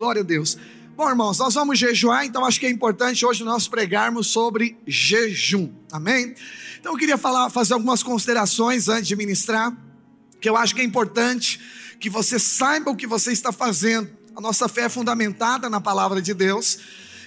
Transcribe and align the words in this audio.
Glória 0.00 0.22
a 0.22 0.24
Deus. 0.24 0.56
Bom, 0.96 1.10
irmãos, 1.10 1.38
nós 1.38 1.54
vamos 1.54 1.76
jejuar, 1.76 2.24
então 2.24 2.44
acho 2.44 2.60
que 2.60 2.66
é 2.66 2.70
importante 2.70 3.26
hoje 3.26 3.42
nós 3.42 3.66
pregarmos 3.66 4.28
sobre 4.28 4.78
jejum. 4.86 5.72
Amém? 5.90 6.36
Então 6.78 6.92
eu 6.92 6.96
queria 6.96 7.18
falar, 7.18 7.50
fazer 7.50 7.74
algumas 7.74 8.00
considerações 8.00 8.88
antes 8.88 9.08
de 9.08 9.16
ministrar, 9.16 9.76
que 10.40 10.48
eu 10.48 10.56
acho 10.56 10.72
que 10.72 10.82
é 10.82 10.84
importante 10.84 11.60
que 11.98 12.08
você 12.08 12.38
saiba 12.38 12.92
o 12.92 12.94
que 12.94 13.08
você 13.08 13.32
está 13.32 13.50
fazendo. 13.50 14.08
A 14.36 14.40
nossa 14.40 14.68
fé 14.68 14.82
é 14.82 14.88
fundamentada 14.88 15.68
na 15.68 15.80
palavra 15.80 16.22
de 16.22 16.32
Deus 16.32 16.78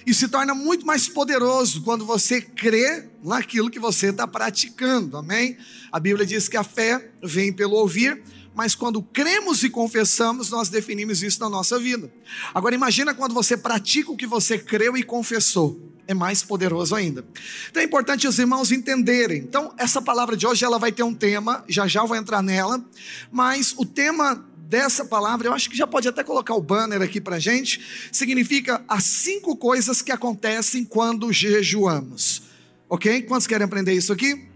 e 0.06 0.14
se 0.14 0.26
torna 0.26 0.54
muito 0.54 0.86
mais 0.86 1.06
poderoso 1.10 1.82
quando 1.82 2.06
você 2.06 2.40
crê 2.40 3.06
naquilo 3.22 3.70
que 3.70 3.78
você 3.78 4.08
está 4.08 4.26
praticando. 4.26 5.18
Amém? 5.18 5.58
A 5.92 6.00
Bíblia 6.00 6.24
diz 6.24 6.48
que 6.48 6.56
a 6.56 6.64
fé 6.64 7.10
vem 7.22 7.52
pelo 7.52 7.74
ouvir 7.74 8.22
mas 8.54 8.74
quando 8.74 9.02
cremos 9.02 9.62
e 9.62 9.70
confessamos, 9.70 10.50
nós 10.50 10.68
definimos 10.68 11.22
isso 11.22 11.40
na 11.40 11.48
nossa 11.48 11.78
vida. 11.78 12.12
Agora 12.54 12.74
imagina 12.74 13.14
quando 13.14 13.34
você 13.34 13.56
pratica 13.56 14.10
o 14.10 14.16
que 14.16 14.26
você 14.26 14.58
creu 14.58 14.96
e 14.96 15.02
confessou. 15.02 15.90
É 16.06 16.14
mais 16.14 16.42
poderoso 16.42 16.94
ainda. 16.94 17.24
Então 17.70 17.82
é 17.82 17.86
importante 17.86 18.26
os 18.26 18.38
irmãos 18.38 18.72
entenderem. 18.72 19.38
Então, 19.38 19.72
essa 19.78 20.02
palavra 20.02 20.36
de 20.36 20.46
hoje 20.46 20.64
ela 20.64 20.78
vai 20.78 20.90
ter 20.90 21.04
um 21.04 21.14
tema, 21.14 21.64
já 21.68 21.86
já 21.86 22.04
vou 22.04 22.16
entrar 22.16 22.42
nela, 22.42 22.84
mas 23.30 23.72
o 23.78 23.86
tema 23.86 24.44
dessa 24.72 25.04
palavra, 25.04 25.48
eu 25.48 25.52
acho 25.52 25.70
que 25.70 25.76
já 25.76 25.86
pode 25.86 26.08
até 26.08 26.24
colocar 26.24 26.54
o 26.54 26.60
banner 26.62 27.02
aqui 27.02 27.20
para 27.20 27.38
gente, 27.38 28.08
significa 28.10 28.82
as 28.88 29.04
cinco 29.04 29.54
coisas 29.54 30.02
que 30.02 30.10
acontecem 30.10 30.84
quando 30.84 31.32
jejuamos. 31.32 32.42
Ok? 32.88 33.22
Quantos 33.22 33.46
querem 33.46 33.64
aprender 33.64 33.92
isso 33.92 34.12
aqui? 34.12 34.51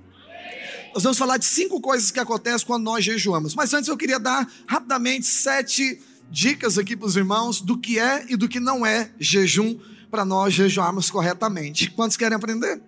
Nós 0.96 1.02
vamos 1.02 1.18
falar 1.18 1.36
de 1.36 1.44
cinco 1.44 1.78
coisas 1.78 2.10
que 2.10 2.18
acontecem 2.18 2.66
quando 2.66 2.84
nós 2.84 3.04
jejuamos. 3.04 3.54
Mas 3.54 3.74
antes 3.74 3.86
eu 3.86 3.98
queria 3.98 4.18
dar 4.18 4.50
rapidamente 4.66 5.26
sete 5.26 6.00
dicas 6.30 6.78
aqui 6.78 6.96
para 6.96 7.06
os 7.06 7.16
irmãos 7.16 7.60
do 7.60 7.76
que 7.76 7.98
é 7.98 8.24
e 8.30 8.34
do 8.34 8.48
que 8.48 8.58
não 8.58 8.86
é 8.86 9.10
jejum 9.20 9.78
para 10.10 10.24
nós 10.24 10.54
jejuarmos 10.54 11.10
corretamente. 11.10 11.90
Quantos 11.90 12.16
querem 12.16 12.34
aprender? 12.34 12.80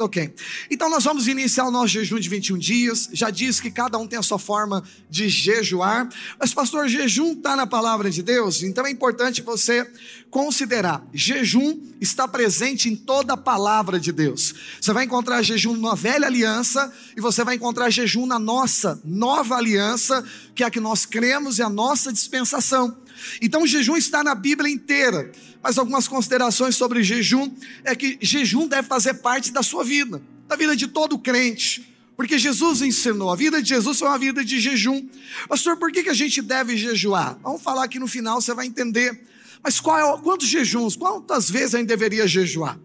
Ok. 0.00 0.32
Então 0.70 0.88
nós 0.88 1.04
vamos 1.04 1.28
iniciar 1.28 1.66
o 1.66 1.70
nosso 1.70 1.88
jejum 1.88 2.18
de 2.18 2.26
21 2.26 2.56
dias. 2.56 3.10
Já 3.12 3.28
disse 3.28 3.60
que 3.60 3.70
cada 3.70 3.98
um 3.98 4.06
tem 4.06 4.18
a 4.18 4.22
sua 4.22 4.38
forma 4.38 4.82
de 5.10 5.28
jejuar. 5.28 6.08
Mas, 6.38 6.54
pastor, 6.54 6.88
jejum 6.88 7.32
está 7.32 7.54
na 7.54 7.66
palavra 7.66 8.10
de 8.10 8.22
Deus, 8.22 8.62
então 8.62 8.86
é 8.86 8.90
importante 8.90 9.42
você 9.42 9.86
considerar. 10.30 11.04
Jejum 11.12 11.78
está 12.00 12.26
presente 12.26 12.88
em 12.88 12.96
toda 12.96 13.34
a 13.34 13.36
palavra 13.36 14.00
de 14.00 14.10
Deus. 14.10 14.54
Você 14.80 14.90
vai 14.94 15.04
encontrar 15.04 15.42
jejum 15.42 15.76
na 15.76 15.94
velha 15.94 16.26
aliança 16.26 16.90
e 17.14 17.20
você 17.20 17.44
vai 17.44 17.56
encontrar 17.56 17.90
jejum 17.90 18.24
na 18.24 18.38
nossa 18.38 18.98
nova 19.04 19.56
aliança, 19.56 20.24
que 20.54 20.62
é 20.62 20.66
a 20.66 20.70
que 20.70 20.80
nós 20.80 21.04
cremos 21.04 21.58
e 21.58 21.62
a 21.62 21.68
nossa 21.68 22.10
dispensação. 22.10 22.96
Então 23.42 23.64
o 23.64 23.66
jejum 23.66 23.96
está 23.96 24.24
na 24.24 24.34
Bíblia 24.34 24.72
inteira. 24.72 25.30
Mas 25.62 25.78
algumas 25.78 26.08
considerações 26.08 26.76
sobre 26.76 27.02
jejum 27.02 27.52
é 27.84 27.94
que 27.94 28.18
jejum 28.20 28.66
deve 28.66 28.88
fazer 28.88 29.14
parte 29.14 29.52
da 29.52 29.62
sua 29.62 29.84
vida, 29.84 30.22
da 30.48 30.56
vida 30.56 30.74
de 30.74 30.88
todo 30.88 31.18
crente. 31.18 31.86
Porque 32.16 32.38
Jesus 32.38 32.82
ensinou, 32.82 33.30
a 33.30 33.36
vida 33.36 33.62
de 33.62 33.68
Jesus 33.68 33.98
foi 33.98 34.08
uma 34.08 34.18
vida 34.18 34.44
de 34.44 34.60
jejum. 34.60 35.08
Pastor, 35.48 35.76
por 35.78 35.90
que, 35.90 36.02
que 36.02 36.10
a 36.10 36.14
gente 36.14 36.42
deve 36.42 36.76
jejuar? 36.76 37.38
Vamos 37.42 37.62
falar 37.62 37.84
aqui 37.84 37.98
no 37.98 38.06
final, 38.06 38.40
você 38.40 38.52
vai 38.52 38.66
entender. 38.66 39.18
Mas 39.62 39.80
qual 39.80 39.98
é, 39.98 40.22
quantos 40.22 40.48
jejuns? 40.48 40.96
Quantas 40.96 41.50
vezes 41.50 41.74
a 41.74 41.78
gente 41.78 41.88
deveria 41.88 42.26
jejuar? 42.26 42.78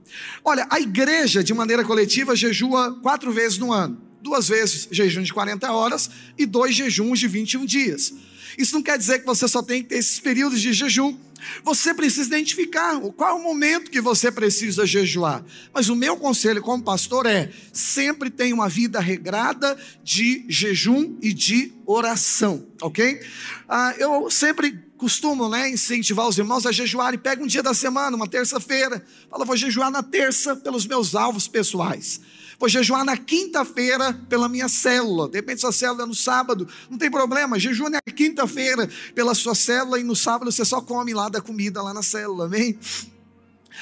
Olha, 0.43 0.67
a 0.69 0.79
igreja, 0.79 1.43
de 1.43 1.53
maneira 1.53 1.83
coletiva, 1.83 2.35
jejua 2.35 2.99
quatro 3.01 3.31
vezes 3.31 3.57
no 3.57 3.71
ano. 3.71 4.01
Duas 4.21 4.47
vezes 4.47 4.87
jejum 4.91 5.21
de 5.21 5.33
40 5.33 5.71
horas 5.71 6.09
e 6.37 6.45
dois 6.45 6.75
jejuns 6.75 7.19
de 7.19 7.27
21 7.27 7.65
dias. 7.65 8.13
Isso 8.57 8.75
não 8.75 8.83
quer 8.83 8.97
dizer 8.97 9.19
que 9.19 9.25
você 9.25 9.47
só 9.47 9.61
tem 9.61 9.83
que 9.83 9.89
ter 9.89 9.97
esses 9.97 10.19
períodos 10.19 10.61
de 10.61 10.73
jejum. 10.73 11.17
Você 11.63 11.93
precisa 11.93 12.27
identificar 12.27 12.99
qual 13.15 13.31
é 13.31 13.33
o 13.33 13.43
momento 13.43 13.91
que 13.91 14.01
você 14.01 14.31
precisa 14.31 14.85
jejuar. 14.85 15.43
Mas 15.73 15.89
o 15.89 15.95
meu 15.95 16.17
conselho 16.17 16.61
como 16.61 16.83
pastor 16.83 17.25
é: 17.25 17.51
sempre 17.71 18.29
tenha 18.29 18.55
uma 18.55 18.69
vida 18.69 18.99
regrada 18.99 19.77
de 20.03 20.45
jejum 20.47 21.17
e 21.21 21.33
de 21.33 21.73
oração, 21.85 22.65
ok? 22.81 23.21
Ah, 23.67 23.93
eu 23.97 24.29
sempre 24.31 24.83
costumo 24.97 25.49
né, 25.49 25.69
incentivar 25.69 26.27
os 26.27 26.37
irmãos 26.37 26.65
a 26.65 26.71
jejuarem. 26.71 27.19
Pega 27.19 27.43
um 27.43 27.47
dia 27.47 27.61
da 27.61 27.73
semana, 27.73 28.15
uma 28.15 28.27
terça-feira, 28.27 29.05
fala, 29.29 29.45
vou 29.45 29.57
jejuar 29.57 29.91
na 29.91 30.01
terça 30.01 30.55
pelos 30.55 30.85
meus 30.87 31.15
alvos 31.15 31.47
pessoais. 31.47 32.21
Vou 32.59 32.69
jejuar 32.69 33.03
na 33.03 33.17
quinta-feira 33.17 34.13
pela 34.29 34.47
minha 34.47 34.69
célula. 34.69 35.27
De 35.27 35.37
repente, 35.37 35.61
sua 35.61 35.71
célula 35.71 36.03
é 36.03 36.05
no 36.05 36.15
sábado, 36.15 36.67
não 36.89 36.97
tem 36.97 37.11
problema. 37.11 37.59
Jejua 37.59 37.89
na 37.89 37.99
quinta-feira 38.01 38.89
pela 39.13 39.33
sua 39.33 39.55
célula 39.55 39.99
e 39.99 40.03
no 40.03 40.15
sábado 40.15 40.51
você 40.51 40.63
só 40.63 40.81
come 40.81 41.13
lá 41.13 41.29
da 41.29 41.41
comida 41.41 41.81
lá 41.81 41.93
na 41.93 42.01
célula, 42.01 42.45
amém? 42.45 42.77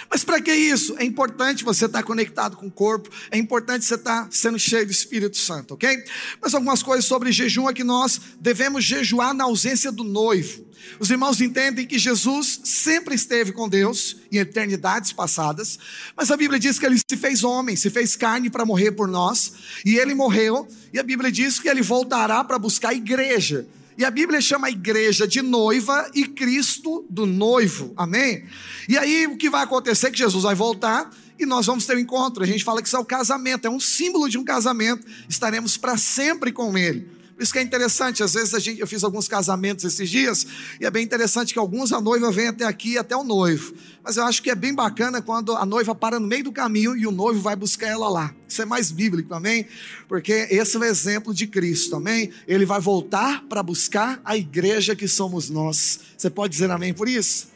Mas 0.09 0.23
para 0.23 0.41
que 0.41 0.53
isso? 0.53 0.95
É 0.97 1.03
importante 1.03 1.63
você 1.63 1.85
estar 1.85 2.03
conectado 2.03 2.57
com 2.57 2.67
o 2.67 2.71
corpo, 2.71 3.09
é 3.31 3.37
importante 3.37 3.85
você 3.85 3.95
estar 3.95 4.27
sendo 4.31 4.59
cheio 4.59 4.85
do 4.85 4.91
Espírito 4.91 5.37
Santo, 5.37 5.73
ok? 5.73 6.03
Mas 6.41 6.53
algumas 6.53 6.83
coisas 6.83 7.05
sobre 7.05 7.31
jejum 7.31 7.69
é 7.69 7.73
que 7.73 7.83
nós 7.83 8.19
devemos 8.39 8.83
jejuar 8.83 9.33
na 9.33 9.45
ausência 9.45 9.91
do 9.91 10.03
noivo. 10.03 10.65
Os 10.99 11.09
irmãos 11.09 11.41
entendem 11.41 11.87
que 11.87 11.97
Jesus 11.97 12.61
sempre 12.63 13.15
esteve 13.15 13.51
com 13.51 13.69
Deus 13.69 14.17
em 14.31 14.37
eternidades 14.37 15.13
passadas, 15.13 15.79
mas 16.15 16.29
a 16.29 16.37
Bíblia 16.37 16.59
diz 16.59 16.77
que 16.77 16.85
ele 16.85 16.97
se 16.97 17.17
fez 17.17 17.43
homem, 17.43 17.75
se 17.75 17.89
fez 17.89 18.15
carne 18.15 18.49
para 18.49 18.65
morrer 18.65 18.91
por 18.91 19.07
nós, 19.07 19.53
e 19.85 19.95
ele 19.97 20.13
morreu, 20.13 20.67
e 20.91 20.99
a 20.99 21.03
Bíblia 21.03 21.31
diz 21.31 21.59
que 21.59 21.69
ele 21.69 21.81
voltará 21.81 22.43
para 22.43 22.59
buscar 22.59 22.89
a 22.89 22.93
igreja. 22.93 23.65
E 23.97 24.03
a 24.03 24.11
Bíblia 24.11 24.41
chama 24.41 24.67
a 24.67 24.71
igreja 24.71 25.27
de 25.27 25.41
noiva 25.41 26.09
e 26.13 26.25
Cristo 26.25 27.05
do 27.09 27.25
noivo. 27.25 27.93
Amém? 27.95 28.45
E 28.87 28.97
aí 28.97 29.27
o 29.27 29.37
que 29.37 29.49
vai 29.49 29.63
acontecer 29.63 30.07
é 30.07 30.11
que 30.11 30.17
Jesus 30.17 30.43
vai 30.43 30.55
voltar 30.55 31.11
e 31.39 31.45
nós 31.45 31.65
vamos 31.65 31.85
ter 31.85 31.95
um 31.95 31.99
encontro. 31.99 32.43
A 32.43 32.47
gente 32.47 32.63
fala 32.63 32.81
que 32.81 32.87
isso 32.87 32.95
é 32.95 32.99
o 32.99 33.05
casamento, 33.05 33.65
é 33.65 33.69
um 33.69 33.79
símbolo 33.79 34.29
de 34.29 34.37
um 34.37 34.43
casamento. 34.43 35.05
Estaremos 35.27 35.77
para 35.77 35.97
sempre 35.97 36.51
com 36.51 36.77
ele. 36.77 37.07
Isso 37.43 37.51
que 37.51 37.59
é 37.59 37.61
interessante, 37.61 38.23
às 38.23 38.35
vezes 38.35 38.53
a 38.53 38.59
gente, 38.59 38.79
eu 38.79 38.87
fiz 38.87 39.03
alguns 39.03 39.27
casamentos 39.27 39.83
esses 39.83 40.09
dias, 40.09 40.47
e 40.79 40.85
é 40.85 40.89
bem 40.89 41.03
interessante 41.03 41.51
que 41.51 41.59
alguns 41.59 41.91
a 41.91 41.99
noiva 41.99 42.31
vem 42.31 42.47
até 42.47 42.63
aqui, 42.63 42.97
até 42.97 43.17
o 43.17 43.23
noivo. 43.23 43.73
Mas 44.01 44.15
eu 44.15 44.23
acho 44.23 44.41
que 44.41 44.49
é 44.49 44.55
bem 44.55 44.73
bacana 44.73 45.21
quando 45.21 45.53
a 45.53 45.65
noiva 45.65 45.93
para 45.93 46.21
no 46.21 46.25
meio 46.25 46.45
do 46.45 46.53
caminho 46.53 46.95
e 46.95 47.05
o 47.05 47.11
noivo 47.11 47.41
vai 47.41 47.53
buscar 47.53 47.87
ela 47.87 48.07
lá. 48.07 48.33
Isso 48.47 48.61
é 48.61 48.65
mais 48.65 48.91
bíblico, 48.91 49.33
amém? 49.33 49.67
Porque 50.07 50.47
esse 50.49 50.77
é 50.77 50.79
o 50.79 50.85
exemplo 50.85 51.33
de 51.33 51.45
Cristo, 51.45 51.97
amém? 51.97 52.31
Ele 52.47 52.65
vai 52.65 52.79
voltar 52.79 53.43
para 53.49 53.61
buscar 53.61 54.21
a 54.23 54.37
igreja 54.37 54.95
que 54.95 55.07
somos 55.07 55.49
nós. 55.49 55.99
Você 56.17 56.29
pode 56.29 56.53
dizer 56.53 56.71
amém 56.71 56.93
por 56.93 57.09
isso? 57.09 57.52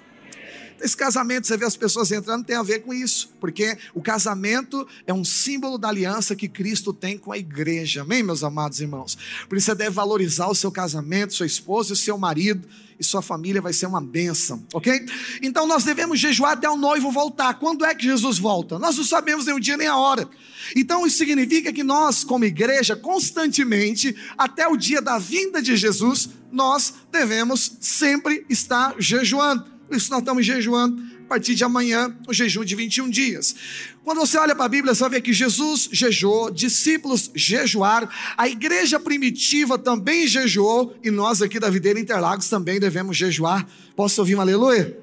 Esse 0.81 0.95
casamento, 0.95 1.47
você 1.47 1.57
vê 1.57 1.65
as 1.65 1.75
pessoas 1.75 2.11
entrando, 2.11 2.45
tem 2.45 2.55
a 2.55 2.63
ver 2.63 2.79
com 2.79 2.93
isso, 2.93 3.29
porque 3.39 3.77
o 3.93 4.01
casamento 4.01 4.87
é 5.05 5.13
um 5.13 5.23
símbolo 5.23 5.77
da 5.77 5.89
aliança 5.89 6.35
que 6.35 6.47
Cristo 6.47 6.93
tem 6.93 7.17
com 7.17 7.31
a 7.31 7.37
igreja, 7.37 8.01
amém, 8.01 8.23
meus 8.23 8.43
amados 8.43 8.79
irmãos? 8.79 9.17
Por 9.49 9.57
isso 9.57 9.65
você 9.65 9.75
deve 9.75 9.91
valorizar 9.91 10.47
o 10.47 10.55
seu 10.55 10.71
casamento, 10.71 11.33
sua 11.33 11.45
esposa 11.45 11.91
e 11.91 11.93
o 11.93 11.95
seu 11.95 12.17
marido, 12.17 12.67
e 12.99 13.03
sua 13.03 13.21
família 13.21 13.61
vai 13.61 13.73
ser 13.73 13.85
uma 13.85 14.01
bênção, 14.01 14.65
ok? 14.73 15.05
Então 15.41 15.67
nós 15.67 15.83
devemos 15.83 16.19
jejuar 16.19 16.53
até 16.53 16.69
o 16.69 16.75
noivo 16.75 17.11
voltar. 17.11 17.53
Quando 17.55 17.85
é 17.85 17.93
que 17.93 18.03
Jesus 18.03 18.39
volta? 18.39 18.79
Nós 18.79 18.97
não 18.97 19.03
sabemos 19.03 19.45
nem 19.45 19.55
o 19.55 19.59
dia 19.59 19.77
nem 19.77 19.87
a 19.87 19.95
hora. 19.95 20.27
Então 20.75 21.05
isso 21.05 21.17
significa 21.17 21.71
que 21.71 21.83
nós, 21.83 22.23
como 22.23 22.45
igreja, 22.45 22.95
constantemente, 22.95 24.15
até 24.37 24.67
o 24.67 24.75
dia 24.75 25.01
da 25.01 25.19
vinda 25.19 25.61
de 25.61 25.77
Jesus, 25.77 26.29
nós 26.51 26.93
devemos 27.11 27.77
sempre 27.79 28.45
estar 28.49 28.95
jejuando. 28.97 29.76
Por 29.87 29.95
isso 29.95 30.11
nós 30.11 30.19
estamos 30.19 30.45
jejuando 30.45 31.01
a 31.25 31.27
partir 31.27 31.55
de 31.55 31.63
amanhã, 31.63 32.15
o 32.27 32.33
jejum 32.33 32.63
de 32.63 32.75
21 32.75 33.09
dias. 33.09 33.55
Quando 34.03 34.19
você 34.19 34.37
olha 34.37 34.55
para 34.55 34.65
a 34.65 34.69
Bíblia, 34.69 34.93
você 34.93 35.01
vai 35.01 35.09
ver 35.11 35.21
que 35.21 35.33
Jesus 35.33 35.89
jejuou, 35.91 36.49
discípulos 36.49 37.29
jejuaram, 37.35 38.07
a 38.37 38.47
igreja 38.47 38.99
primitiva 38.99 39.77
também 39.77 40.27
jejuou, 40.27 40.95
e 41.03 41.11
nós 41.11 41.41
aqui 41.41 41.59
da 41.59 41.69
Videira 41.69 41.99
Interlagos 41.99 42.47
também 42.47 42.79
devemos 42.79 43.17
jejuar. 43.17 43.67
Posso 43.95 44.21
ouvir 44.21 44.35
um 44.35 44.41
aleluia? 44.41 44.97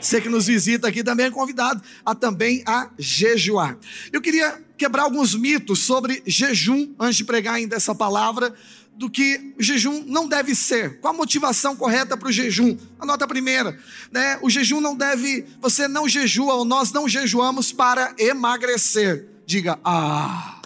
Você 0.00 0.20
que 0.20 0.28
nos 0.28 0.46
visita 0.46 0.88
aqui 0.88 1.02
também 1.02 1.26
é 1.26 1.30
convidado 1.30 1.82
a 2.04 2.14
também 2.14 2.62
a 2.66 2.90
jejuar. 2.98 3.76
Eu 4.12 4.20
queria 4.20 4.62
quebrar 4.76 5.02
alguns 5.02 5.34
mitos 5.34 5.80
sobre 5.80 6.22
jejum 6.24 6.94
antes 6.98 7.16
de 7.16 7.24
pregar 7.24 7.54
ainda 7.54 7.74
essa 7.74 7.94
palavra 7.94 8.54
do 8.98 9.08
que 9.08 9.54
o 9.56 9.62
jejum 9.62 10.02
não 10.08 10.26
deve 10.26 10.56
ser. 10.56 10.98
Qual 10.98 11.14
a 11.14 11.16
motivação 11.16 11.76
correta 11.76 12.16
para 12.16 12.28
o 12.28 12.32
jejum? 12.32 12.76
A 12.98 13.06
nota 13.06 13.28
primeira, 13.28 13.78
né? 14.10 14.36
O 14.42 14.50
jejum 14.50 14.80
não 14.80 14.96
deve, 14.96 15.46
você 15.60 15.86
não 15.86 16.08
jejua 16.08 16.54
ou 16.54 16.64
nós 16.64 16.90
não 16.90 17.08
jejuamos 17.08 17.70
para 17.70 18.12
emagrecer. 18.18 19.28
Diga, 19.46 19.78
ah, 19.84 20.60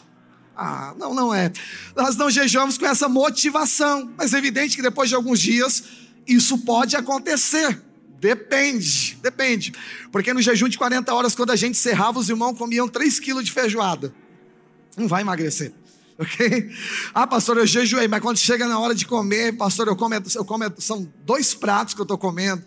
ah, 0.57 0.95
não, 0.99 1.15
não 1.15 1.35
é. 1.35 1.53
Nós 1.95 2.17
não 2.17 2.31
jejuamos 2.31 2.79
com 2.79 2.87
essa 2.87 3.07
motivação, 3.07 4.11
mas 4.17 4.33
é 4.33 4.39
evidente 4.39 4.77
que 4.77 4.83
depois 4.83 5.11
de 5.11 5.15
alguns 5.15 5.39
dias 5.39 5.85
isso 6.27 6.57
pode 6.57 6.97
acontecer. 6.97 7.83
Depende, 8.19 9.19
depende. 9.23 9.75
Porque 10.11 10.33
no 10.33 10.41
jejum 10.41 10.71
de 10.71 10.79
40 10.79 11.13
horas, 11.13 11.35
quando 11.35 11.51
a 11.51 11.57
gente 11.57 11.77
cerrava, 11.77 12.19
os 12.19 12.31
irmãos 12.31 12.57
comiam 12.57 12.89
3 12.89 13.21
quilos 13.21 13.45
de 13.45 13.53
feijoada. 13.53 14.15
Não 14.97 15.07
vai 15.07 15.21
emagrecer 15.21 15.75
ok? 16.19 16.71
Ah, 17.15 17.27
pastor, 17.27 17.59
eu 17.59 17.67
jejuei, 17.67 18.09
mas 18.09 18.21
quando 18.21 18.37
chega 18.37 18.67
na 18.67 18.79
hora 18.79 18.95
de 18.95 19.07
comer, 19.07 19.57
pastor, 19.57 19.89
eu 19.89 19.97
como, 19.97 20.15
eu 20.15 20.45
como 20.45 20.65
são 20.79 21.11
dois 21.25 21.55
pratos 21.55 21.95
que 21.95 22.01
eu 22.01 22.05
estou 22.05 22.19
comendo. 22.19 22.63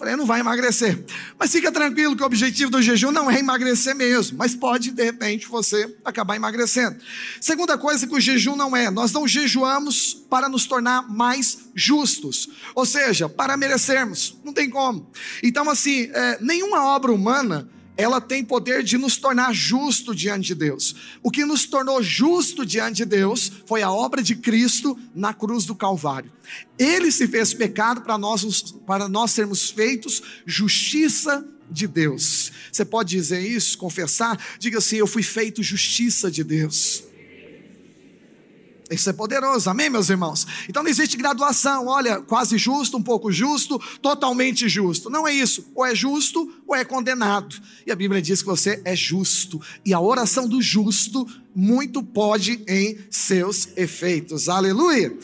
Falei, 0.00 0.16
não 0.16 0.24
vai 0.24 0.40
emagrecer. 0.40 1.04
Mas 1.38 1.52
fica 1.52 1.70
tranquilo 1.70 2.16
que 2.16 2.22
o 2.22 2.26
objetivo 2.26 2.70
do 2.70 2.80
jejum 2.80 3.10
não 3.10 3.30
é 3.30 3.38
emagrecer 3.38 3.94
mesmo, 3.94 4.38
mas 4.38 4.54
pode, 4.54 4.92
de 4.92 5.04
repente, 5.04 5.46
você 5.46 5.94
acabar 6.02 6.36
emagrecendo. 6.36 6.96
Segunda 7.38 7.76
coisa 7.76 8.06
que 8.06 8.14
o 8.14 8.18
jejum 8.18 8.56
não 8.56 8.74
é, 8.74 8.90
nós 8.90 9.12
não 9.12 9.28
jejuamos 9.28 10.14
para 10.14 10.48
nos 10.48 10.64
tornar 10.64 11.02
mais 11.02 11.58
justos, 11.74 12.48
ou 12.74 12.86
seja, 12.86 13.28
para 13.28 13.58
merecermos, 13.58 14.38
não 14.42 14.54
tem 14.54 14.70
como. 14.70 15.06
Então, 15.42 15.68
assim, 15.68 16.10
é, 16.14 16.38
nenhuma 16.40 16.82
obra 16.86 17.12
humana 17.12 17.68
ela 18.00 18.20
tem 18.20 18.42
poder 18.42 18.82
de 18.82 18.96
nos 18.96 19.18
tornar 19.18 19.52
justo 19.52 20.14
diante 20.14 20.46
de 20.46 20.54
Deus. 20.54 20.94
O 21.22 21.30
que 21.30 21.44
nos 21.44 21.66
tornou 21.66 22.02
justo 22.02 22.64
diante 22.64 22.96
de 22.96 23.04
Deus 23.04 23.52
foi 23.66 23.82
a 23.82 23.92
obra 23.92 24.22
de 24.22 24.34
Cristo 24.34 24.98
na 25.14 25.34
cruz 25.34 25.66
do 25.66 25.74
Calvário. 25.74 26.32
Ele 26.78 27.12
se 27.12 27.28
fez 27.28 27.52
pecado 27.52 28.00
para 28.00 28.16
nós, 28.16 28.72
para 28.86 29.06
nós 29.08 29.32
sermos 29.32 29.70
feitos 29.70 30.22
justiça 30.46 31.46
de 31.70 31.86
Deus. 31.86 32.50
Você 32.72 32.84
pode 32.84 33.10
dizer 33.10 33.46
isso, 33.46 33.76
confessar? 33.76 34.38
Diga 34.58 34.78
assim: 34.78 34.96
Eu 34.96 35.06
fui 35.06 35.22
feito 35.22 35.62
justiça 35.62 36.30
de 36.30 36.42
Deus. 36.42 37.09
Isso 38.90 39.08
é 39.08 39.12
poderoso, 39.12 39.70
amém, 39.70 39.88
meus 39.88 40.10
irmãos? 40.10 40.44
Então 40.68 40.82
não 40.82 40.90
existe 40.90 41.16
graduação, 41.16 41.86
olha, 41.86 42.20
quase 42.20 42.58
justo, 42.58 42.96
um 42.96 43.02
pouco 43.02 43.30
justo, 43.30 43.78
totalmente 44.02 44.68
justo. 44.68 45.08
Não 45.08 45.28
é 45.28 45.32
isso. 45.32 45.70
Ou 45.76 45.86
é 45.86 45.94
justo 45.94 46.52
ou 46.66 46.74
é 46.74 46.84
condenado. 46.84 47.54
E 47.86 47.92
a 47.92 47.96
Bíblia 47.96 48.20
diz 48.20 48.42
que 48.42 48.48
você 48.48 48.82
é 48.84 48.96
justo. 48.96 49.60
E 49.86 49.94
a 49.94 50.00
oração 50.00 50.48
do 50.48 50.60
justo 50.60 51.24
muito 51.54 52.02
pode 52.02 52.64
em 52.66 52.98
seus 53.08 53.68
efeitos. 53.76 54.48
Aleluia. 54.48 55.16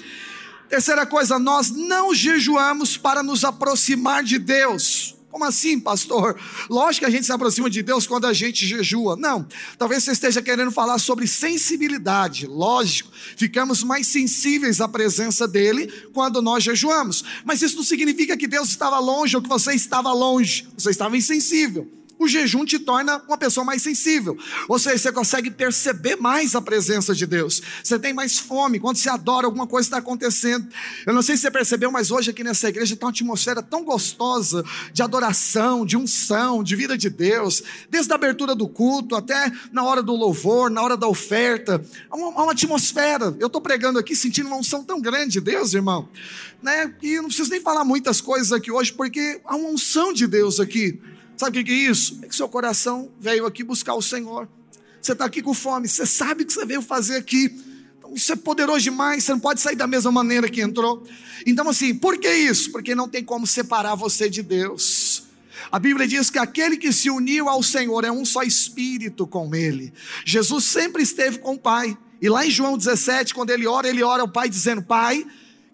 Terceira 0.69 1.05
coisa, 1.05 1.37
nós 1.37 1.71
não 1.71 2.15
jejuamos 2.15 2.97
para 2.97 3.23
nos 3.23 3.45
aproximar 3.45 4.23
de 4.23 4.39
Deus. 4.39 5.16
Como 5.37 5.45
assim, 5.45 5.79
pastor? 5.79 6.41
Lógico 6.71 7.05
que 7.05 7.11
a 7.11 7.15
gente 7.15 7.27
se 7.27 7.33
aproxima 7.33 7.69
de 7.69 7.83
Deus 7.83 8.07
quando 8.07 8.27
a 8.27 8.33
gente 8.33 8.67
jejua. 8.67 9.17
Não. 9.17 9.47
Talvez 9.77 10.03
você 10.03 10.13
esteja 10.13 10.41
querendo 10.41 10.71
falar 10.71 10.99
sobre 10.99 11.27
sensibilidade. 11.27 12.47
Lógico, 12.47 13.13
ficamos 13.37 13.83
mais 13.83 14.07
sensíveis 14.07 14.81
à 14.81 14.89
presença 14.89 15.47
dele 15.47 15.93
quando 16.15 16.41
nós 16.41 16.65
jejuamos. 16.65 17.23
Mas 17.45 17.61
isso 17.61 17.77
não 17.77 17.85
significa 17.85 18.35
que 18.35 18.47
Deus 18.47 18.71
estava 18.71 18.99
longe 18.99 19.37
ou 19.37 19.43
que 19.43 19.49
você 19.51 19.75
estava 19.75 20.11
longe. 20.11 20.67
Você 20.75 20.89
estava 20.89 21.15
insensível 21.19 21.87
o 22.19 22.27
jejum 22.27 22.65
te 22.65 22.79
torna 22.79 23.19
uma 23.27 23.37
pessoa 23.37 23.65
mais 23.65 23.83
sensível. 23.83 24.37
Ou 24.69 24.79
seja, 24.79 24.99
você 24.99 25.13
consegue 25.13 25.51
perceber 25.51 26.17
mais 26.17 26.55
a 26.55 26.63
presença 26.63 27.15
de 27.15 27.27
Deus. 27.27 27.63
Você 27.83 27.99
tem 27.99 28.15
mais 28.15 28.39
fome. 28.39 28.81
Quando 28.81 28.97
você 28.97 29.09
adora, 29.09 29.47
alguma 29.47 29.67
coisa 29.67 29.87
está 29.87 29.99
acontecendo. 29.99 30.67
Eu 31.05 31.13
não 31.13 31.23
sei 31.23 31.37
se 31.37 31.43
você 31.43 31.51
percebeu, 31.51 31.91
mas 31.91 32.11
hoje 32.11 32.31
aqui 32.31 32.43
nessa 32.43 32.69
igreja 32.69 32.95
está 32.95 33.07
uma 33.07 33.11
atmosfera 33.11 33.63
tão 33.63 33.85
gostosa 33.85 34.65
de 34.93 35.03
adoração, 35.03 35.85
de 35.85 35.97
unção, 35.97 36.63
de 36.63 36.75
vida 36.75 36.97
de 36.97 37.11
Deus. 37.11 37.63
Desde 37.91 38.11
a 38.13 38.15
abertura 38.15 38.55
do 38.55 38.69
culto 38.69 39.15
até 39.15 39.53
na 39.71 39.85
hora 39.85 40.03
do 40.03 40.15
louvor, 40.15 40.71
na 40.71 40.83
hora 40.83 40.97
da 40.97 41.07
oferta. 41.07 41.85
Há 42.11 42.17
uma, 42.17 42.41
há 42.41 42.43
uma 42.45 42.53
atmosfera. 42.53 43.37
Eu 43.39 43.49
estou 43.49 43.61
pregando 43.61 43.99
aqui 43.99 44.17
sentindo 44.17 44.47
uma 44.47 44.57
unção 44.57 44.83
tão 44.83 45.01
grande 45.01 45.33
de 45.33 45.41
Deus, 45.41 45.75
irmão. 45.75 46.09
Né? 46.63 46.95
E 47.03 47.17
não 47.17 47.27
preciso 47.27 47.51
nem 47.51 47.61
falar 47.61 47.85
muitas 47.85 48.21
coisas 48.21 48.53
aqui 48.53 48.71
hoje, 48.71 48.93
porque 48.93 49.41
há 49.45 49.55
uma 49.55 49.69
unção 49.69 50.13
de 50.13 50.27
Deus 50.27 50.59
aqui. 50.59 50.99
Sabe 51.37 51.61
o 51.61 51.65
que 51.65 51.71
é 51.71 51.75
isso? 51.75 52.19
É 52.23 52.29
que 52.29 52.35
seu 52.35 52.49
coração 52.49 53.11
veio 53.21 53.47
aqui 53.47 53.63
buscar 53.63 53.95
o 53.95 54.03
Senhor. 54.03 54.49
Você 55.01 55.13
está 55.13 55.25
aqui 55.25 55.43
com 55.43 55.55
fome, 55.55 55.87
você 55.87 56.07
sabe 56.07 56.43
o 56.43 56.47
que 56.47 56.53
você 56.53 56.65
veio 56.65 56.83
fazer 56.83 57.17
aqui. 57.17 57.55
Então, 57.99 58.15
isso 58.15 58.33
é 58.33 58.37
poderoso 58.37 58.81
demais, 58.81 59.23
você 59.23 59.33
não 59.33 59.41
pode 59.41 59.61
sair 59.61 59.77
da 59.77 59.87
mesma 59.87 60.11
maneira 60.11 60.49
que 60.49 60.61
entrou. 60.61 61.05
Então, 61.47 61.69
assim, 61.69 61.95
por 61.95 62.19
que 62.19 62.33
isso? 62.33 62.73
Porque 62.73 62.95
não 62.95 63.09
tem 63.09 63.23
como 63.23 63.47
separar 63.47 63.95
você 63.95 64.29
de 64.29 64.43
Deus. 64.43 65.25
A 65.71 65.79
Bíblia 65.79 66.07
diz 66.09 66.31
que 66.31 66.39
aquele 66.39 66.77
que 66.77 66.93
se 66.93 67.11
uniu 67.11 67.49
ao 67.49 67.63
Senhor 67.63 68.05
é 68.05 68.11
um 68.11 68.25
só 68.25 68.43
espírito 68.43 69.27
com 69.27 69.55
Ele. 69.55 69.93
Jesus 70.25 70.65
sempre 70.65 71.03
esteve 71.03 71.39
com 71.39 71.55
o 71.55 71.59
Pai. 71.59 71.97
E 72.21 72.29
lá 72.29 72.47
em 72.47 72.51
João 72.51 72.79
17, 72.79 73.35
quando 73.35 73.51
ele 73.51 73.67
ora, 73.67 73.89
ele 73.89 74.03
ora 74.03 74.23
ao 74.23 74.29
Pai 74.29 74.49
dizendo: 74.49 74.83
Pai, 74.83 75.27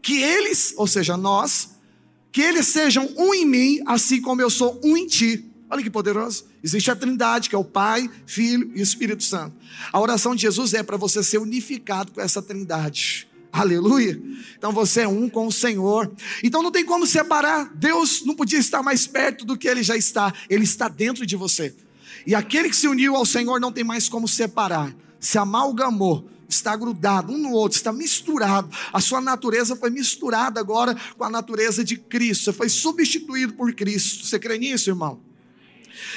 que 0.02 0.20
eles, 0.20 0.74
ou 0.76 0.86
seja, 0.86 1.16
nós, 1.16 1.70
que 2.32 2.40
eles 2.40 2.66
sejam 2.66 3.08
um 3.16 3.32
em 3.32 3.46
mim, 3.46 3.80
assim 3.86 4.20
como 4.20 4.42
eu 4.42 4.50
sou 4.50 4.80
um 4.82 4.96
em 4.96 5.06
ti. 5.06 5.51
Olha 5.72 5.82
que 5.82 5.88
poderoso. 5.88 6.44
Existe 6.62 6.90
a 6.90 6.94
Trindade, 6.94 7.48
que 7.48 7.54
é 7.54 7.58
o 7.58 7.64
Pai, 7.64 8.06
Filho 8.26 8.70
e 8.74 8.82
Espírito 8.82 9.22
Santo. 9.22 9.56
A 9.90 9.98
oração 9.98 10.34
de 10.34 10.42
Jesus 10.42 10.74
é 10.74 10.82
para 10.82 10.98
você 10.98 11.22
ser 11.22 11.38
unificado 11.38 12.12
com 12.12 12.20
essa 12.20 12.42
Trindade. 12.42 13.26
Aleluia. 13.50 14.22
Então 14.58 14.70
você 14.70 15.00
é 15.00 15.08
um 15.08 15.30
com 15.30 15.46
o 15.46 15.52
Senhor. 15.52 16.12
Então 16.44 16.62
não 16.62 16.70
tem 16.70 16.84
como 16.84 17.06
separar. 17.06 17.72
Deus 17.74 18.22
não 18.26 18.34
podia 18.34 18.58
estar 18.58 18.82
mais 18.82 19.06
perto 19.06 19.46
do 19.46 19.56
que 19.56 19.66
ele 19.66 19.82
já 19.82 19.96
está. 19.96 20.34
Ele 20.50 20.64
está 20.64 20.88
dentro 20.88 21.24
de 21.24 21.36
você. 21.36 21.74
E 22.26 22.34
aquele 22.34 22.68
que 22.68 22.76
se 22.76 22.86
uniu 22.86 23.16
ao 23.16 23.24
Senhor 23.24 23.58
não 23.58 23.72
tem 23.72 23.82
mais 23.82 24.10
como 24.10 24.28
separar. 24.28 24.94
Se 25.18 25.38
amalgamou, 25.38 26.28
está 26.50 26.76
grudado 26.76 27.32
um 27.32 27.38
no 27.38 27.52
outro, 27.52 27.78
está 27.78 27.94
misturado. 27.94 28.68
A 28.92 29.00
sua 29.00 29.22
natureza 29.22 29.74
foi 29.74 29.88
misturada 29.88 30.60
agora 30.60 30.94
com 31.16 31.24
a 31.24 31.30
natureza 31.30 31.82
de 31.82 31.96
Cristo. 31.96 32.44
Você 32.44 32.52
foi 32.52 32.68
substituído 32.68 33.54
por 33.54 33.72
Cristo. 33.72 34.26
Você 34.26 34.38
crê 34.38 34.58
nisso, 34.58 34.90
irmão? 34.90 35.31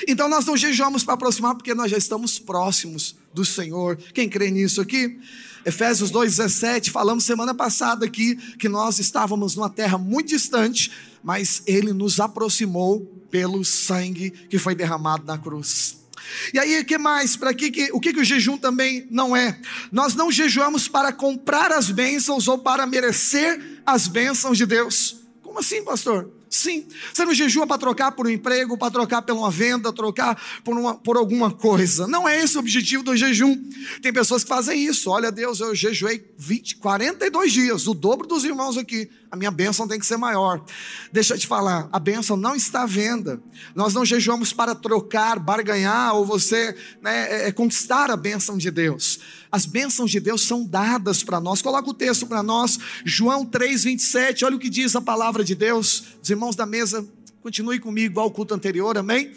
Então 0.07 0.27
nós 0.29 0.45
não 0.45 0.55
jejuamos 0.57 1.03
para 1.03 1.13
aproximar 1.13 1.55
porque 1.55 1.73
nós 1.73 1.91
já 1.91 1.97
estamos 1.97 2.39
próximos 2.39 3.15
do 3.33 3.43
Senhor. 3.43 3.97
Quem 4.13 4.29
crê 4.29 4.51
nisso 4.51 4.81
aqui? 4.81 5.19
Efésios 5.65 6.11
2,17, 6.11 6.91
falamos 6.91 7.23
semana 7.25 7.53
passada 7.53 8.05
aqui 8.05 8.35
que 8.57 8.69
nós 8.69 8.99
estávamos 8.99 9.55
numa 9.55 9.69
terra 9.69 9.97
muito 9.97 10.29
distante, 10.29 10.91
mas 11.23 11.63
Ele 11.65 11.91
nos 11.91 12.19
aproximou 12.19 13.01
pelo 13.31 13.65
sangue 13.65 14.29
que 14.29 14.59
foi 14.59 14.75
derramado 14.75 15.25
na 15.25 15.39
cruz. 15.39 16.05
E 16.53 16.59
aí, 16.59 16.79
o 16.79 16.85
que 16.85 16.97
mais? 16.97 17.35
Para 17.35 17.53
que, 17.53 17.71
que, 17.71 17.91
o 17.91 17.99
que, 17.99 18.13
que 18.13 18.19
o 18.19 18.23
jejum 18.23 18.57
também 18.57 19.07
não 19.09 19.35
é? 19.35 19.59
Nós 19.91 20.15
não 20.15 20.31
jejuamos 20.31 20.87
para 20.87 21.11
comprar 21.11 21.71
as 21.71 21.89
bênçãos 21.89 22.47
ou 22.47 22.57
para 22.57 22.85
merecer 22.85 23.81
as 23.85 24.07
bênçãos 24.07 24.57
de 24.57 24.65
Deus. 24.65 25.17
Como 25.41 25.59
assim, 25.59 25.83
pastor? 25.83 26.29
Sim. 26.49 26.87
Você 27.13 27.25
não 27.25 27.33
jejua 27.33 27.65
para 27.67 27.77
trocar 27.77 28.11
por 28.11 28.27
um 28.27 28.29
emprego, 28.29 28.77
para 28.77 28.91
trocar 28.91 29.21
por 29.21 29.35
uma 29.35 29.51
venda, 29.51 29.91
trocar 29.91 30.41
por, 30.63 30.77
uma, 30.77 30.95
por 30.95 31.17
alguma 31.17 31.51
coisa. 31.51 32.07
Não 32.07 32.27
é 32.27 32.41
esse 32.41 32.55
o 32.57 32.59
objetivo 32.59 33.03
do 33.03 33.15
jejum. 33.15 33.55
Tem 34.01 34.13
pessoas 34.13 34.43
que 34.43 34.49
fazem 34.49 34.85
isso. 34.85 35.09
Olha, 35.09 35.31
Deus, 35.31 35.59
eu 35.59 35.75
jejuei 35.75 36.25
20, 36.37 36.77
42 36.77 37.51
dias, 37.51 37.87
o 37.87 37.93
dobro 37.93 38.27
dos 38.27 38.43
irmãos 38.43 38.77
aqui. 38.77 39.09
A 39.31 39.35
minha 39.35 39.51
bênção 39.51 39.87
tem 39.87 39.99
que 39.99 40.05
ser 40.05 40.17
maior. 40.17 40.63
Deixa 41.11 41.33
eu 41.33 41.37
te 41.37 41.45
falar, 41.45 41.89
a 41.91 41.99
bênção 41.99 42.37
não 42.37 42.55
está 42.55 42.83
à 42.83 42.85
venda. 42.85 43.41
Nós 43.75 43.93
não 43.93 44.05
jejuamos 44.05 44.53
para 44.53 44.73
trocar, 44.73 45.39
barganhar 45.39 46.15
ou 46.15 46.25
você 46.25 46.75
né, 47.01 47.27
é, 47.29 47.47
é 47.47 47.51
conquistar 47.51 48.09
a 48.09 48.15
bênção 48.15 48.57
de 48.57 48.71
Deus. 48.71 49.19
As 49.55 49.65
bênçãos 49.65 50.11
de 50.11 50.19
Deus 50.19 50.45
são 50.45 50.65
dadas 50.65 51.23
para 51.23 51.39
nós. 51.39 51.61
Coloca 51.61 51.89
o 51.89 51.93
texto 51.93 52.27
para 52.27 52.43
nós, 52.43 52.77
João 53.05 53.45
3, 53.45 53.85
27. 53.85 54.43
Olha 54.43 54.57
o 54.57 54.59
que 54.59 54.69
diz 54.69 54.97
a 54.97 55.01
palavra 55.01 55.45
de 55.45 55.55
Deus. 55.55 56.07
Os 56.21 56.29
irmãos 56.29 56.57
da 56.57 56.65
mesa, 56.65 57.07
continue 57.41 57.79
comigo, 57.79 58.19
ao 58.19 58.29
culto 58.29 58.53
anterior, 58.53 58.97
amém? 58.97 59.31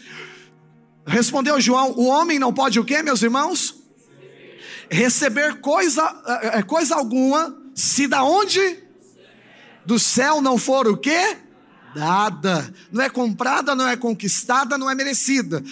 Respondeu 1.06 1.60
João: 1.60 1.92
O 1.92 2.06
homem 2.06 2.37
não 2.37 2.52
pode 2.52 2.80
o 2.80 2.84
quê, 2.84 3.00
meus 3.00 3.22
irmãos? 3.22 3.76
Receber 4.90 5.60
coisa, 5.60 6.02
é, 6.42 6.58
é, 6.58 6.62
coisa 6.62 6.96
alguma, 6.96 7.56
se 7.72 8.08
da 8.08 8.25
onde? 8.25 8.82
Do 9.87 10.00
céu 10.00 10.42
não 10.42 10.58
for 10.58 10.88
o 10.88 10.96
quê? 10.96 11.37
Dada. 11.94 12.75
Não 12.90 13.04
é 13.04 13.08
comprada, 13.08 13.72
não 13.72 13.87
é 13.87 13.96
conquistada, 13.96 14.76
não 14.76 14.90
é 14.90 14.96
merecida 14.96 15.62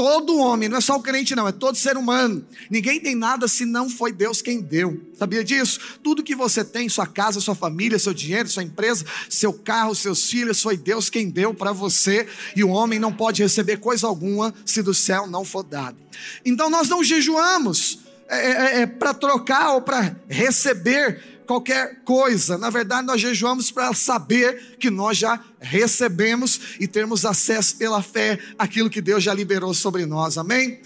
todo 0.00 0.38
homem, 0.38 0.66
não 0.66 0.78
é 0.78 0.80
só 0.80 0.96
o 0.96 1.02
crente, 1.02 1.34
não, 1.34 1.46
é 1.46 1.52
todo 1.52 1.76
ser 1.76 1.94
humano. 1.94 2.42
Ninguém 2.70 2.98
tem 2.98 3.14
nada 3.14 3.46
se 3.46 3.66
não 3.66 3.90
foi 3.90 4.10
Deus 4.10 4.40
quem 4.40 4.58
deu. 4.58 4.98
Sabia 5.18 5.44
disso? 5.44 5.78
Tudo 6.02 6.22
que 6.22 6.34
você 6.34 6.64
tem, 6.64 6.88
sua 6.88 7.06
casa, 7.06 7.38
sua 7.38 7.54
família, 7.54 7.98
seu 7.98 8.14
dinheiro, 8.14 8.48
sua 8.48 8.62
empresa, 8.62 9.04
seu 9.28 9.52
carro, 9.52 9.94
seus 9.94 10.30
filhos, 10.30 10.62
foi 10.62 10.78
Deus 10.78 11.10
quem 11.10 11.28
deu 11.28 11.52
para 11.52 11.70
você. 11.70 12.26
E 12.56 12.64
o 12.64 12.70
homem 12.70 12.98
não 12.98 13.12
pode 13.12 13.42
receber 13.42 13.76
coisa 13.76 14.06
alguma 14.06 14.54
se 14.64 14.82
do 14.82 14.94
céu 14.94 15.26
não 15.26 15.44
for 15.44 15.62
dado. 15.62 15.98
Então 16.46 16.70
nós 16.70 16.88
não 16.88 17.04
jejuamos 17.04 17.98
é, 18.26 18.36
é, 18.36 18.52
é, 18.52 18.80
é 18.80 18.86
para 18.86 19.12
trocar 19.12 19.74
ou 19.74 19.82
para 19.82 20.16
receber 20.28 21.22
qualquer 21.50 22.02
coisa. 22.04 22.56
Na 22.56 22.70
verdade, 22.70 23.08
nós 23.08 23.20
jejuamos 23.20 23.72
para 23.72 23.92
saber 23.92 24.76
que 24.78 24.88
nós 24.88 25.18
já 25.18 25.40
recebemos 25.58 26.60
e 26.78 26.86
termos 26.86 27.24
acesso 27.24 27.74
pela 27.74 28.00
fé 28.00 28.38
àquilo 28.56 28.88
que 28.88 29.00
Deus 29.00 29.24
já 29.24 29.34
liberou 29.34 29.74
sobre 29.74 30.06
nós. 30.06 30.38
Amém? 30.38 30.80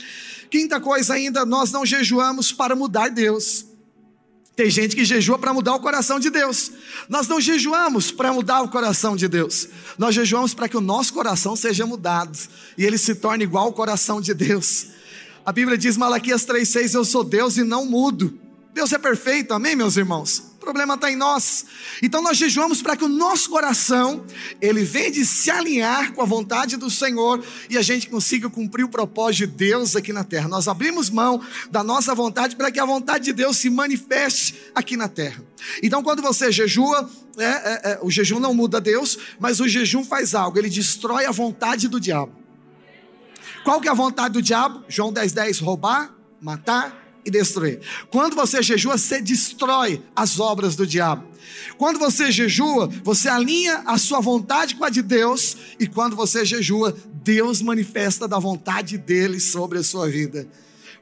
Quinta 0.51 0.81
coisa 0.81 1.13
ainda, 1.13 1.45
nós 1.45 1.71
não 1.71 1.85
jejuamos 1.85 2.51
para 2.51 2.75
mudar 2.75 3.11
Deus. 3.11 3.67
Tem 4.57 4.71
gente 4.71 4.97
que 4.97 5.05
jejua 5.05 5.39
para 5.39 5.53
mudar 5.53 5.75
o 5.75 5.81
coração 5.81 6.19
de 6.19 6.31
Deus. 6.31 6.71
Nós 7.11 7.29
não 7.29 7.43
jejuamos 7.43 8.11
para 8.11 8.33
mudar 8.33 8.63
o 8.63 8.69
coração 8.71 9.17
de 9.17 9.29
Deus. 9.29 9.69
Nós 9.99 10.15
jejuamos 10.15 10.55
para 10.55 10.67
que 10.67 10.79
o 10.79 10.81
nosso 10.81 11.13
coração 11.13 11.55
seja 11.55 11.85
mudado 11.85 12.39
e 12.79 12.87
ele 12.87 12.97
se 12.97 13.15
torne 13.15 13.45
igual 13.45 13.67
ao 13.67 13.73
coração 13.75 14.19
de 14.19 14.33
Deus. 14.33 14.87
A 15.45 15.53
Bíblia 15.53 15.77
diz, 15.77 15.99
Malaquias 15.99 16.47
3,6: 16.47 16.95
Eu 16.95 17.05
sou 17.05 17.23
Deus 17.23 17.59
e 17.59 17.65
não 17.65 17.85
mudo. 17.85 18.39
Deus 18.73 18.93
é 18.93 18.99
perfeito, 18.99 19.53
amém, 19.53 19.77
meus 19.77 19.97
irmãos? 19.97 20.54
Problema 20.65 20.95
está 20.95 21.11
em 21.11 21.17
nós. 21.17 21.67
Então 22.03 22.23
nós 22.23 22.37
jejuamos 22.37 22.81
para 22.81 22.97
que 22.97 23.05
o 23.05 23.09
nosso 23.09 23.51
coração 23.51 24.25
ele 24.61 24.83
venha 24.83 25.11
de 25.11 25.27
se 25.27 25.51
alinhar 25.51 26.13
com 26.13 26.23
a 26.23 26.25
vontade 26.25 26.77
do 26.77 26.91
Senhor 26.91 27.45
e 27.69 27.77
a 27.77 27.83
gente 27.83 28.09
consiga 28.09 28.49
cumprir 28.49 28.85
o 28.85 28.89
propósito 28.89 29.47
de 29.47 29.47
Deus 29.47 29.95
aqui 29.95 30.13
na 30.13 30.25
terra. 30.25 30.49
Nós 30.49 30.67
abrimos 30.67 31.11
mão 31.11 31.41
da 31.71 31.85
nossa 31.85 32.15
vontade 32.15 32.57
para 32.57 32.71
que 32.71 32.81
a 32.81 32.85
vontade 32.85 33.25
de 33.25 33.33
Deus 33.33 33.59
se 33.59 33.69
manifeste 33.69 34.55
aqui 34.75 34.97
na 34.97 35.09
terra. 35.09 35.43
Então 35.83 36.03
quando 36.03 36.23
você 36.23 36.51
jejua, 36.51 37.09
é, 37.37 37.45
é, 37.45 37.81
é, 37.93 37.99
o 38.03 38.11
jejum 38.11 38.41
não 38.41 38.55
muda 38.55 38.81
Deus, 38.81 39.19
mas 39.39 39.61
o 39.61 39.69
jejum 39.69 40.05
faz 40.05 40.35
algo, 40.35 40.59
ele 40.59 40.71
destrói 40.71 41.27
a 41.27 41.31
vontade 41.31 41.89
do 41.89 42.01
diabo. 42.01 42.33
Qual 43.63 43.81
que 43.81 43.89
é 43.89 43.91
a 43.91 43.95
vontade 43.95 44.35
do 44.35 44.43
diabo? 44.43 44.85
João 44.89 45.13
10, 45.13 45.33
10, 45.33 45.59
roubar, 45.61 46.15
matar 46.41 47.04
e 47.25 47.31
destruir. 47.31 47.81
Quando 48.11 48.37
você 48.37 48.63
jejua, 48.63 48.99
você 48.99 49.21
destrói 49.21 50.03
as 50.15 50.39
obras 50.39 50.77
do 50.77 50.87
diabo. 50.87 51.27
Quando 51.77 51.99
você 51.99 52.31
jejua, 52.31 52.89
você 53.03 53.29
alinha 53.29 53.83
a 53.87 53.99
sua 53.99 54.21
vontade 54.21 54.75
com 54.77 54.85
a 54.85 54.91
de 54.91 55.03
Deus, 55.03 55.57
e 55.79 55.87
quando 55.87 56.15
você 56.15 56.45
jejua, 56.45 56.97
Deus 57.13 57.63
manifesta 57.63 58.29
da 58.29 58.39
vontade 58.39 58.99
dele 58.99 59.41
sobre 59.41 59.79
a 59.79 59.83
sua 59.83 60.09
vida. 60.09 60.47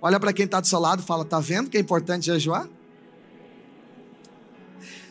Olha 0.00 0.18
para 0.18 0.32
quem 0.32 0.44
está 0.44 0.60
do 0.60 0.66
seu 0.66 0.78
lado 0.78 1.02
e 1.02 1.06
fala: 1.06 1.22
está 1.22 1.40
vendo 1.40 1.68
que 1.70 1.76
é 1.76 1.80
importante 1.80 2.26
jejuar? 2.26 2.68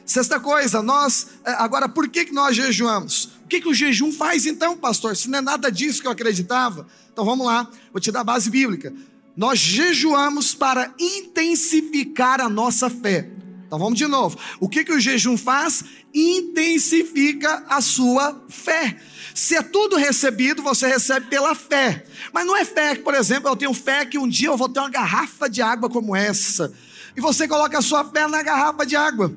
Sexta 0.06 0.40
coisa, 0.40 0.82
nós, 0.82 1.28
é, 1.46 1.52
agora, 1.52 1.88
por 1.88 2.10
que, 2.10 2.26
que 2.26 2.34
nós 2.34 2.56
jejuamos? 2.56 3.30
O 3.46 3.48
que, 3.48 3.62
que 3.62 3.70
o 3.70 3.74
jejum 3.74 4.12
faz 4.12 4.46
então, 4.46 4.76
pastor? 4.76 5.16
Se 5.16 5.30
não 5.30 5.40
é 5.40 5.42
nada 5.42 5.72
disso 5.72 6.02
que 6.02 6.08
eu 6.08 6.12
acreditava. 6.12 6.88
Então 7.12 7.24
vamos 7.24 7.46
lá, 7.46 7.70
vou 7.92 8.02
te 8.02 8.12
dar 8.12 8.22
a 8.22 8.24
base 8.24 8.50
bíblica 8.50 8.94
nós 9.36 9.60
jejuamos 9.60 10.54
para 10.54 10.94
intensificar 11.00 12.42
a 12.42 12.50
nossa 12.50 12.90
fé. 12.90 13.30
Então 13.66 13.80
vamos 13.80 13.98
de 13.98 14.06
novo. 14.06 14.38
O 14.60 14.68
que, 14.68 14.84
que 14.84 14.92
o 14.92 15.00
jejum 15.00 15.38
faz? 15.38 15.84
Intensifica 16.14 17.64
a 17.70 17.80
sua 17.80 18.44
fé. 18.50 18.98
Se 19.34 19.56
é 19.56 19.62
tudo 19.62 19.96
recebido, 19.96 20.62
você 20.62 20.88
recebe 20.88 21.28
pela 21.28 21.56
fé. 21.56 22.04
Mas 22.34 22.46
não 22.46 22.58
é 22.58 22.66
fé, 22.66 22.96
por 22.96 23.16
exemplo, 23.16 23.50
eu 23.50 23.56
tenho 23.56 23.74
fé 23.74 24.06
que 24.06 24.18
um 24.18 24.28
dia 24.28 24.50
eu 24.50 24.58
vou 24.58 24.68
ter 24.68 24.82
uma 24.82 24.90
garrafa 24.90 25.50
de 25.50 25.62
água 25.62 25.90
como 25.90 26.16
essa. 26.16 26.74
E 27.16 27.22
você 27.22 27.48
coloca 27.48 27.78
a 27.78 27.82
sua 27.82 28.04
fé 28.04 28.28
na 28.28 28.44
garrafa 28.44 28.86
de 28.86 28.96
água. 28.96 29.34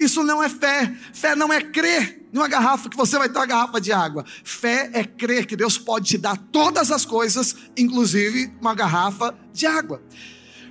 Isso 0.00 0.24
não 0.24 0.42
é 0.42 0.48
fé. 0.48 0.92
Fé 1.12 1.36
não 1.36 1.52
é 1.52 1.60
crer 1.60 2.26
numa 2.32 2.48
garrafa 2.48 2.88
que 2.88 2.96
você 2.96 3.18
vai 3.18 3.28
ter 3.28 3.38
uma 3.38 3.46
garrafa 3.46 3.78
de 3.78 3.92
água. 3.92 4.24
Fé 4.42 4.90
é 4.94 5.04
crer 5.04 5.44
que 5.44 5.54
Deus 5.54 5.76
pode 5.76 6.06
te 6.08 6.18
dar 6.18 6.38
todas 6.50 6.90
as 6.90 7.04
coisas, 7.04 7.54
inclusive 7.76 8.50
uma 8.60 8.74
garrafa 8.74 9.36
de 9.52 9.66
água. 9.66 10.02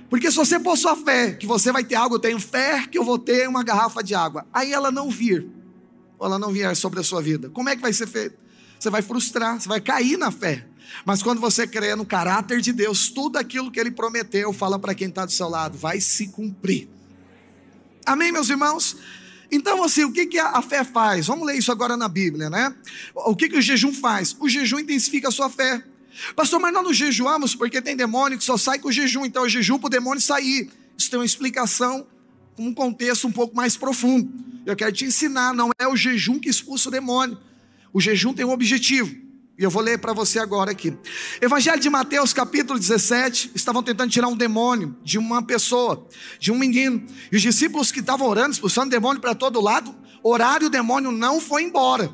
Porque 0.08 0.28
se 0.28 0.36
você 0.36 0.58
pôr 0.58 0.76
sua 0.76 0.96
fé 0.96 1.32
que 1.32 1.46
você 1.46 1.70
vai 1.70 1.84
ter 1.84 1.94
algo, 1.94 2.16
eu 2.16 2.18
tenho 2.18 2.40
fé 2.40 2.84
que 2.88 2.98
eu 2.98 3.04
vou 3.04 3.16
ter 3.16 3.48
uma 3.48 3.62
garrafa 3.62 4.02
de 4.02 4.16
água. 4.16 4.44
Aí 4.52 4.72
ela 4.72 4.90
não 4.90 5.08
vir, 5.08 5.48
ou 6.18 6.26
ela 6.26 6.38
não 6.38 6.50
vier 6.50 6.74
sobre 6.74 6.98
a 6.98 7.04
sua 7.04 7.22
vida. 7.22 7.48
Como 7.50 7.68
é 7.68 7.76
que 7.76 7.82
vai 7.82 7.92
ser 7.92 8.08
feito? 8.08 8.36
Você 8.76 8.90
vai 8.90 9.02
frustrar, 9.02 9.60
você 9.60 9.68
vai 9.68 9.80
cair 9.80 10.16
na 10.16 10.32
fé. 10.32 10.66
Mas 11.04 11.22
quando 11.22 11.40
você 11.40 11.68
crê 11.68 11.94
no 11.94 12.04
caráter 12.04 12.60
de 12.60 12.72
Deus, 12.72 13.08
tudo 13.10 13.36
aquilo 13.36 13.70
que 13.70 13.78
Ele 13.78 13.92
prometeu, 13.92 14.52
fala 14.52 14.76
para 14.76 14.92
quem 14.92 15.08
está 15.08 15.24
do 15.24 15.30
seu 15.30 15.48
lado, 15.48 15.78
vai 15.78 16.00
se 16.00 16.26
cumprir. 16.26 16.88
Amém, 18.04 18.32
meus 18.32 18.48
irmãos? 18.48 18.96
Então, 19.50 19.82
assim, 19.82 20.04
o 20.04 20.12
que, 20.12 20.26
que 20.26 20.38
a 20.38 20.62
fé 20.62 20.84
faz? 20.84 21.26
Vamos 21.26 21.46
ler 21.46 21.56
isso 21.56 21.72
agora 21.72 21.96
na 21.96 22.08
Bíblia, 22.08 22.48
né? 22.48 22.74
O 23.14 23.34
que, 23.34 23.48
que 23.48 23.58
o 23.58 23.62
jejum 23.62 23.92
faz? 23.92 24.36
O 24.38 24.48
jejum 24.48 24.78
intensifica 24.78 25.28
a 25.28 25.30
sua 25.30 25.50
fé. 25.50 25.82
Pastor, 26.36 26.60
mas 26.60 26.72
nós 26.72 26.84
não 26.84 26.92
jejuamos 26.92 27.54
porque 27.54 27.80
tem 27.80 27.96
demônio 27.96 28.38
que 28.38 28.44
só 28.44 28.56
sai 28.56 28.78
com 28.78 28.88
o 28.88 28.92
jejum, 28.92 29.24
então 29.24 29.44
eu 29.44 29.48
jejum 29.48 29.78
para 29.78 29.86
o 29.86 29.90
demônio 29.90 30.20
sair. 30.20 30.70
Isso 30.96 31.10
tem 31.10 31.18
uma 31.18 31.24
explicação, 31.24 32.06
um 32.58 32.74
contexto 32.74 33.26
um 33.26 33.32
pouco 33.32 33.56
mais 33.56 33.76
profundo. 33.76 34.30
Eu 34.66 34.76
quero 34.76 34.92
te 34.92 35.04
ensinar, 35.04 35.54
não 35.54 35.70
é 35.78 35.88
o 35.88 35.96
jejum 35.96 36.38
que 36.38 36.48
expulsa 36.48 36.88
o 36.88 36.92
demônio. 36.92 37.38
O 37.92 38.00
jejum 38.00 38.32
tem 38.32 38.44
um 38.44 38.50
objetivo. 38.50 39.29
E 39.60 39.62
eu 39.62 39.68
vou 39.68 39.82
ler 39.82 39.98
para 39.98 40.14
você 40.14 40.38
agora 40.38 40.70
aqui. 40.70 40.96
Evangelho 41.38 41.78
de 41.78 41.90
Mateus, 41.90 42.32
capítulo 42.32 42.78
17. 42.78 43.50
Estavam 43.54 43.82
tentando 43.82 44.10
tirar 44.10 44.26
um 44.26 44.34
demônio 44.34 44.96
de 45.04 45.18
uma 45.18 45.42
pessoa, 45.42 46.08
de 46.38 46.50
um 46.50 46.56
menino. 46.56 47.04
E 47.30 47.36
os 47.36 47.42
discípulos 47.42 47.92
que 47.92 48.00
estavam 48.00 48.26
orando, 48.26 48.52
expulsando 48.52 48.88
demônio 48.88 49.20
para 49.20 49.34
todo 49.34 49.60
lado, 49.60 49.94
oraram 50.22 50.64
e 50.64 50.68
o 50.68 50.70
demônio 50.70 51.12
não 51.12 51.42
foi 51.42 51.62
embora. 51.62 52.10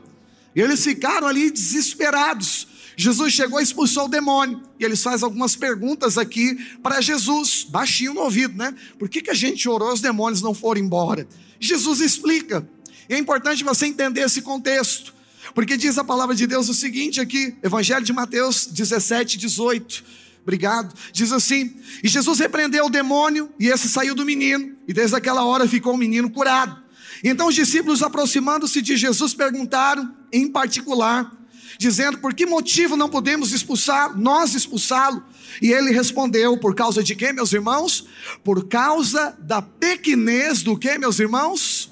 E 0.56 0.60
eles 0.60 0.82
ficaram 0.82 1.28
ali 1.28 1.48
desesperados. 1.48 2.66
Jesus 2.96 3.32
chegou 3.32 3.60
e 3.60 3.62
expulsou 3.62 4.06
o 4.06 4.08
demônio. 4.08 4.60
E 4.80 4.84
eles 4.84 5.00
fazem 5.00 5.24
algumas 5.24 5.54
perguntas 5.54 6.18
aqui 6.18 6.56
para 6.82 7.00
Jesus, 7.00 7.64
baixinho 7.70 8.12
no 8.12 8.22
ouvido, 8.22 8.58
né? 8.58 8.74
Por 8.98 9.08
que, 9.08 9.22
que 9.22 9.30
a 9.30 9.34
gente 9.34 9.68
orou 9.68 9.90
e 9.90 9.94
os 9.94 10.00
demônios 10.00 10.42
não 10.42 10.52
foram 10.52 10.80
embora? 10.80 11.28
Jesus 11.60 12.00
explica. 12.00 12.68
E 13.08 13.14
é 13.14 13.18
importante 13.18 13.62
você 13.62 13.86
entender 13.86 14.22
esse 14.22 14.42
contexto. 14.42 15.14
Porque 15.56 15.78
diz 15.78 15.96
a 15.96 16.04
palavra 16.04 16.34
de 16.34 16.46
Deus 16.46 16.68
o 16.68 16.74
seguinte 16.74 17.18
aqui, 17.18 17.56
Evangelho 17.62 18.04
de 18.04 18.12
Mateus 18.12 18.66
17, 18.66 19.38
18. 19.38 20.04
Obrigado. 20.42 20.94
Diz 21.14 21.32
assim: 21.32 21.74
E 22.04 22.08
Jesus 22.08 22.40
repreendeu 22.40 22.84
o 22.84 22.90
demônio, 22.90 23.50
e 23.58 23.68
esse 23.68 23.88
saiu 23.88 24.14
do 24.14 24.22
menino, 24.22 24.76
e 24.86 24.92
desde 24.92 25.16
aquela 25.16 25.46
hora 25.46 25.66
ficou 25.66 25.94
o 25.94 25.96
menino 25.96 26.28
curado. 26.28 26.76
Então 27.24 27.48
os 27.48 27.54
discípulos, 27.54 28.02
aproximando-se 28.02 28.82
de 28.82 28.98
Jesus, 28.98 29.32
perguntaram, 29.32 30.14
em 30.30 30.46
particular, 30.46 31.32
dizendo: 31.78 32.18
Por 32.18 32.34
que 32.34 32.44
motivo 32.44 32.94
não 32.94 33.08
podemos 33.08 33.54
expulsar, 33.54 34.14
nós 34.14 34.52
expulsá-lo? 34.52 35.24
E 35.62 35.72
ele 35.72 35.90
respondeu: 35.90 36.58
Por 36.58 36.74
causa 36.74 37.02
de 37.02 37.14
quê, 37.14 37.32
meus 37.32 37.54
irmãos? 37.54 38.06
Por 38.44 38.68
causa 38.68 39.34
da 39.40 39.62
pequenez 39.62 40.62
do 40.62 40.76
que, 40.78 40.98
meus 40.98 41.18
irmãos? 41.18 41.85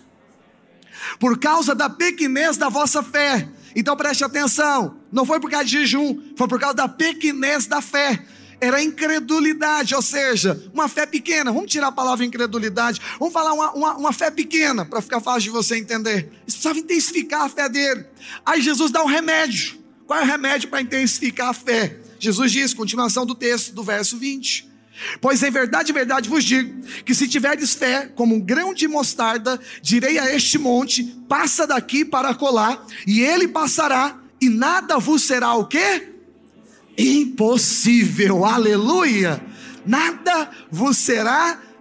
Por 1.18 1.38
causa 1.38 1.74
da 1.74 1.88
pequenez 1.88 2.56
da 2.56 2.68
vossa 2.68 3.02
fé. 3.02 3.48
Então 3.74 3.96
preste 3.96 4.24
atenção, 4.24 4.96
não 5.10 5.26
foi 5.26 5.40
por 5.40 5.50
causa 5.50 5.64
de 5.64 5.72
jejum, 5.72 6.20
foi 6.36 6.46
por 6.46 6.60
causa 6.60 6.74
da 6.74 6.88
pequenez 6.88 7.66
da 7.66 7.80
fé. 7.80 8.24
Era 8.60 8.82
incredulidade, 8.82 9.94
ou 9.94 10.00
seja, 10.00 10.62
uma 10.72 10.88
fé 10.88 11.04
pequena. 11.04 11.52
Vamos 11.52 11.70
tirar 11.70 11.88
a 11.88 11.92
palavra 11.92 12.24
incredulidade, 12.24 13.00
vamos 13.18 13.34
falar 13.34 13.52
uma, 13.52 13.72
uma, 13.72 13.96
uma 13.96 14.12
fé 14.12 14.30
pequena, 14.30 14.84
para 14.84 15.02
ficar 15.02 15.20
fácil 15.20 15.42
de 15.42 15.50
você 15.50 15.76
entender. 15.76 16.30
Eles 16.42 16.54
precisavam 16.54 16.78
intensificar 16.78 17.42
a 17.42 17.48
fé 17.48 17.68
dele. 17.68 18.06
Aí 18.46 18.62
Jesus 18.62 18.90
dá 18.90 19.02
um 19.02 19.08
remédio. 19.08 19.82
Qual 20.06 20.18
é 20.18 20.22
o 20.22 20.26
remédio 20.26 20.68
para 20.68 20.80
intensificar 20.80 21.48
a 21.48 21.54
fé? 21.54 21.98
Jesus 22.18 22.52
diz, 22.52 22.72
continuação 22.72 23.26
do 23.26 23.34
texto, 23.34 23.74
do 23.74 23.82
verso 23.82 24.16
20. 24.16 24.73
Pois 25.20 25.42
em 25.42 25.50
verdade, 25.50 25.92
verdade 25.92 26.28
vos 26.28 26.44
digo 26.44 26.86
que 27.04 27.14
se 27.14 27.26
tiverdes 27.26 27.74
fé 27.74 28.10
como 28.14 28.34
um 28.34 28.40
grão 28.40 28.72
de 28.72 28.86
mostarda, 28.86 29.60
direi 29.82 30.18
a 30.18 30.34
este 30.34 30.58
monte: 30.58 31.04
passa 31.28 31.66
daqui 31.66 32.04
para 32.04 32.34
colar, 32.34 32.84
e 33.06 33.20
ele 33.20 33.48
passará, 33.48 34.18
e 34.40 34.48
nada 34.48 34.98
vos 34.98 35.22
será 35.22 35.54
o 35.54 35.66
quê? 35.66 36.12
Impossível. 36.96 38.44
Aleluia! 38.44 39.44
Nada 39.84 40.50
vos 40.70 40.96
será 40.96 41.52
impossível. 41.52 41.73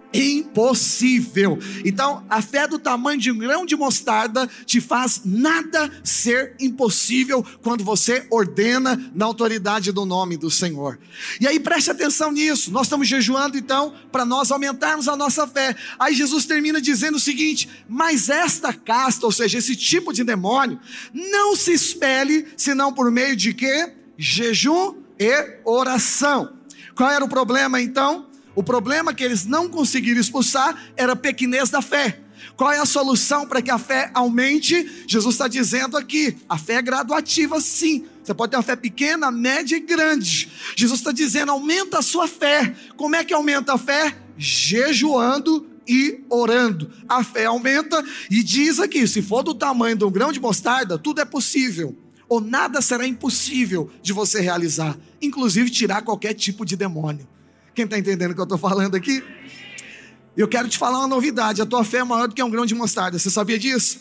Então, 1.84 2.24
a 2.30 2.40
fé 2.40 2.68
do 2.68 2.78
tamanho 2.78 3.20
de 3.20 3.32
um 3.32 3.36
grão 3.36 3.66
de 3.66 3.74
mostarda 3.74 4.48
te 4.64 4.80
faz 4.80 5.22
nada 5.24 5.90
ser 6.04 6.54
impossível 6.60 7.44
quando 7.62 7.82
você 7.82 8.24
ordena 8.30 9.10
na 9.12 9.24
autoridade 9.24 9.90
do 9.90 10.06
nome 10.06 10.36
do 10.36 10.50
Senhor. 10.50 10.98
E 11.40 11.48
aí 11.48 11.58
preste 11.58 11.90
atenção 11.90 12.30
nisso. 12.30 12.70
Nós 12.70 12.86
estamos 12.86 13.08
jejuando 13.08 13.58
então 13.58 13.92
para 14.12 14.24
nós 14.24 14.52
aumentarmos 14.52 15.08
a 15.08 15.16
nossa 15.16 15.46
fé. 15.48 15.74
Aí 15.98 16.14
Jesus 16.14 16.44
termina 16.46 16.80
dizendo 16.80 17.16
o 17.16 17.20
seguinte: 17.20 17.68
"Mas 17.88 18.28
esta 18.28 18.72
casta, 18.72 19.26
ou 19.26 19.32
seja, 19.32 19.58
esse 19.58 19.74
tipo 19.74 20.12
de 20.12 20.22
demônio, 20.22 20.78
não 21.12 21.56
se 21.56 21.72
espelhe 21.72 22.46
senão 22.56 22.92
por 22.92 23.10
meio 23.10 23.34
de 23.34 23.52
quê? 23.52 23.92
Jejum 24.16 24.94
e 25.18 25.58
oração." 25.64 26.52
Qual 26.94 27.10
era 27.10 27.24
o 27.24 27.28
problema 27.28 27.80
então? 27.80 28.26
O 28.54 28.62
problema 28.62 29.12
que 29.12 29.24
eles 29.24 29.44
não 29.44 29.68
conseguiram 29.68 30.20
expulsar 30.20 30.92
era 30.96 31.12
a 31.12 31.16
pequenez 31.16 31.70
da 31.70 31.82
fé. 31.82 32.20
Qual 32.56 32.70
é 32.70 32.78
a 32.78 32.86
solução 32.86 33.46
para 33.46 33.60
que 33.60 33.70
a 33.70 33.78
fé 33.78 34.10
aumente? 34.14 35.04
Jesus 35.08 35.34
está 35.34 35.48
dizendo 35.48 35.96
aqui: 35.96 36.36
a 36.48 36.56
fé 36.56 36.74
é 36.74 36.82
graduativa, 36.82 37.60
sim. 37.60 38.04
Você 38.22 38.32
pode 38.32 38.50
ter 38.50 38.56
uma 38.56 38.62
fé 38.62 38.76
pequena, 38.76 39.30
média 39.30 39.76
e 39.76 39.80
grande. 39.80 40.48
Jesus 40.76 41.00
está 41.00 41.10
dizendo: 41.10 41.52
aumenta 41.52 41.98
a 41.98 42.02
sua 42.02 42.28
fé. 42.28 42.74
Como 42.96 43.16
é 43.16 43.24
que 43.24 43.34
aumenta 43.34 43.74
a 43.74 43.78
fé? 43.78 44.16
Jejuando 44.36 45.66
e 45.86 46.20
orando. 46.30 46.90
A 47.08 47.24
fé 47.24 47.46
aumenta 47.46 48.04
e 48.30 48.42
diz 48.42 48.78
aqui: 48.78 49.06
se 49.08 49.20
for 49.20 49.42
do 49.42 49.54
tamanho 49.54 49.96
de 49.96 50.04
um 50.04 50.10
grão 50.10 50.32
de 50.32 50.40
mostarda, 50.40 50.98
tudo 50.98 51.20
é 51.20 51.24
possível. 51.24 51.96
Ou 52.28 52.40
nada 52.40 52.80
será 52.80 53.06
impossível 53.06 53.90
de 54.02 54.12
você 54.12 54.40
realizar, 54.40 54.96
inclusive 55.20 55.70
tirar 55.70 56.02
qualquer 56.02 56.34
tipo 56.34 56.64
de 56.64 56.76
demônio. 56.76 57.28
Quem 57.74 57.84
está 57.84 57.98
entendendo 57.98 58.30
o 58.30 58.34
que 58.34 58.40
eu 58.40 58.44
estou 58.44 58.58
falando 58.58 58.94
aqui? 58.94 59.22
Eu 60.36 60.46
quero 60.48 60.68
te 60.68 60.78
falar 60.78 60.98
uma 60.98 61.08
novidade: 61.08 61.60
a 61.60 61.66
tua 61.66 61.84
fé 61.84 61.98
é 61.98 62.04
maior 62.04 62.28
do 62.28 62.34
que 62.34 62.42
um 62.42 62.50
grão 62.50 62.64
de 62.64 62.74
mostarda. 62.74 63.18
Você 63.18 63.30
sabia 63.30 63.58
disso? 63.58 64.00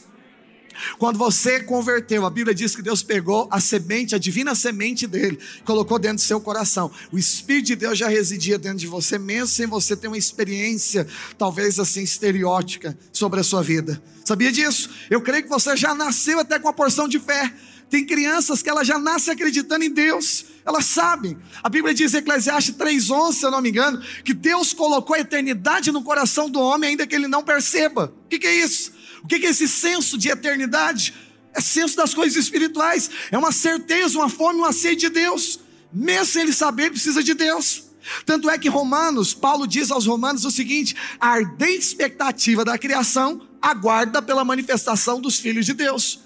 Quando 0.97 1.17
você 1.17 1.59
converteu, 1.59 2.25
a 2.25 2.29
Bíblia 2.29 2.53
diz 2.53 2.75
que 2.75 2.81
Deus 2.81 3.03
pegou 3.03 3.47
a 3.51 3.59
semente, 3.59 4.15
a 4.15 4.17
divina 4.17 4.55
semente 4.55 5.05
dele, 5.05 5.39
colocou 5.63 5.99
dentro 5.99 6.17
do 6.17 6.21
seu 6.21 6.41
coração. 6.41 6.91
O 7.11 7.17
Espírito 7.17 7.67
de 7.67 7.75
Deus 7.75 7.97
já 7.97 8.07
residia 8.07 8.57
dentro 8.57 8.79
de 8.79 8.87
você, 8.87 9.19
mesmo 9.19 9.47
sem 9.47 9.67
você 9.67 9.95
ter 9.95 10.07
uma 10.07 10.17
experiência, 10.17 11.07
talvez 11.37 11.79
assim, 11.79 12.01
estereótica 12.01 12.97
sobre 13.11 13.39
a 13.39 13.43
sua 13.43 13.61
vida. 13.61 14.01
Sabia 14.25 14.51
disso? 14.51 14.89
Eu 15.09 15.21
creio 15.21 15.43
que 15.43 15.49
você 15.49 15.75
já 15.77 15.93
nasceu 15.93 16.39
até 16.39 16.57
com 16.57 16.67
uma 16.67 16.73
porção 16.73 17.07
de 17.07 17.19
fé. 17.19 17.53
Tem 17.93 18.03
crianças 18.03 18.63
que 18.63 18.69
elas 18.71 18.87
já 18.87 18.97
nascem 18.97 19.31
acreditando 19.31 19.85
em 19.85 19.89
Deus. 19.91 20.45
Elas 20.65 20.85
sabem. 20.85 21.37
A 21.61 21.69
Bíblia 21.69 21.93
diz 21.93 22.11
em 22.11 22.17
Eclesiastes 22.17 22.73
3,11, 22.75 23.33
se 23.33 23.45
eu 23.45 23.51
não 23.51 23.61
me 23.61 23.69
engano, 23.69 24.01
que 24.25 24.33
Deus 24.33 24.73
colocou 24.73 25.15
a 25.15 25.19
eternidade 25.19 25.91
no 25.91 26.01
coração 26.01 26.49
do 26.49 26.59
homem, 26.59 26.89
ainda 26.89 27.05
que 27.05 27.13
ele 27.13 27.27
não 27.27 27.43
perceba. 27.43 28.11
O 28.25 28.29
que, 28.29 28.39
que 28.39 28.47
é 28.47 28.55
isso? 28.55 28.91
O 29.21 29.27
que 29.27 29.35
é 29.35 29.47
esse 29.47 29.67
senso 29.67 30.17
de 30.17 30.27
eternidade? 30.27 31.13
É 31.53 31.61
senso 31.61 31.95
das 31.95 32.15
coisas 32.15 32.35
espirituais, 32.35 33.11
é 33.29 33.37
uma 33.37 33.51
certeza, 33.51 34.17
uma 34.17 34.27
fome, 34.27 34.57
uma 34.57 34.73
sede 34.73 35.01
de 35.01 35.09
Deus. 35.09 35.59
Mesmo 35.93 36.25
sem 36.25 36.41
ele 36.41 36.53
saber, 36.53 36.85
ele 36.85 36.93
precisa 36.93 37.21
de 37.21 37.35
Deus. 37.35 37.83
Tanto 38.25 38.49
é 38.49 38.57
que 38.57 38.69
Romanos, 38.69 39.35
Paulo 39.35 39.67
diz 39.67 39.91
aos 39.91 40.07
Romanos 40.07 40.45
o 40.45 40.49
seguinte: 40.49 40.95
a 41.19 41.27
ardente 41.27 41.77
expectativa 41.77 42.65
da 42.65 42.75
criação 42.75 43.47
aguarda 43.61 44.19
pela 44.19 44.43
manifestação 44.43 45.21
dos 45.21 45.37
filhos 45.37 45.63
de 45.63 45.73
Deus. 45.73 46.22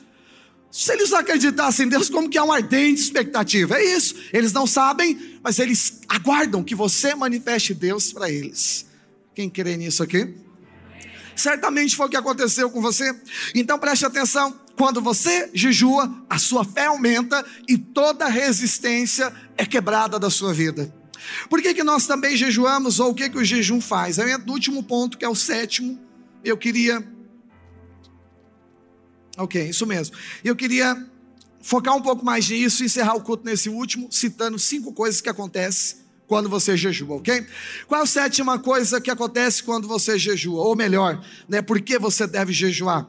Se 0.77 0.93
eles 0.93 1.12
acreditassem 1.12 1.88
em 1.88 1.89
Deus, 1.89 2.07
como 2.07 2.29
que 2.29 2.38
há 2.38 2.43
uma 2.43 2.53
ardente 2.53 3.01
expectativa? 3.01 3.79
É 3.79 3.96
isso. 3.96 4.13
Eles 4.31 4.53
não 4.53 4.67
sabem, 4.67 5.39
mas 5.41 5.57
eles 5.57 6.01
aguardam 6.07 6.63
que 6.63 6.75
você 6.75 7.15
manifeste 7.15 7.74
Deus 7.74 8.13
para 8.13 8.29
eles. 8.29 8.86
Quem 9.34 9.50
crê 9.50 9.75
nisso 9.75 10.03
aqui? 10.03 10.36
Certamente 11.36 11.96
foi 11.96 12.05
o 12.05 12.10
que 12.10 12.15
aconteceu 12.15 12.69
com 12.69 12.79
você. 12.79 13.12
Então 13.55 13.79
preste 13.79 14.05
atenção: 14.05 14.55
quando 14.77 15.01
você 15.01 15.50
jejua, 15.51 16.13
a 16.29 16.38
sua 16.38 16.63
fé 16.63 16.86
aumenta 16.86 17.43
e 17.67 17.75
toda 17.75 18.27
resistência 18.27 19.34
é 19.57 19.65
quebrada 19.65 20.19
da 20.19 20.29
sua 20.29 20.53
vida. 20.53 20.93
Por 21.50 21.60
que, 21.60 21.74
que 21.74 21.84
nós 21.84 22.05
também 22.05 22.38
jejuamos, 22.38 23.00
ou 23.00 23.10
o 23.10 23.15
que, 23.15 23.31
que 23.31 23.38
o 23.39 23.43
jejum 23.43 23.81
faz? 23.81 24.19
Entra 24.19 24.46
no 24.46 24.53
último 24.53 24.84
ponto, 24.84 25.17
que 25.17 25.25
é 25.25 25.29
o 25.29 25.34
sétimo. 25.34 26.00
Eu 26.43 26.55
queria. 26.55 27.03
Ok, 29.38 29.70
isso 29.70 29.86
mesmo. 29.86 30.15
Eu 30.44 30.56
queria 30.56 31.06
focar 31.62 31.96
um 31.96 32.01
pouco 32.01 32.25
mais 32.25 32.50
nisso 32.50 32.82
e 32.82 32.88
encerrar 32.88 33.15
o 33.15 33.22
culto 33.22 33.46
nesse 33.46 33.70
último, 33.70 34.08
citando 34.12 34.58
cinco 34.58 34.91
coisas 34.91 35.22
que 35.22 35.29
acontecem 35.29 35.98
quando 36.27 36.50
você 36.50 36.75
jejua, 36.75 37.15
ok? 37.15 37.46
Qual 37.88 38.01
a 38.01 38.06
sétima 38.06 38.60
coisa 38.60 39.00
que 39.00 39.10
acontece 39.10 39.63
quando 39.63 39.88
você 39.88 40.20
jejua? 40.20 40.62
Ou 40.62 40.75
melhor, 40.75 41.24
né, 41.48 41.62
por 41.62 41.79
que 41.79 41.98
você 41.98 42.27
deve 42.27 42.51
jejuar? 42.51 43.08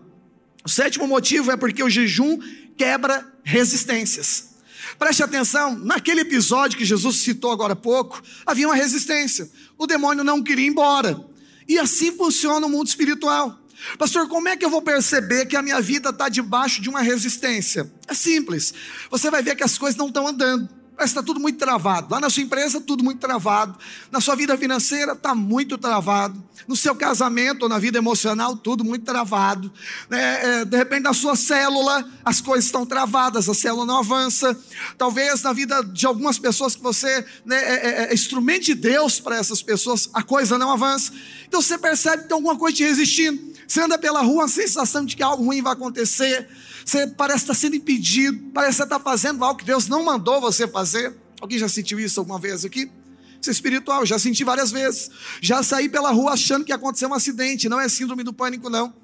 O 0.65 0.69
sétimo 0.69 1.07
motivo 1.07 1.51
é 1.51 1.57
porque 1.57 1.83
o 1.83 1.91
jejum 1.91 2.39
quebra 2.77 3.27
resistências. 3.43 4.51
Preste 4.99 5.23
atenção, 5.23 5.77
naquele 5.79 6.21
episódio 6.21 6.79
que 6.79 6.85
Jesus 6.85 7.17
citou 7.17 7.51
agora 7.51 7.73
há 7.73 7.77
pouco, 7.77 8.23
havia 8.47 8.69
uma 8.69 8.75
resistência. 8.75 9.51
O 9.77 9.87
demônio 9.87 10.23
não 10.23 10.43
queria 10.43 10.67
ir 10.67 10.69
embora. 10.69 11.19
E 11.67 11.79
assim 11.79 12.13
funciona 12.13 12.67
o 12.67 12.71
mundo 12.71 12.87
espiritual. 12.87 13.58
Pastor, 13.99 14.29
como 14.29 14.49
é 14.49 14.57
que 14.57 14.65
eu 14.65 14.71
vou 14.71 14.83
perceber 14.83 15.47
que 15.47 15.57
a 15.57 15.63
minha 15.63 15.81
vida 15.81 16.11
está 16.11 16.29
debaixo 16.29 16.81
de 16.81 16.89
uma 16.89 17.01
resistência? 17.01 17.91
É 18.07 18.15
simples. 18.15 18.75
Você 19.11 19.31
vai 19.31 19.43
ver 19.43 19.57
que 19.57 19.65
as 19.65 19.79
coisas 19.79 19.97
não 19.97 20.09
estão 20.09 20.27
andando. 20.27 20.69
Parece 20.99 21.15
que 21.15 21.21
está 21.21 21.27
tudo 21.27 21.39
muito 21.39 21.57
travado. 21.61 22.09
Lá 22.11 22.19
na 22.19 22.29
sua 22.29 22.43
empresa, 22.43 22.81
tudo 22.81 23.05
muito 23.05 23.21
travado. 23.21 23.79
Na 24.11 24.21
sua 24.21 24.35
vida 24.35 24.59
financeira, 24.59 25.13
está 25.13 25.33
muito 25.33 25.79
travado. 25.79 26.43
No 26.67 26.75
seu 26.75 26.93
casamento 26.93 27.63
ou 27.63 27.69
na 27.69 27.79
vida 27.79 27.99
emocional, 27.99 28.57
tudo 28.57 28.85
muito 28.85 29.05
travado. 29.05 29.73
É, 30.11 30.17
é, 30.17 30.65
de 30.65 30.77
repente, 30.77 31.05
na 31.05 31.15
sua 31.15 31.37
célula, 31.37 32.05
as 32.25 32.41
coisas 32.41 32.65
estão 32.65 32.85
travadas, 32.85 33.49
a 33.49 33.55
célula 33.55 33.87
não 33.87 33.99
avança. 33.99 34.59
Talvez 34.99 35.41
na 35.43 35.53
vida 35.53 35.85
de 35.85 36.05
algumas 36.05 36.37
pessoas 36.37 36.75
que 36.75 36.83
você 36.83 37.25
né, 37.45 37.57
é, 37.57 37.87
é, 37.87 38.11
é 38.11 38.15
instrumento 38.15 38.65
de 38.65 38.75
Deus 38.75 39.21
para 39.21 39.37
essas 39.37 39.63
pessoas, 39.63 40.11
a 40.13 40.25
coisa 40.25 40.59
não 40.59 40.73
avança. 40.73 41.13
Então 41.47 41.63
você 41.63 41.79
percebe 41.79 42.25
que 42.25 42.29
tem 42.29 42.35
alguma 42.35 42.57
coisa 42.57 42.77
te 42.77 42.83
resistindo. 42.83 43.57
Você 43.69 43.83
anda 43.83 43.99
pela 43.99 44.23
rua, 44.23 44.47
a 44.47 44.49
sensação 44.49 45.05
de 45.05 45.15
que 45.15 45.23
algo 45.23 45.45
ruim 45.45 45.63
vai 45.63 45.75
acontecer 45.75 46.49
você 46.89 47.07
parece 47.07 47.45
estar 47.45 47.53
sendo 47.53 47.77
impedido, 47.77 48.51
parece 48.55 48.83
estar 48.83 48.99
fazendo 48.99 49.45
algo 49.45 49.59
que 49.59 49.65
Deus 49.67 49.89
não 49.89 50.03
mandou 50.03 50.41
você 50.41 50.67
fazer. 50.67 51.15
Alguém 51.39 51.59
já 51.59 51.69
sentiu 51.69 52.01
isso 52.01 52.19
alguma 52.19 52.39
vez 52.39 52.65
aqui? 52.65 52.91
Isso 53.39 53.51
é 53.51 53.53
espiritual, 53.53 54.07
já 54.07 54.19
senti 54.19 54.43
várias 54.43 54.71
vezes. 54.71 55.11
Já 55.43 55.63
saí 55.63 55.87
pela 55.91 56.11
rua 56.11 56.33
achando 56.33 56.65
que 56.65 56.73
ia 56.73 56.77
acontecer 56.77 57.05
um 57.05 57.13
acidente, 57.13 57.69
não 57.69 57.79
é 57.79 57.91
síndrome 57.91 58.23
do 58.25 58.33
pânico, 58.33 58.71
não. 58.71 58.95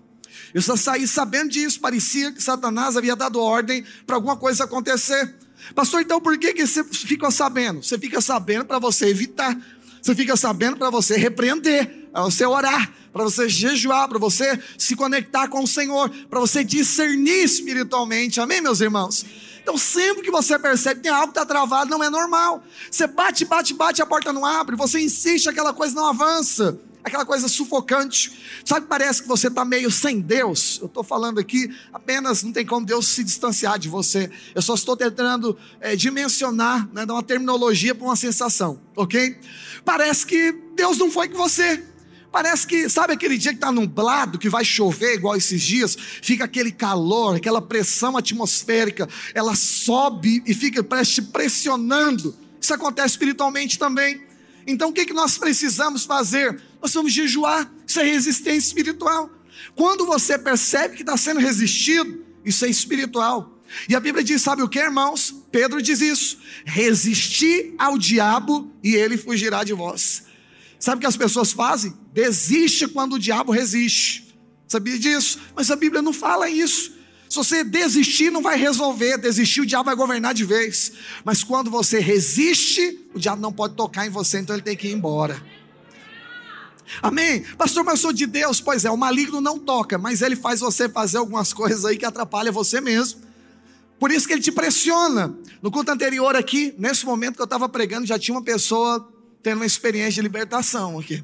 Eu 0.55 0.63
só 0.63 0.77
saí 0.77 1.07
sabendo 1.07 1.51
disso, 1.51 1.79
parecia 1.79 2.33
que 2.33 2.43
Satanás 2.43 2.97
havia 2.97 3.15
dado 3.15 3.39
ordem 3.39 3.85
para 4.07 4.17
alguma 4.17 4.39
coisa 4.39 4.65
acontecer. 4.65 5.35
Pastor, 5.75 6.01
então 6.01 6.23
por 6.23 6.39
que, 6.39 6.55
que 6.55 6.67
você 6.67 6.83
fica 6.85 7.31
sabendo? 7.31 7.83
Você 7.83 7.99
fica 7.99 8.19
sabendo 8.23 8.65
para 8.65 8.79
você 8.79 9.09
evitar, 9.09 9.55
você 10.01 10.15
fica 10.15 10.39
sabendo 10.39 10.79
para 10.79 10.89
você 10.89 11.19
repreender, 11.19 12.04
para 12.15 12.23
você 12.23 12.47
orar, 12.47 12.93
para 13.13 13.25
você 13.25 13.49
jejuar, 13.49 14.09
para 14.09 14.21
você 14.21 14.57
se 14.79 14.95
conectar 14.95 15.49
com 15.49 15.65
o 15.65 15.67
Senhor, 15.67 16.09
para 16.31 16.39
você 16.39 16.63
discernir 16.63 17.43
espiritualmente. 17.43 18.41
Amém, 18.41 18.61
meus 18.61 18.81
irmãos? 18.81 19.27
Então, 19.61 19.77
sempre 19.77 20.23
que 20.23 20.31
você 20.31 20.57
percebe 20.57 21.01
que 21.01 21.09
algo 21.09 21.31
está 21.31 21.45
travado, 21.45 21.91
não 21.91 22.05
é 22.05 22.09
normal. 22.09 22.63
Você 22.89 23.09
bate, 23.09 23.45
bate, 23.45 23.75
bate, 23.75 24.01
a 24.01 24.07
porta 24.07 24.33
não 24.33 24.47
abre, 24.47 24.77
você 24.77 25.01
insiste, 25.01 25.49
aquela 25.49 25.73
coisa 25.73 25.95
não 25.95 26.07
avança 26.07 26.79
aquela 27.03 27.27
coisa 27.27 27.47
sufocante. 27.49 28.33
Sabe, 28.65 28.87
parece 28.87 29.21
que 29.21 29.29
você 29.29 29.49
está 29.49 29.63
meio 29.63 29.91
sem 29.91 30.21
Deus. 30.21 30.79
Eu 30.81 30.87
estou 30.87 31.05
falando 31.05 31.39
aqui 31.39 31.71
apenas, 31.93 32.43
não 32.43 32.51
tem 32.51 32.65
como 32.65 32.87
Deus 32.87 33.09
se 33.09 33.23
distanciar 33.23 33.79
de 33.79 33.91
você. 33.91 34.31
Eu 34.55 34.63
só 34.63 34.75
estou 34.75 34.97
tentando 34.97 35.55
é, 35.83 35.95
dimensionar, 35.95 36.89
né, 36.95 37.05
dar 37.05 37.13
uma 37.13 37.23
terminologia 37.23 37.95
para 37.95 38.07
uma 38.07 38.17
sensação, 38.17 38.81
ok? 38.97 39.39
Parece 39.85 40.25
que 40.25 40.53
Deus 40.75 40.97
não 40.97 41.11
foi 41.11 41.29
com 41.29 41.37
você. 41.37 41.85
Parece 42.35 42.67
que, 42.67 42.89
sabe 42.89 43.13
aquele 43.13 43.39
dia 43.39 43.53
que 43.53 43.59
está 43.59 43.71
nublado, 43.71 44.41
que 44.41 44.49
vai 44.49 44.65
chover 44.65 45.15
igual 45.15 45.37
esses 45.37 45.63
dias, 45.63 45.97
fica 46.21 46.43
aquele 46.43 46.73
calor, 46.73 47.37
aquela 47.37 47.63
pressão 47.63 48.17
atmosférica, 48.17 49.09
ela 49.33 49.55
sobe 49.55 50.43
e 50.45 50.53
fica 50.53 50.83
parece 50.83 51.23
pressionando. 51.23 52.37
Isso 52.61 52.75
acontece 52.75 53.11
espiritualmente 53.11 53.79
também. 53.79 54.21
Então 54.67 54.89
o 54.89 54.93
que, 54.93 55.07
que 55.07 55.13
nós 55.13 55.39
precisamos 55.39 56.05
fazer? 56.05 56.61
Nós 56.83 56.93
vamos 56.93 57.13
jejuar, 57.13 57.73
isso 57.87 58.01
é 58.01 58.03
resistência 58.03 58.67
espiritual. 58.67 59.31
Quando 59.77 60.05
você 60.05 60.37
percebe 60.37 60.97
que 60.97 61.03
está 61.03 61.17
sendo 61.17 61.39
resistido, 61.39 62.25
isso 62.45 62.65
é 62.65 62.69
espiritual. 62.69 63.63
E 63.89 63.95
a 63.95 64.01
Bíblia 64.01 64.25
diz: 64.25 64.43
sabe 64.43 64.61
o 64.61 64.69
que, 64.69 64.81
irmãos? 64.81 65.33
Pedro 65.53 65.81
diz 65.81 66.01
isso: 66.01 66.39
resistir 66.65 67.77
ao 67.79 67.97
diabo 67.97 68.73
e 68.83 68.97
ele 68.97 69.17
fugirá 69.17 69.63
de 69.63 69.73
vós. 69.73 70.34
Sabe 70.85 70.99
o 70.99 71.01
que 71.01 71.07
as 71.07 71.17
pessoas 71.17 71.51
fazem? 71.51 71.95
Desiste 72.13 72.87
quando 72.87 73.15
o 73.15 73.19
diabo 73.19 73.51
resiste. 73.51 74.37
Sabia 74.69 74.99
disso? 74.99 75.39
Mas 75.57 75.71
a 75.71 75.77
Bíblia 75.77 76.03
não 76.03 76.13
fala 76.13 76.47
isso. 76.47 76.93
Se 77.27 77.37
você 77.37 77.65
desistir, 77.65 78.31
não 78.31 78.43
vai 78.43 78.59
resolver. 78.59 79.17
Desistir, 79.17 79.63
o 79.63 79.67
diabo 79.67 79.87
vai 79.87 79.97
governar 79.97 80.35
de 80.35 80.45
vez. 80.45 80.93
Mas 81.25 81.43
quando 81.43 81.71
você 81.71 82.01
resiste, 82.01 83.01
o 83.15 83.19
diabo 83.19 83.41
não 83.41 83.51
pode 83.51 83.77
tocar 83.77 84.07
em 84.07 84.11
você, 84.11 84.41
então 84.41 84.55
ele 84.55 84.63
tem 84.63 84.77
que 84.77 84.89
ir 84.89 84.93
embora. 84.93 85.43
Amém? 87.01 87.41
Pastor, 87.57 87.83
mas 87.83 87.95
eu 87.95 88.01
sou 88.03 88.13
de 88.13 88.27
Deus. 88.27 88.61
Pois 88.61 88.85
é, 88.85 88.91
o 88.91 88.97
maligno 88.99 89.41
não 89.41 89.59
toca, 89.59 89.97
mas 89.97 90.21
ele 90.21 90.37
faz 90.37 90.61
você 90.61 90.87
fazer 90.87 91.17
algumas 91.17 91.55
coisas 91.55 91.87
aí 91.87 91.97
que 91.97 92.05
atrapalham 92.05 92.53
você 92.53 92.79
mesmo. 92.83 93.23
Por 93.99 94.11
isso 94.11 94.27
que 94.27 94.35
ele 94.35 94.43
te 94.43 94.53
pressiona. 94.53 95.35
No 95.63 95.71
culto 95.71 95.91
anterior 95.91 96.37
aqui, 96.37 96.75
nesse 96.77 97.07
momento 97.07 97.37
que 97.37 97.41
eu 97.41 97.45
estava 97.45 97.71
pregando, 97.71 98.05
já 98.05 98.19
tinha 98.19 98.37
uma 98.37 98.45
pessoa 98.45 99.14
tendo 99.45 99.59
uma 99.59 99.67
experiência 99.67 100.15
de 100.15 100.23
libertação 100.23 100.99
aqui. 100.99 101.23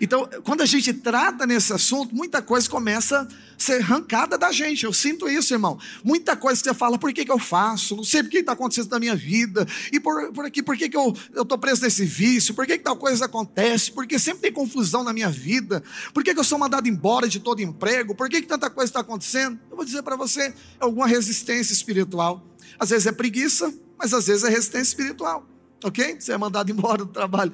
Então, 0.00 0.28
quando 0.44 0.60
a 0.62 0.66
gente 0.66 0.92
trata 0.92 1.46
nesse 1.46 1.72
assunto, 1.72 2.14
muita 2.14 2.40
coisa 2.40 2.68
começa 2.68 3.20
a 3.20 3.28
ser 3.56 3.80
arrancada 3.80 4.38
da 4.38 4.50
gente. 4.50 4.84
Eu 4.84 4.92
sinto 4.92 5.28
isso, 5.28 5.52
irmão. 5.52 5.78
Muita 6.04 6.36
coisa 6.36 6.60
que 6.60 6.68
você 6.68 6.74
fala, 6.74 6.98
por 6.98 7.12
que, 7.12 7.24
que 7.24 7.30
eu 7.30 7.38
faço? 7.38 7.96
Não 7.96 8.04
sei 8.04 8.22
por 8.22 8.30
que 8.30 8.38
está 8.38 8.52
acontecendo 8.52 8.90
na 8.90 8.98
minha 8.98 9.14
vida. 9.14 9.66
E 9.92 10.00
por, 10.00 10.32
por 10.32 10.44
aqui, 10.46 10.62
por 10.62 10.76
que, 10.76 10.88
que 10.88 10.96
eu 10.96 11.14
estou 11.36 11.58
preso 11.58 11.82
nesse 11.82 12.04
vício? 12.04 12.54
Por 12.54 12.66
que, 12.66 12.78
que 12.78 12.84
tal 12.84 12.96
coisa 12.96 13.24
acontece? 13.24 13.92
Porque 13.92 14.18
sempre 14.18 14.42
tem 14.42 14.52
confusão 14.52 15.02
na 15.02 15.12
minha 15.12 15.30
vida. 15.30 15.82
Por 16.14 16.22
que, 16.24 16.32
que 16.32 16.40
eu 16.40 16.44
sou 16.44 16.58
mandado 16.58 16.88
embora 16.88 17.28
de 17.28 17.40
todo 17.40 17.60
emprego? 17.60 18.14
Por 18.14 18.28
que, 18.28 18.40
que 18.40 18.48
tanta 18.48 18.70
coisa 18.70 18.90
está 18.90 19.00
acontecendo? 19.00 19.58
Eu 19.70 19.76
vou 19.76 19.84
dizer 19.84 20.02
para 20.02 20.16
você, 20.16 20.42
é 20.42 20.54
alguma 20.80 21.06
resistência 21.06 21.72
espiritual. 21.72 22.44
Às 22.78 22.90
vezes 22.90 23.06
é 23.06 23.12
preguiça, 23.12 23.72
mas 23.98 24.14
às 24.14 24.26
vezes 24.26 24.44
é 24.44 24.48
resistência 24.48 24.90
espiritual 24.90 25.46
ok? 25.82 26.16
Você 26.18 26.32
é 26.32 26.38
mandado 26.38 26.70
embora 26.72 27.04
do 27.04 27.12
trabalho. 27.12 27.52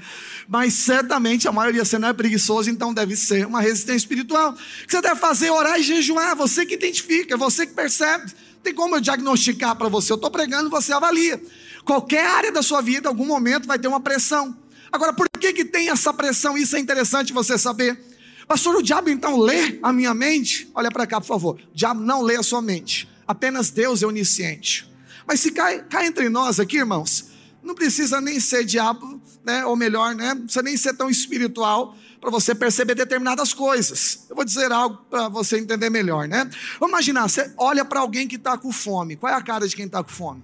Mas 0.49 0.75
certamente 0.75 1.49
a 1.49 1.53
maioria 1.53 1.85
você 1.85 1.99
não 1.99 2.09
é 2.09 2.13
preguiçoso, 2.13 2.71
então 2.71 2.93
deve 2.93 3.17
ser 3.17 3.47
uma 3.47 3.61
resistência 3.61 3.99
espiritual. 3.99 4.53
O 4.53 4.87
que 4.87 4.91
você 4.91 5.01
deve 5.01 5.17
fazer? 5.17 5.51
Orar 5.51 5.79
e 5.79 5.83
jejuar. 5.83 6.37
Você 6.37 6.65
que 6.65 6.75
identifica, 6.75 7.37
você 7.37 7.67
que 7.67 7.75
percebe. 7.75 8.25
Não 8.25 8.63
tem 8.63 8.75
como 8.75 8.97
eu 8.97 9.01
diagnosticar 9.01 9.77
para 9.77 9.89
você. 9.89 10.13
Eu 10.13 10.17
estou 10.17 10.31
pregando, 10.31 10.71
você 10.71 10.93
avalia. 10.93 11.41
Qualquer 11.85 12.27
área 12.27 12.53
da 12.53 12.63
sua 12.63 12.81
vida, 12.81 13.09
algum 13.09 13.27
momento, 13.27 13.67
vai 13.67 13.79
ter 13.79 13.89
uma 13.89 14.01
pressão. 14.01 14.57
Agora, 14.91 15.13
por 15.13 15.27
que, 15.39 15.53
que 15.53 15.65
tem 15.65 15.91
essa 15.91 16.15
pressão? 16.15 16.57
Isso 16.57 16.77
é 16.77 16.79
interessante 16.79 17.33
você 17.33 17.59
saber. 17.59 18.01
Pastor, 18.47 18.77
o 18.77 18.83
diabo 18.83 19.11
então 19.11 19.39
lê 19.39 19.79
a 19.83 19.93
minha 19.93 20.15
mente? 20.15 20.71
Olha 20.75 20.91
para 20.91 21.07
cá, 21.07 21.21
por 21.21 21.27
favor. 21.27 21.57
O 21.57 21.77
diabo 21.77 22.01
não 22.01 22.23
lê 22.23 22.37
a 22.37 22.43
sua 22.43 22.63
mente. 22.63 23.09
Apenas 23.27 23.71
Deus 23.71 24.03
é 24.03 24.07
onisciente. 24.07 24.89
Mas 25.27 25.41
se 25.41 25.51
cai, 25.51 25.83
cai 25.85 26.07
entre 26.07 26.29
nós 26.29 26.61
aqui, 26.61 26.77
irmãos, 26.77 27.34
não 27.65 27.75
precisa 27.75 28.21
nem 28.21 28.39
ser 28.39 28.65
diabo, 28.65 29.21
né? 29.45 29.65
Ou 29.65 29.75
melhor, 29.75 30.15
né? 30.15 30.35
Não 30.35 30.43
precisa 30.43 30.63
nem 30.63 30.77
ser 30.77 30.95
tão 30.95 31.09
espiritual 31.09 31.97
para 32.21 32.31
você 32.31 32.55
perceber 32.55 32.95
determinadas 32.95 33.53
coisas. 33.53 34.27
Eu 34.31 34.37
vou 34.37 34.45
dizer 34.45 34.73
algo 34.73 34.97
para 35.11 35.29
você 35.29 35.59
entender 35.59 35.91
melhor, 35.91 36.27
né? 36.29 36.49
Vamos 36.81 36.93
imaginar, 36.93 37.29
você 37.29 37.53
olha 37.59 37.85
para 37.85 38.01
alguém 38.01 38.27
que 38.27 38.37
está 38.37 38.57
com 38.57 38.73
fome. 38.73 39.17
Qual 39.17 39.33
é 39.33 39.37
a 39.37 39.43
cara 39.43 39.69
de 39.69 39.75
quem 39.75 39.87
está 39.87 40.03
com 40.03 40.11
fome? 40.11 40.43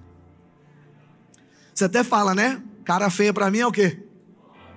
Você 1.75 1.85
até 1.85 2.05
fala, 2.05 2.35
né? 2.35 2.63
Cara 2.85 3.09
feia 3.09 3.33
para 3.33 3.51
mim 3.51 3.61
é 3.61 3.67
o 3.67 3.73
quê? 3.73 4.03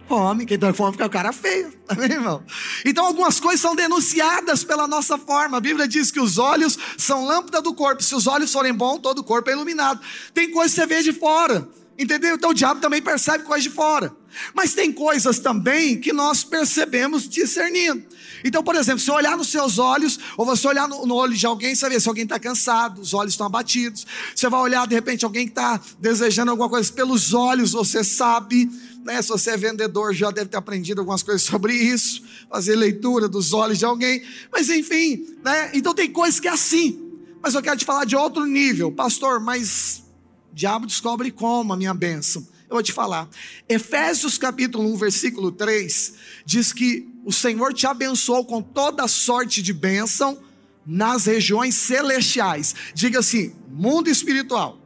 Fome, 0.08 0.46
quem 0.46 0.56
está 0.56 0.68
com 0.68 0.74
fome 0.74 0.92
fica 0.94 1.06
o 1.06 1.10
cara 1.10 1.32
feio, 1.32 1.74
amém, 1.88 2.12
irmão? 2.12 2.44
Então, 2.86 3.06
algumas 3.06 3.40
coisas 3.40 3.62
são 3.62 3.76
denunciadas 3.76 4.64
pela 4.64 4.88
nossa 4.88 5.18
forma. 5.18 5.58
A 5.58 5.62
Bíblia 5.62 5.88
diz 5.88 6.12
que 6.12 6.20
os 6.20 6.38
olhos 6.38 6.78
são 6.98 7.26
lâmpada 7.26 7.62
do 7.62 7.74
corpo. 7.74 8.04
Se 8.04 8.14
os 8.14 8.28
olhos 8.28 8.52
forem 8.52 8.74
bons, 8.74 9.00
todo 9.00 9.20
o 9.20 9.24
corpo 9.24 9.50
é 9.50 9.54
iluminado. 9.54 10.02
Tem 10.34 10.52
coisas 10.52 10.74
que 10.74 10.82
você 10.82 10.88
vê 10.88 11.02
de 11.02 11.14
fora, 11.14 11.68
entendeu? 11.98 12.36
Então, 12.36 12.52
o 12.52 12.54
diabo 12.54 12.80
também 12.80 13.02
percebe 13.02 13.44
coisas 13.44 13.64
de 13.64 13.70
fora. 13.70 14.16
Mas 14.54 14.74
tem 14.74 14.92
coisas 14.92 15.40
também 15.40 16.00
que 16.00 16.12
nós 16.12 16.44
percebemos 16.44 17.28
discernindo. 17.30 18.04
Então, 18.44 18.64
por 18.64 18.76
exemplo, 18.76 19.00
se 19.00 19.12
olhar 19.12 19.38
nos 19.38 19.50
seus 19.50 19.78
olhos, 19.78 20.20
ou 20.36 20.46
você 20.46 20.68
olhar 20.68 20.88
no, 20.88 21.06
no 21.06 21.16
olho 21.16 21.34
de 21.34 21.46
alguém, 21.46 21.76
você 21.76 21.88
ver 21.88 22.02
se 22.02 22.08
alguém 22.08 22.24
está 22.24 22.40
cansado, 22.40 23.00
os 23.00 23.14
olhos 23.14 23.34
estão 23.34 23.46
abatidos. 23.46 24.06
Você 24.36 24.50
vai 24.50 24.60
olhar, 24.60 24.88
de 24.88 24.96
repente, 24.96 25.24
alguém 25.24 25.46
que 25.46 25.52
está 25.52 25.80
desejando 26.00 26.52
alguma 26.52 26.70
coisa 26.70 26.92
pelos 26.92 27.34
olhos, 27.34 27.72
você 27.72 28.04
sabe. 28.04 28.70
Né? 29.04 29.22
Se 29.22 29.30
você 29.30 29.52
é 29.52 29.58
vendedor, 29.58 30.14
já 30.14 30.32
deve 30.32 30.50
ter 30.50 30.58
aprendido 30.58 31.00
algumas 31.00 31.24
coisas 31.24 31.44
sobre 31.44 31.74
isso, 31.74 32.24
fazer 32.50 32.76
leitura 32.76 33.30
dos 33.30 33.54
olhos 33.54 33.78
de 33.78 33.86
alguém. 33.86 34.24
Mas 34.52 34.70
enfim, 34.70 35.26
né? 35.44 35.72
então 35.74 35.94
tem 35.94 36.12
coisas 36.12 36.40
que 36.40 36.48
é 36.48 36.52
assim. 36.52 37.00
Mas 37.42 37.54
eu 37.54 37.62
quero 37.62 37.78
te 37.78 37.86
falar 37.86 38.06
de 38.06 38.16
outro 38.16 38.46
nível, 38.46 38.92
pastor, 38.92 39.40
mas 39.40 40.03
diabo 40.54 40.86
descobre 40.86 41.32
como 41.32 41.74
a 41.74 41.78
minha 41.78 41.94
bênção. 41.94 42.48
Eu 42.70 42.76
vou 42.76 42.84
te 42.84 42.94
falar. 42.94 43.28
Efésios 43.68 44.38
capítulo 44.38 44.92
1, 44.94 44.98
versículo 44.98 45.52
3, 45.52 46.14
diz 46.46 46.72
que 46.72 47.08
o 47.26 47.32
Senhor 47.32 47.74
te 47.74 47.88
abençoou 47.88 48.46
com 48.46 48.62
toda 48.62 49.08
sorte 49.08 49.62
de 49.62 49.74
bênção 49.74 50.40
nas 50.86 51.26
regiões 51.26 51.76
celestiais. 51.76 52.76
Diga 52.94 53.20
assim: 53.20 53.54
mundo 53.70 54.10
espiritual. 54.10 54.80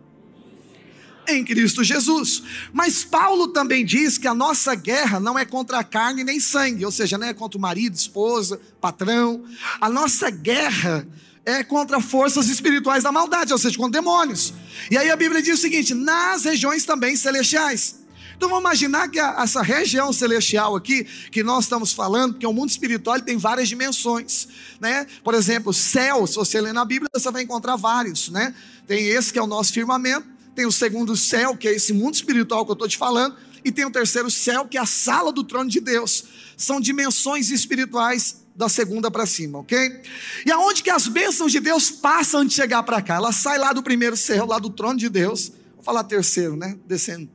Em 1.30 1.44
Cristo 1.44 1.84
Jesus. 1.84 2.42
Mas 2.72 3.04
Paulo 3.04 3.50
também 3.50 3.84
diz 3.84 4.18
que 4.18 4.28
a 4.28 4.34
nossa 4.34 4.74
guerra 4.76 5.20
não 5.20 5.38
é 5.38 5.44
contra 5.44 5.80
a 5.80 5.84
carne 5.84 6.24
nem 6.24 6.40
sangue, 6.40 6.86
ou 6.86 6.92
seja, 6.92 7.18
não 7.18 7.28
é 7.28 7.34
contra 7.34 7.58
o 7.58 7.62
marido, 7.62 7.96
esposa, 7.96 8.62
patrão. 8.80 9.44
A 9.82 9.90
nossa 9.90 10.30
guerra 10.30 11.06
é 11.48 11.64
contra 11.64 12.02
forças 12.02 12.50
espirituais 12.50 13.04
da 13.04 13.12
maldade, 13.12 13.54
ou 13.54 13.58
seja, 13.58 13.78
contra 13.78 14.02
demônios. 14.02 14.54
E 14.92 14.98
aí 14.98 15.10
a 15.10 15.16
Bíblia 15.16 15.42
diz 15.42 15.58
o 15.58 15.62
seguinte: 15.62 15.94
nas 15.94 16.44
regiões 16.44 16.84
também 16.84 17.16
celestiais. 17.16 17.96
Então 18.36 18.50
vamos 18.50 18.66
imaginar 18.66 19.08
que 19.08 19.18
a, 19.18 19.38
essa 19.40 19.62
região 19.62 20.12
celestial 20.12 20.76
aqui, 20.76 21.06
que 21.32 21.42
nós 21.42 21.64
estamos 21.64 21.94
falando, 21.94 22.34
porque 22.34 22.46
o 22.46 22.52
mundo 22.52 22.70
espiritual 22.70 23.20
tem 23.22 23.38
várias 23.38 23.70
dimensões, 23.70 24.50
né? 24.82 25.08
Por 25.24 25.34
exemplo, 25.34 25.74
céu, 25.74 26.28
se 26.28 26.36
você 26.36 26.60
ler 26.60 26.74
na 26.74 26.84
Bíblia, 26.84 27.10
você 27.16 27.32
vai 27.32 27.44
encontrar 27.44 27.78
vários, 27.78 28.28
né? 28.28 28.54
Tem 28.86 29.08
esse 29.08 29.32
que 29.32 29.40
é 29.40 29.42
o 29.42 29.48
nosso 29.48 29.72
firmamento, 29.72 30.28
tem 30.54 30.66
o 30.66 30.72
segundo 30.72 31.16
céu, 31.16 31.56
que 31.56 31.70
é 31.70 31.74
esse 31.74 31.94
mundo 31.94 32.16
espiritual 32.16 32.66
que 32.66 32.72
eu 32.72 32.74
estou 32.74 32.90
te 32.90 32.98
falando, 32.98 33.38
e 33.64 33.72
tem 33.72 33.86
o 33.86 33.90
terceiro 33.90 34.30
céu, 34.30 34.68
que 34.68 34.78
é 34.78 34.82
a 34.82 34.86
sala 34.86 35.32
do 35.32 35.46
trono 35.46 35.70
de 35.70 35.80
Deus. 35.80 36.26
São 36.58 36.82
dimensões 36.82 37.52
espirituais 37.52 38.47
da 38.58 38.68
segunda 38.68 39.12
para 39.12 39.28
cima, 39.28 39.60
ok? 39.60 40.02
E 40.44 40.52
aonde 40.52 40.82
que 40.82 40.90
as 40.90 41.08
bênçãos 41.08 41.52
de 41.52 41.60
Deus 41.60 41.92
passam 41.92 42.44
de 42.44 42.56
chegar 42.56 42.82
para 42.82 43.00
cá? 43.04 43.16
Ela 43.16 43.32
sai 43.32 43.60
lá 43.60 43.72
do 43.72 43.84
primeiro 43.84 44.18
céu, 44.18 44.48
lá 44.48 44.58
do 44.58 44.72
trono 44.72 44.98
de 44.98 45.08
Deus. 45.10 45.52
Vou 45.76 45.84
falar 45.84 46.04
terceiro, 46.04 46.58
né? 46.58 46.76
Descendo. 46.88 47.30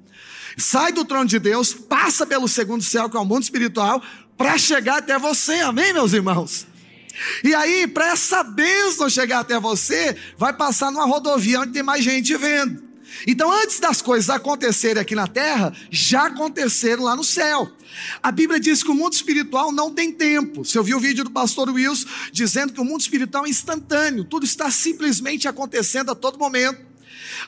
Sai 0.58 0.92
do 0.92 1.04
trono 1.04 1.24
de 1.24 1.38
Deus, 1.38 1.72
passa 1.72 2.26
pelo 2.26 2.48
segundo 2.48 2.82
céu, 2.82 3.08
que 3.08 3.16
é 3.16 3.20
o 3.20 3.24
mundo 3.24 3.44
espiritual, 3.44 4.02
para 4.37 4.58
chegar 4.58 4.98
até 4.98 5.16
você, 5.16 5.61
amém, 5.61 5.92
meus 5.92 6.12
irmãos? 6.12 6.66
E 7.44 7.54
aí, 7.54 7.87
para 7.87 8.11
essa 8.11 8.42
bênção 8.42 9.08
chegar 9.08 9.40
até 9.40 9.61
você, 9.61 10.16
vai 10.37 10.52
passar 10.52 10.90
numa 10.90 11.06
rodovia 11.06 11.61
onde 11.61 11.72
tem 11.72 11.85
mais 11.85 12.02
gente 12.02 12.37
vendo. 12.37 12.82
Então, 13.27 13.51
antes 13.53 13.79
das 13.79 14.03
coisas 14.03 14.31
acontecerem 14.31 15.01
aqui 15.01 15.14
na 15.14 15.27
terra, 15.27 15.72
já 15.90 16.27
aconteceram 16.27 17.05
lá 17.05 17.14
no 17.14 17.25
céu. 17.25 17.70
A 18.22 18.31
Bíblia 18.33 18.59
diz 18.59 18.83
que 18.83 18.90
o 18.90 18.94
mundo 18.94 19.12
espiritual 19.12 19.70
não 19.70 19.92
tem 19.92 20.12
tempo. 20.12 20.64
Você 20.64 20.79
ouviu 20.79 20.96
o 20.96 21.01
vídeo 21.01 21.25
do 21.25 21.31
pastor 21.31 21.68
Wilson 21.68 22.09
dizendo 22.33 22.72
que 22.72 22.81
o 22.81 22.85
mundo 22.85 23.01
espiritual 23.01 23.46
é 23.46 23.51
instantâneo, 23.51 24.25
tudo 24.25 24.44
está 24.44 24.70
simplesmente 24.70 25.46
acontecendo 25.46 26.11
a 26.11 26.14
todo 26.14 26.38
momento. 26.38 26.92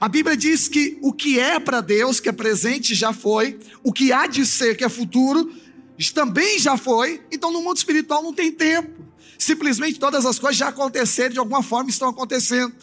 A 0.01 0.09
Bíblia 0.09 0.37
diz 0.37 0.69
que 0.69 0.99
o 1.01 1.13
que 1.13 1.39
é 1.39 1.59
para 1.59 1.81
Deus, 1.81 2.21
que 2.21 2.29
é 2.29 2.33
presente, 2.33 2.95
já 2.95 3.13
foi, 3.13 3.59
o 3.83 3.93
que 3.93 4.13
há 4.13 4.27
de 4.27 4.45
ser, 4.45 4.77
que 4.77 4.85
é 4.85 4.89
futuro, 4.89 5.53
também 6.13 6.59
já 6.59 6.77
foi. 6.77 7.23
Então, 7.31 7.53
no 7.53 7.63
mundo 7.63 7.77
espiritual 7.77 8.23
não 8.23 8.33
tem 8.33 8.51
tempo. 8.51 9.05
Simplesmente 9.39 9.99
todas 9.99 10.25
as 10.27 10.39
coisas 10.39 10.57
já 10.57 10.69
aconteceram, 10.69 11.33
de 11.33 11.39
alguma 11.39 11.63
forma 11.63 11.91
estão 11.91 12.09
acontecendo. 12.09 12.75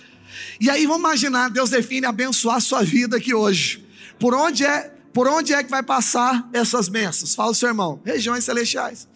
E 0.59 0.69
aí 0.69 0.85
vamos 0.85 1.01
imaginar, 1.01 1.49
Deus 1.49 1.69
define 1.69 2.05
abençoar 2.05 2.57
a 2.57 2.61
sua 2.61 2.83
vida 2.83 3.17
aqui 3.17 3.33
hoje. 3.33 3.85
Por 4.19 4.33
onde 4.33 4.65
é, 4.65 4.93
por 5.13 5.27
onde 5.27 5.53
é 5.53 5.63
que 5.63 5.69
vai 5.69 5.83
passar 5.83 6.49
essas 6.53 6.87
bênçãos? 6.87 7.35
Fala 7.35 7.51
o 7.51 7.55
seu 7.55 7.69
irmão, 7.69 8.01
regiões 8.05 8.43
celestiais. 8.43 9.07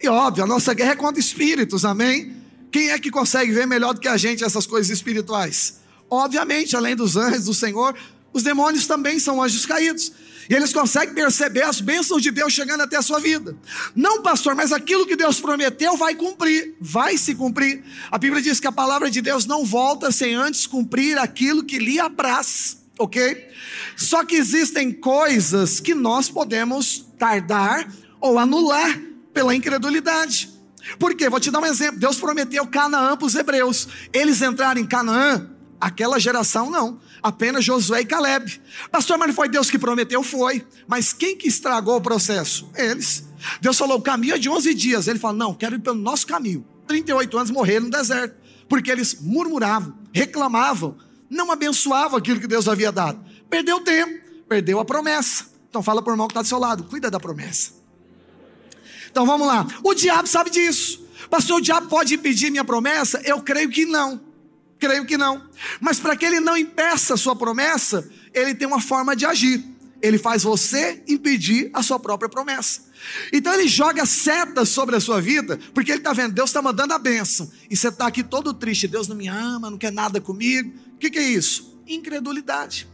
E 0.00 0.08
óbvio, 0.08 0.44
a 0.44 0.46
nossa 0.46 0.74
guerra 0.74 0.92
é 0.92 0.96
contra 0.96 1.18
espíritos, 1.18 1.84
amém? 1.84 2.36
Quem 2.70 2.90
é 2.90 2.98
que 2.98 3.10
consegue 3.10 3.52
ver 3.52 3.66
melhor 3.66 3.94
do 3.94 4.00
que 4.00 4.08
a 4.08 4.16
gente 4.16 4.44
essas 4.44 4.66
coisas 4.66 4.90
espirituais? 4.90 5.80
Obviamente, 6.10 6.76
além 6.76 6.94
dos 6.94 7.16
anjos 7.16 7.44
do 7.46 7.54
Senhor, 7.54 7.96
os 8.32 8.42
demônios 8.42 8.86
também 8.86 9.18
são 9.18 9.42
anjos 9.42 9.64
caídos. 9.64 10.12
E 10.48 10.54
eles 10.54 10.72
conseguem 10.72 11.14
perceber 11.14 11.62
as 11.62 11.80
bênçãos 11.80 12.22
de 12.22 12.30
Deus 12.30 12.52
chegando 12.52 12.82
até 12.82 12.96
a 12.96 13.02
sua 13.02 13.18
vida. 13.18 13.56
Não, 13.94 14.22
pastor, 14.22 14.54
mas 14.54 14.72
aquilo 14.72 15.06
que 15.06 15.16
Deus 15.16 15.40
prometeu 15.40 15.96
vai 15.96 16.14
cumprir, 16.14 16.74
vai 16.80 17.16
se 17.16 17.34
cumprir. 17.34 17.82
A 18.10 18.18
Bíblia 18.18 18.42
diz 18.42 18.60
que 18.60 18.66
a 18.66 18.72
palavra 18.72 19.10
de 19.10 19.20
Deus 19.20 19.46
não 19.46 19.64
volta 19.64 20.10
sem 20.12 20.34
antes 20.34 20.66
cumprir 20.66 21.18
aquilo 21.18 21.64
que 21.64 21.78
lhe 21.78 21.98
apraz, 21.98 22.78
ok? 22.98 23.48
Só 23.96 24.24
que 24.24 24.36
existem 24.36 24.92
coisas 24.92 25.80
que 25.80 25.94
nós 25.94 26.28
podemos 26.28 27.06
tardar 27.18 27.90
ou 28.20 28.38
anular 28.38 29.00
pela 29.32 29.54
incredulidade. 29.54 30.50
Por 30.98 31.14
quê? 31.14 31.28
Vou 31.28 31.40
te 31.40 31.50
dar 31.50 31.60
um 31.60 31.66
exemplo. 31.66 31.98
Deus 31.98 32.18
prometeu 32.18 32.66
Canaã 32.66 33.16
para 33.16 33.26
os 33.26 33.34
hebreus. 33.34 33.88
Eles 34.12 34.42
entraram 34.42 34.80
em 34.80 34.86
Canaã, 34.86 35.48
aquela 35.84 36.18
geração 36.18 36.70
não 36.70 36.98
apenas 37.22 37.64
Josué 37.64 38.00
e 38.00 38.04
Caleb. 38.04 38.60
Pastor, 38.90 39.18
mas 39.18 39.34
foi 39.34 39.48
Deus 39.48 39.70
que 39.70 39.78
prometeu? 39.78 40.22
Foi. 40.22 40.64
Mas 40.86 41.12
quem 41.12 41.36
que 41.36 41.46
estragou 41.48 41.96
o 41.96 42.00
processo? 42.00 42.70
Eles. 42.74 43.24
Deus 43.60 43.76
falou: 43.76 43.98
o 43.98 44.02
caminho 44.02 44.34
é 44.34 44.38
de 44.38 44.48
11 44.48 44.74
dias. 44.74 45.08
Ele 45.08 45.18
falou: 45.18 45.36
não, 45.36 45.54
quero 45.54 45.74
ir 45.74 45.80
pelo 45.80 45.96
nosso 45.96 46.26
caminho. 46.26 46.64
38 46.86 47.38
anos 47.38 47.50
morreram 47.50 47.86
no 47.86 47.90
deserto, 47.90 48.36
porque 48.68 48.90
eles 48.90 49.18
murmuravam, 49.20 49.94
reclamavam, 50.12 50.98
não 51.30 51.50
abençoavam 51.50 52.18
aquilo 52.18 52.38
que 52.38 52.46
Deus 52.46 52.68
havia 52.68 52.92
dado. 52.92 53.24
Perdeu 53.48 53.80
tempo, 53.80 54.22
perdeu 54.46 54.78
a 54.78 54.84
promessa. 54.84 55.46
Então 55.70 55.82
fala 55.82 56.02
para 56.02 56.10
o 56.10 56.14
irmão 56.14 56.26
que 56.26 56.32
está 56.32 56.42
do 56.42 56.48
seu 56.48 56.58
lado: 56.58 56.84
cuida 56.84 57.10
da 57.10 57.20
promessa. 57.20 57.72
Então 59.10 59.24
vamos 59.24 59.46
lá. 59.46 59.66
O 59.82 59.94
diabo 59.94 60.26
sabe 60.26 60.50
disso. 60.50 61.04
Pastor, 61.30 61.58
o 61.58 61.60
diabo 61.60 61.88
pode 61.88 62.14
impedir 62.14 62.50
minha 62.50 62.64
promessa? 62.64 63.20
Eu 63.24 63.40
creio 63.40 63.70
que 63.70 63.86
não. 63.86 64.20
Creio 64.84 65.06
que 65.06 65.16
não. 65.16 65.42
Mas 65.80 65.98
para 65.98 66.14
que 66.14 66.26
ele 66.26 66.40
não 66.40 66.54
impeça 66.54 67.14
a 67.14 67.16
sua 67.16 67.34
promessa, 67.34 68.06
ele 68.34 68.54
tem 68.54 68.68
uma 68.68 68.82
forma 68.82 69.16
de 69.16 69.24
agir. 69.24 69.64
Ele 70.02 70.18
faz 70.18 70.42
você 70.42 71.02
impedir 71.08 71.70
a 71.72 71.82
sua 71.82 71.98
própria 71.98 72.28
promessa. 72.28 72.82
Então 73.32 73.54
ele 73.54 73.66
joga 73.66 74.04
setas 74.04 74.68
sobre 74.68 74.94
a 74.94 75.00
sua 75.00 75.22
vida, 75.22 75.58
porque 75.72 75.90
ele 75.90 76.00
está 76.00 76.12
vendo, 76.12 76.34
Deus 76.34 76.50
está 76.50 76.60
mandando 76.60 76.92
a 76.92 76.98
benção. 76.98 77.50
E 77.70 77.74
você 77.74 77.88
está 77.88 78.06
aqui 78.06 78.22
todo 78.22 78.52
triste, 78.52 78.86
Deus 78.86 79.08
não 79.08 79.16
me 79.16 79.26
ama, 79.26 79.70
não 79.70 79.78
quer 79.78 79.90
nada 79.90 80.20
comigo. 80.20 80.78
O 80.96 80.98
que, 80.98 81.08
que 81.08 81.18
é 81.18 81.22
isso? 81.22 81.80
Incredulidade. 81.86 82.86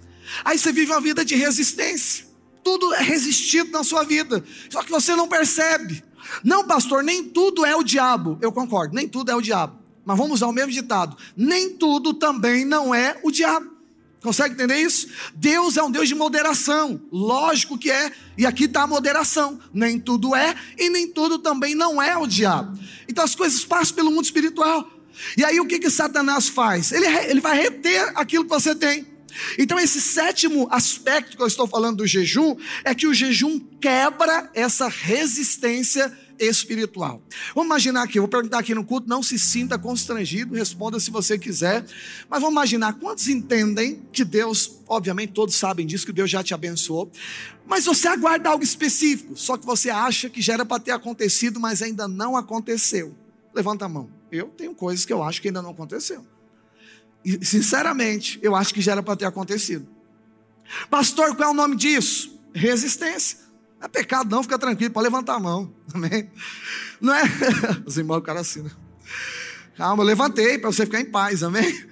Aí 0.45 0.57
você 0.57 0.71
vive 0.71 0.93
uma 0.93 1.01
vida 1.01 1.25
de 1.25 1.35
resistência. 1.35 2.25
Tudo 2.63 2.95
é 2.95 3.03
resistido 3.03 3.73
na 3.73 3.83
sua 3.83 4.05
vida. 4.05 4.45
Só 4.69 4.85
que 4.85 4.93
você 4.93 5.17
não 5.17 5.27
percebe. 5.27 6.05
Não, 6.45 6.65
pastor, 6.65 7.03
nem 7.03 7.25
tudo 7.25 7.67
é 7.67 7.75
o 7.75 7.83
diabo. 7.83 8.39
Eu 8.41 8.53
concordo, 8.53 8.95
nem 8.95 9.09
tudo 9.09 9.33
é 9.33 9.35
o 9.35 9.41
diabo. 9.43 9.80
Mas 10.05 10.17
vamos 10.17 10.35
usar 10.35 10.47
o 10.47 10.53
mesmo 10.53 10.73
ditado: 10.73 11.17
nem 11.37 11.71
tudo 11.77 12.15
também 12.15 12.65
não 12.65 12.95
é 12.95 13.19
o 13.23 13.31
diabo. 13.31 13.81
Consegue 14.23 14.55
entender 14.55 14.77
isso? 14.77 15.09
Deus 15.35 15.79
é 15.79 15.83
um 15.83 15.91
Deus 15.91 16.07
de 16.07 16.15
moderação, 16.15 17.01
lógico 17.11 17.79
que 17.79 17.91
é, 17.91 18.13
e 18.37 18.45
aqui 18.45 18.65
está 18.65 18.83
a 18.83 18.87
moderação. 18.87 19.59
Nem 19.73 19.99
tudo 19.99 20.35
é 20.35 20.55
e 20.79 20.91
nem 20.91 21.09
tudo 21.09 21.39
também 21.39 21.75
não 21.75 22.03
é 22.03 22.17
o 22.19 22.27
diabo. 22.27 22.79
Então 23.09 23.25
as 23.25 23.35
coisas 23.35 23.65
passam 23.65 23.97
pelo 23.97 24.11
mundo 24.11 24.25
espiritual. 24.25 24.89
E 25.37 25.45
aí 25.45 25.59
o 25.59 25.67
que, 25.67 25.79
que 25.79 25.91
Satanás 25.91 26.49
faz? 26.49 26.93
Ele, 26.93 27.07
ele 27.07 27.41
vai 27.41 27.59
reter 27.59 28.13
aquilo 28.15 28.45
que 28.45 28.51
você 28.51 28.75
tem. 28.75 29.07
Então, 29.59 29.79
esse 29.79 30.01
sétimo 30.01 30.67
aspecto 30.71 31.37
que 31.37 31.43
eu 31.43 31.47
estou 31.47 31.67
falando 31.67 31.99
do 31.99 32.07
jejum 32.07 32.57
é 32.85 32.95
que 32.95 33.07
o 33.07 33.15
jejum 33.15 33.61
quebra 33.81 34.51
essa 34.55 34.89
resistência 34.89 36.13
espiritual. 36.41 37.23
Vamos 37.55 37.67
imaginar 37.67 38.03
aqui, 38.03 38.19
vou 38.19 38.29
perguntar 38.29 38.59
aqui 38.59 38.75
no 38.75 38.85
culto, 38.85 39.09
não 39.09 39.23
se 39.23 39.39
sinta 39.39 39.79
constrangido, 39.79 40.55
responda 40.55 40.99
se 40.99 41.11
você 41.11 41.39
quiser, 41.39 41.85
mas 42.29 42.41
vamos 42.41 42.55
imaginar 42.55 42.95
quantos 42.95 43.29
entendem 43.29 44.03
que 44.13 44.25
Deus, 44.25 44.81
obviamente 44.89 45.33
todos 45.33 45.55
sabem 45.55 45.87
disso, 45.87 46.07
que 46.07 46.13
Deus 46.13 46.31
já 46.31 46.43
te 46.43 46.55
abençoou, 46.55 47.11
mas 47.67 47.85
você 47.85 48.09
aguarda 48.09 48.49
algo 48.49 48.65
específico, 48.65 49.37
só 49.37 49.57
que 49.57 49.65
você 49.65 49.91
acha 49.91 50.29
que 50.29 50.41
já 50.41 50.55
era 50.55 50.65
para 50.65 50.81
ter 50.81 50.91
acontecido, 50.91 51.61
mas 51.61 51.83
ainda 51.83 52.09
não 52.09 52.37
aconteceu. 52.37 53.15
Levanta 53.55 53.85
a 53.85 53.89
mão. 53.89 54.11
Eu 54.33 54.47
tenho 54.49 54.75
coisas 54.75 55.05
que 55.05 55.13
eu 55.13 55.23
acho 55.23 55.41
que 55.41 55.49
ainda 55.49 55.63
não 55.63 55.71
aconteceu. 55.71 56.25
E, 57.25 57.45
sinceramente, 57.45 58.39
eu 58.43 58.55
acho 58.55 58.73
que 58.73 58.81
já 58.81 58.93
era 58.93 59.03
para 59.03 59.17
ter 59.17 59.27
acontecido. 59.27 59.87
Pastor, 60.89 61.37
qual 61.37 61.51
é 61.51 61.53
o 61.53 61.55
nome 61.55 61.77
disso? 61.77 62.41
Resistência. 62.55 63.39
Não 63.81 63.87
é 63.87 63.89
pecado, 63.89 64.31
não, 64.31 64.43
fica 64.43 64.59
tranquilo, 64.59 64.93
pode 64.93 65.05
levantar 65.05 65.37
a 65.37 65.41
mão. 65.41 65.73
Amém? 65.95 66.31
Não 67.01 67.15
é? 67.15 67.23
Os 67.87 67.97
irmãos, 67.97 68.19
o 68.19 68.23
cara 68.23 68.41
assim, 68.41 68.61
né? 68.61 68.71
Calma, 69.75 70.03
eu 70.03 70.07
levantei 70.07 70.59
para 70.59 70.71
você 70.71 70.85
ficar 70.85 71.01
em 71.01 71.07
paz, 71.07 71.43
amém? 71.43 71.89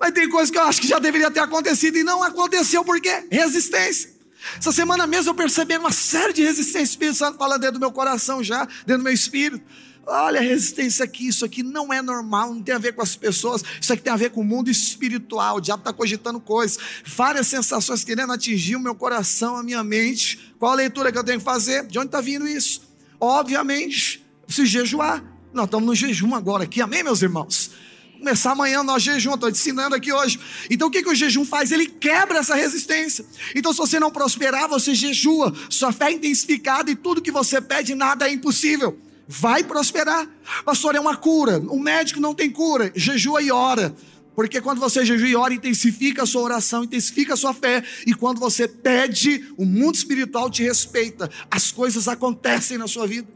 Mas 0.00 0.10
tem 0.10 0.28
coisas 0.28 0.50
que 0.50 0.58
eu 0.58 0.62
acho 0.62 0.80
que 0.80 0.88
já 0.88 0.98
deveria 0.98 1.30
ter 1.30 1.38
acontecido 1.38 1.96
e 1.96 2.02
não 2.02 2.24
aconteceu, 2.24 2.84
por 2.84 3.00
quê? 3.00 3.24
Resistência. 3.30 4.10
Essa 4.58 4.72
semana 4.72 5.06
mesmo 5.06 5.30
eu 5.30 5.34
percebi 5.36 5.76
uma 5.76 5.92
série 5.92 6.32
de 6.32 6.42
resistências, 6.42 6.90
Espírito 6.90 7.16
Santo 7.16 7.38
falando 7.38 7.60
dentro 7.60 7.78
do 7.78 7.80
meu 7.80 7.92
coração 7.92 8.42
já, 8.42 8.64
dentro 8.64 8.98
do 8.98 9.04
meu 9.04 9.12
espírito. 9.12 9.64
Olha 10.06 10.40
a 10.40 10.42
resistência 10.42 11.04
aqui, 11.04 11.28
isso 11.28 11.44
aqui 11.44 11.62
não 11.62 11.92
é 11.92 12.02
normal, 12.02 12.52
não 12.52 12.62
tem 12.62 12.74
a 12.74 12.78
ver 12.78 12.92
com 12.92 13.02
as 13.02 13.14
pessoas, 13.14 13.62
isso 13.80 13.92
aqui 13.92 14.02
tem 14.02 14.12
a 14.12 14.16
ver 14.16 14.30
com 14.30 14.40
o 14.40 14.44
mundo 14.44 14.68
espiritual. 14.68 15.56
O 15.56 15.60
diabo 15.60 15.80
está 15.80 15.92
cogitando 15.92 16.40
coisas, 16.40 16.76
várias 17.06 17.46
sensações 17.46 18.02
querendo 18.02 18.32
atingir 18.32 18.74
o 18.74 18.80
meu 18.80 18.94
coração, 18.94 19.56
a 19.56 19.62
minha 19.62 19.82
mente. 19.84 20.52
Qual 20.58 20.72
a 20.72 20.74
leitura 20.74 21.12
que 21.12 21.18
eu 21.18 21.24
tenho 21.24 21.38
que 21.38 21.44
fazer? 21.44 21.86
De 21.86 21.98
onde 21.98 22.08
está 22.08 22.20
vindo 22.20 22.48
isso? 22.48 22.82
Obviamente, 23.20 24.26
preciso 24.44 24.66
jejuar. 24.66 25.22
Nós 25.52 25.66
estamos 25.66 25.86
no 25.86 25.94
jejum 25.94 26.34
agora 26.34 26.64
aqui, 26.64 26.80
amém, 26.80 27.02
meus 27.04 27.22
irmãos? 27.22 27.70
começar 28.18 28.52
amanhã 28.52 28.84
nós 28.84 29.02
jejum, 29.02 29.34
estou 29.34 29.50
ensinando 29.50 29.96
aqui 29.96 30.12
hoje. 30.12 30.38
Então 30.70 30.86
o 30.86 30.90
que, 30.92 31.02
que 31.02 31.08
o 31.08 31.14
jejum 31.14 31.44
faz? 31.44 31.72
Ele 31.72 31.86
quebra 31.86 32.38
essa 32.38 32.54
resistência. 32.54 33.26
Então, 33.52 33.72
se 33.72 33.78
você 33.78 33.98
não 33.98 34.12
prosperar, 34.12 34.68
você 34.68 34.94
jejua, 34.94 35.52
sua 35.68 35.90
fé 35.90 36.04
é 36.04 36.12
intensificada 36.12 36.88
e 36.88 36.94
tudo 36.94 37.20
que 37.20 37.32
você 37.32 37.60
pede, 37.60 37.96
nada 37.96 38.28
é 38.28 38.32
impossível 38.32 38.96
vai 39.26 39.64
prosperar. 39.64 40.28
Pastor, 40.64 40.94
é 40.94 41.00
uma 41.00 41.16
cura. 41.16 41.58
O 41.58 41.78
médico 41.78 42.20
não 42.20 42.34
tem 42.34 42.50
cura. 42.50 42.92
Jejua 42.94 43.42
e 43.42 43.50
ora. 43.50 43.94
Porque 44.34 44.60
quando 44.60 44.78
você 44.78 45.04
jejua 45.04 45.28
e 45.28 45.36
ora, 45.36 45.52
intensifica 45.54 46.22
a 46.22 46.26
sua 46.26 46.42
oração, 46.42 46.84
intensifica 46.84 47.34
a 47.34 47.36
sua 47.36 47.52
fé. 47.52 47.84
E 48.06 48.14
quando 48.14 48.38
você 48.40 48.66
pede, 48.66 49.52
o 49.56 49.64
mundo 49.64 49.94
espiritual 49.94 50.50
te 50.50 50.62
respeita. 50.62 51.30
As 51.50 51.70
coisas 51.70 52.08
acontecem 52.08 52.78
na 52.78 52.88
sua 52.88 53.06
vida. 53.06 53.28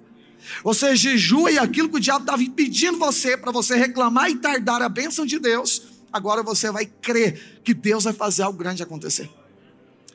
Você 0.62 0.94
jejua 0.94 1.50
e 1.50 1.58
aquilo 1.58 1.88
que 1.88 1.96
o 1.96 2.00
diabo 2.00 2.22
estava 2.22 2.42
impedindo 2.42 2.98
você, 2.98 3.36
para 3.36 3.50
você 3.50 3.74
reclamar 3.76 4.30
e 4.30 4.36
tardar 4.36 4.80
a 4.80 4.88
bênção 4.88 5.26
de 5.26 5.38
Deus, 5.38 5.82
agora 6.12 6.42
você 6.42 6.70
vai 6.70 6.86
crer 6.86 7.60
que 7.64 7.74
Deus 7.74 8.04
vai 8.04 8.12
fazer 8.12 8.42
algo 8.42 8.56
grande 8.56 8.82
acontecer. 8.82 9.28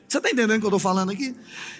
Você 0.08 0.18
está 0.18 0.30
entendendo 0.30 0.56
o 0.56 0.60
que 0.60 0.66
eu 0.66 0.68
estou 0.68 0.78
falando 0.78 1.10
aqui? 1.10 1.34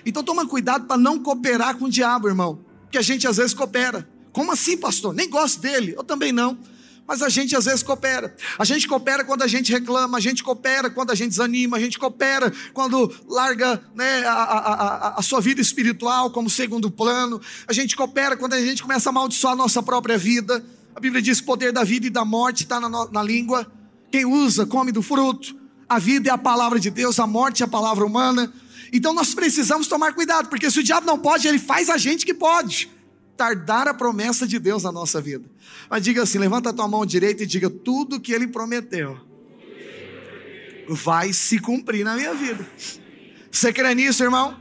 Então 0.04 0.22
toma 0.22 0.46
cuidado 0.46 0.86
para 0.86 0.98
não 0.98 1.18
cooperar 1.18 1.76
com 1.76 1.86
o 1.86 1.90
diabo, 1.90 2.28
irmão 2.28 2.71
que 2.92 2.98
a 2.98 3.02
gente 3.02 3.26
às 3.26 3.38
vezes 3.38 3.54
coopera. 3.54 4.06
Como 4.32 4.52
assim, 4.52 4.76
pastor? 4.76 5.14
Nem 5.14 5.28
gosto 5.28 5.60
dele. 5.60 5.94
Eu 5.96 6.04
também 6.04 6.30
não. 6.30 6.58
Mas 7.06 7.22
a 7.22 7.28
gente 7.28 7.56
às 7.56 7.64
vezes 7.64 7.82
coopera. 7.82 8.36
A 8.58 8.64
gente 8.64 8.86
coopera 8.86 9.24
quando 9.24 9.42
a 9.42 9.46
gente 9.46 9.72
reclama, 9.72 10.18
a 10.18 10.20
gente 10.20 10.44
coopera 10.44 10.88
quando 10.88 11.10
a 11.10 11.14
gente 11.14 11.30
desanima, 11.30 11.76
a 11.76 11.80
gente 11.80 11.98
coopera 11.98 12.52
quando 12.72 13.12
larga 13.28 13.82
né, 13.94 14.24
a, 14.24 14.32
a, 14.32 14.58
a, 14.58 15.18
a, 15.18 15.22
sua 15.22 15.40
vida 15.40 15.60
espiritual 15.60 16.30
como 16.30 16.48
segundo 16.48 16.90
plano. 16.90 17.40
A 17.66 17.72
gente 17.72 17.96
coopera 17.96 18.36
quando 18.36 18.52
a 18.52 18.60
gente 18.60 18.82
começa 18.82 19.08
a 19.08 19.10
amaldiçoar 19.10 19.54
a 19.54 19.56
nossa 19.56 19.82
própria 19.82 20.16
vida. 20.16 20.64
A 20.94 21.00
Bíblia 21.00 21.20
diz 21.20 21.38
que 21.38 21.44
o 21.44 21.46
poder 21.46 21.72
da 21.72 21.82
vida 21.82 22.06
e 22.06 22.10
da 22.10 22.24
morte 22.24 22.62
está 22.62 22.78
na, 22.78 22.88
na 22.88 23.22
língua. 23.22 23.66
Quem 24.10 24.24
usa, 24.24 24.64
come 24.66 24.92
do 24.92 25.02
fruto. 25.02 25.56
A 25.88 25.98
vida 25.98 26.28
é 26.30 26.32
a 26.32 26.38
palavra 26.38 26.78
de 26.78 26.90
Deus, 26.90 27.18
a 27.18 27.26
morte 27.26 27.62
é 27.62 27.66
a 27.66 27.68
palavra 27.68 28.04
humana. 28.04 28.52
Então 28.92 29.14
nós 29.14 29.34
precisamos 29.34 29.86
tomar 29.86 30.12
cuidado, 30.12 30.48
porque 30.48 30.70
se 30.70 30.80
o 30.80 30.82
diabo 30.82 31.06
não 31.06 31.18
pode, 31.18 31.48
ele 31.48 31.58
faz 31.58 31.88
a 31.88 31.96
gente 31.96 32.26
que 32.26 32.34
pode 32.34 32.90
tardar 33.36 33.88
a 33.88 33.94
promessa 33.94 34.46
de 34.46 34.58
Deus 34.58 34.82
na 34.82 34.92
nossa 34.92 35.20
vida. 35.20 35.48
Mas 35.88 36.02
diga 36.02 36.22
assim: 36.22 36.38
levanta 36.38 36.70
a 36.70 36.72
tua 36.72 36.86
mão 36.86 37.06
direita 37.06 37.42
e 37.42 37.46
diga: 37.46 37.70
tudo 37.70 38.20
que 38.20 38.32
ele 38.32 38.46
prometeu 38.46 39.18
vai 40.88 41.32
se 41.32 41.58
cumprir 41.58 42.04
na 42.04 42.16
minha 42.16 42.34
vida. 42.34 42.68
Você 43.50 43.72
crê 43.72 43.94
nisso, 43.94 44.22
irmão? 44.22 44.60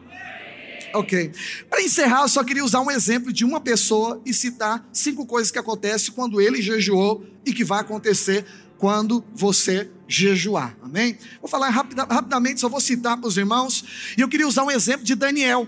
Ok. 0.93 1.31
Para 1.69 1.81
encerrar, 1.81 2.23
eu 2.23 2.29
só 2.29 2.43
queria 2.43 2.63
usar 2.63 2.81
um 2.81 2.91
exemplo 2.91 3.31
de 3.31 3.45
uma 3.45 3.61
pessoa 3.61 4.21
e 4.25 4.33
citar 4.33 4.87
cinco 4.91 5.25
coisas 5.25 5.51
que 5.51 5.59
acontecem 5.59 6.13
quando 6.13 6.41
ele 6.41 6.61
jejuou 6.61 7.25
e 7.45 7.53
que 7.53 7.63
vai 7.63 7.79
acontecer 7.79 8.45
quando 8.77 9.23
você 9.33 9.89
jejuar. 10.13 10.75
Amém? 10.81 11.17
Vou 11.39 11.49
falar 11.49 11.69
rapida, 11.69 12.03
rapidamente, 12.03 12.59
só 12.59 12.69
vou 12.69 12.81
citar 12.81 13.17
para 13.17 13.27
os 13.27 13.37
irmãos. 13.37 13.83
E 14.17 14.21
eu 14.21 14.27
queria 14.27 14.47
usar 14.47 14.63
um 14.63 14.71
exemplo 14.71 15.05
de 15.05 15.15
Daniel. 15.15 15.67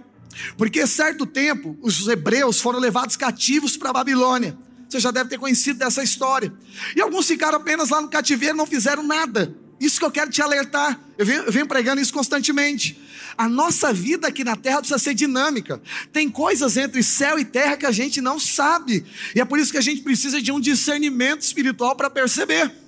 Porque 0.57 0.85
certo 0.87 1.25
tempo 1.25 1.77
os 1.81 2.07
hebreus 2.07 2.59
foram 2.59 2.79
levados 2.79 3.15
cativos 3.15 3.77
para 3.77 3.91
a 3.91 3.93
Babilônia. 3.93 4.57
Você 4.89 4.99
já 4.99 5.11
deve 5.11 5.29
ter 5.29 5.37
conhecido 5.37 5.79
dessa 5.79 6.03
história. 6.03 6.53
E 6.95 7.01
alguns 7.01 7.27
ficaram 7.27 7.57
apenas 7.57 7.89
lá 7.89 8.01
no 8.01 8.09
cativeiro, 8.09 8.55
não 8.55 8.65
fizeram 8.65 9.03
nada. 9.03 9.55
Isso 9.79 9.99
que 9.99 10.05
eu 10.05 10.11
quero 10.11 10.29
te 10.29 10.41
alertar. 10.41 10.99
Eu 11.17 11.25
venho, 11.25 11.43
eu 11.43 11.51
venho, 11.51 11.67
pregando 11.67 12.01
isso 12.01 12.13
constantemente. 12.13 12.99
A 13.37 13.49
nossa 13.49 13.91
vida 13.91 14.27
aqui 14.27 14.43
na 14.43 14.55
terra 14.55 14.77
precisa 14.77 14.99
ser 14.99 15.13
dinâmica. 15.13 15.81
Tem 16.11 16.29
coisas 16.29 16.77
entre 16.77 17.01
céu 17.01 17.39
e 17.39 17.45
terra 17.45 17.75
que 17.75 17.85
a 17.85 17.91
gente 17.91 18.21
não 18.21 18.39
sabe. 18.39 19.03
E 19.35 19.41
é 19.41 19.45
por 19.45 19.59
isso 19.59 19.71
que 19.71 19.77
a 19.77 19.81
gente 19.81 20.01
precisa 20.01 20.41
de 20.41 20.51
um 20.51 20.59
discernimento 20.59 21.41
espiritual 21.41 21.95
para 21.95 22.09
perceber. 22.09 22.82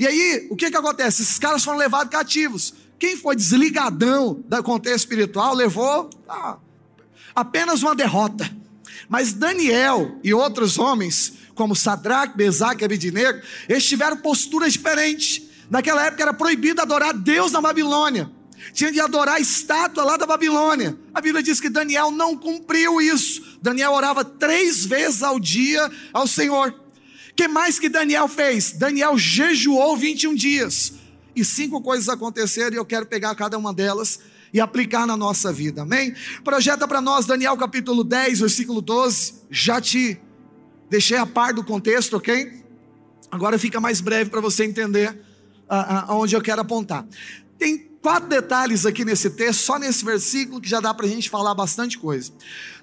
E 0.00 0.06
aí, 0.06 0.46
o 0.48 0.56
que 0.56 0.70
que 0.70 0.76
acontece? 0.78 1.20
Esses 1.20 1.38
caras 1.38 1.62
foram 1.62 1.76
levados 1.76 2.10
cativos. 2.10 2.72
Quem 2.98 3.18
foi 3.18 3.36
desligadão 3.36 4.42
do 4.48 4.62
contexto 4.62 5.00
espiritual 5.00 5.54
levou 5.54 6.08
ah, 6.26 6.56
apenas 7.34 7.82
uma 7.82 7.94
derrota. 7.94 8.50
Mas 9.10 9.34
Daniel 9.34 10.18
e 10.24 10.32
outros 10.32 10.78
homens, 10.78 11.34
como 11.54 11.76
Sadraque, 11.76 12.34
Mesaque 12.34 12.82
e 12.82 12.86
Abidinego, 12.86 13.42
eles 13.68 13.84
tiveram 13.84 14.16
posturas 14.16 14.72
diferentes. 14.72 15.42
Naquela 15.68 16.06
época 16.06 16.22
era 16.22 16.32
proibido 16.32 16.80
adorar 16.80 17.12
Deus 17.12 17.52
na 17.52 17.60
Babilônia. 17.60 18.30
Tinha 18.72 18.90
de 18.90 19.00
adorar 19.00 19.36
a 19.36 19.40
estátua 19.40 20.02
lá 20.02 20.16
da 20.16 20.24
Babilônia. 20.24 20.96
A 21.12 21.20
Bíblia 21.20 21.42
diz 21.42 21.60
que 21.60 21.68
Daniel 21.68 22.10
não 22.10 22.34
cumpriu 22.38 23.02
isso. 23.02 23.58
Daniel 23.60 23.92
orava 23.92 24.24
três 24.24 24.86
vezes 24.86 25.22
ao 25.22 25.38
dia 25.38 25.90
ao 26.10 26.26
Senhor 26.26 26.79
que 27.40 27.48
mais 27.48 27.78
que 27.78 27.88
Daniel 27.88 28.28
fez? 28.28 28.72
Daniel 28.72 29.16
jejuou 29.16 29.96
21 29.96 30.34
dias. 30.34 30.92
E 31.34 31.42
cinco 31.42 31.80
coisas 31.80 32.06
aconteceram 32.06 32.74
e 32.74 32.76
eu 32.76 32.84
quero 32.84 33.06
pegar 33.06 33.34
cada 33.34 33.56
uma 33.56 33.72
delas 33.72 34.20
e 34.52 34.60
aplicar 34.60 35.06
na 35.06 35.16
nossa 35.16 35.50
vida. 35.50 35.80
Amém? 35.80 36.14
Projeta 36.44 36.86
para 36.86 37.00
nós 37.00 37.24
Daniel 37.24 37.56
capítulo 37.56 38.04
10, 38.04 38.40
versículo 38.40 38.82
12. 38.82 39.36
Já 39.48 39.80
te 39.80 40.20
deixei 40.90 41.16
a 41.16 41.24
par 41.24 41.54
do 41.54 41.64
contexto, 41.64 42.18
ok? 42.18 42.62
Agora 43.30 43.58
fica 43.58 43.80
mais 43.80 44.02
breve 44.02 44.28
para 44.28 44.42
você 44.42 44.64
entender 44.66 45.18
aonde 45.66 46.36
eu 46.36 46.42
quero 46.42 46.60
apontar. 46.60 47.06
Tem 47.58 47.88
quatro 48.02 48.28
detalhes 48.28 48.84
aqui 48.84 49.02
nesse 49.02 49.30
texto, 49.30 49.60
só 49.60 49.78
nesse 49.78 50.04
versículo, 50.04 50.60
que 50.60 50.68
já 50.68 50.78
dá 50.78 50.92
para 50.92 51.06
a 51.06 51.08
gente 51.08 51.30
falar 51.30 51.54
bastante 51.54 51.96
coisa. 51.96 52.32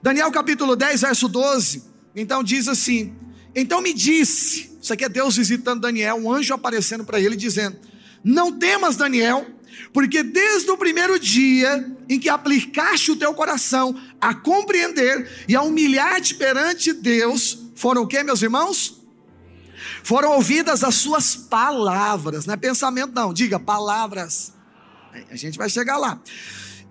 Daniel 0.02 0.32
capítulo 0.32 0.76
10, 0.76 1.02
verso 1.02 1.28
12. 1.28 1.84
Então 2.16 2.44
diz 2.44 2.68
assim: 2.68 3.16
então 3.60 3.82
me 3.82 3.92
disse, 3.92 4.70
isso 4.80 4.94
aqui 4.94 5.04
é 5.04 5.10
Deus 5.10 5.36
visitando 5.36 5.82
Daniel, 5.82 6.16
um 6.16 6.32
anjo 6.32 6.54
aparecendo 6.54 7.04
para 7.04 7.20
ele 7.20 7.36
dizendo: 7.36 7.76
Não 8.24 8.52
temas, 8.52 8.96
Daniel, 8.96 9.48
porque 9.92 10.22
desde 10.22 10.70
o 10.70 10.78
primeiro 10.78 11.20
dia 11.20 11.92
em 12.08 12.20
que 12.20 12.30
aplicaste 12.30 13.12
o 13.12 13.16
teu 13.16 13.34
coração 13.34 14.00
a 14.22 14.34
compreender 14.34 15.46
e 15.48 15.56
a 15.56 15.64
humilhar-te 15.64 16.36
perante 16.36 16.94
Deus, 16.94 17.58
foram 17.76 18.04
o 18.04 18.08
que, 18.08 18.22
meus 18.24 18.44
irmãos? 18.44 19.02
Foram 20.04 20.34
ouvidas 20.34 20.84
as 20.84 20.94
suas 20.94 21.36
palavras, 21.36 22.46
não 22.46 22.54
é 22.54 22.58
pensamento, 22.58 23.12
não, 23.14 23.34
diga 23.34 23.60
palavras. 23.60 24.54
A 25.32 25.36
gente 25.36 25.58
vai 25.58 25.68
chegar 25.68 25.98
lá. 25.98 26.22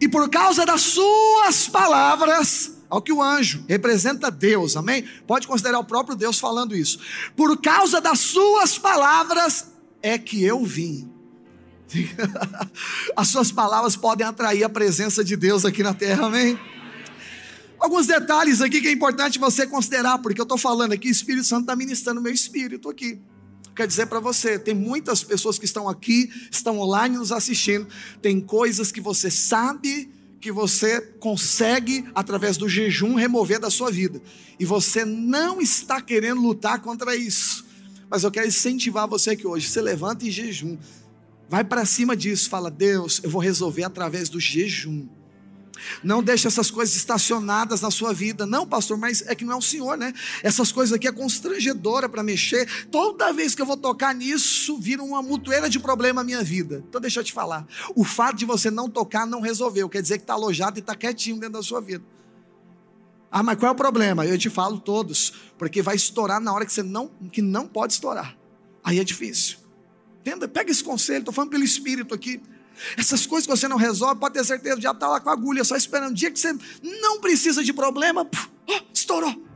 E 0.00 0.09
por 0.09 0.29
causa 0.29 0.66
das 0.66 0.83
suas 0.83 1.68
palavras, 1.68 2.75
ao 2.88 3.03
que 3.03 3.12
o 3.12 3.22
anjo 3.22 3.64
representa 3.68 4.31
Deus, 4.31 4.77
amém? 4.77 5.05
Pode 5.27 5.46
considerar 5.46 5.79
o 5.79 5.85
próprio 5.85 6.16
Deus 6.16 6.38
falando 6.38 6.77
isso. 6.77 6.99
Por 7.35 7.61
causa 7.61 8.01
das 8.01 8.20
suas 8.20 8.79
palavras 8.79 9.72
é 10.03 10.18
que 10.18 10.42
eu 10.42 10.64
vim. 10.64 11.11
As 13.16 13.29
suas 13.29 13.51
palavras 13.53 13.96
podem 13.96 14.27
atrair 14.27 14.64
a 14.64 14.68
presença 14.68 15.25
de 15.25 15.37
Deus 15.37 15.64
aqui 15.64 15.83
na 15.83 15.94
terra, 15.94 16.27
amém? 16.27 16.59
Alguns 17.79 18.07
detalhes 18.07 18.61
aqui 18.61 18.81
que 18.81 18.88
é 18.88 18.92
importante 18.92 19.38
você 19.38 19.66
considerar, 19.66 20.18
porque 20.18 20.40
eu 20.40 20.44
estou 20.44 20.59
falando 20.59 20.92
aqui, 20.92 21.09
o 21.09 21.11
Espírito 21.11 21.46
Santo 21.46 21.62
está 21.62 21.77
ministrando 21.77 22.20
meu 22.20 22.33
espírito 22.33 22.88
aqui. 22.88 23.20
Quer 23.75 23.87
dizer 23.87 24.07
para 24.07 24.18
você, 24.18 24.59
tem 24.59 24.75
muitas 24.75 25.22
pessoas 25.22 25.59
que 25.59 25.66
estão 25.66 25.87
aqui, 25.87 26.31
estão 26.51 26.79
online 26.79 27.18
nos 27.18 27.31
assistindo, 27.31 27.87
tem 28.22 28.40
coisas 28.40 28.90
que 28.90 29.03
você 29.03 29.31
sabe 29.31 30.11
que 30.40 30.53
você 30.53 31.01
consegue, 31.01 32.05
através 32.14 32.57
do 32.57 32.68
jejum, 32.68 33.14
remover 33.14 33.59
da 33.59 33.70
sua 33.70 33.90
vida. 33.90 34.20
E 34.59 34.64
você 34.64 35.05
não 35.05 35.61
está 35.61 36.01
querendo 36.01 36.40
lutar 36.40 36.81
contra 36.81 37.16
isso. 37.16 37.64
Mas 38.09 38.22
eu 38.22 38.31
quero 38.31 38.46
incentivar 38.46 39.09
você 39.09 39.31
aqui 39.31 39.46
hoje. 39.46 39.68
Você 39.68 39.81
levanta 39.81 40.27
em 40.27 40.31
jejum. 40.31 40.79
Vai 41.49 41.64
para 41.64 41.85
cima 41.85 42.16
disso. 42.16 42.49
Fala, 42.49 42.70
Deus, 42.70 43.20
eu 43.22 43.31
vou 43.31 43.40
resolver 43.40 43.85
através 43.85 44.29
do 44.29 44.38
jejum. 44.38 45.07
Não 46.02 46.22
deixe 46.22 46.46
essas 46.46 46.70
coisas 46.70 46.96
estacionadas 46.96 47.80
na 47.80 47.90
sua 47.90 48.12
vida. 48.12 48.46
Não, 48.46 48.66
pastor, 48.66 48.96
mas 48.96 49.22
é 49.26 49.34
que 49.34 49.44
não 49.44 49.54
é 49.54 49.56
o 49.56 49.62
Senhor, 49.62 49.96
né? 49.96 50.12
Essas 50.42 50.72
coisas 50.72 50.92
aqui 50.92 51.06
é 51.06 51.12
constrangedora 51.12 52.08
para 52.08 52.22
mexer. 52.22 52.86
Toda 52.90 53.32
vez 53.32 53.54
que 53.54 53.62
eu 53.62 53.66
vou 53.66 53.76
tocar 53.76 54.14
nisso, 54.14 54.78
vira 54.78 55.02
uma 55.02 55.22
mutueira 55.22 55.68
de 55.68 55.78
problema 55.78 56.22
na 56.22 56.24
minha 56.24 56.42
vida. 56.42 56.84
Então 56.88 57.00
deixa 57.00 57.20
eu 57.20 57.24
te 57.24 57.32
falar. 57.32 57.66
O 57.94 58.04
fato 58.04 58.36
de 58.36 58.44
você 58.44 58.70
não 58.70 58.88
tocar 58.88 59.26
não 59.26 59.40
resolveu. 59.40 59.88
Quer 59.88 60.02
dizer 60.02 60.18
que 60.18 60.24
está 60.24 60.34
alojado 60.34 60.78
e 60.78 60.80
está 60.80 60.94
quietinho 60.94 61.36
dentro 61.36 61.54
da 61.54 61.62
sua 61.62 61.80
vida. 61.80 62.04
Ah, 63.30 63.42
mas 63.42 63.58
qual 63.58 63.70
é 63.70 63.72
o 63.72 63.76
problema? 63.76 64.24
Eu 64.24 64.38
te 64.38 64.48
falo 64.48 64.78
todos, 64.78 65.32
porque 65.58 65.82
vai 65.82 65.96
estourar 65.96 66.40
na 66.40 66.52
hora 66.52 66.64
que 66.64 66.72
você 66.72 66.82
não, 66.82 67.10
que 67.30 67.42
não 67.42 67.66
pode 67.66 67.92
estourar. 67.92 68.36
Aí 68.82 68.98
é 68.98 69.04
difícil. 69.04 69.58
Entenda? 70.20 70.48
Pega 70.48 70.70
esse 70.70 70.82
conselho, 70.82 71.18
estou 71.18 71.34
falando 71.34 71.50
pelo 71.50 71.64
Espírito 71.64 72.14
aqui. 72.14 72.40
Essas 72.96 73.26
coisas 73.26 73.46
que 73.46 73.56
você 73.56 73.68
não 73.68 73.76
resolve, 73.76 74.20
pode 74.20 74.34
ter 74.34 74.44
certeza, 74.44 74.80
já 74.80 74.92
está 74.92 75.08
lá 75.08 75.20
com 75.20 75.30
a 75.30 75.32
agulha, 75.32 75.64
só 75.64 75.76
esperando. 75.76 76.10
O 76.10 76.14
dia 76.14 76.30
que 76.30 76.38
você 76.38 76.54
não 76.82 77.20
precisa 77.20 77.62
de 77.64 77.72
problema, 77.72 78.24
puf, 78.24 78.48
oh, 78.68 78.80
estourou. 78.92 79.46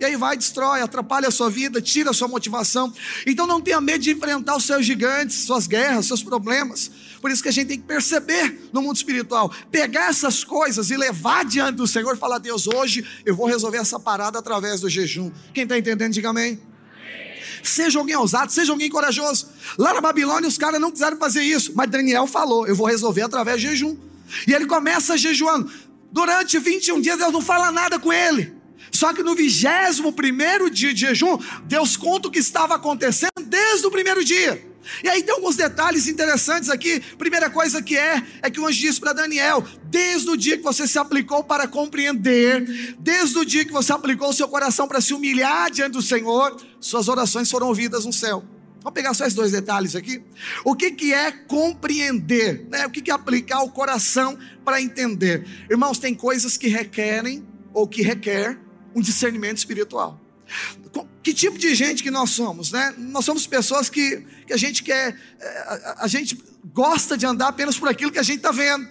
E 0.00 0.04
aí 0.04 0.16
vai, 0.16 0.36
destrói, 0.36 0.80
atrapalha 0.80 1.28
a 1.28 1.30
sua 1.30 1.48
vida, 1.48 1.80
tira 1.80 2.10
a 2.10 2.12
sua 2.12 2.26
motivação. 2.26 2.92
Então 3.26 3.46
não 3.46 3.60
tenha 3.60 3.80
medo 3.80 4.00
de 4.00 4.10
enfrentar 4.10 4.56
os 4.56 4.66
seus 4.66 4.84
gigantes, 4.84 5.44
suas 5.44 5.66
guerras, 5.66 6.06
seus 6.06 6.22
problemas. 6.22 6.90
Por 7.20 7.30
isso 7.30 7.42
que 7.42 7.48
a 7.48 7.52
gente 7.52 7.68
tem 7.68 7.78
que 7.78 7.86
perceber 7.86 8.68
no 8.72 8.82
mundo 8.82 8.96
espiritual, 8.96 9.52
pegar 9.70 10.10
essas 10.10 10.42
coisas 10.42 10.90
e 10.90 10.96
levar 10.96 11.44
diante 11.44 11.76
do 11.76 11.86
Senhor 11.86 12.14
e 12.14 12.18
falar: 12.18 12.38
Deus, 12.38 12.66
hoje 12.66 13.06
eu 13.24 13.36
vou 13.36 13.46
resolver 13.46 13.78
essa 13.78 13.98
parada 13.98 14.38
através 14.38 14.80
do 14.80 14.90
jejum. 14.90 15.30
Quem 15.52 15.62
está 15.62 15.78
entendendo, 15.78 16.12
diga 16.12 16.30
amém. 16.30 16.60
Seja 17.64 17.98
alguém 17.98 18.14
ousado, 18.16 18.52
seja 18.52 18.72
alguém 18.72 18.90
corajoso. 18.90 19.48
Lá 19.78 19.94
na 19.94 20.00
Babilônia 20.00 20.48
os 20.48 20.58
caras 20.58 20.80
não 20.80 20.90
quiseram 20.90 21.16
fazer 21.16 21.42
isso, 21.42 21.72
mas 21.74 21.90
Daniel 21.90 22.26
falou: 22.26 22.66
eu 22.66 22.76
vou 22.76 22.86
resolver 22.86 23.22
através 23.22 23.60
de 23.60 23.68
jejum. 23.68 23.96
E 24.46 24.52
ele 24.52 24.66
começa 24.66 25.16
jejuando. 25.16 25.70
Durante 26.12 26.58
21 26.58 27.00
dias 27.00 27.18
Deus 27.18 27.32
não 27.32 27.40
fala 27.40 27.72
nada 27.72 27.98
com 27.98 28.12
ele. 28.12 28.54
Só 28.92 29.12
que 29.12 29.22
no 29.22 29.34
vigésimo 29.34 30.12
primeiro 30.12 30.70
dia 30.70 30.94
de 30.94 31.00
jejum, 31.00 31.38
Deus 31.64 31.96
conta 31.96 32.28
o 32.28 32.30
que 32.30 32.38
estava 32.38 32.76
acontecendo 32.76 33.42
desde 33.44 33.86
o 33.86 33.90
primeiro 33.90 34.24
dia. 34.24 34.73
E 35.02 35.08
aí 35.08 35.22
tem 35.22 35.34
alguns 35.34 35.56
detalhes 35.56 36.06
interessantes 36.06 36.70
aqui. 36.70 37.00
Primeira 37.18 37.50
coisa 37.50 37.82
que 37.82 37.96
é, 37.96 38.22
é 38.42 38.50
que 38.50 38.60
o 38.60 38.66
anjo 38.66 38.80
disse 38.80 39.00
para 39.00 39.12
Daniel: 39.12 39.64
desde 39.84 40.28
o 40.30 40.36
dia 40.36 40.56
que 40.56 40.62
você 40.62 40.86
se 40.86 40.98
aplicou 40.98 41.44
para 41.44 41.66
compreender, 41.66 42.96
desde 42.98 43.38
o 43.38 43.44
dia 43.44 43.64
que 43.64 43.72
você 43.72 43.92
aplicou 43.92 44.30
o 44.30 44.32
seu 44.32 44.48
coração 44.48 44.86
para 44.86 45.00
se 45.00 45.14
humilhar 45.14 45.70
diante 45.70 45.92
do 45.92 46.02
Senhor, 46.02 46.56
suas 46.80 47.08
orações 47.08 47.50
foram 47.50 47.68
ouvidas 47.68 48.04
no 48.04 48.12
céu. 48.12 48.44
Vamos 48.82 48.94
pegar 48.94 49.14
só 49.14 49.24
esses 49.24 49.34
dois 49.34 49.50
detalhes 49.50 49.96
aqui. 49.96 50.22
O 50.62 50.74
que, 50.76 50.90
que 50.90 51.14
é 51.14 51.32
compreender? 51.32 52.66
Né? 52.68 52.86
O 52.86 52.90
que, 52.90 53.00
que 53.00 53.10
é 53.10 53.14
aplicar 53.14 53.62
o 53.62 53.70
coração 53.70 54.38
para 54.62 54.80
entender? 54.80 55.46
Irmãos, 55.70 55.98
tem 55.98 56.14
coisas 56.14 56.58
que 56.58 56.68
requerem 56.68 57.46
ou 57.72 57.88
que 57.88 58.02
requer 58.02 58.58
um 58.94 59.00
discernimento 59.00 59.56
espiritual. 59.56 60.20
Que 61.22 61.32
tipo 61.32 61.58
de 61.58 61.74
gente 61.74 62.02
que 62.02 62.10
nós 62.10 62.30
somos, 62.30 62.70
né? 62.70 62.94
Nós 62.98 63.24
somos 63.24 63.46
pessoas 63.46 63.88
que, 63.88 64.22
que 64.46 64.52
a 64.52 64.56
gente 64.56 64.82
quer, 64.82 65.18
é, 65.40 65.46
a, 65.46 65.96
a 66.04 66.06
gente 66.06 66.38
gosta 66.72 67.16
de 67.16 67.26
andar 67.26 67.48
apenas 67.48 67.78
por 67.78 67.88
aquilo 67.88 68.12
que 68.12 68.18
a 68.18 68.22
gente 68.22 68.38
está 68.38 68.52
vendo. 68.52 68.88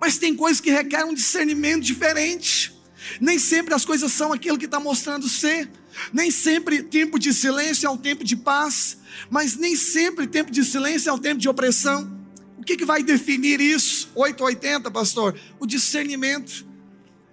Mas 0.00 0.18
tem 0.18 0.34
coisas 0.34 0.60
que 0.60 0.70
requerem 0.70 1.06
um 1.06 1.14
discernimento 1.14 1.82
diferente. 1.82 2.74
Nem 3.20 3.38
sempre 3.38 3.74
as 3.74 3.84
coisas 3.84 4.12
são 4.12 4.32
aquilo 4.32 4.58
que 4.58 4.64
está 4.64 4.80
mostrando 4.80 5.28
ser. 5.28 5.68
Nem 6.12 6.30
sempre 6.30 6.82
tempo 6.82 7.18
de 7.18 7.32
silêncio 7.32 7.86
é 7.86 7.90
um 7.90 7.96
tempo 7.96 8.24
de 8.24 8.36
paz. 8.36 8.98
Mas 9.30 9.56
nem 9.56 9.76
sempre 9.76 10.26
tempo 10.26 10.50
de 10.50 10.64
silêncio 10.64 11.10
é 11.10 11.12
um 11.12 11.18
tempo 11.18 11.40
de 11.40 11.48
opressão. 11.48 12.12
O 12.58 12.64
que, 12.64 12.76
que 12.76 12.84
vai 12.84 13.02
definir 13.02 13.60
isso? 13.60 14.10
880, 14.14 14.90
pastor? 14.90 15.38
O 15.58 15.66
discernimento 15.66 16.66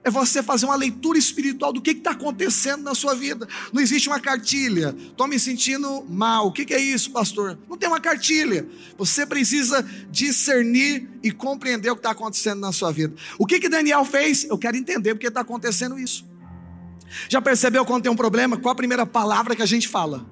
é 0.04 0.10
você 0.10 0.42
fazer 0.42 0.66
uma 0.66 0.76
leitura 0.76 1.18
espiritual 1.18 1.72
do 1.72 1.82
que 1.82 1.92
está 1.92 2.12
acontecendo 2.12 2.82
na 2.82 2.96
sua 2.96 3.14
vida. 3.14 3.48
Não 3.72 3.82
existe 3.82 4.10
uma 4.10 4.20
cartilha. 4.20 4.96
Estou 4.98 5.28
me 5.28 5.40
sentindo 5.40 6.04
mal. 6.10 6.48
O 6.48 6.52
que, 6.52 6.66
que 6.66 6.74
é 6.74 6.80
isso, 6.80 7.12
pastor? 7.12 7.58
Não 7.70 7.78
tem 7.78 7.88
uma 7.88 8.00
cartilha. 8.00 8.68
Você 8.98 9.26
precisa 9.26 9.86
discernir 10.10 11.08
e 11.22 11.32
compreender 11.32 11.92
o 11.92 11.96
que 11.96 12.00
está 12.00 12.12
acontecendo 12.12 12.60
na 12.60 12.72
sua 12.72 12.92
vida. 12.92 13.14
O 13.38 13.46
que, 13.46 13.60
que 13.60 13.70
Daniel 13.70 14.04
fez? 14.04 14.44
Eu 14.46 14.58
quero 14.58 14.76
entender 14.76 15.14
porque 15.14 15.28
está 15.28 15.42
acontecendo 15.42 16.00
isso. 16.00 16.26
Já 17.30 17.42
percebeu 17.42 17.86
quando 17.86 18.04
tem 18.04 18.12
um 18.12 18.16
problema? 18.16 18.58
Qual 18.58 18.72
a 18.72 18.76
primeira 18.76 19.06
palavra 19.06 19.56
que 19.56 19.62
a 19.62 19.68
gente 19.68 19.88
fala? 19.88 20.26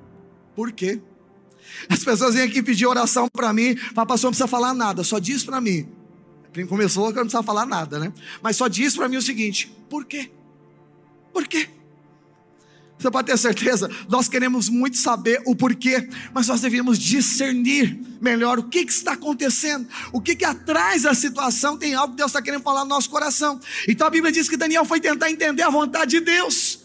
Por 0.55 0.71
quê? 0.71 0.99
As 1.87 2.03
pessoas 2.03 2.33
vêm 2.33 2.43
aqui 2.43 2.63
pedir 2.63 2.87
oração 2.87 3.27
para 3.31 3.53
mim, 3.53 3.75
fala, 3.93 4.07
pastor, 4.07 4.27
não 4.27 4.31
precisa 4.31 4.47
falar 4.47 4.73
nada, 4.73 5.03
só 5.03 5.19
diz 5.19 5.43
para 5.43 5.61
mim. 5.61 5.98
Quem 6.53 6.65
começou, 6.65 7.05
eu 7.05 7.13
não 7.13 7.21
precisava 7.21 7.45
falar 7.45 7.65
nada, 7.65 7.99
né? 7.99 8.11
Mas 8.41 8.55
só 8.55 8.67
diz 8.67 8.95
para 8.95 9.07
mim 9.07 9.17
o 9.17 9.21
seguinte: 9.21 9.71
por 9.89 10.05
quê? 10.05 10.31
Por 11.31 11.47
quê? 11.47 11.69
Você 12.99 13.09
pode 13.09 13.27
ter 13.27 13.37
certeza, 13.37 13.89
nós 14.09 14.27
queremos 14.27 14.67
muito 14.67 14.97
saber 14.97 15.41
o 15.45 15.55
porquê, 15.55 16.09
mas 16.33 16.47
nós 16.47 16.59
devemos 16.59 16.99
discernir 16.99 17.97
melhor 18.19 18.59
o 18.59 18.63
que, 18.63 18.85
que 18.85 18.91
está 18.91 19.13
acontecendo, 19.13 19.87
o 20.11 20.19
que, 20.19 20.35
que 20.35 20.43
atrás 20.43 21.03
da 21.03 21.13
situação 21.13 21.77
tem 21.77 21.93
algo 21.93 22.11
que 22.11 22.17
Deus 22.17 22.31
está 22.31 22.41
querendo 22.41 22.61
falar 22.61 22.81
no 22.81 22.89
nosso 22.89 23.09
coração. 23.09 23.57
Então 23.87 24.05
a 24.05 24.09
Bíblia 24.09 24.33
diz 24.33 24.49
que 24.49 24.57
Daniel 24.57 24.83
foi 24.83 24.99
tentar 24.99 25.31
entender 25.31 25.63
a 25.63 25.69
vontade 25.69 26.11
de 26.11 26.19
Deus. 26.19 26.78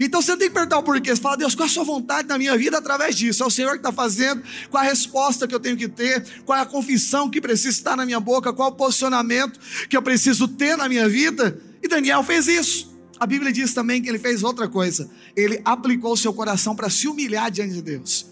Então 0.00 0.20
você 0.20 0.36
tem 0.36 0.48
que 0.48 0.54
perguntar 0.54 0.78
o 0.78 0.82
porquê. 0.82 1.14
Você 1.14 1.20
fala, 1.20 1.36
Deus, 1.36 1.54
qual 1.54 1.66
é 1.66 1.70
a 1.70 1.72
sua 1.72 1.84
vontade 1.84 2.28
na 2.28 2.38
minha 2.38 2.56
vida 2.56 2.78
através 2.78 3.16
disso? 3.16 3.42
É 3.42 3.46
o 3.46 3.50
Senhor 3.50 3.72
que 3.72 3.78
está 3.78 3.92
fazendo, 3.92 4.42
qual 4.70 4.82
a 4.82 4.86
resposta 4.86 5.46
que 5.46 5.54
eu 5.54 5.60
tenho 5.60 5.76
que 5.76 5.88
ter, 5.88 6.24
qual 6.44 6.58
é 6.58 6.62
a 6.62 6.66
confissão 6.66 7.30
que 7.30 7.40
precisa 7.40 7.70
estar 7.70 7.96
na 7.96 8.04
minha 8.04 8.20
boca, 8.20 8.52
qual 8.52 8.70
o 8.70 8.72
posicionamento 8.72 9.58
que 9.88 9.96
eu 9.96 10.02
preciso 10.02 10.46
ter 10.48 10.76
na 10.76 10.88
minha 10.88 11.08
vida. 11.08 11.60
E 11.82 11.88
Daniel 11.88 12.22
fez 12.22 12.46
isso. 12.46 12.90
A 13.18 13.26
Bíblia 13.26 13.52
diz 13.52 13.74
também 13.74 14.00
que 14.00 14.08
ele 14.08 14.18
fez 14.18 14.42
outra 14.42 14.68
coisa. 14.68 15.10
Ele 15.36 15.60
aplicou 15.64 16.12
o 16.12 16.16
seu 16.16 16.32
coração 16.32 16.74
para 16.74 16.88
se 16.88 17.06
humilhar 17.06 17.50
diante 17.50 17.74
de 17.74 17.82
Deus. 17.82 18.26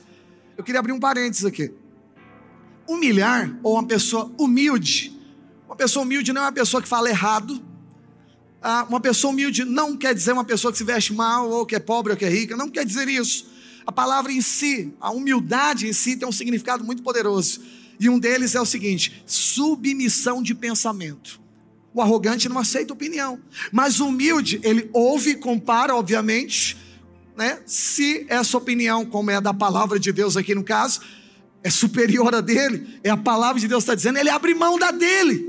Eu 0.56 0.64
queria 0.64 0.80
abrir 0.80 0.92
um 0.92 1.00
parênteses 1.00 1.44
aqui. 1.44 1.72
Humilhar, 2.88 3.54
ou 3.62 3.74
uma 3.74 3.86
pessoa 3.86 4.32
humilde, 4.38 5.14
uma 5.66 5.76
pessoa 5.76 6.04
humilde 6.04 6.32
não 6.32 6.40
é 6.40 6.44
uma 6.46 6.52
pessoa 6.52 6.82
que 6.82 6.88
fala 6.88 7.10
errado, 7.10 7.62
ah, 8.62 8.84
uma 8.88 9.00
pessoa 9.00 9.32
humilde 9.32 9.64
não 9.64 9.96
quer 9.96 10.14
dizer 10.14 10.32
uma 10.32 10.44
pessoa 10.44 10.72
que 10.72 10.78
se 10.78 10.84
veste 10.84 11.12
mal, 11.12 11.48
ou 11.48 11.64
que 11.64 11.76
é 11.76 11.78
pobre, 11.78 12.12
ou 12.12 12.18
que 12.18 12.24
é 12.24 12.28
rica, 12.28 12.56
não 12.56 12.68
quer 12.68 12.84
dizer 12.84 13.08
isso. 13.08 13.46
A 13.86 13.92
palavra 13.92 14.32
em 14.32 14.40
si, 14.40 14.92
a 15.00 15.10
humildade 15.10 15.86
em 15.86 15.92
si, 15.92 16.16
tem 16.16 16.28
um 16.28 16.32
significado 16.32 16.84
muito 16.84 17.02
poderoso. 17.02 17.60
E 17.98 18.08
um 18.08 18.18
deles 18.18 18.54
é 18.54 18.60
o 18.60 18.66
seguinte: 18.66 19.22
submissão 19.26 20.42
de 20.42 20.54
pensamento. 20.54 21.40
O 21.94 22.02
arrogante 22.02 22.48
não 22.48 22.58
aceita 22.58 22.92
opinião, 22.92 23.40
mas 23.72 23.98
o 23.98 24.08
humilde, 24.08 24.60
ele 24.62 24.90
ouve 24.92 25.30
e 25.30 25.34
compara, 25.36 25.96
obviamente, 25.96 26.76
né? 27.36 27.60
Se 27.64 28.26
essa 28.28 28.58
opinião, 28.58 29.06
como 29.06 29.30
é 29.30 29.36
a 29.36 29.40
da 29.40 29.54
palavra 29.54 29.98
de 29.98 30.12
Deus 30.12 30.36
aqui 30.36 30.54
no 30.54 30.62
caso, 30.62 31.00
é 31.62 31.70
superior 31.70 32.34
a 32.34 32.40
dele, 32.40 33.00
é 33.02 33.10
a 33.10 33.16
palavra 33.16 33.60
de 33.60 33.66
Deus 33.66 33.84
está 33.84 33.94
dizendo, 33.94 34.18
ele 34.18 34.30
abre 34.30 34.54
mão 34.54 34.78
da 34.78 34.90
dele 34.90 35.47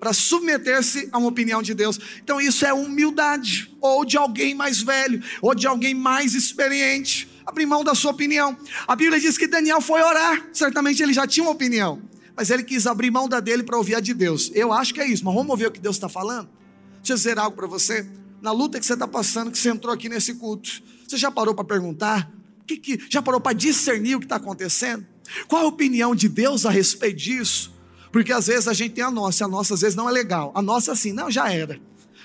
para 0.00 0.14
submeter-se 0.14 1.10
a 1.12 1.18
uma 1.18 1.28
opinião 1.28 1.60
de 1.60 1.74
Deus. 1.74 2.00
Então 2.24 2.40
isso 2.40 2.64
é 2.64 2.72
humildade, 2.72 3.70
ou 3.80 4.02
de 4.02 4.16
alguém 4.16 4.54
mais 4.54 4.80
velho, 4.80 5.22
ou 5.42 5.54
de 5.54 5.66
alguém 5.66 5.94
mais 5.94 6.34
experiente, 6.34 7.28
abrir 7.44 7.66
mão 7.66 7.84
da 7.84 7.94
sua 7.94 8.10
opinião. 8.10 8.56
A 8.88 8.96
Bíblia 8.96 9.20
diz 9.20 9.36
que 9.36 9.46
Daniel 9.46 9.82
foi 9.82 10.02
orar, 10.02 10.48
certamente 10.54 11.02
ele 11.02 11.12
já 11.12 11.26
tinha 11.26 11.44
uma 11.44 11.52
opinião, 11.52 12.02
mas 12.34 12.48
ele 12.48 12.62
quis 12.62 12.86
abrir 12.86 13.10
mão 13.10 13.28
da 13.28 13.40
dele 13.40 13.62
para 13.62 13.76
ouvir 13.76 13.94
a 13.94 14.00
de 14.00 14.14
Deus. 14.14 14.50
Eu 14.54 14.72
acho 14.72 14.94
que 14.94 15.00
é 15.00 15.06
isso, 15.06 15.22
mas 15.22 15.34
vamos 15.34 15.50
ouvir 15.50 15.66
o 15.66 15.70
que 15.70 15.80
Deus 15.80 15.96
está 15.96 16.08
falando? 16.08 16.48
Deixa 16.96 17.12
eu 17.12 17.16
dizer 17.16 17.38
algo 17.38 17.54
para 17.54 17.66
você. 17.66 18.08
Na 18.40 18.52
luta 18.52 18.80
que 18.80 18.86
você 18.86 18.94
está 18.94 19.06
passando, 19.06 19.50
que 19.50 19.58
você 19.58 19.68
entrou 19.68 19.92
aqui 19.92 20.08
nesse 20.08 20.34
culto, 20.34 20.82
você 21.06 21.18
já 21.18 21.30
parou 21.30 21.54
para 21.54 21.64
perguntar? 21.64 22.32
Que, 22.66 22.78
que, 22.78 23.00
já 23.10 23.20
parou 23.20 23.40
para 23.40 23.52
discernir 23.52 24.14
o 24.14 24.18
que 24.18 24.24
está 24.24 24.36
acontecendo? 24.36 25.06
Qual 25.46 25.62
a 25.62 25.66
opinião 25.66 26.14
de 26.14 26.26
Deus 26.26 26.64
a 26.64 26.70
respeito 26.70 27.18
disso? 27.18 27.79
Porque 28.12 28.32
às 28.32 28.46
vezes 28.46 28.66
a 28.68 28.72
gente 28.72 28.94
tem 28.94 29.04
a 29.04 29.10
nossa, 29.10 29.44
a 29.44 29.48
nossa 29.48 29.74
às 29.74 29.80
vezes 29.80 29.96
não 29.96 30.08
é 30.08 30.12
legal. 30.12 30.52
A 30.54 30.62
nossa 30.62 30.92
assim, 30.92 31.12
não, 31.12 31.30
já 31.30 31.52
era. 31.52 31.80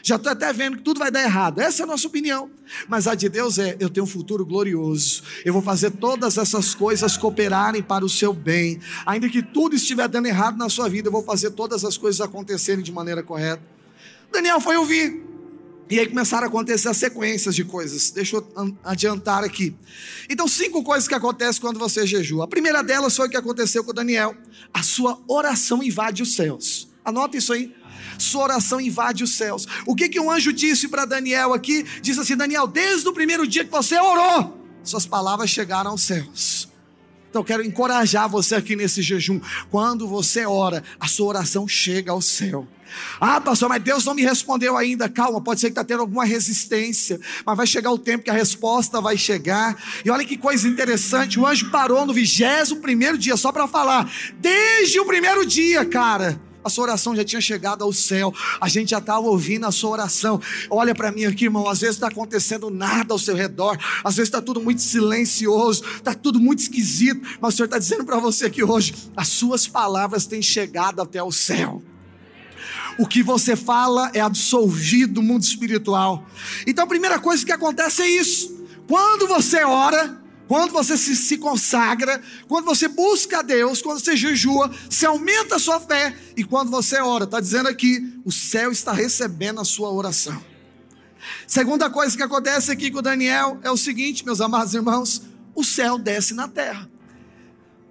Já 0.05 0.17
estou 0.17 0.31
até 0.31 0.53
vendo 0.53 0.77
que 0.77 0.83
tudo 0.83 0.99
vai 0.99 1.09
dar 1.09 1.23
errado. 1.23 1.59
Essa 1.59 1.81
é 1.81 1.83
a 1.83 1.87
nossa 1.87 2.07
opinião. 2.07 2.47
Mas 2.87 3.07
a 3.07 3.15
de 3.15 3.27
Deus 3.27 3.57
é: 3.57 3.75
eu 3.79 3.89
tenho 3.89 4.03
um 4.03 4.07
futuro 4.07 4.45
glorioso. 4.45 5.23
Eu 5.43 5.51
vou 5.51 5.63
fazer 5.63 5.89
todas 5.89 6.37
essas 6.37 6.75
coisas 6.75 7.17
cooperarem 7.17 7.81
para 7.81 8.05
o 8.05 8.09
seu 8.09 8.31
bem. 8.31 8.79
Ainda 9.03 9.27
que 9.27 9.41
tudo 9.41 9.75
estiver 9.75 10.07
dando 10.07 10.27
errado 10.27 10.57
na 10.57 10.69
sua 10.69 10.87
vida, 10.87 11.07
eu 11.07 11.11
vou 11.11 11.23
fazer 11.23 11.49
todas 11.51 11.83
as 11.83 11.97
coisas 11.97 12.21
acontecerem 12.21 12.83
de 12.83 12.91
maneira 12.91 13.23
correta. 13.23 13.63
Daniel 14.31 14.61
foi 14.61 14.77
ouvir. 14.77 15.34
E 15.89 15.99
aí 15.99 16.07
começaram 16.07 16.45
a 16.45 16.47
acontecer 16.47 16.89
as 16.89 16.97
sequências 16.97 17.55
de 17.55 17.63
coisas. 17.63 18.09
Deixa 18.09 18.37
eu 18.37 18.77
adiantar 18.83 19.43
aqui. 19.43 19.75
Então, 20.29 20.47
cinco 20.47 20.83
coisas 20.83 21.07
que 21.07 21.13
acontecem 21.13 21.61
quando 21.61 21.77
você 21.77 22.07
jejua. 22.07 22.45
A 22.45 22.47
primeira 22.47 22.81
delas 22.83 23.15
foi 23.15 23.27
o 23.27 23.29
que 23.29 23.37
aconteceu 23.37 23.83
com 23.83 23.93
Daniel. 23.93 24.35
A 24.73 24.81
sua 24.81 25.21
oração 25.27 25.83
invade 25.83 26.23
os 26.23 26.35
céus. 26.35 26.89
Anota 27.03 27.37
isso 27.37 27.53
aí. 27.53 27.75
Sua 28.17 28.43
oração 28.43 28.81
invade 28.81 29.23
os 29.23 29.35
céus. 29.35 29.67
O 29.85 29.95
que, 29.95 30.09
que 30.09 30.19
um 30.19 30.31
anjo 30.31 30.51
disse 30.51 30.87
para 30.87 31.05
Daniel 31.05 31.53
aqui? 31.53 31.85
Diz 32.01 32.17
assim: 32.17 32.35
Daniel, 32.35 32.65
desde 32.65 33.07
o 33.07 33.13
primeiro 33.13 33.47
dia 33.47 33.63
que 33.63 33.71
você 33.71 33.99
orou, 33.99 34.57
suas 34.83 35.05
palavras 35.05 35.49
chegaram 35.49 35.91
aos 35.91 36.01
céus. 36.01 36.67
Então 37.35 37.41
eu 37.41 37.45
quero 37.45 37.65
encorajar 37.65 38.29
você 38.29 38.55
aqui 38.55 38.77
nesse 38.77 39.01
jejum. 39.01 39.41
Quando 39.69 40.07
você 40.07 40.45
ora, 40.45 40.81
a 40.97 41.05
sua 41.05 41.27
oração 41.27 41.67
chega 41.67 42.13
ao 42.13 42.21
céu. 42.21 42.65
Ah, 43.19 43.41
pastor, 43.41 43.67
mas 43.67 43.83
Deus 43.83 44.05
não 44.05 44.13
me 44.13 44.21
respondeu 44.21 44.77
ainda. 44.77 45.09
Calma, 45.09 45.41
pode 45.41 45.59
ser 45.59 45.67
que 45.67 45.71
está 45.71 45.83
tendo 45.83 45.99
alguma 45.99 46.23
resistência, 46.23 47.19
mas 47.45 47.57
vai 47.57 47.67
chegar 47.67 47.91
o 47.91 47.97
tempo 47.97 48.23
que 48.23 48.29
a 48.29 48.33
resposta 48.33 49.01
vai 49.01 49.17
chegar. 49.17 49.75
E 50.05 50.09
olha 50.09 50.23
que 50.23 50.37
coisa 50.37 50.65
interessante: 50.65 51.37
o 51.37 51.45
anjo 51.45 51.69
parou 51.71 52.05
no 52.05 52.13
vigésimo 52.13 52.79
primeiro 52.79 53.17
dia, 53.17 53.35
só 53.35 53.51
para 53.51 53.67
falar, 53.67 54.09
desde 54.39 54.97
o 55.01 55.05
primeiro 55.05 55.45
dia, 55.45 55.83
cara 55.83 56.39
a 56.65 56.69
sua 56.69 56.85
oração 56.85 57.15
já 57.15 57.23
tinha 57.23 57.39
chegado 57.39 57.83
ao 57.83 57.93
céu, 57.93 58.33
a 58.59 58.67
gente 58.67 58.89
já 58.89 58.97
estava 58.97 59.21
ouvindo 59.21 59.67
a 59.67 59.71
sua 59.71 59.91
oração. 59.91 60.41
Olha 60.67 60.95
para 60.95 61.11
mim 61.11 61.25
aqui, 61.25 61.45
irmão, 61.45 61.69
às 61.69 61.79
vezes 61.81 61.97
está 61.97 62.07
acontecendo 62.07 62.71
nada 62.71 63.13
ao 63.13 63.19
seu 63.19 63.35
redor, 63.35 63.77
às 64.03 64.15
vezes 64.15 64.29
está 64.29 64.41
tudo 64.41 64.59
muito 64.59 64.81
silencioso, 64.81 65.83
está 65.97 66.15
tudo 66.15 66.39
muito 66.39 66.59
esquisito, 66.59 67.21
mas 67.39 67.53
o 67.53 67.57
Senhor 67.57 67.65
está 67.65 67.77
dizendo 67.77 68.03
para 68.03 68.17
você 68.17 68.47
aqui 68.47 68.63
hoje: 68.63 68.95
as 69.15 69.27
suas 69.27 69.67
palavras 69.67 70.25
têm 70.25 70.41
chegado 70.41 71.03
até 71.03 71.21
o 71.21 71.31
céu. 71.31 71.83
O 72.97 73.05
que 73.05 73.21
você 73.21 73.55
fala 73.55 74.09
é 74.13 74.19
absolvido 74.19 75.15
do 75.15 75.21
mundo 75.21 75.43
espiritual. 75.43 76.25
Então 76.65 76.85
a 76.85 76.87
primeira 76.87 77.19
coisa 77.19 77.45
que 77.45 77.51
acontece 77.51 78.01
é 78.01 78.09
isso. 78.09 78.65
Quando 78.87 79.27
você 79.27 79.63
ora, 79.63 80.19
quando 80.47 80.71
você 80.71 80.95
se, 80.97 81.15
se, 81.15 81.37
consagra, 81.37 82.21
quando 82.47 82.65
você 82.65 82.87
busca 82.87 83.39
a 83.39 83.41
Deus, 83.41 83.81
quando 83.81 83.99
você 83.99 84.15
jejua, 84.15 84.71
se 84.89 85.05
aumenta 85.05 85.55
a 85.55 85.59
sua 85.59 85.79
fé. 85.79 86.15
E 86.37 86.43
quando 86.43 86.69
você 86.69 86.99
ora, 86.99 87.23
está 87.23 87.39
dizendo 87.39 87.67
aqui, 87.67 88.13
o 88.23 88.31
céu 88.31 88.71
está 88.71 88.91
recebendo 88.91 89.59
a 89.59 89.65
sua 89.65 89.91
oração. 89.91 90.41
Segunda 91.47 91.89
coisa 91.89 92.15
que 92.15 92.21
acontece 92.21 92.71
aqui 92.71 92.91
com 92.91 93.01
Daniel 93.01 93.59
é 93.63 93.71
o 93.71 93.77
seguinte, 93.77 94.23
meus 94.23 94.39
amados 94.39 94.75
irmãos: 94.75 95.23
o 95.55 95.63
céu 95.63 95.97
desce 95.97 96.33
na 96.35 96.47
terra. 96.47 96.89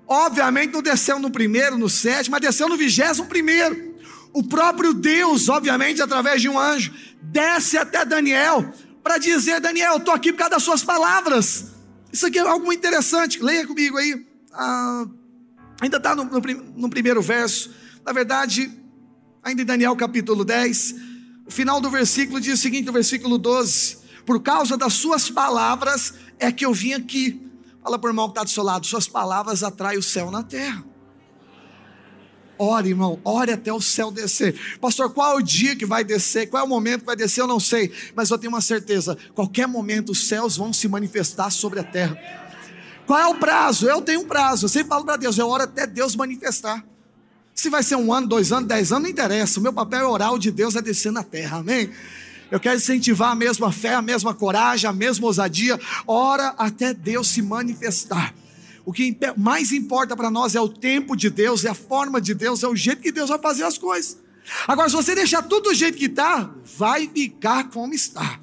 Obviamente 0.07 0.73
não 0.73 0.83
desceu 0.83 1.19
no 1.19 1.31
primeiro, 1.31 1.77
no 1.77 1.89
sétimo, 1.89 2.33
mas 2.33 2.41
desceu 2.41 2.69
no 2.69 2.77
vigésimo 2.77 3.27
primeiro. 3.27 3.95
O 4.33 4.43
próprio 4.43 4.93
Deus, 4.93 5.49
obviamente, 5.49 6.03
através 6.03 6.43
de 6.43 6.49
um 6.49 6.59
anjo, 6.59 6.93
desce 7.23 7.77
até 7.79 8.05
Daniel 8.05 8.73
para 9.03 9.19
dizer: 9.19 9.61
Daniel, 9.61 9.93
eu 9.93 9.99
estou 9.99 10.15
aqui 10.15 10.33
por 10.33 10.39
causa 10.39 10.55
das 10.55 10.63
suas 10.63 10.85
palavras. 10.85 11.74
Isso 12.15 12.29
aqui 12.29 12.39
é 12.39 12.43
algo 12.43 12.65
muito 12.65 12.79
interessante. 12.79 13.43
Leia 13.43 13.67
comigo 13.67 13.97
aí. 13.97 14.25
Ah, 14.53 15.05
ainda 15.81 15.97
está 15.97 16.15
no, 16.15 16.23
no, 16.23 16.41
no 16.77 16.89
primeiro 16.89 17.21
verso. 17.21 17.75
Na 18.07 18.13
verdade, 18.13 18.71
ainda 19.43 19.63
em 19.63 19.65
Daniel 19.65 19.97
capítulo 19.97 20.45
10, 20.45 20.95
o 21.45 21.51
final 21.51 21.81
do 21.81 21.91
versículo 21.91 22.41
diz 22.41 22.61
o 22.61 22.63
seguinte: 22.63 22.87
no 22.87 22.93
versículo 22.93 23.37
12: 23.37 23.99
Por 24.25 24.41
causa 24.41 24.77
das 24.77 24.93
suas 24.93 25.29
palavras 25.29 26.15
é 26.39 26.53
que 26.53 26.65
eu 26.65 26.73
vim 26.73 26.93
aqui. 26.93 27.51
Fala 27.83 27.99
por 27.99 28.11
irmão 28.11 28.29
que 28.29 28.35
está 28.35 28.45
do 28.45 28.51
seu 28.51 28.63
lado: 28.63 28.87
Suas 28.87 29.09
palavras 29.09 29.65
atraem 29.65 29.99
o 29.99 30.03
céu 30.03 30.31
na 30.31 30.45
terra. 30.45 30.85
Ore, 32.57 32.91
irmão, 32.91 33.21
ore 33.25 33.53
até 33.53 33.73
o 33.73 33.81
céu 33.81 34.11
descer. 34.11 34.55
Pastor, 34.81 35.13
qual 35.13 35.33
é 35.33 35.35
o 35.37 35.43
dia 35.43 35.75
que 35.75 35.85
vai 35.85 36.05
descer? 36.05 36.47
Qual 36.47 36.63
é 36.63 36.65
o 36.65 36.69
momento 36.69 37.01
que 37.01 37.07
vai 37.07 37.17
descer? 37.17 37.41
Eu 37.41 37.49
não 37.49 37.59
sei, 37.59 37.93
mas 38.15 38.31
eu 38.31 38.39
tenho 38.39 38.53
uma 38.53 38.61
certeza: 38.61 39.19
qualquer 39.35 39.67
momento 39.67 40.13
os 40.13 40.29
céus 40.29 40.57
vão 40.57 40.73
se 40.73 40.87
manifestar 40.87 41.51
sobre 41.51 41.81
a 41.81 41.85
terra. 41.85 42.17
Qual 43.07 43.19
é 43.19 43.27
o 43.27 43.35
prazo? 43.35 43.89
Eu 43.89 44.01
tenho 44.01 44.21
um 44.21 44.25
prazo. 44.25 44.67
Eu 44.67 44.69
sempre 44.69 44.89
falo 44.89 45.05
para 45.05 45.17
Deus, 45.17 45.37
eu 45.37 45.49
oro 45.49 45.65
até 45.65 45.87
Deus 45.87 46.15
manifestar. 46.15 46.85
Se 47.55 47.69
vai 47.69 47.83
ser 47.83 47.97
um 47.97 48.13
ano, 48.13 48.27
dois 48.27 48.53
anos, 48.53 48.69
dez 48.69 48.93
anos, 48.93 49.05
não 49.05 49.11
interessa. 49.11 49.61
O 49.61 49.63
meu 49.63 49.73
papel 49.73 50.01
é 50.01 50.07
orar, 50.07 50.33
o 50.33 50.39
de 50.39 50.51
Deus 50.51 50.75
é 50.77 50.83
descer 50.83 51.13
na 51.13 51.23
terra, 51.23 51.59
amém? 51.59 51.91
Eu 52.51 52.61
quero 52.61 52.77
incentivar 52.77 53.31
a 53.31 53.35
mesma 53.35 53.73
fé, 53.73 53.95
a 53.95 54.03
mesma 54.03 54.35
coragem, 54.35 54.89
a 54.89 54.93
mesma 54.93 55.27
ousadia. 55.27 55.79
Ora 56.07 56.55
até 56.57 56.95
Deus 56.95 57.29
se 57.29 57.43
manifestar. 57.43 58.35
O 58.85 58.93
que 58.93 59.17
mais 59.37 59.73
importa 59.73 60.15
para 60.15 60.31
nós 60.31 60.55
é 60.55 60.61
o 60.61 60.69
tempo 60.69 61.17
de 61.17 61.31
Deus, 61.31 61.65
é 61.65 61.71
a 61.71 61.75
forma 61.75 62.21
de 62.21 62.35
Deus, 62.35 62.63
é 62.63 62.69
o 62.69 62.77
jeito 62.77 63.01
que 63.01 63.11
Deus 63.11 63.31
vai 63.31 63.39
fazer 63.39 63.65
as 63.65 63.79
coisas. 63.79 64.19
Agora, 64.69 64.89
se 64.91 64.95
você 64.95 65.15
deixar 65.15 65.43
tudo 65.43 65.71
do 65.71 65.75
jeito 65.75 65.97
que 65.97 66.05
está, 66.05 66.51
vai 66.77 67.09
ficar 67.09 67.71
como 67.71 67.95
está. 67.95 68.41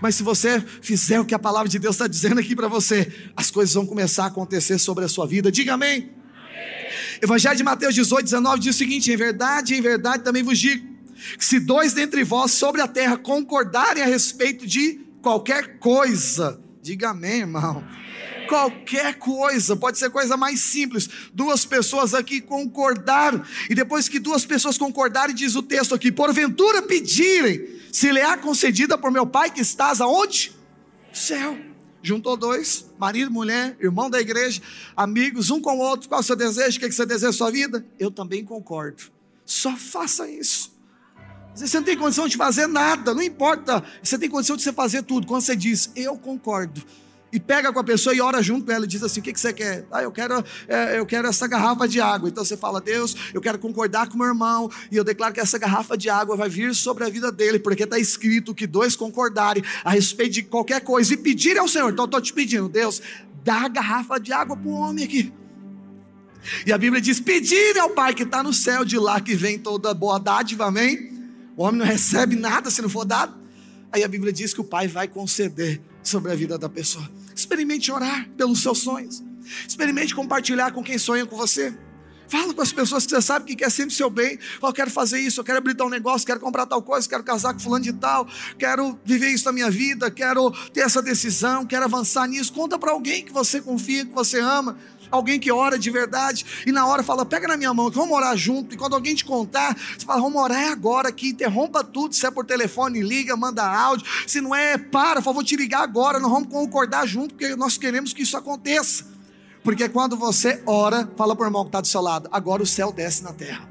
Mas 0.00 0.14
se 0.14 0.22
você 0.22 0.58
fizer 0.80 1.20
o 1.20 1.24
que 1.24 1.34
a 1.34 1.38
palavra 1.38 1.68
de 1.68 1.78
Deus 1.78 1.96
está 1.96 2.06
dizendo 2.06 2.40
aqui 2.40 2.56
para 2.56 2.68
você, 2.68 3.12
as 3.36 3.50
coisas 3.50 3.74
vão 3.74 3.84
começar 3.84 4.24
a 4.24 4.28
acontecer 4.28 4.78
sobre 4.78 5.04
a 5.04 5.08
sua 5.08 5.26
vida. 5.26 5.52
Diga 5.52 5.74
amém. 5.74 5.92
amém. 5.98 6.88
Evangelho 7.20 7.56
de 7.56 7.62
Mateus 7.62 7.94
18, 7.94 8.24
19 8.24 8.60
diz 8.60 8.74
o 8.74 8.78
seguinte: 8.78 9.12
Em 9.12 9.16
verdade, 9.16 9.74
em 9.74 9.82
verdade 9.82 10.24
também 10.24 10.42
vos 10.42 10.58
digo, 10.58 10.86
que 11.36 11.44
se 11.44 11.60
dois 11.60 11.92
dentre 11.92 12.24
vós 12.24 12.52
sobre 12.52 12.80
a 12.80 12.88
terra 12.88 13.18
concordarem 13.18 14.02
a 14.02 14.06
respeito 14.06 14.66
de 14.66 15.00
qualquer 15.20 15.78
coisa, 15.78 16.58
diga 16.80 17.10
amém, 17.10 17.40
irmão 17.40 17.84
qualquer 18.46 19.18
coisa, 19.18 19.76
pode 19.76 19.98
ser 19.98 20.10
coisa 20.10 20.36
mais 20.36 20.60
simples. 20.60 21.08
Duas 21.32 21.64
pessoas 21.64 22.14
aqui 22.14 22.40
concordaram, 22.40 23.42
e 23.68 23.74
depois 23.74 24.08
que 24.08 24.18
duas 24.18 24.44
pessoas 24.44 24.78
concordarem, 24.78 25.34
diz 25.34 25.54
o 25.54 25.62
texto 25.62 25.94
aqui: 25.94 26.10
porventura 26.10 26.82
pedirem, 26.82 27.80
se 27.92 28.10
lhe 28.10 28.20
é 28.20 28.36
concedida 28.36 28.96
por 28.98 29.10
meu 29.10 29.26
Pai 29.26 29.50
que 29.50 29.60
estás 29.60 30.00
aonde? 30.00 30.52
Céu. 31.12 31.56
Juntou 32.02 32.36
dois, 32.36 32.84
marido, 32.98 33.30
mulher, 33.30 33.78
irmão 33.80 34.10
da 34.10 34.20
igreja, 34.20 34.60
amigos, 34.94 35.50
um 35.50 35.58
com 35.58 35.78
o 35.78 35.78
outro. 35.78 36.06
Qual 36.06 36.20
é 36.20 36.20
o 36.20 36.24
seu 36.24 36.36
desejo? 36.36 36.76
O 36.76 36.80
que, 36.80 36.84
é 36.84 36.88
que 36.90 36.94
você 36.94 37.06
deseja 37.06 37.28
na 37.28 37.32
sua 37.32 37.50
vida? 37.50 37.82
Eu 37.98 38.10
também 38.10 38.44
concordo. 38.44 39.04
Só 39.46 39.74
faça 39.74 40.28
isso. 40.28 40.74
Você 41.54 41.76
não 41.78 41.84
tem 41.84 41.96
condição 41.96 42.26
de 42.26 42.36
fazer 42.36 42.66
nada, 42.66 43.14
não 43.14 43.22
importa. 43.22 43.82
Você 44.02 44.18
tem 44.18 44.28
condição 44.28 44.56
de 44.56 44.62
você 44.62 44.72
fazer 44.72 45.02
tudo. 45.02 45.26
Quando 45.26 45.42
você 45.42 45.54
diz, 45.54 45.90
eu 45.94 46.18
concordo, 46.18 46.84
e 47.34 47.40
pega 47.40 47.72
com 47.72 47.80
a 47.80 47.84
pessoa 47.84 48.14
e 48.14 48.20
ora 48.20 48.40
junto 48.40 48.64
com 48.64 48.70
ela 48.70 48.84
e 48.84 48.88
diz 48.88 49.02
assim: 49.02 49.18
o 49.18 49.22
que, 49.24 49.32
que 49.32 49.40
você 49.40 49.52
quer? 49.52 49.84
Ah, 49.90 50.04
eu 50.04 50.12
quero, 50.12 50.42
é, 50.68 51.00
eu 51.00 51.04
quero 51.04 51.26
essa 51.26 51.48
garrafa 51.48 51.88
de 51.88 52.00
água. 52.00 52.28
Então 52.28 52.44
você 52.44 52.56
fala, 52.56 52.80
Deus, 52.80 53.16
eu 53.34 53.40
quero 53.40 53.58
concordar 53.58 54.08
com 54.08 54.16
meu 54.16 54.28
irmão, 54.28 54.70
e 54.88 54.96
eu 54.96 55.02
declaro 55.02 55.34
que 55.34 55.40
essa 55.40 55.58
garrafa 55.58 55.98
de 55.98 56.08
água 56.08 56.36
vai 56.36 56.48
vir 56.48 56.72
sobre 56.76 57.02
a 57.02 57.08
vida 57.08 57.32
dele, 57.32 57.58
porque 57.58 57.82
está 57.82 57.98
escrito 57.98 58.54
que 58.54 58.68
dois 58.68 58.94
concordarem 58.94 59.64
a 59.82 59.90
respeito 59.90 60.34
de 60.34 60.42
qualquer 60.44 60.80
coisa 60.82 61.12
e 61.12 61.16
pedirem 61.16 61.58
ao 61.58 61.66
Senhor. 61.66 61.90
Então 61.90 62.04
eu 62.04 62.06
estou 62.06 62.20
te 62.20 62.32
pedindo, 62.32 62.68
Deus, 62.68 63.02
dá 63.42 63.64
a 63.64 63.68
garrafa 63.68 64.20
de 64.20 64.32
água 64.32 64.56
para 64.56 64.68
o 64.68 64.74
homem 64.74 65.04
aqui. 65.04 65.32
E 66.64 66.72
a 66.72 66.78
Bíblia 66.78 67.02
diz: 67.02 67.18
pedir 67.18 67.76
ao 67.80 67.90
Pai 67.90 68.14
que 68.14 68.22
está 68.22 68.44
no 68.44 68.52
céu, 68.52 68.84
de 68.84 68.96
lá 68.96 69.20
que 69.20 69.34
vem 69.34 69.58
toda 69.58 69.92
boa 69.92 70.20
dádiva, 70.20 70.66
amém? 70.66 71.12
O 71.56 71.64
homem 71.64 71.80
não 71.80 71.86
recebe 71.86 72.36
nada 72.36 72.70
se 72.70 72.80
não 72.80 72.88
for 72.88 73.04
dado. 73.04 73.34
Aí 73.90 74.04
a 74.04 74.08
Bíblia 74.08 74.32
diz 74.32 74.54
que 74.54 74.60
o 74.60 74.64
Pai 74.64 74.86
vai 74.86 75.08
conceder 75.08 75.80
sobre 76.00 76.30
a 76.30 76.34
vida 76.36 76.56
da 76.56 76.68
pessoa. 76.68 77.08
Experimente 77.34 77.90
orar 77.90 78.28
pelos 78.36 78.62
seus 78.62 78.78
sonhos. 78.78 79.22
Experimente 79.66 80.14
compartilhar 80.14 80.72
com 80.72 80.82
quem 80.82 80.98
sonha 80.98 81.26
com 81.26 81.36
você. 81.36 81.76
Fala 82.28 82.54
com 82.54 82.62
as 82.62 82.72
pessoas 82.72 83.04
que 83.04 83.10
você 83.10 83.20
sabe 83.20 83.44
que 83.44 83.56
quer 83.56 83.70
sempre 83.70 83.94
seu 83.94 84.08
bem. 84.08 84.38
Fala, 84.60 84.70
eu 84.70 84.74
quero 84.74 84.90
fazer 84.90 85.20
isso, 85.20 85.40
eu 85.40 85.44
quero 85.44 85.58
abrir 85.58 85.74
tal 85.74 85.90
negócio, 85.90 86.26
quero 86.26 86.40
comprar 86.40 86.66
tal 86.66 86.82
coisa, 86.82 87.08
quero 87.08 87.22
casar 87.22 87.52
com 87.52 87.60
fulano 87.60 87.84
de 87.84 87.92
tal, 87.92 88.26
quero 88.58 88.98
viver 89.04 89.28
isso 89.28 89.44
na 89.44 89.52
minha 89.52 89.70
vida, 89.70 90.10
quero 90.10 90.50
ter 90.72 90.80
essa 90.80 91.02
decisão, 91.02 91.66
quero 91.66 91.84
avançar 91.84 92.26
nisso. 92.26 92.52
Conta 92.52 92.78
para 92.78 92.92
alguém 92.92 93.24
que 93.24 93.32
você 93.32 93.60
confia, 93.60 94.04
que 94.04 94.12
você 94.12 94.40
ama 94.40 94.78
alguém 95.14 95.38
que 95.38 95.50
ora 95.50 95.78
de 95.78 95.90
verdade, 95.90 96.44
e 96.66 96.72
na 96.72 96.86
hora 96.86 97.02
fala, 97.02 97.24
pega 97.24 97.48
na 97.48 97.56
minha 97.56 97.72
mão, 97.72 97.90
que 97.90 97.96
vamos 97.96 98.16
orar 98.16 98.36
junto, 98.36 98.74
e 98.74 98.78
quando 98.78 98.94
alguém 98.94 99.14
te 99.14 99.24
contar, 99.24 99.76
você 99.76 100.04
fala, 100.04 100.20
vamos 100.20 100.40
orar 100.40 100.60
é 100.60 100.68
agora 100.68 101.08
aqui, 101.08 101.28
interrompa 101.28 101.82
tudo, 101.82 102.14
se 102.14 102.26
é 102.26 102.30
por 102.30 102.44
telefone, 102.44 103.00
liga, 103.00 103.36
manda 103.36 103.64
áudio, 103.64 104.06
se 104.26 104.40
não 104.40 104.54
é, 104.54 104.78
para, 104.78 105.16
por 105.16 105.24
favor, 105.24 105.44
te 105.44 105.56
ligar 105.56 105.82
agora, 105.82 106.18
nós 106.18 106.30
vamos 106.30 106.48
concordar 106.48 107.06
junto, 107.06 107.34
porque 107.34 107.56
nós 107.56 107.76
queremos 107.76 108.12
que 108.12 108.22
isso 108.22 108.36
aconteça, 108.36 109.06
porque 109.62 109.88
quando 109.88 110.16
você 110.16 110.62
ora, 110.66 111.10
fala 111.16 111.34
para 111.34 111.44
o 111.44 111.46
irmão 111.46 111.64
que 111.64 111.68
está 111.68 111.80
do 111.80 111.86
seu 111.86 112.00
lado, 112.00 112.28
agora 112.30 112.62
o 112.62 112.66
céu 112.66 112.92
desce 112.92 113.22
na 113.22 113.32
terra, 113.32 113.68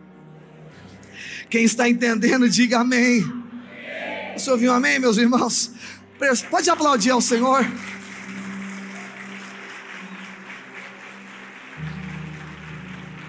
quem 1.49 1.63
está 1.63 1.87
entendendo, 1.87 2.49
diga 2.49 2.79
amém, 2.79 3.23
você 4.35 4.49
ouviu 4.49 4.73
amém, 4.73 4.97
meus 4.97 5.17
irmãos? 5.17 5.71
Pode 6.49 6.69
aplaudir 6.69 7.11
ao 7.11 7.21
Senhor. 7.21 7.65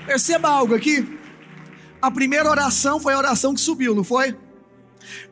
Perceba 0.07 0.48
algo 0.48 0.74
aqui. 0.74 1.18
A 2.00 2.11
primeira 2.11 2.48
oração 2.48 3.00
foi 3.00 3.14
a 3.14 3.18
oração 3.18 3.55
que 3.55 3.61
subiu, 3.61 3.94
não 3.94 4.05
foi? 4.05 4.36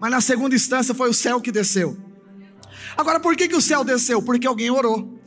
Mas 0.01 0.11
na 0.11 0.20
segunda 0.20 0.55
instância 0.55 0.95
foi 0.95 1.11
o 1.11 1.14
céu 1.14 1.41
que 1.41 1.53
desceu. 1.53 1.97
Agora, 2.97 3.20
por 3.20 3.37
que, 3.37 3.49
que 3.49 3.57
o 3.57 3.61
céu 3.61 3.85
desceu? 3.85 4.23
Porque 4.23 4.47
alguém 4.47 4.70
orou. 4.70 5.18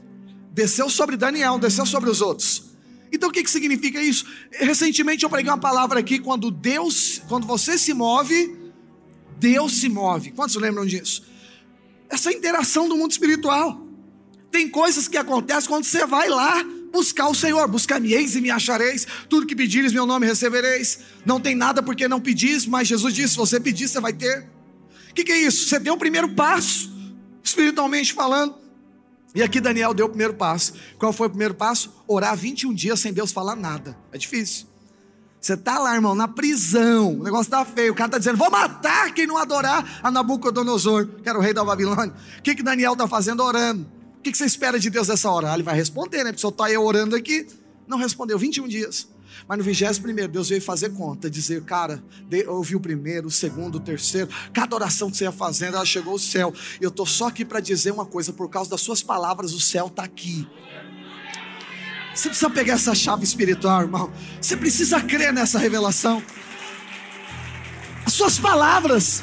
Desceu 0.52 0.90
sobre 0.90 1.18
Daniel, 1.18 1.60
desceu 1.60 1.86
sobre 1.86 2.10
os 2.10 2.22
outros. 2.22 2.76
Então 3.12 3.30
o 3.30 3.32
que, 3.32 3.44
que 3.44 3.50
significa 3.50 4.02
isso? 4.02 4.26
Recentemente 4.52 5.24
eu 5.24 5.30
preguei 5.30 5.52
uma 5.52 5.58
palavra 5.58 6.00
aqui, 6.00 6.20
quando 6.20 6.50
Deus, 6.50 7.22
quando 7.28 7.46
você 7.46 7.78
se 7.78 7.94
move, 7.94 8.58
Deus 9.38 9.80
se 9.80 9.90
move. 9.90 10.32
Quantos 10.32 10.56
lembram 10.56 10.86
disso? 10.86 11.24
Essa 12.10 12.32
interação 12.32 12.90
do 12.90 12.98
mundo 12.98 13.12
espiritual. 13.12 13.86
Tem 14.50 14.70
coisas 14.70 15.08
que 15.08 15.18
acontecem 15.18 15.70
quando 15.70 15.84
você 15.84 16.06
vai 16.06 16.30
lá 16.30 16.66
buscar 16.96 17.28
o 17.28 17.36
Senhor, 17.36 17.68
buscar-me-eis 17.68 18.36
e 18.36 18.42
me 18.42 18.50
achareis, 18.50 19.06
tudo 19.28 19.46
que 19.46 19.56
pedires, 19.56 19.92
meu 19.92 20.06
nome 20.06 20.26
recebereis. 20.26 21.00
Não 21.26 21.42
tem 21.42 21.54
nada 21.54 21.84
porque 21.84 22.08
não 22.08 22.22
pedis, 22.22 22.66
mas 22.66 22.88
Jesus 22.88 23.14
disse: 23.14 23.34
se 23.34 23.38
você 23.38 23.60
pedir, 23.60 23.90
você 23.90 24.00
vai 24.00 24.14
ter. 24.14 24.50
O 25.10 25.14
que, 25.14 25.26
que 25.26 25.32
é 25.32 25.38
isso? 25.38 25.68
Você 25.68 25.78
deu 25.78 25.96
o 25.96 25.98
primeiro 25.98 26.30
passo, 26.30 26.90
espiritualmente 27.44 28.14
falando. 28.14 28.56
E 29.34 29.44
aqui 29.44 29.60
Daniel 29.60 29.94
deu 29.94 30.06
o 30.06 30.10
primeiro 30.10 30.36
passo. 30.36 30.74
Qual 30.98 31.12
foi 31.12 31.28
o 31.28 31.30
primeiro 31.30 31.54
passo? 31.54 31.94
Orar 32.08 32.36
21 32.38 32.74
dias 32.74 33.02
sem 33.02 33.12
Deus 33.12 33.34
falar 33.34 33.56
nada. 33.58 33.98
É 34.14 34.18
difícil. 34.18 34.66
Você 35.42 35.54
está 35.54 35.78
lá, 35.78 35.94
irmão, 35.94 36.16
na 36.16 36.30
prisão. 36.30 37.20
O 37.20 37.24
negócio 37.24 37.44
está 37.44 37.66
feio. 37.66 37.92
O 37.92 37.96
cara 37.96 38.08
está 38.08 38.18
dizendo: 38.18 38.38
vou 38.38 38.50
matar 38.50 39.14
quem 39.14 39.28
não 39.28 39.38
adorar 39.38 40.00
a 40.02 40.10
Nabucodonosor, 40.10 41.08
que 41.22 41.28
era 41.28 41.38
o 41.38 41.42
rei 41.42 41.54
da 41.54 41.66
Babilônia. 41.66 42.16
O 42.40 42.42
que, 42.42 42.56
que 42.56 42.64
Daniel 42.64 42.94
está 42.94 43.06
fazendo? 43.06 43.44
Orando 43.44 43.95
que, 44.32 44.38
você 44.38 44.46
espera 44.46 44.80
de 44.80 44.90
Deus 44.90 45.08
nessa 45.08 45.30
hora? 45.30 45.52
Ah, 45.52 45.54
ele 45.54 45.64
vai 45.64 45.76
responder, 45.76 46.24
né? 46.24 46.32
Porque 46.32 46.42
só 46.42 46.50
está 46.50 46.72
eu 46.72 46.84
orando 46.84 47.16
aqui. 47.16 47.46
Não 47.88 47.98
respondeu, 47.98 48.40
21 48.40 48.68
dias. 48.68 49.08
Mas 49.48 49.58
no 49.58 49.64
21 49.64 50.28
Deus 50.28 50.50
veio 50.50 50.62
fazer 50.62 50.90
conta, 50.94 51.30
dizer, 51.30 51.62
cara, 51.64 52.04
ouvi 52.48 52.76
o 52.76 52.80
primeiro, 52.80 53.28
o 53.28 53.32
segundo, 53.32 53.76
o 53.76 53.80
terceiro, 53.80 54.30
cada 54.54 54.76
oração 54.76 55.12
que 55.12 55.18
você 55.18 55.26
ia 55.26 55.32
fazendo, 55.32 55.76
ela 55.76 55.86
chegou 55.86 56.14
ao 56.14 56.20
céu. 56.20 56.54
E 56.82 56.84
eu 56.84 56.90
estou 56.90 57.06
só 57.06 57.28
aqui 57.28 57.46
para 57.46 57.60
dizer 57.60 57.92
uma 57.92 58.06
coisa, 58.06 58.34
por 58.34 58.50
causa 58.50 58.70
das 58.70 58.82
suas 58.82 59.04
palavras, 59.04 59.54
o 59.54 59.60
céu 59.60 59.88
está 59.88 60.04
aqui. 60.04 60.48
Você 62.16 62.30
precisa 62.30 62.50
pegar 62.50 62.74
essa 62.76 62.96
chave 62.96 63.24
espiritual, 63.24 63.82
irmão. 63.82 64.12
Você 64.42 64.56
precisa 64.56 65.02
crer 65.02 65.34
nessa 65.34 65.60
revelação. 65.60 66.24
As 68.06 68.14
suas 68.14 68.40
palavras, 68.40 69.22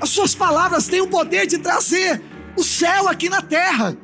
as 0.00 0.08
suas 0.08 0.34
palavras 0.34 0.86
têm 0.86 1.00
o 1.00 1.08
poder 1.08 1.46
de 1.46 1.58
trazer 1.58 2.29
o 2.56 2.64
céu 2.64 3.08
aqui 3.08 3.28
na 3.28 3.42
terra. 3.42 3.96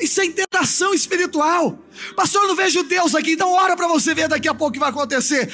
Isso 0.00 0.20
é 0.20 0.24
interação 0.24 0.92
espiritual. 0.92 1.78
Pastor, 2.16 2.42
eu 2.42 2.48
não 2.48 2.56
vejo 2.56 2.82
Deus 2.82 3.14
aqui, 3.14 3.32
então 3.32 3.52
ora 3.52 3.76
para 3.76 3.86
você 3.86 4.12
ver 4.12 4.26
daqui 4.26 4.48
a 4.48 4.54
pouco 4.54 4.70
o 4.70 4.72
que 4.72 4.78
vai 4.80 4.90
acontecer. 4.90 5.52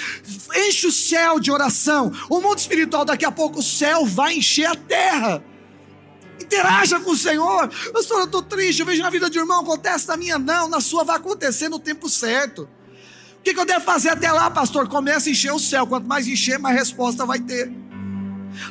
Enche 0.57 0.87
o 0.87 0.93
céu 0.93 1.39
de 1.39 1.51
oração. 1.51 2.11
O 2.31 2.41
mundo 2.41 2.59
espiritual, 2.59 3.05
daqui 3.05 3.27
a 3.27 3.31
pouco, 3.31 3.59
o 3.59 3.63
céu 3.63 4.07
vai 4.07 4.35
encher 4.35 4.67
a 4.67 4.75
terra. 4.75 5.45
Interaja 6.41 6.99
com 7.01 7.11
o 7.11 7.17
Senhor. 7.17 7.69
Pastor, 7.93 8.21
eu 8.21 8.25
estou 8.25 8.43
triste, 8.43 8.81
eu 8.81 8.87
vejo 8.87 9.03
na 9.03 9.11
vida 9.11 9.29
de 9.29 9.39
irmão, 9.39 9.61
acontece 9.61 10.09
na 10.09 10.17
minha, 10.17 10.39
não, 10.39 10.67
na 10.69 10.81
sua 10.81 11.05
vai 11.05 11.17
acontecer 11.17 11.69
no 11.69 11.79
tempo 11.79 12.09
certo. 12.09 12.69
O 13.39 13.43
que, 13.43 13.53
que 13.53 13.61
eu 13.61 13.67
devo 13.67 13.85
fazer 13.85 14.11
até 14.11 14.33
lá, 14.33 14.51
pastor? 14.51 14.89
Comece 14.89 15.29
a 15.29 15.33
encher 15.33 15.53
o 15.53 15.59
céu. 15.59 15.87
Quanto 15.87 16.07
mais 16.07 16.27
encher, 16.27 16.59
mais 16.59 16.77
resposta 16.77 17.27
vai 17.27 17.39
ter. 17.39 17.71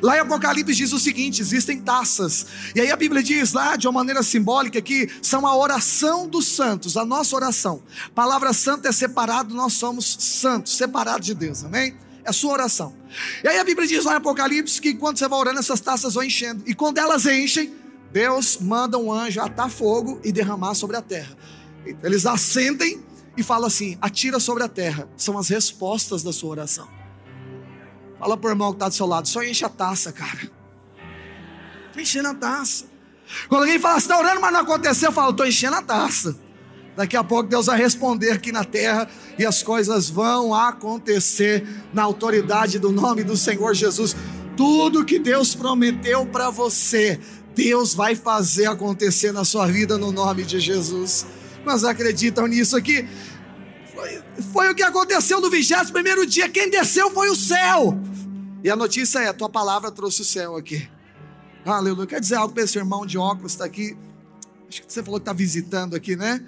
Lá 0.01 0.17
em 0.17 0.19
Apocalipse 0.19 0.75
diz 0.75 0.93
o 0.93 0.99
seguinte: 0.99 1.41
existem 1.41 1.81
taças. 1.81 2.45
E 2.75 2.81
aí 2.81 2.91
a 2.91 2.95
Bíblia 2.95 3.23
diz 3.23 3.53
lá, 3.53 3.75
de 3.75 3.87
uma 3.87 3.93
maneira 3.93 4.23
simbólica, 4.23 4.81
que 4.81 5.09
são 5.21 5.45
a 5.45 5.55
oração 5.55 6.27
dos 6.27 6.47
santos, 6.47 6.97
a 6.97 7.05
nossa 7.05 7.35
oração. 7.35 7.81
A 8.07 8.09
palavra 8.11 8.53
santo 8.53 8.87
é 8.87 8.91
separado, 8.91 9.53
nós 9.53 9.73
somos 9.73 10.17
santos, 10.19 10.75
separados 10.75 11.25
de 11.25 11.33
Deus, 11.33 11.63
amém? 11.63 11.95
É 12.23 12.29
a 12.29 12.33
sua 12.33 12.53
oração. 12.53 12.93
E 13.43 13.47
aí 13.47 13.59
a 13.59 13.63
Bíblia 13.63 13.87
diz 13.87 14.03
lá 14.05 14.13
em 14.13 14.17
Apocalipse 14.17 14.81
que 14.81 14.93
quando 14.93 15.17
você 15.17 15.27
vai 15.27 15.39
orando, 15.39 15.59
essas 15.59 15.79
taças 15.79 16.13
vão 16.13 16.23
enchendo. 16.23 16.63
E 16.65 16.73
quando 16.73 16.97
elas 16.97 17.25
enchem, 17.25 17.73
Deus 18.11 18.57
manda 18.59 18.97
um 18.97 19.11
anjo 19.11 19.41
atar 19.41 19.69
fogo 19.69 20.19
e 20.23 20.31
derramar 20.31 20.73
sobre 20.73 20.97
a 20.97 21.01
terra. 21.01 21.37
Eles 22.03 22.25
acendem 22.25 23.01
e 23.37 23.43
falam 23.43 23.67
assim: 23.67 23.97
atira 24.01 24.39
sobre 24.39 24.63
a 24.63 24.67
terra. 24.67 25.07
São 25.15 25.37
as 25.37 25.47
respostas 25.49 26.23
da 26.23 26.33
sua 26.33 26.49
oração. 26.49 26.96
Fala 28.19 28.35
pro 28.35 28.49
irmão 28.49 28.71
que 28.71 28.77
está 28.77 28.89
do 28.89 28.95
seu 28.95 29.05
lado, 29.05 29.27
só 29.27 29.43
enche 29.43 29.65
a 29.65 29.69
taça, 29.69 30.11
cara. 30.11 30.49
Estou 31.87 32.01
enchendo 32.01 32.29
a 32.29 32.33
taça. 32.33 32.85
Quando 33.47 33.63
alguém 33.63 33.79
fala, 33.79 33.99
você 33.99 34.05
está 34.05 34.17
orando, 34.17 34.41
mas 34.41 34.53
não 34.53 34.61
aconteceu, 34.61 35.09
eu 35.09 35.13
falo, 35.13 35.31
estou 35.31 35.45
enchendo 35.45 35.75
a 35.75 35.81
taça. 35.81 36.37
Daqui 36.95 37.15
a 37.15 37.23
pouco 37.23 37.47
Deus 37.47 37.67
vai 37.67 37.77
responder 37.77 38.31
aqui 38.31 38.51
na 38.51 38.63
terra 38.63 39.07
e 39.37 39.45
as 39.45 39.61
coisas 39.61 40.09
vão 40.09 40.53
acontecer 40.53 41.63
na 41.93 42.01
autoridade 42.01 42.79
do 42.79 42.91
nome 42.91 43.23
do 43.23 43.37
Senhor 43.37 43.75
Jesus. 43.75 44.15
Tudo 44.55 45.05
que 45.05 45.19
Deus 45.19 45.53
prometeu 45.53 46.25
para 46.25 46.49
você, 46.49 47.19
Deus 47.53 47.93
vai 47.93 48.15
fazer 48.15 48.65
acontecer 48.65 49.31
na 49.31 49.43
sua 49.43 49.67
vida 49.67 49.95
no 49.95 50.11
nome 50.11 50.43
de 50.43 50.59
Jesus. 50.59 51.27
Mas 51.63 51.83
acreditam 51.83 52.47
nisso 52.47 52.75
aqui? 52.75 53.07
Foi, 54.53 54.69
o 54.69 54.75
que 54.75 54.83
aconteceu 54.83 55.41
no 55.41 55.49
21 55.49 55.91
primeiro 55.91 56.25
dia. 56.25 56.49
Quem 56.49 56.69
desceu 56.69 57.11
foi 57.11 57.29
o 57.29 57.35
céu. 57.35 57.97
E 58.63 58.69
a 58.69 58.75
notícia 58.75 59.19
é: 59.19 59.27
a 59.27 59.33
tua 59.33 59.49
palavra 59.49 59.91
trouxe 59.91 60.21
o 60.21 60.25
céu 60.25 60.55
aqui. 60.55 60.87
Aleluia. 61.65 62.07
Quer 62.07 62.19
dizer 62.19 62.35
algo 62.35 62.53
para 62.53 62.63
esse 62.63 62.77
irmão 62.77 63.05
de 63.05 63.17
óculos 63.17 63.53
está 63.53 63.65
aqui? 63.65 63.97
Acho 64.69 64.81
que 64.81 64.91
você 64.91 65.03
falou 65.03 65.19
que 65.19 65.23
está 65.23 65.33
visitando 65.33 65.95
aqui, 65.95 66.15
né? 66.15 66.43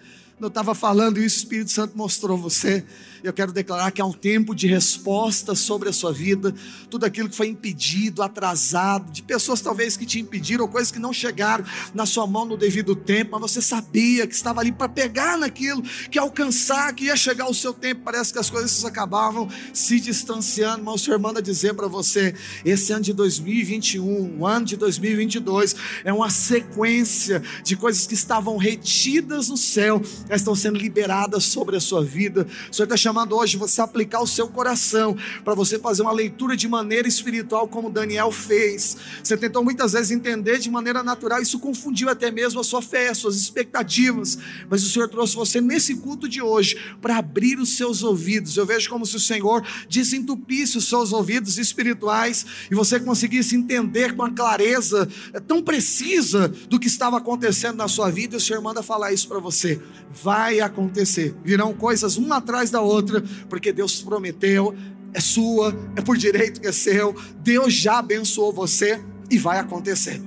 Eu 0.45 0.47
estava 0.47 0.73
falando 0.73 1.19
isso, 1.19 1.37
o 1.37 1.39
Espírito 1.39 1.71
Santo 1.71 1.97
mostrou 1.97 2.37
você. 2.37 2.85
Eu 3.21 3.33
quero 3.33 3.51
declarar 3.51 3.91
que 3.91 4.01
há 4.01 4.05
um 4.05 4.13
tempo 4.13 4.55
de 4.55 4.65
resposta 4.65 5.53
sobre 5.53 5.89
a 5.89 5.93
sua 5.93 6.13
vida, 6.13 6.55
tudo 6.89 7.05
aquilo 7.05 7.27
que 7.27 7.35
foi 7.35 7.47
impedido, 7.47 8.23
atrasado, 8.23 9.11
de 9.11 9.21
pessoas 9.21 9.59
talvez 9.59 9.97
que 9.97 10.05
te 10.05 10.19
impediram, 10.19 10.63
ou 10.63 10.69
coisas 10.69 10.91
que 10.91 10.99
não 10.99 11.11
chegaram 11.11 11.65
na 11.93 12.05
sua 12.05 12.25
mão 12.25 12.45
no 12.45 12.55
devido 12.55 12.95
tempo, 12.95 13.31
mas 13.33 13.51
você 13.51 13.61
sabia 13.61 14.25
que 14.25 14.33
estava 14.33 14.61
ali 14.61 14.71
para 14.71 14.87
pegar 14.87 15.37
naquilo, 15.37 15.83
que 16.09 16.17
alcançar, 16.17 16.93
que 16.93 17.05
ia 17.05 17.15
chegar 17.17 17.49
o 17.49 17.53
seu 17.53 17.73
tempo. 17.73 18.01
Parece 18.05 18.31
que 18.31 18.39
as 18.39 18.49
coisas 18.49 18.85
acabavam 18.85 19.49
se 19.73 19.99
distanciando, 19.99 20.83
mas 20.85 20.95
o 20.95 21.03
Senhor 21.03 21.19
manda 21.19 21.41
dizer 21.41 21.73
para 21.73 21.87
você: 21.87 22.33
esse 22.63 22.93
ano 22.93 23.03
de 23.03 23.11
2021, 23.11 24.39
o 24.39 24.47
ano 24.47 24.65
de 24.65 24.77
2022, 24.77 25.75
é 26.05 26.13
uma 26.13 26.29
sequência 26.29 27.43
de 27.63 27.75
coisas 27.75 28.07
que 28.07 28.13
estavam 28.13 28.55
retidas 28.55 29.49
no 29.49 29.57
céu 29.57 30.01
elas 30.29 30.41
estão 30.41 30.55
sendo 30.55 30.77
liberadas 30.77 31.43
sobre 31.43 31.75
a 31.75 31.79
sua 31.79 32.03
vida. 32.03 32.47
O 32.71 32.73
Senhor 32.73 32.85
está 32.85 32.95
chamando 32.95 33.35
hoje 33.35 33.57
você 33.57 33.81
a 33.81 33.83
aplicar 33.83 34.21
o 34.21 34.27
seu 34.27 34.47
coração 34.47 35.17
para 35.43 35.55
você 35.55 35.79
fazer 35.79 36.03
uma 36.03 36.11
leitura 36.11 36.55
de 36.55 36.67
maneira 36.67 37.07
espiritual, 37.07 37.67
como 37.67 37.89
Daniel 37.89 38.31
fez. 38.31 38.95
Você 39.23 39.35
tentou 39.35 39.63
muitas 39.63 39.93
vezes 39.93 40.11
entender 40.11 40.59
de 40.59 40.69
maneira 40.69 41.01
natural, 41.01 41.41
isso 41.41 41.59
confundiu 41.59 42.09
até 42.09 42.29
mesmo 42.29 42.59
a 42.59 42.63
sua 42.63 42.81
fé, 42.81 43.09
as 43.09 43.17
suas 43.17 43.35
expectativas. 43.35 44.37
Mas 44.69 44.83
o 44.83 44.89
Senhor 44.89 45.09
trouxe 45.09 45.35
você 45.35 45.59
nesse 45.59 45.95
culto 45.95 46.29
de 46.29 46.41
hoje 46.41 46.77
para 47.01 47.17
abrir 47.17 47.59
os 47.59 47.75
seus 47.75 48.03
ouvidos. 48.03 48.55
Eu 48.55 48.65
vejo 48.65 48.87
como 48.89 49.05
se 49.05 49.15
o 49.15 49.19
Senhor 49.19 49.65
desentupisse 49.89 50.77
os 50.77 50.87
seus 50.87 51.11
ouvidos 51.11 51.57
espirituais 51.57 52.45
e 52.69 52.75
você 52.75 52.99
conseguisse 52.99 53.55
entender 53.55 54.15
com 54.15 54.23
a 54.23 54.29
clareza 54.29 55.09
é, 55.33 55.39
tão 55.39 55.63
precisa 55.63 56.47
do 56.69 56.79
que 56.79 56.87
estava 56.87 57.17
acontecendo 57.17 57.77
na 57.77 57.87
sua 57.87 58.11
vida. 58.11 58.35
E 58.35 58.37
o 58.37 58.41
Senhor 58.41 58.61
manda 58.61 58.83
falar 58.83 59.11
isso 59.11 59.27
para 59.27 59.39
você 59.39 59.81
vai 60.21 60.59
acontecer. 60.59 61.35
Virão 61.43 61.73
coisas 61.73 62.17
uma 62.17 62.37
atrás 62.37 62.69
da 62.69 62.81
outra, 62.81 63.23
porque 63.47 63.71
Deus 63.71 64.01
prometeu, 64.01 64.75
é 65.13 65.19
sua, 65.19 65.75
é 65.95 66.01
por 66.01 66.17
direito 66.17 66.61
que 66.61 66.67
é 66.67 66.71
seu. 66.71 67.15
Deus 67.37 67.73
já 67.73 67.99
abençoou 67.99 68.53
você 68.53 69.01
e 69.29 69.37
vai 69.37 69.59
acontecer. 69.59 70.21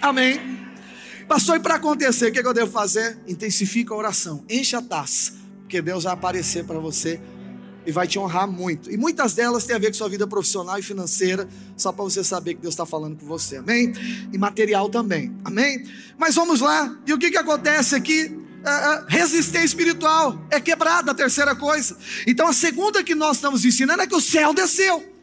Amém. 0.00 0.58
Pastor, 1.26 1.56
e 1.56 1.60
para 1.60 1.74
acontecer, 1.74 2.28
o 2.28 2.32
que, 2.32 2.40
que 2.40 2.48
eu 2.48 2.54
devo 2.54 2.70
fazer? 2.70 3.18
Intensifica 3.26 3.92
a 3.92 3.96
oração, 3.96 4.44
enche 4.48 4.74
a 4.74 4.80
taça, 4.80 5.34
porque 5.60 5.82
Deus 5.82 6.04
vai 6.04 6.14
aparecer 6.14 6.64
para 6.64 6.78
você 6.78 7.20
e 7.84 7.92
vai 7.92 8.06
te 8.06 8.18
honrar 8.18 8.48
muito. 8.48 8.90
E 8.90 8.96
muitas 8.96 9.34
delas 9.34 9.64
têm 9.64 9.76
a 9.76 9.78
ver 9.78 9.88
com 9.88 9.94
sua 9.94 10.08
vida 10.08 10.26
profissional 10.26 10.78
e 10.78 10.82
financeira, 10.82 11.46
só 11.76 11.92
para 11.92 12.04
você 12.04 12.24
saber 12.24 12.54
que 12.54 12.62
Deus 12.62 12.74
está 12.74 12.86
falando 12.86 13.18
com 13.18 13.26
você, 13.26 13.56
amém? 13.56 13.92
E 14.32 14.38
material 14.38 14.88
também, 14.88 15.34
amém? 15.44 15.84
Mas 16.16 16.34
vamos 16.34 16.60
lá, 16.60 16.96
e 17.06 17.12
o 17.12 17.18
que, 17.18 17.30
que 17.30 17.36
acontece 17.36 17.94
aqui? 17.94 18.47
Resistência 19.06 19.66
espiritual 19.66 20.46
é 20.50 20.60
quebrada, 20.60 21.12
a 21.12 21.14
terceira 21.14 21.54
coisa. 21.54 21.96
Então 22.26 22.46
a 22.46 22.52
segunda 22.52 23.02
que 23.02 23.14
nós 23.14 23.36
estamos 23.36 23.64
ensinando 23.64 24.02
é 24.02 24.06
que 24.06 24.14
o 24.14 24.20
céu 24.20 24.52
desceu. 24.52 25.14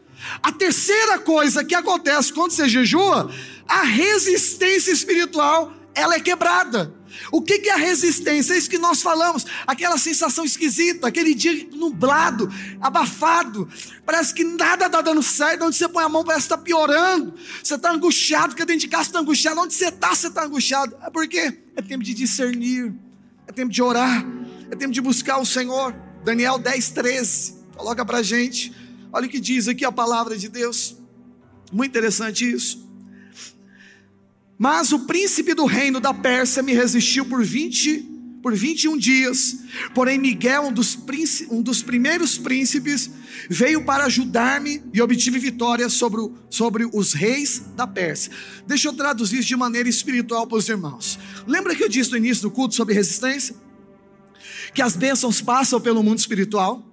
A 0.42 0.52
terceira 0.52 1.20
coisa 1.20 1.64
que 1.64 1.76
acontece 1.76 2.34
quando 2.34 2.52
você 2.52 2.68
jejua, 2.68 3.32
a 3.68 3.84
resistência 3.84 4.92
espiritual, 4.92 5.74
ela 5.94 6.16
é 6.16 6.20
quebrada. 6.20 6.94
O 7.32 7.42
que 7.42 7.54
é 7.70 7.72
a 7.72 7.78
resistência? 7.78 8.54
É 8.54 8.58
isso 8.58 8.70
que 8.70 8.78
nós 8.78 9.02
falamos, 9.02 9.46
aquela 9.66 9.98
sensação 9.98 10.44
esquisita, 10.44 11.08
aquele 11.08 11.34
dia 11.34 11.68
nublado, 11.74 12.52
abafado, 12.82 13.70
parece 14.06 14.34
que 14.34 14.44
nada 14.44 14.88
está 14.88 15.02
dando 15.02 15.24
certo, 15.24 15.66
onde 15.66 15.76
você 15.76 15.88
põe 15.88 16.04
a 16.04 16.10
mão 16.10 16.24
parece 16.24 16.48
que 16.48 16.54
está 16.54 16.58
piorando, 16.58 17.34
você 17.64 17.76
está 17.76 17.92
angustiado, 17.92 18.50
porque 18.50 18.66
dentro 18.66 18.82
de 18.82 18.88
casa 18.88 19.04
está 19.04 19.20
angustiado, 19.20 19.62
onde 19.62 19.74
você 19.74 19.88
está, 19.88 20.14
você 20.14 20.28
está 20.28 20.44
angustiado. 20.44 20.96
É 21.02 21.10
porque 21.10 21.58
é 21.76 21.82
tempo 21.82 22.04
de 22.04 22.14
discernir, 22.14 22.94
é 23.48 23.52
tempo 23.52 23.72
de 23.72 23.82
orar, 23.82 24.26
é 24.70 24.76
tempo 24.76 24.94
de 24.94 25.02
buscar 25.02 25.38
o 25.38 25.46
Senhor. 25.46 25.96
Daniel 26.24 26.58
10, 26.58 26.90
13, 26.90 27.56
coloca 27.76 28.04
para 28.06 28.24
gente. 28.24 28.74
Olha 29.12 29.28
o 29.28 29.30
que 29.30 29.40
diz 29.40 29.68
aqui 29.68 29.86
a 29.86 29.92
palavra 29.92 30.38
de 30.38 30.50
Deus. 30.50 30.98
Muito 31.72 31.92
interessante 31.92 32.50
isso. 32.50 32.86
Mas 34.58 34.92
o 34.92 35.00
príncipe 35.00 35.54
do 35.54 35.66
reino 35.66 36.00
da 36.00 36.14
Pérsia 36.14 36.64
me 36.64 36.74
resistiu 36.74 37.26
por 37.26 37.44
20 37.44 38.15
por 38.46 38.54
21 38.54 38.96
dias. 38.96 39.58
Porém, 39.96 40.20
Miguel, 40.20 40.68
um 40.68 40.72
dos, 40.72 40.96
um 41.50 41.64
dos 41.64 41.82
primeiros 41.82 42.38
príncipes, 42.38 43.10
veio 43.50 43.84
para 43.84 44.06
ajudar-me 44.06 44.84
e 44.94 45.02
obtive 45.02 45.40
vitória 45.40 45.90
sobre, 45.90 46.32
sobre 46.48 46.88
os 46.94 47.14
reis 47.14 47.64
da 47.76 47.88
Pérsia. 47.88 48.32
Deixa 48.68 48.88
eu 48.88 48.94
traduzir 48.94 49.40
isso 49.40 49.48
de 49.48 49.56
maneira 49.56 49.90
espiritual 49.90 50.46
para 50.46 50.60
os 50.60 50.70
irmãos. 50.70 51.18
Lembra 51.48 51.74
que 51.74 51.84
eu 51.84 51.90
disse 51.90 52.12
no 52.12 52.18
início 52.18 52.44
do 52.44 52.52
culto 52.52 52.76
sobre 52.76 52.94
resistência? 52.94 53.56
Que 54.76 54.82
as 54.84 54.96
bênçãos 54.96 55.42
passam 55.42 55.82
pelo 55.82 56.04
mundo 56.04 56.20
espiritual. 56.20 56.88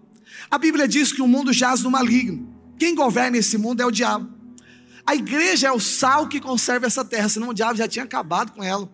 A 0.50 0.56
Bíblia 0.56 0.88
diz 0.88 1.12
que 1.12 1.20
o 1.20 1.28
mundo 1.28 1.52
jaz 1.52 1.82
no 1.82 1.90
maligno. 1.90 2.48
Quem 2.78 2.94
governa 2.94 3.36
esse 3.36 3.58
mundo 3.58 3.82
é 3.82 3.84
o 3.84 3.90
diabo. 3.90 4.26
A 5.06 5.14
igreja 5.14 5.66
é 5.66 5.72
o 5.72 5.78
sal 5.78 6.26
que 6.28 6.40
conserva 6.40 6.86
essa 6.86 7.04
terra, 7.04 7.28
senão 7.28 7.50
o 7.50 7.54
diabo 7.54 7.76
já 7.76 7.86
tinha 7.86 8.06
acabado 8.06 8.52
com 8.52 8.64
ela. 8.64 8.90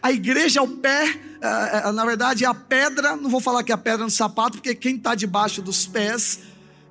A 0.00 0.12
igreja 0.12 0.60
é 0.60 0.62
o 0.62 0.68
pé, 0.68 1.18
é, 1.40 1.88
é, 1.88 1.92
na 1.92 2.04
verdade 2.04 2.44
é 2.44 2.46
a 2.46 2.54
pedra, 2.54 3.16
não 3.16 3.30
vou 3.30 3.40
falar 3.40 3.62
que 3.62 3.72
é 3.72 3.74
a 3.74 3.78
pedra 3.78 4.04
no 4.04 4.10
sapato, 4.10 4.58
porque 4.58 4.74
quem 4.74 4.96
está 4.96 5.14
debaixo 5.14 5.62
dos 5.62 5.86
pés 5.86 6.40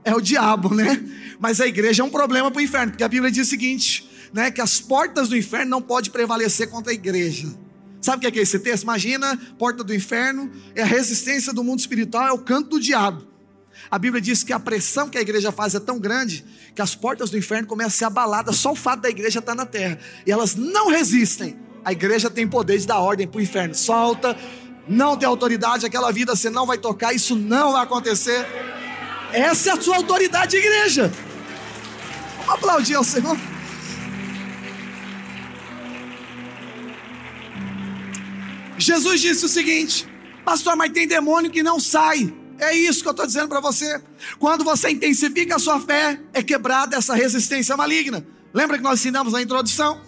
é 0.04 0.14
o 0.16 0.22
diabo, 0.22 0.74
né? 0.74 1.04
Mas 1.40 1.62
a 1.62 1.68
igreja 1.68 2.04
é 2.04 2.06
um 2.06 2.10
problema 2.10 2.52
para 2.52 2.60
o 2.60 2.64
inferno, 2.64 2.92
porque 2.92 3.04
a 3.04 3.08
Bíblia 3.08 3.32
diz 3.32 3.48
o 3.48 3.50
seguinte, 3.50 4.10
né? 4.34 4.52
Que 4.52 4.62
as 4.62 4.80
portas 4.80 5.30
do 5.30 5.38
inferno 5.38 5.70
não 5.70 5.82
podem 5.82 6.12
prevalecer 6.12 6.70
contra 6.70 6.92
a 6.92 6.96
igreja. 6.96 7.48
Sabe 8.02 8.28
o 8.28 8.32
que 8.32 8.40
é 8.40 8.42
esse 8.42 8.58
texto? 8.60 8.84
Imagina, 8.84 9.38
porta 9.60 9.84
do 9.84 9.94
inferno, 9.94 10.52
é 10.74 10.82
a 10.82 10.86
resistência 10.86 11.54
do 11.54 11.64
mundo 11.64 11.80
espiritual, 11.80 12.28
é 12.28 12.32
o 12.32 12.40
canto 12.40 12.72
do 12.72 12.80
diabo. 12.80 13.28
A 13.90 14.00
Bíblia 14.00 14.22
diz 14.22 14.44
que 14.44 14.54
a 14.54 14.60
pressão 14.60 15.10
que 15.10 15.18
a 15.18 15.22
igreja 15.22 15.52
faz 15.52 15.76
é 15.76 15.80
tão 15.80 16.00
grande 16.00 16.44
que 16.74 16.82
as 16.82 16.96
portas 16.96 17.30
do 17.30 17.38
inferno 17.38 17.68
começam 17.68 17.90
a 17.90 17.92
ser 17.92 18.06
abaladas 18.06 18.56
só 18.56 18.72
o 18.72 18.76
fato 18.76 19.02
da 19.02 19.10
igreja 19.10 19.40
estar 19.40 19.56
na 19.56 19.66
terra. 19.66 20.00
E 20.26 20.32
elas 20.32 20.56
não 20.56 20.90
resistem. 20.90 21.58
A 21.84 21.92
igreja 21.92 22.30
tem 22.30 22.48
poder 22.48 22.78
de 22.78 22.86
dar 22.86 23.00
ordem 23.00 23.28
para 23.28 23.40
o 23.40 23.42
inferno. 23.42 23.74
Solta, 23.74 24.38
não 24.88 25.18
tem 25.18 25.28
autoridade, 25.28 25.86
aquela 25.86 26.12
vida 26.12 26.36
você 26.36 26.50
não 26.50 26.66
vai 26.66 26.78
tocar, 26.78 27.14
isso 27.14 27.36
não 27.36 27.74
vai 27.74 27.84
acontecer. 27.84 28.46
Essa 29.34 29.70
é 29.70 29.74
a 29.74 29.82
sua 29.82 29.96
autoridade, 29.96 30.58
igreja. 30.58 31.12
Vamos 32.40 32.54
aplaudir 32.56 32.96
ao 32.96 33.04
Senhor. 33.04 33.38
Jesus 38.78 39.22
disse 39.22 39.46
o 39.46 39.50
seguinte: 39.50 40.08
Pastor, 40.44 40.76
mas 40.76 40.92
tem 40.92 41.08
demônio 41.08 41.52
que 41.52 41.64
não 41.64 41.80
sai. 41.80 42.34
É 42.60 42.76
isso 42.76 43.02
que 43.02 43.08
eu 43.08 43.12
estou 43.12 43.26
dizendo 43.26 43.48
para 43.48 43.60
você. 43.60 44.02
Quando 44.38 44.64
você 44.64 44.92
intensifica 44.92 45.56
a 45.56 45.60
sua 45.60 45.80
fé, 45.80 46.20
é 46.34 46.44
quebrada 46.44 46.96
essa 46.96 47.16
resistência 47.16 47.76
maligna. 47.76 48.26
Lembra 48.54 48.78
que 48.78 48.84
nós 48.84 49.00
ensinamos 49.00 49.34
na 49.34 49.42
introdução? 49.42 50.00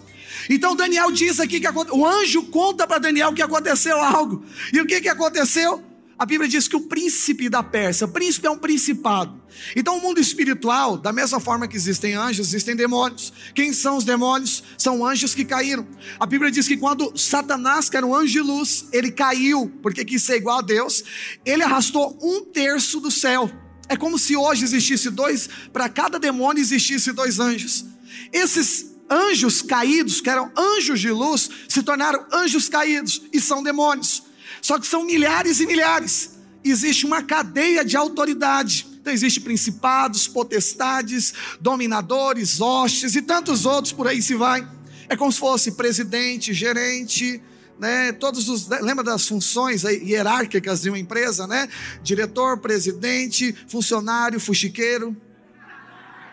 Então 0.48 0.76
Daniel 0.76 1.10
diz 1.10 1.40
aqui 1.40 1.60
que 1.60 1.68
o 1.68 2.06
anjo 2.06 2.44
conta 2.44 2.86
para 2.86 2.98
Daniel 2.98 3.32
que 3.32 3.42
aconteceu 3.42 4.00
algo. 4.00 4.44
E 4.72 4.80
o 4.80 4.86
que, 4.86 5.00
que 5.00 5.08
aconteceu? 5.08 5.82
A 6.16 6.24
Bíblia 6.24 6.48
diz 6.48 6.68
que 6.68 6.76
o 6.76 6.82
príncipe 6.82 7.48
da 7.48 7.62
Pérsia, 7.62 8.06
príncipe 8.06 8.46
é 8.46 8.50
um 8.50 8.58
principado. 8.58 9.42
Então, 9.74 9.98
o 9.98 10.00
mundo 10.00 10.20
espiritual, 10.20 10.96
da 10.96 11.12
mesma 11.12 11.40
forma 11.40 11.66
que 11.66 11.76
existem 11.76 12.14
anjos, 12.14 12.48
existem 12.48 12.76
demônios. 12.76 13.32
Quem 13.52 13.72
são 13.72 13.96
os 13.96 14.04
demônios? 14.04 14.62
São 14.78 15.04
anjos 15.04 15.34
que 15.34 15.44
caíram. 15.44 15.86
A 16.18 16.24
Bíblia 16.24 16.52
diz 16.52 16.68
que 16.68 16.76
quando 16.76 17.16
Satanás, 17.18 17.90
que 17.90 17.96
era 17.96 18.06
um 18.06 18.14
anjo 18.14 18.32
de 18.32 18.40
luz, 18.40 18.86
ele 18.92 19.10
caiu, 19.10 19.72
porque 19.82 20.04
quis 20.04 20.22
ser 20.22 20.36
igual 20.36 20.58
a 20.58 20.62
Deus, 20.62 21.02
ele 21.44 21.64
arrastou 21.64 22.16
um 22.22 22.44
terço 22.44 23.00
do 23.00 23.10
céu. 23.10 23.50
É 23.88 23.96
como 23.96 24.18
se 24.18 24.36
hoje 24.36 24.64
existisse 24.64 25.10
dois, 25.10 25.48
para 25.72 25.88
cada 25.88 26.18
demônio 26.18 26.60
existisse 26.60 27.10
dois 27.12 27.40
anjos. 27.40 27.84
Esses 28.32 28.93
anjos 29.14 29.62
caídos, 29.62 30.20
que 30.20 30.28
eram 30.28 30.50
anjos 30.56 31.00
de 31.00 31.10
luz, 31.10 31.48
se 31.68 31.82
tornaram 31.82 32.26
anjos 32.32 32.68
caídos 32.68 33.22
e 33.32 33.40
são 33.40 33.62
demônios. 33.62 34.24
Só 34.60 34.78
que 34.78 34.86
são 34.86 35.04
milhares 35.04 35.60
e 35.60 35.66
milhares. 35.66 36.30
Existe 36.64 37.06
uma 37.06 37.22
cadeia 37.22 37.84
de 37.84 37.96
autoridade. 37.96 38.86
Então 39.00 39.12
existe 39.12 39.40
principados, 39.40 40.26
potestades, 40.26 41.34
dominadores, 41.60 42.60
hostes 42.60 43.14
e 43.14 43.22
tantos 43.22 43.66
outros 43.66 43.92
por 43.92 44.08
aí 44.08 44.20
se 44.20 44.34
vai. 44.34 44.66
É 45.08 45.16
como 45.16 45.30
se 45.30 45.38
fosse 45.38 45.72
presidente, 45.72 46.54
gerente, 46.54 47.40
né? 47.78 48.12
Todos 48.12 48.48
os 48.48 48.66
lembra 48.66 49.04
das 49.04 49.28
funções 49.28 49.82
hierárquicas 49.82 50.80
de 50.80 50.88
uma 50.88 50.98
empresa, 50.98 51.46
né? 51.46 51.68
Diretor, 52.02 52.58
presidente, 52.58 53.54
funcionário, 53.68 54.40
fuxiqueiro. 54.40 55.14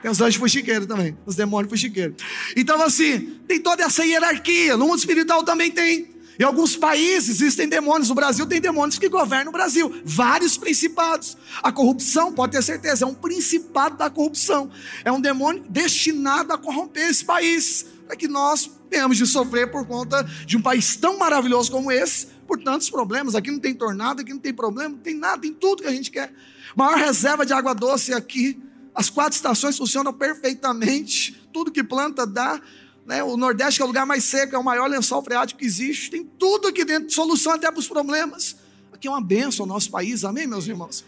Tem 0.01 0.09
os 0.09 0.19
anjos 0.19 0.35
fuxiqueiros 0.35 0.87
também, 0.87 1.17
os 1.25 1.35
demônios 1.35 1.69
fuxiqueiros. 1.69 2.15
Então, 2.55 2.81
assim, 2.81 3.39
tem 3.47 3.59
toda 3.59 3.83
essa 3.83 4.03
hierarquia. 4.03 4.75
No 4.75 4.87
mundo 4.87 4.99
espiritual 4.99 5.43
também 5.43 5.69
tem. 5.69 6.09
Em 6.39 6.43
alguns 6.43 6.75
países 6.75 7.29
existem 7.39 7.67
demônios, 7.67 8.09
no 8.09 8.15
Brasil 8.15 8.47
tem 8.47 8.59
demônios 8.59 8.97
que 8.97 9.07
governam 9.07 9.49
o 9.49 9.53
Brasil, 9.53 9.93
vários 10.03 10.57
principados. 10.57 11.37
A 11.61 11.71
corrupção, 11.71 12.33
pode 12.33 12.53
ter 12.53 12.63
certeza, 12.63 13.05
é 13.05 13.07
um 13.07 13.13
principado 13.13 13.95
da 13.95 14.09
corrupção, 14.09 14.71
é 15.05 15.11
um 15.11 15.21
demônio 15.21 15.63
destinado 15.69 16.51
a 16.51 16.57
corromper 16.57 17.09
esse 17.09 17.23
país, 17.23 17.85
para 18.07 18.15
que 18.15 18.27
nós 18.27 18.71
venhamos 18.89 19.17
de 19.17 19.27
sofrer 19.27 19.69
por 19.69 19.85
conta 19.85 20.23
de 20.45 20.57
um 20.57 20.61
país 20.61 20.95
tão 20.95 21.19
maravilhoso 21.19 21.71
como 21.71 21.91
esse, 21.91 22.27
por 22.47 22.57
tantos 22.63 22.89
problemas. 22.89 23.35
Aqui 23.35 23.51
não 23.51 23.59
tem 23.59 23.75
tornado, 23.75 24.21
aqui 24.21 24.33
não 24.33 24.39
tem 24.39 24.53
problema, 24.53 24.89
não 24.89 24.97
tem 24.97 25.13
nada, 25.13 25.41
tem 25.41 25.53
tudo 25.53 25.83
que 25.83 25.87
a 25.87 25.93
gente 25.93 26.09
quer. 26.09 26.33
Maior 26.75 26.97
reserva 26.97 27.45
de 27.45 27.53
água 27.53 27.75
doce 27.75 28.13
aqui, 28.13 28.59
as 28.93 29.09
quatro 29.09 29.35
estações 29.35 29.77
funcionam 29.77 30.13
perfeitamente, 30.13 31.33
tudo 31.53 31.71
que 31.71 31.83
planta 31.83 32.25
dá. 32.25 32.61
Né? 33.05 33.23
O 33.23 33.37
Nordeste 33.37 33.77
que 33.77 33.81
é 33.81 33.85
o 33.85 33.87
lugar 33.87 34.05
mais 34.05 34.23
seco, 34.23 34.55
é 34.55 34.59
o 34.59 34.63
maior 34.63 34.89
lençol 34.89 35.23
freático 35.23 35.59
que 35.59 35.65
existe. 35.65 36.11
Tem 36.11 36.23
tudo 36.23 36.67
aqui 36.67 36.83
dentro, 36.83 37.11
solução 37.11 37.53
até 37.53 37.69
para 37.71 37.79
os 37.79 37.87
problemas. 37.87 38.55
Aqui 38.91 39.07
é 39.07 39.11
uma 39.11 39.21
benção 39.21 39.65
o 39.65 39.67
nosso 39.67 39.89
país, 39.89 40.23
amém, 40.23 40.45
meus 40.45 40.67
irmãos? 40.67 41.03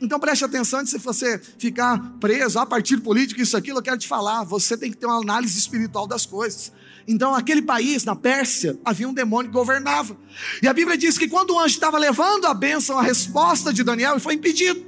Então 0.00 0.20
preste 0.20 0.44
atenção 0.44 0.80
antes 0.80 0.92
de 0.92 0.98
você 0.98 1.38
ficar 1.58 1.98
preso 2.20 2.58
a 2.58 2.66
partir 2.66 2.98
político, 2.98 3.40
isso, 3.40 3.56
aquilo, 3.56 3.78
eu 3.78 3.82
quero 3.82 3.96
te 3.96 4.06
falar. 4.06 4.44
Você 4.44 4.76
tem 4.76 4.90
que 4.90 4.96
ter 4.96 5.06
uma 5.06 5.18
análise 5.18 5.58
espiritual 5.58 6.06
das 6.06 6.26
coisas. 6.26 6.72
Então, 7.06 7.32
naquele 7.32 7.60
país, 7.62 8.04
na 8.04 8.16
Pérsia, 8.16 8.78
havia 8.84 9.08
um 9.08 9.12
demônio 9.12 9.50
que 9.50 9.56
governava. 9.56 10.16
E 10.62 10.68
a 10.68 10.72
Bíblia 10.72 10.96
diz 10.96 11.18
que 11.18 11.28
quando 11.28 11.50
o 11.50 11.58
anjo 11.58 11.74
estava 11.74 11.98
levando 11.98 12.46
a 12.46 12.54
bênção, 12.54 12.98
a 12.98 13.02
resposta 13.02 13.72
de 13.72 13.84
Daniel, 13.84 14.12
ele 14.12 14.20
foi 14.20 14.34
impedido. 14.34 14.84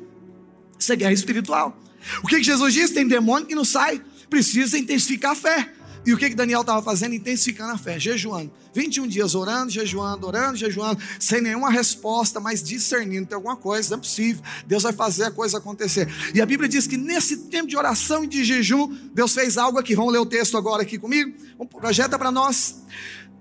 Isso 0.79 0.93
é 0.93 0.97
guerra 0.97 1.13
espiritual. 1.13 1.77
O 2.23 2.27
que, 2.27 2.37
que 2.37 2.45
Jesus 2.45 2.73
diz? 2.73 2.91
Tem 2.91 3.07
demônio 3.07 3.47
que 3.47 3.55
não 3.55 3.65
sai. 3.65 4.03
Precisa 4.29 4.79
intensificar 4.79 5.33
a 5.33 5.35
fé. 5.35 5.73
E 6.07 6.13
o 6.15 6.17
que, 6.17 6.31
que 6.31 6.37
Daniel 6.37 6.61
estava 6.61 6.81
fazendo? 6.81 7.15
Intensificando 7.17 7.73
a 7.73 7.79
fé, 7.79 7.99
jejuando. 7.99 8.53
21 8.73 9.09
dias 9.09 9.35
orando, 9.35 9.71
jejuando, 9.71 10.25
orando, 10.25 10.57
jejuando, 10.57 11.03
sem 11.19 11.41
nenhuma 11.41 11.69
resposta, 11.69 12.39
mas 12.39 12.63
discernindo. 12.63 13.27
Tem 13.27 13.35
alguma 13.35 13.57
coisa, 13.57 13.91
não 13.91 13.99
é 13.99 14.01
possível. 14.01 14.41
Deus 14.69 14.85
vai 14.85 14.93
fazer 14.93 15.25
a 15.25 15.33
coisa 15.33 15.59
acontecer. 15.59 16.09
E 16.33 16.41
a 16.41 16.47
Bíblia 16.47 16.69
diz 16.69 16.87
que 16.87 16.97
nesse 16.97 17.37
tempo 17.49 17.67
de 17.67 17.77
oração 17.77 18.23
e 18.23 18.29
de 18.29 18.45
jejum, 18.45 18.87
Deus 19.13 19.35
fez 19.35 19.59
algo 19.59 19.81
aqui. 19.81 19.97
Vamos 19.97 20.13
ler 20.13 20.21
o 20.21 20.27
texto 20.27 20.57
agora 20.57 20.83
aqui 20.83 20.97
comigo? 20.97 21.35
Projeta 21.81 22.17
para 22.17 22.31
nós. 22.31 22.77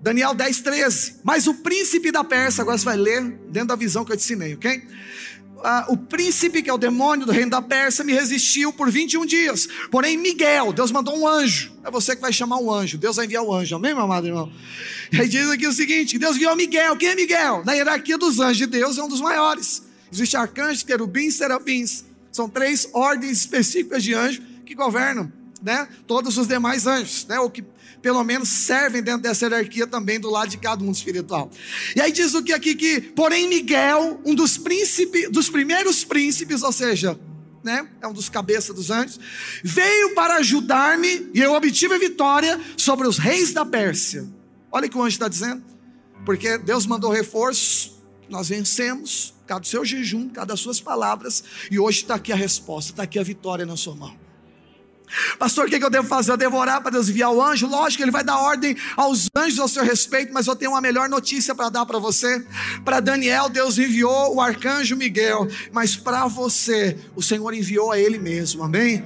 Daniel 0.02 0.34
10, 0.34 0.60
13. 0.60 1.14
Mas 1.22 1.46
o 1.46 1.54
príncipe 1.54 2.10
da 2.10 2.24
Pérsia, 2.24 2.62
agora 2.62 2.76
você 2.76 2.84
vai 2.84 2.96
ler 2.96 3.22
dentro 3.48 3.68
da 3.68 3.76
visão 3.76 4.04
que 4.04 4.12
eu 4.12 4.16
te 4.16 4.24
ensinei, 4.24 4.54
ok? 4.54 4.82
Ah, 5.68 5.84
o 5.88 5.96
príncipe, 5.96 6.62
que 6.62 6.70
é 6.70 6.72
o 6.72 6.78
demônio 6.78 7.26
do 7.26 7.32
reino 7.32 7.50
da 7.50 7.60
Pérsia, 7.60 8.04
me 8.04 8.12
resistiu 8.12 8.72
por 8.72 8.88
21 8.88 9.26
dias. 9.26 9.66
Porém, 9.90 10.16
Miguel, 10.16 10.72
Deus 10.72 10.92
mandou 10.92 11.18
um 11.18 11.26
anjo. 11.26 11.72
É 11.82 11.90
você 11.90 12.14
que 12.14 12.22
vai 12.22 12.32
chamar 12.32 12.60
o 12.60 12.72
anjo. 12.72 12.96
Deus 12.96 13.16
vai 13.16 13.24
enviar 13.24 13.42
o 13.42 13.52
anjo. 13.52 13.74
Amém, 13.74 13.92
meu 13.92 14.04
amado 14.04 14.28
irmão? 14.28 14.52
E 15.10 15.20
aí 15.20 15.28
diz 15.28 15.50
aqui 15.50 15.66
o 15.66 15.72
seguinte: 15.72 16.20
Deus 16.20 16.36
enviou 16.36 16.54
Miguel. 16.54 16.96
Quem 16.96 17.08
é 17.08 17.14
Miguel? 17.16 17.64
Na 17.64 17.72
hierarquia 17.72 18.16
dos 18.16 18.38
anjos 18.38 18.58
de 18.58 18.66
Deus 18.66 18.96
é 18.96 19.02
um 19.02 19.08
dos 19.08 19.20
maiores. 19.20 19.82
Existem 20.12 20.38
arcanjos, 20.38 20.84
querubins, 20.84 21.34
serafins. 21.34 22.04
São 22.30 22.48
três 22.48 22.88
ordens 22.92 23.38
específicas 23.38 24.04
de 24.04 24.14
anjos 24.14 24.40
que 24.64 24.72
governam 24.72 25.32
né, 25.60 25.88
todos 26.06 26.38
os 26.38 26.46
demais 26.46 26.86
anjos, 26.86 27.26
né, 27.26 27.40
ou 27.40 27.50
que 27.50 27.64
pelo 28.06 28.22
menos 28.22 28.48
servem 28.48 29.02
dentro 29.02 29.22
dessa 29.22 29.46
hierarquia 29.46 29.84
também 29.84 30.20
do 30.20 30.30
lado 30.30 30.48
de 30.48 30.58
cada 30.58 30.80
mundo 30.80 30.94
espiritual. 30.94 31.50
E 31.96 32.00
aí 32.00 32.12
diz 32.12 32.34
o 32.34 32.42
que 32.44 32.52
aqui 32.52 32.76
que, 32.76 33.00
porém 33.00 33.48
Miguel, 33.48 34.20
um 34.24 34.32
dos 34.32 34.56
príncipes, 34.56 35.28
dos 35.28 35.50
primeiros 35.50 36.04
príncipes, 36.04 36.62
ou 36.62 36.70
seja, 36.70 37.18
né, 37.64 37.84
é 38.00 38.06
um 38.06 38.12
dos 38.12 38.28
cabeças 38.28 38.76
dos 38.76 38.92
anjos, 38.92 39.18
veio 39.64 40.14
para 40.14 40.36
ajudar-me 40.36 41.32
e 41.34 41.40
eu 41.40 41.52
obtive 41.52 41.96
a 41.96 41.98
vitória 41.98 42.60
sobre 42.76 43.08
os 43.08 43.18
reis 43.18 43.52
da 43.52 43.66
Pérsia. 43.66 44.24
Olha 44.70 44.86
o 44.86 44.88
que 44.88 44.96
o 44.96 45.00
anjo 45.00 45.08
está 45.08 45.26
dizendo, 45.26 45.64
porque 46.24 46.58
Deus 46.58 46.86
mandou 46.86 47.10
reforço, 47.10 48.00
nós 48.28 48.50
vencemos, 48.50 49.34
cada 49.48 49.64
seu 49.64 49.84
jejum, 49.84 50.28
cada 50.28 50.56
suas 50.56 50.80
palavras, 50.80 51.42
e 51.72 51.80
hoje 51.80 52.02
está 52.02 52.14
aqui 52.14 52.32
a 52.32 52.36
resposta, 52.36 52.92
está 52.92 53.02
aqui 53.02 53.18
a 53.18 53.24
vitória 53.24 53.66
na 53.66 53.76
sua 53.76 53.96
mão. 53.96 54.25
Pastor, 55.38 55.66
o 55.66 55.68
que 55.68 55.82
eu 55.82 55.90
devo 55.90 56.06
fazer? 56.06 56.32
Eu 56.32 56.36
devo 56.36 56.56
orar 56.56 56.80
para 56.80 56.90
Deus 56.90 57.08
enviar 57.08 57.32
o 57.32 57.42
anjo? 57.42 57.66
Lógico, 57.66 58.02
ele 58.02 58.10
vai 58.10 58.24
dar 58.24 58.38
ordem 58.38 58.76
aos 58.96 59.28
anjos 59.36 59.58
ao 59.58 59.68
seu 59.68 59.84
respeito, 59.84 60.32
mas 60.32 60.46
eu 60.46 60.56
tenho 60.56 60.72
uma 60.72 60.80
melhor 60.80 61.08
notícia 61.08 61.54
para 61.54 61.68
dar 61.68 61.86
para 61.86 61.98
você. 61.98 62.44
Para 62.84 63.00
Daniel, 63.00 63.48
Deus 63.48 63.78
enviou 63.78 64.34
o 64.34 64.40
arcanjo 64.40 64.96
Miguel, 64.96 65.48
mas 65.72 65.96
para 65.96 66.26
você, 66.26 66.98
o 67.14 67.22
Senhor 67.22 67.52
enviou 67.54 67.92
a 67.92 67.98
ele 67.98 68.18
mesmo, 68.18 68.62
amém? 68.62 69.04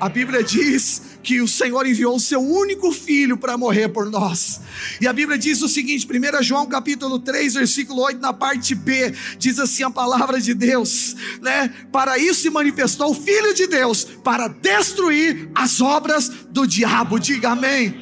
A 0.00 0.08
Bíblia 0.08 0.42
diz 0.42 1.07
que 1.22 1.40
o 1.40 1.48
Senhor 1.48 1.86
enviou 1.86 2.16
o 2.16 2.20
seu 2.20 2.40
único 2.40 2.92
filho 2.92 3.36
para 3.36 3.56
morrer 3.56 3.88
por 3.88 4.10
nós. 4.10 4.60
E 5.00 5.06
a 5.06 5.12
Bíblia 5.12 5.38
diz 5.38 5.62
o 5.62 5.68
seguinte, 5.68 6.06
1 6.06 6.42
João 6.42 6.66
capítulo 6.66 7.18
3, 7.18 7.54
versículo 7.54 8.02
8, 8.02 8.20
na 8.20 8.32
parte 8.32 8.74
B, 8.74 9.14
diz 9.38 9.58
assim 9.58 9.82
a 9.82 9.90
palavra 9.90 10.40
de 10.40 10.54
Deus, 10.54 11.16
né? 11.40 11.72
Para 11.92 12.18
isso 12.18 12.42
se 12.42 12.50
manifestou 12.50 13.10
o 13.10 13.14
Filho 13.14 13.54
de 13.54 13.66
Deus, 13.66 14.04
para 14.04 14.48
destruir 14.48 15.50
as 15.54 15.80
obras 15.80 16.30
do 16.50 16.66
diabo. 16.66 17.18
Diga 17.18 17.50
amém. 17.50 17.94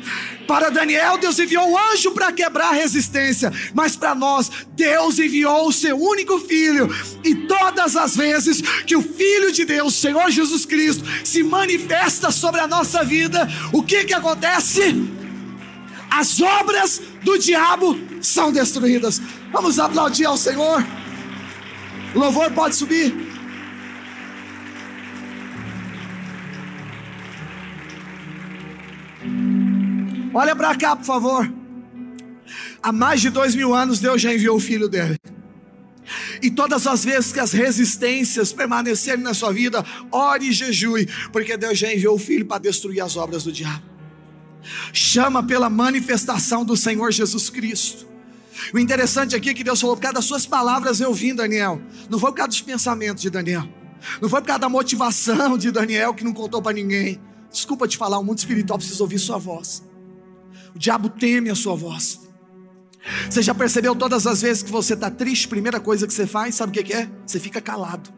Para 0.47 0.71
Daniel, 0.71 1.19
Deus 1.19 1.39
enviou 1.39 1.69
um 1.69 1.79
anjo 1.93 2.13
para 2.13 2.33
quebrar 2.33 2.69
a 2.69 2.75
resistência, 2.75 3.53
mas 3.75 3.97
para 3.97 4.15
nós, 4.15 4.51
Deus 4.75 5.19
enviou 5.19 5.69
o 5.69 5.73
seu 5.73 6.01
único 6.01 6.39
filho, 6.39 6.89
e 7.25 7.35
todas 7.35 7.97
as 7.97 8.17
vezes 8.17 8.61
que 8.87 8.97
o 8.97 9.03
Filho 9.03 9.51
de 9.51 9.65
Deus, 9.65 9.95
Senhor 9.95 10.31
Jesus 10.31 10.65
Cristo, 10.65 11.05
se 11.25 11.43
manifesta 11.43 12.31
sobre 12.31 12.61
a 12.61 12.69
nossa 12.69 13.03
vida, 13.03 13.49
o 13.73 13.83
que 13.83 14.05
que 14.05 14.15
acontece? 14.15 14.95
As 16.09 16.41
obras 16.41 17.03
do 17.23 17.37
diabo 17.39 17.99
são 18.23 18.53
destruídas. 18.53 19.21
Vamos 19.53 19.79
aplaudir 19.79 20.27
ao 20.27 20.37
Senhor. 20.37 20.85
O 22.15 22.19
louvor 22.19 22.51
pode 22.53 22.77
subir. 22.77 23.26
Olha 30.37 30.55
para 30.55 30.77
cá, 30.77 30.95
por 30.95 31.07
favor. 31.07 31.51
Há 32.83 32.93
mais 32.93 33.23
de 33.23 33.31
dois 33.31 33.55
mil 33.55 33.75
anos 33.75 34.01
Deus 34.01 34.21
já 34.21 34.35
enviou 34.35 34.59
o 34.59 34.61
filho 34.61 34.87
dele. 34.87 35.19
E 36.43 36.51
todas 36.51 36.87
as 36.87 37.07
vezes 37.07 37.33
que 37.33 37.41
as 37.41 37.53
resistências 37.53 38.53
permanecerem 38.53 39.25
na 39.25 39.33
sua 39.33 39.51
vida, 39.51 39.83
ore 40.13 40.49
e 40.49 40.53
jejue, 40.53 41.09
porque 41.33 41.57
Deus 41.57 41.79
já 41.79 41.91
enviou 41.91 42.17
o 42.17 42.19
filho 42.19 42.45
para 42.45 42.59
destruir 42.59 43.01
as 43.01 43.17
obras 43.17 43.45
do 43.45 43.51
diabo. 43.51 43.83
Chama 44.93 45.43
pela 45.43 45.71
manifestação 45.71 46.67
do 46.67 46.77
Senhor 46.77 47.11
Jesus 47.11 47.49
Cristo. 47.49 48.07
O 48.75 48.79
interessante 48.79 49.35
aqui 49.35 49.49
é 49.49 49.55
que 49.55 49.65
Deus 49.65 49.81
falou: 49.81 49.97
por 49.97 50.03
causa 50.03 50.17
das 50.17 50.27
suas 50.27 50.45
palavras 50.45 51.01
eu 51.01 51.15
vim, 51.15 51.35
Daniel. 51.35 51.81
Não 52.11 52.19
foi 52.19 52.31
por 52.31 52.37
causa 52.37 52.49
dos 52.49 52.61
pensamentos 52.61 53.23
de 53.23 53.31
Daniel. 53.31 53.67
Não 54.21 54.29
foi 54.29 54.43
por 54.43 54.49
causa 54.49 54.61
da 54.61 54.69
motivação 54.69 55.57
de 55.57 55.71
Daniel 55.71 56.13
que 56.13 56.23
não 56.23 56.35
contou 56.35 56.61
para 56.61 56.75
ninguém. 56.75 57.19
Desculpa 57.51 57.89
te 57.89 57.97
falar, 57.97 58.19
o 58.19 58.23
mundo 58.23 58.37
espiritual 58.37 58.79
precisa 58.79 59.03
ouvir 59.03 59.19
sua 59.19 59.39
voz. 59.39 59.83
O 60.77 60.79
diabo 60.79 61.09
teme 61.09 61.49
a 61.49 61.55
sua 61.55 61.75
voz. 61.75 62.21
Você 63.31 63.41
já 63.41 63.55
percebeu 63.55 63.97
todas 63.97 64.27
as 64.27 64.43
vezes 64.43 64.63
que 64.63 64.71
você 64.71 64.93
está 64.93 65.11
triste, 65.11 65.49
primeira 65.49 65.81
coisa 65.81 66.07
que 66.07 66.13
você 66.13 66.27
faz, 66.27 66.55
sabe 66.55 66.79
o 66.79 66.85
que 66.85 66.93
é? 66.93 67.09
Você 67.27 67.41
fica 67.41 67.63
calado. 67.63 68.13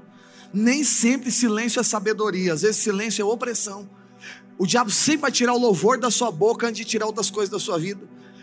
Nem 0.52 0.82
sempre 0.82 1.30
silêncio 1.30 1.78
é 1.78 1.84
sabedoria, 1.84 2.52
às 2.52 2.62
vezes 2.62 2.78
silêncio 2.78 3.22
é 3.22 3.24
opressão. 3.24 3.88
O 4.58 4.66
diabo 4.66 4.90
sempre 4.90 5.18
vai 5.18 5.30
tirar 5.30 5.54
o 5.54 5.58
louvor 5.58 6.00
da 6.00 6.10
sua 6.10 6.32
boca 6.32 6.66
antes 6.66 6.78
de 6.78 6.84
tirar 6.84 7.06
outras 7.06 7.30
coisas 7.30 7.48
da 7.48 7.60
sua 7.60 7.78
vida. 7.78 8.00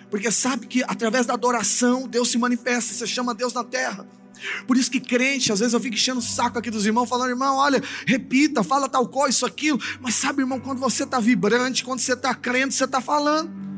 Porque 0.10 0.32
sabe 0.32 0.66
que 0.66 0.82
através 0.84 1.26
da 1.26 1.34
adoração 1.34 2.08
Deus 2.08 2.30
se 2.30 2.38
manifesta, 2.38 2.94
você 2.94 3.06
chama 3.06 3.36
Deus 3.36 3.52
na 3.52 3.66
terra. 3.66 4.08
Por 4.66 4.78
isso 4.78 4.90
que 4.90 5.02
crente, 5.02 5.52
às 5.52 5.60
vezes 5.60 5.74
eu 5.74 5.80
fico 5.82 5.96
enchendo 5.96 6.20
o 6.20 6.24
saco 6.24 6.58
aqui 6.58 6.72
dos 6.72 6.86
irmãos, 6.86 7.10
falando, 7.10 7.32
irmão, 7.32 7.58
olha, 7.58 7.84
repita, 8.08 8.64
fala 8.64 8.88
tal 8.88 9.10
coisa, 9.10 9.32
isso, 9.32 9.46
aquilo. 9.46 9.78
Mas 10.00 10.16
sabe, 10.16 10.42
irmão, 10.42 10.58
quando 10.58 10.80
você 10.80 11.04
está 11.04 11.20
vibrante, 11.20 11.84
quando 11.84 12.00
você 12.00 12.14
está 12.14 12.34
crente, 12.34 12.76
você 12.76 12.86
está 12.86 13.02
falando. 13.02 13.75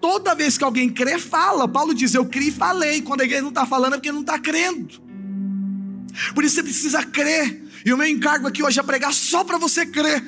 Toda 0.00 0.34
vez 0.34 0.56
que 0.56 0.64
alguém 0.64 0.88
crê, 0.88 1.18
fala. 1.18 1.66
Paulo 1.66 1.92
diz: 1.92 2.14
Eu 2.14 2.26
criei 2.26 2.48
e 2.48 2.52
falei. 2.52 3.02
Quando 3.02 3.22
a 3.22 3.24
igreja 3.24 3.42
não 3.42 3.48
está 3.48 3.66
falando, 3.66 3.94
é 3.94 3.96
porque 3.96 4.12
não 4.12 4.20
está 4.20 4.38
crendo. 4.38 5.00
Por 6.34 6.44
isso 6.44 6.56
você 6.56 6.62
precisa 6.62 7.04
crer. 7.04 7.64
E 7.84 7.92
o 7.92 7.96
meu 7.96 8.06
encargo 8.06 8.46
aqui 8.46 8.62
hoje 8.62 8.78
é 8.78 8.82
pregar 8.82 9.12
só 9.12 9.44
para 9.44 9.58
você 9.58 9.86
crer. 9.86 10.22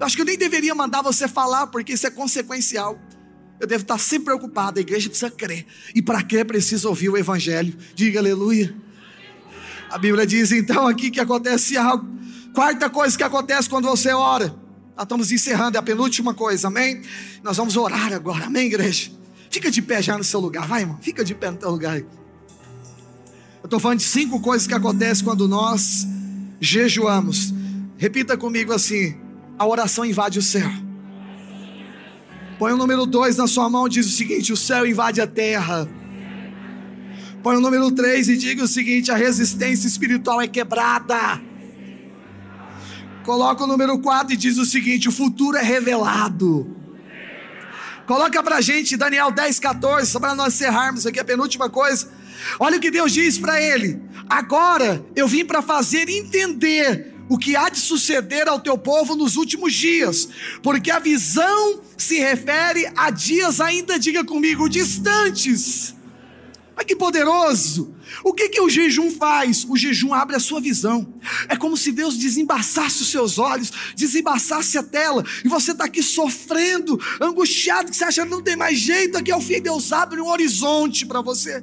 Acho 0.00 0.16
que 0.16 0.22
eu 0.22 0.26
nem 0.26 0.36
deveria 0.36 0.74
mandar 0.74 1.02
você 1.02 1.28
falar, 1.28 1.68
porque 1.68 1.92
isso 1.92 2.06
é 2.06 2.10
consequencial. 2.10 2.98
Eu 3.60 3.66
devo 3.66 3.82
estar 3.82 3.98
sempre 3.98 4.26
preocupado. 4.26 4.78
A 4.78 4.82
igreja 4.82 5.08
precisa 5.08 5.30
crer. 5.30 5.66
E 5.94 6.02
para 6.02 6.22
crer, 6.22 6.44
precisa 6.44 6.88
ouvir 6.88 7.08
o 7.08 7.16
Evangelho. 7.16 7.76
Diga 7.94 8.18
aleluia. 8.18 8.74
A 9.90 9.98
Bíblia 9.98 10.26
diz 10.26 10.50
então 10.50 10.88
aqui 10.88 11.10
que 11.10 11.20
acontece 11.20 11.76
algo. 11.76 12.06
Quarta 12.52 12.90
coisa 12.90 13.16
que 13.16 13.22
acontece 13.22 13.68
quando 13.68 13.86
você 13.88 14.12
ora. 14.12 14.63
Nós 14.96 15.04
estamos 15.04 15.32
encerrando, 15.32 15.76
é 15.76 15.80
a 15.80 15.82
penúltima 15.82 16.32
coisa, 16.32 16.68
amém? 16.68 17.02
Nós 17.42 17.56
vamos 17.56 17.76
orar 17.76 18.12
agora, 18.12 18.46
amém, 18.46 18.66
igreja? 18.66 19.10
Fica 19.50 19.70
de 19.70 19.82
pé 19.82 20.00
já 20.00 20.16
no 20.16 20.22
seu 20.22 20.38
lugar, 20.38 20.66
vai, 20.68 20.82
irmão, 20.82 20.98
fica 21.02 21.24
de 21.24 21.34
pé 21.34 21.50
no 21.50 21.58
seu 21.58 21.70
lugar. 21.70 21.98
Eu 21.98 22.06
estou 23.64 23.80
falando 23.80 23.98
de 23.98 24.04
cinco 24.04 24.40
coisas 24.40 24.68
que 24.68 24.74
acontecem 24.74 25.24
quando 25.24 25.48
nós 25.48 26.06
jejuamos. 26.60 27.52
Repita 27.96 28.36
comigo 28.36 28.72
assim: 28.72 29.16
a 29.58 29.66
oração 29.66 30.04
invade 30.04 30.38
o 30.38 30.42
céu. 30.42 30.70
Põe 32.58 32.72
o 32.72 32.76
número 32.76 33.04
dois 33.04 33.36
na 33.36 33.46
sua 33.46 33.68
mão, 33.68 33.88
diz 33.88 34.06
o 34.06 34.10
seguinte: 34.10 34.52
o 34.52 34.56
céu 34.56 34.86
invade 34.86 35.20
a 35.20 35.26
terra. 35.26 35.88
Põe 37.42 37.56
o 37.56 37.60
número 37.60 37.90
três 37.90 38.28
e 38.28 38.36
diga 38.36 38.62
o 38.62 38.68
seguinte: 38.68 39.10
a 39.10 39.16
resistência 39.16 39.88
espiritual 39.88 40.40
é 40.40 40.46
quebrada. 40.46 41.40
Coloca 43.24 43.64
o 43.64 43.66
número 43.66 43.98
4 43.98 44.34
e 44.34 44.36
diz 44.36 44.58
o 44.58 44.66
seguinte: 44.66 45.08
o 45.08 45.12
futuro 45.12 45.56
é 45.56 45.62
revelado. 45.62 46.76
Coloca 48.06 48.42
pra 48.42 48.60
gente 48.60 48.96
Daniel 48.96 49.30
10, 49.30 49.58
14, 49.58 50.10
só 50.10 50.20
para 50.20 50.34
nós 50.34 50.54
encerrarmos 50.54 51.06
aqui 51.06 51.18
a 51.18 51.24
penúltima 51.24 51.70
coisa. 51.70 52.12
Olha 52.60 52.76
o 52.76 52.80
que 52.80 52.90
Deus 52.90 53.12
diz 53.12 53.38
para 53.38 53.60
ele: 53.60 54.00
Agora 54.28 55.04
eu 55.16 55.26
vim 55.26 55.44
para 55.44 55.62
fazer 55.62 56.08
entender 56.08 57.14
o 57.26 57.38
que 57.38 57.56
há 57.56 57.70
de 57.70 57.78
suceder 57.78 58.46
ao 58.46 58.60
teu 58.60 58.76
povo 58.76 59.16
nos 59.16 59.36
últimos 59.36 59.72
dias, 59.72 60.28
porque 60.62 60.90
a 60.90 60.98
visão 60.98 61.80
se 61.96 62.18
refere 62.18 62.86
a 62.94 63.10
dias 63.10 63.60
ainda, 63.60 63.98
diga 63.98 64.22
comigo, 64.22 64.68
distantes. 64.68 65.93
Olha 66.76 66.84
que 66.84 66.96
poderoso! 66.96 67.94
O 68.22 68.32
que, 68.32 68.48
que 68.48 68.60
o 68.60 68.68
jejum 68.68 69.10
faz? 69.10 69.64
O 69.68 69.76
jejum 69.76 70.12
abre 70.12 70.36
a 70.36 70.40
sua 70.40 70.60
visão. 70.60 71.14
É 71.48 71.56
como 71.56 71.76
se 71.76 71.92
Deus 71.92 72.16
desembaçasse 72.16 73.02
os 73.02 73.10
seus 73.10 73.38
olhos, 73.38 73.70
desembaçasse 73.94 74.76
a 74.76 74.82
tela, 74.82 75.24
e 75.44 75.48
você 75.48 75.72
está 75.72 75.84
aqui 75.84 76.02
sofrendo, 76.02 77.00
angustiado, 77.20 77.90
que 77.90 77.96
você 77.96 78.04
acha 78.04 78.24
que 78.24 78.30
não 78.30 78.42
tem 78.42 78.56
mais 78.56 78.78
jeito. 78.78 79.16
Aqui 79.16 79.30
ao 79.30 79.40
fim, 79.40 79.60
Deus 79.60 79.92
abre 79.92 80.20
um 80.20 80.28
horizonte 80.28 81.06
para 81.06 81.20
você. 81.20 81.62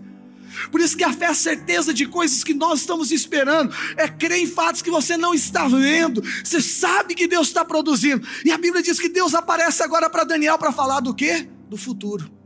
Por 0.69 0.79
isso 0.79 0.95
que 0.95 1.03
a 1.03 1.13
fé 1.13 1.25
é 1.25 1.29
a 1.29 1.33
certeza 1.33 1.93
de 1.93 2.05
coisas 2.05 2.43
que 2.43 2.53
nós 2.53 2.81
estamos 2.81 3.11
esperando, 3.11 3.73
é 3.97 4.07
crer 4.07 4.39
em 4.39 4.47
fatos 4.47 4.81
que 4.81 4.91
você 4.91 5.17
não 5.17 5.33
está 5.33 5.67
vendo, 5.67 6.21
você 6.43 6.61
sabe 6.61 7.15
que 7.15 7.27
Deus 7.27 7.47
está 7.47 7.63
produzindo. 7.65 8.25
E 8.45 8.51
a 8.51 8.57
Bíblia 8.57 8.83
diz 8.83 8.99
que 8.99 9.09
Deus 9.09 9.33
aparece 9.33 9.81
agora 9.81 10.09
para 10.09 10.23
Daniel 10.23 10.57
para 10.57 10.71
falar 10.71 10.99
do 10.99 11.13
quê? 11.13 11.47
Do 11.69 11.77
futuro. 11.77 12.40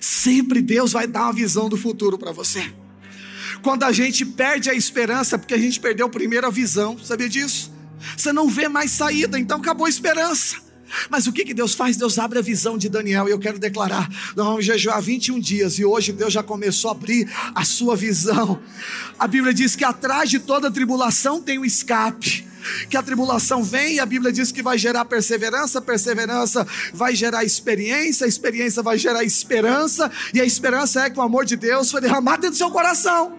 Sempre 0.00 0.62
Deus 0.62 0.92
vai 0.92 1.06
dar 1.06 1.24
uma 1.24 1.32
visão 1.32 1.68
do 1.68 1.76
futuro 1.76 2.18
para 2.18 2.32
você. 2.32 2.72
Quando 3.62 3.84
a 3.84 3.92
gente 3.92 4.24
perde 4.24 4.70
a 4.70 4.74
esperança, 4.74 5.38
porque 5.38 5.54
a 5.54 5.58
gente 5.58 5.78
perdeu 5.78 6.08
primeiro 6.08 6.46
a 6.46 6.50
visão, 6.50 6.98
sabia 6.98 7.28
disso? 7.28 7.72
Você 8.16 8.32
não 8.32 8.48
vê 8.48 8.68
mais 8.68 8.90
saída, 8.90 9.38
então 9.38 9.58
acabou 9.58 9.86
a 9.86 9.90
esperança. 9.90 10.71
Mas 11.08 11.26
o 11.26 11.32
que, 11.32 11.44
que 11.44 11.54
Deus 11.54 11.74
faz? 11.74 11.96
Deus 11.96 12.18
abre 12.18 12.38
a 12.38 12.42
visão 12.42 12.78
de 12.78 12.88
Daniel, 12.88 13.28
e 13.28 13.30
eu 13.30 13.38
quero 13.38 13.58
declarar: 13.58 14.08
nós 14.36 14.46
vamos 14.46 14.64
jejuar 14.64 15.00
21 15.00 15.38
dias, 15.38 15.78
e 15.78 15.84
hoje 15.84 16.12
Deus 16.12 16.32
já 16.32 16.42
começou 16.42 16.90
a 16.90 16.92
abrir 16.92 17.30
a 17.54 17.64
sua 17.64 17.96
visão. 17.96 18.60
A 19.18 19.26
Bíblia 19.26 19.52
diz 19.52 19.76
que 19.76 19.84
atrás 19.84 20.30
de 20.30 20.38
toda 20.38 20.70
tribulação 20.70 21.40
tem 21.40 21.58
um 21.58 21.64
escape 21.64 22.52
que 22.88 22.96
a 22.96 23.02
tribulação 23.02 23.62
vem 23.62 23.94
e 23.94 24.00
a 24.00 24.06
Bíblia 24.06 24.32
diz 24.32 24.52
que 24.52 24.62
vai 24.62 24.78
gerar 24.78 25.04
perseverança, 25.04 25.80
perseverança 25.80 26.66
vai 26.94 27.14
gerar 27.14 27.44
experiência, 27.44 28.26
experiência 28.26 28.82
vai 28.82 28.96
gerar 28.98 29.24
esperança, 29.24 30.10
e 30.32 30.40
a 30.40 30.44
esperança 30.44 31.02
é 31.02 31.10
que 31.10 31.18
o 31.18 31.22
amor 31.22 31.44
de 31.44 31.56
Deus 31.56 31.90
foi 31.90 32.00
derramado 32.00 32.42
dentro 32.42 32.54
do 32.54 32.58
seu 32.58 32.70
coração. 32.70 33.38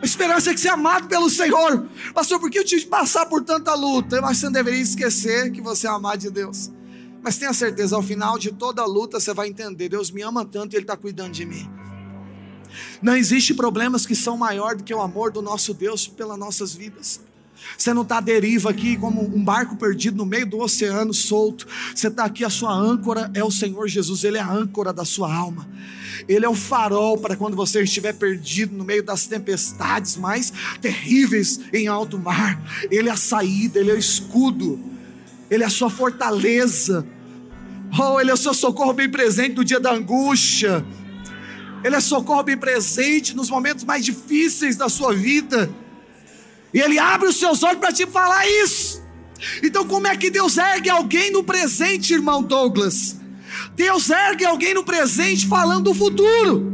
A 0.00 0.04
esperança 0.04 0.50
é 0.50 0.54
que 0.54 0.60
você 0.60 0.68
é 0.68 0.72
amado 0.72 1.06
pelo 1.06 1.30
Senhor. 1.30 1.86
Pastor, 2.12 2.40
por 2.40 2.50
que 2.50 2.58
eu 2.58 2.64
tive 2.64 2.82
que 2.82 2.88
passar 2.88 3.26
por 3.26 3.44
tanta 3.44 3.72
luta? 3.74 4.20
Que 4.20 4.22
você 4.22 4.46
não 4.46 4.52
deveria 4.52 4.80
esquecer 4.80 5.52
que 5.52 5.60
você 5.60 5.86
é 5.86 5.90
amado 5.90 6.18
de 6.18 6.30
Deus. 6.30 6.70
Mas 7.22 7.38
tenha 7.38 7.52
certeza, 7.52 7.94
ao 7.94 8.02
final 8.02 8.38
de 8.38 8.50
toda 8.50 8.82
a 8.82 8.86
luta, 8.86 9.20
você 9.20 9.32
vai 9.32 9.48
entender: 9.48 9.88
Deus 9.88 10.10
me 10.10 10.22
ama 10.22 10.44
tanto 10.44 10.74
e 10.74 10.76
Ele 10.76 10.84
está 10.84 10.96
cuidando 10.96 11.32
de 11.32 11.46
mim. 11.46 11.70
Não 13.00 13.16
existe 13.16 13.54
problemas 13.54 14.06
que 14.06 14.14
são 14.14 14.36
maior 14.36 14.74
do 14.76 14.82
que 14.82 14.94
o 14.94 15.00
amor 15.00 15.30
do 15.30 15.42
nosso 15.42 15.74
Deus 15.74 16.06
pelas 16.06 16.38
nossas 16.38 16.74
vidas. 16.74 17.20
Você 17.76 17.94
não 17.94 18.02
está 18.02 18.18
à 18.18 18.20
deriva 18.20 18.70
aqui 18.70 18.96
como 18.96 19.22
um 19.22 19.42
barco 19.42 19.76
perdido 19.76 20.16
no 20.16 20.26
meio 20.26 20.46
do 20.46 20.58
oceano 20.58 21.14
solto. 21.14 21.66
Você 21.94 22.08
está 22.08 22.24
aqui, 22.24 22.44
a 22.44 22.50
sua 22.50 22.72
âncora 22.72 23.30
é 23.34 23.44
o 23.44 23.50
Senhor 23.50 23.86
Jesus, 23.88 24.24
Ele 24.24 24.38
é 24.38 24.40
a 24.40 24.50
âncora 24.50 24.92
da 24.92 25.04
sua 25.04 25.32
alma. 25.32 25.68
Ele 26.28 26.44
é 26.44 26.48
o 26.48 26.54
farol 26.54 27.18
para 27.18 27.36
quando 27.36 27.56
você 27.56 27.82
estiver 27.82 28.14
perdido 28.14 28.74
no 28.74 28.84
meio 28.84 29.02
das 29.02 29.26
tempestades 29.26 30.16
mais 30.16 30.52
terríveis 30.80 31.60
em 31.72 31.86
alto 31.86 32.18
mar. 32.18 32.60
Ele 32.90 33.08
é 33.08 33.12
a 33.12 33.16
saída, 33.16 33.78
Ele 33.78 33.90
é 33.90 33.94
o 33.94 33.98
escudo, 33.98 34.80
Ele 35.52 35.62
é 35.62 35.66
a 35.66 35.70
sua 35.70 35.90
fortaleza. 35.90 37.06
Oh, 38.00 38.18
Ele 38.18 38.30
é 38.30 38.32
o 38.32 38.38
seu 38.38 38.54
socorro 38.54 38.94
bem 38.94 39.10
presente 39.10 39.54
no 39.54 39.62
dia 39.62 39.78
da 39.78 39.92
angústia. 39.92 40.82
Ele 41.84 41.94
é 41.94 42.00
socorro 42.00 42.42
bem 42.42 42.56
presente 42.56 43.36
nos 43.36 43.50
momentos 43.50 43.84
mais 43.84 44.02
difíceis 44.02 44.76
da 44.76 44.88
sua 44.88 45.12
vida. 45.12 45.70
E 46.72 46.80
Ele 46.80 46.98
abre 46.98 47.28
os 47.28 47.36
seus 47.36 47.62
olhos 47.62 47.80
para 47.80 47.92
te 47.92 48.06
falar 48.06 48.48
isso. 48.48 49.02
Então, 49.62 49.86
como 49.86 50.06
é 50.06 50.16
que 50.16 50.30
Deus 50.30 50.56
ergue 50.56 50.88
alguém 50.88 51.30
no 51.30 51.44
presente, 51.44 52.14
irmão 52.14 52.42
Douglas? 52.42 53.20
Deus 53.74 54.08
ergue 54.08 54.46
alguém 54.46 54.72
no 54.72 54.82
presente 54.82 55.46
falando 55.46 55.92
do 55.92 55.94
futuro. 55.94 56.72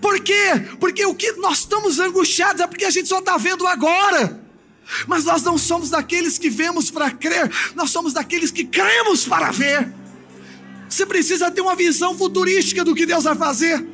Por 0.00 0.20
quê? 0.20 0.68
Porque 0.78 1.04
o 1.04 1.16
que 1.16 1.32
nós 1.32 1.58
estamos 1.58 1.98
angustiados 1.98 2.60
é 2.60 2.66
porque 2.68 2.84
a 2.84 2.90
gente 2.90 3.08
só 3.08 3.18
está 3.18 3.36
vendo 3.36 3.66
agora. 3.66 4.39
Mas 5.06 5.24
nós 5.24 5.42
não 5.42 5.56
somos 5.56 5.90
daqueles 5.90 6.38
que 6.38 6.50
vemos 6.50 6.90
para 6.90 7.10
crer, 7.10 7.50
nós 7.74 7.90
somos 7.90 8.12
daqueles 8.12 8.50
que 8.50 8.64
cremos 8.64 9.24
para 9.24 9.50
ver. 9.50 9.92
Você 10.88 11.06
precisa 11.06 11.50
ter 11.50 11.60
uma 11.60 11.76
visão 11.76 12.16
futurística 12.16 12.84
do 12.84 12.94
que 12.94 13.06
Deus 13.06 13.24
vai 13.24 13.36
fazer. 13.36 13.86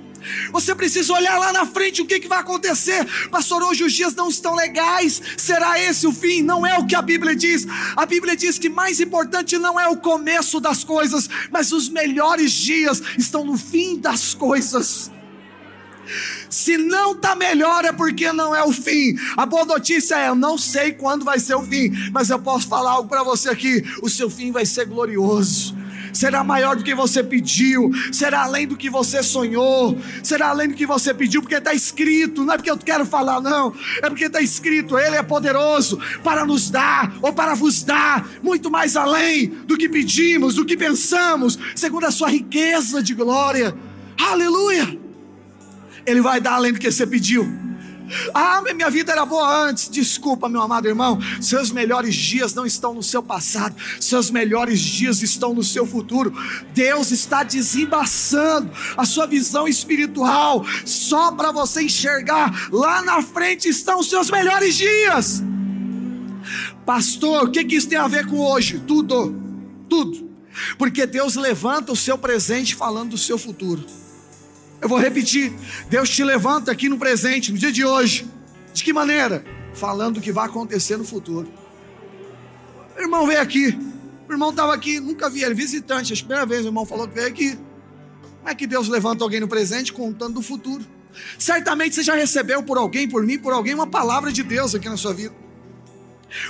Você 0.51 0.75
precisa 0.75 1.13
olhar 1.13 1.39
lá 1.39 1.53
na 1.53 1.67
frente 1.67 2.03
o 2.03 2.07
que, 2.07 2.21
que 2.21 2.29
vai 2.29 2.41
acontecer. 2.41 3.07
Pastor, 3.31 3.63
hoje 3.63 3.85
os 3.85 3.93
dias 3.93 4.15
não 4.15 4.29
estão 4.29 4.55
legais. 4.55 5.21
Será 5.37 5.79
esse 5.81 6.07
o 6.07 6.13
fim? 6.13 6.43
Não 6.43 6.67
é 6.67 6.79
o 6.79 6.87
que 6.87 6.95
a 6.95 7.03
Bíblia 7.03 7.37
diz. 7.37 7.67
A 7.97 8.07
Bíblia 8.07 8.37
diz 8.37 8.59
que 8.59 8.69
mais 8.69 9.01
importante 9.01 9.59
não 9.59 9.79
é 9.79 9.89
o 9.89 9.97
começo 9.97 10.61
das 10.61 10.83
coisas, 10.83 11.29
mas 11.51 11.73
os 11.73 11.89
melhores 11.89 12.53
dias 12.53 13.03
estão 13.19 13.45
no 13.45 13.57
fim 13.57 13.99
das 13.99 14.35
coisas. 14.35 15.11
Se 16.49 16.77
não 16.77 17.13
está 17.13 17.35
melhor 17.35 17.85
é 17.85 17.93
porque 17.93 18.33
não 18.33 18.55
é 18.55 18.63
o 18.65 18.73
fim. 18.73 19.17
A 19.37 19.47
boa 19.47 19.65
notícia 19.65 20.17
é: 20.17 20.29
eu 20.29 20.35
não 20.35 20.57
sei 20.59 20.93
quando 20.93 21.25
vai 21.25 21.39
ser 21.39 21.55
o 21.55 21.63
fim, 21.63 21.91
mas 22.13 22.31
eu 22.31 22.39
posso 22.39 22.69
falar 22.69 22.93
algo 22.93 23.09
para 23.09 23.23
você 23.23 23.49
aqui: 23.49 23.83
o 24.03 24.09
seu 24.09 24.31
fim 24.31 24.51
vai 24.53 24.65
ser 24.65 24.87
glorioso. 24.87 25.77
Será 26.17 26.43
maior 26.43 26.77
do 26.77 26.83
que 26.83 26.95
você 26.95 27.23
pediu, 27.23 27.91
será 28.11 28.45
além 28.45 28.67
do 28.67 28.75
que 28.75 28.89
você 28.89 29.23
sonhou, 29.23 29.99
será 30.23 30.49
além 30.49 30.69
do 30.69 30.75
que 30.75 30.87
você 30.87 31.13
pediu, 31.13 31.43
porque 31.43 31.57
está 31.57 31.75
escrito, 31.75 32.43
não 32.43 32.55
é 32.55 32.57
porque 32.57 32.71
eu 32.71 32.79
quero 32.79 33.05
falar, 33.05 33.39
não, 33.39 33.75
é 34.03 34.09
porque 34.09 34.25
está 34.25 34.41
escrito, 34.41 34.99
Ele 34.99 35.17
é 35.17 35.23
poderoso 35.23 36.01
para 36.25 36.47
nos 36.47 36.71
dar, 36.71 37.15
ou 37.21 37.35
para 37.35 37.55
vos 37.55 37.83
dar, 37.83 38.27
muito 38.43 38.71
mais 38.71 38.97
além 38.97 39.49
do 39.67 39.77
que 39.77 39.91
pedimos, 39.91 40.55
do 40.55 40.65
que 40.65 40.77
pensamos, 40.77 41.59
segundo 41.75 42.07
a 42.07 42.11
sua 42.11 42.31
riqueza 42.31 43.03
de 43.03 43.13
glória, 43.13 43.77
aleluia, 44.19 44.99
Ele 46.07 46.21
vai 46.21 46.41
dar 46.41 46.55
além 46.55 46.73
do 46.73 46.79
que 46.79 46.91
você 46.91 47.07
pediu. 47.07 47.67
Ah, 48.33 48.63
minha 48.75 48.91
vida 48.91 49.13
era 49.13 49.27
boa 49.27 49.65
antes. 49.65 49.89
Desculpa, 49.89 50.49
meu 50.49 50.61
amado 50.63 50.87
irmão. 50.87 51.19
Seus 51.41 51.71
melhores 51.71 52.15
dias 52.15 52.55
não 52.55 52.65
estão 52.65 52.95
no 52.95 53.03
seu 53.03 53.23
passado, 53.23 53.75
seus 54.01 54.31
melhores 54.31 54.81
dias 54.81 55.23
estão 55.23 55.53
no 55.53 55.63
seu 55.63 55.87
futuro. 55.87 56.33
Deus 56.73 57.11
está 57.11 57.43
desembaçando 57.43 58.71
a 58.97 59.05
sua 59.05 59.27
visão 59.27 59.67
espiritual, 59.67 60.65
só 60.85 61.33
para 61.33 61.51
você 61.51 61.83
enxergar. 61.83 62.69
Lá 62.71 63.03
na 63.03 63.23
frente 63.23 63.69
estão 63.69 64.01
os 64.01 64.09
seus 64.09 64.31
melhores 64.31 64.77
dias. 64.77 65.43
Pastor, 66.85 67.45
o 67.45 67.51
que, 67.51 67.65
que 67.65 67.75
isso 67.75 67.89
tem 67.89 67.99
a 67.99 68.07
ver 68.07 68.27
com 68.27 68.39
hoje? 68.39 68.79
Tudo, 68.87 69.35
tudo. 69.89 70.31
Porque 70.79 71.05
Deus 71.05 71.35
levanta 71.35 71.93
o 71.93 71.97
seu 71.97 72.17
presente 72.17 72.75
falando 72.75 73.11
do 73.11 73.19
seu 73.19 73.37
futuro. 73.37 73.85
Eu 74.81 74.89
vou 74.89 74.99
repetir: 74.99 75.53
Deus 75.89 76.11
te 76.11 76.23
levanta 76.23 76.71
aqui 76.71 76.89
no 76.89 76.99
presente, 76.99 77.53
no 77.53 77.59
dia 77.59 77.73
de 77.73 77.85
hoje. 77.85 78.29
De 78.73 78.85
que 78.85 78.93
maneira? 78.93 79.45
Falando 79.75 80.19
o 80.19 80.21
que 80.21 80.33
vai 80.33 80.47
acontecer 80.47 80.97
no 80.97 81.05
futuro. 81.05 81.49
O 82.97 83.01
irmão 83.01 83.27
veio 83.27 83.41
aqui. 83.41 83.79
O 84.29 84.33
irmão 84.33 84.51
estava 84.51 84.75
aqui, 84.75 84.99
nunca 84.99 85.31
vi 85.31 85.43
ele, 85.43 85.55
visitante. 85.55 86.13
A 86.13 86.17
primeira 86.17 86.47
vez 86.47 86.65
o 86.65 86.69
irmão 86.69 86.85
falou 86.85 87.07
que 87.07 87.15
veio 87.15 87.29
aqui. 87.29 87.59
Como 88.39 88.49
é 88.49 88.55
que 88.55 88.67
Deus 88.67 88.89
levanta 88.89 89.25
alguém 89.25 89.41
no 89.41 89.49
presente 89.49 89.93
contando 89.93 90.35
do 90.35 90.43
futuro? 90.43 90.85
Certamente 91.39 91.95
você 91.95 92.03
já 92.03 92.15
recebeu 92.15 92.63
por 92.63 92.77
alguém, 92.77 93.09
por 93.09 93.23
mim, 93.23 93.39
por 93.39 93.53
alguém, 93.53 93.75
uma 93.75 93.87
palavra 93.87 94.33
de 94.33 94.43
Deus 94.43 94.75
aqui 94.75 94.89
na 94.89 94.97
sua 94.97 95.15
vida. 95.15 95.35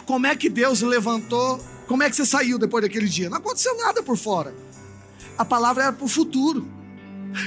Como 0.04 0.26
é 0.26 0.34
que 0.34 0.48
Deus 0.48 0.80
levantou? 0.80 1.58
Como 1.86 2.02
é 2.02 2.10
que 2.10 2.16
você 2.16 2.26
saiu 2.26 2.58
depois 2.58 2.82
daquele 2.82 3.06
dia? 3.06 3.30
Não 3.30 3.38
aconteceu 3.38 3.76
nada 3.76 4.02
por 4.02 4.16
fora. 4.16 4.54
A 5.38 5.44
palavra 5.44 5.84
era 5.84 5.92
para 5.92 6.04
o 6.04 6.08
futuro. 6.08 6.66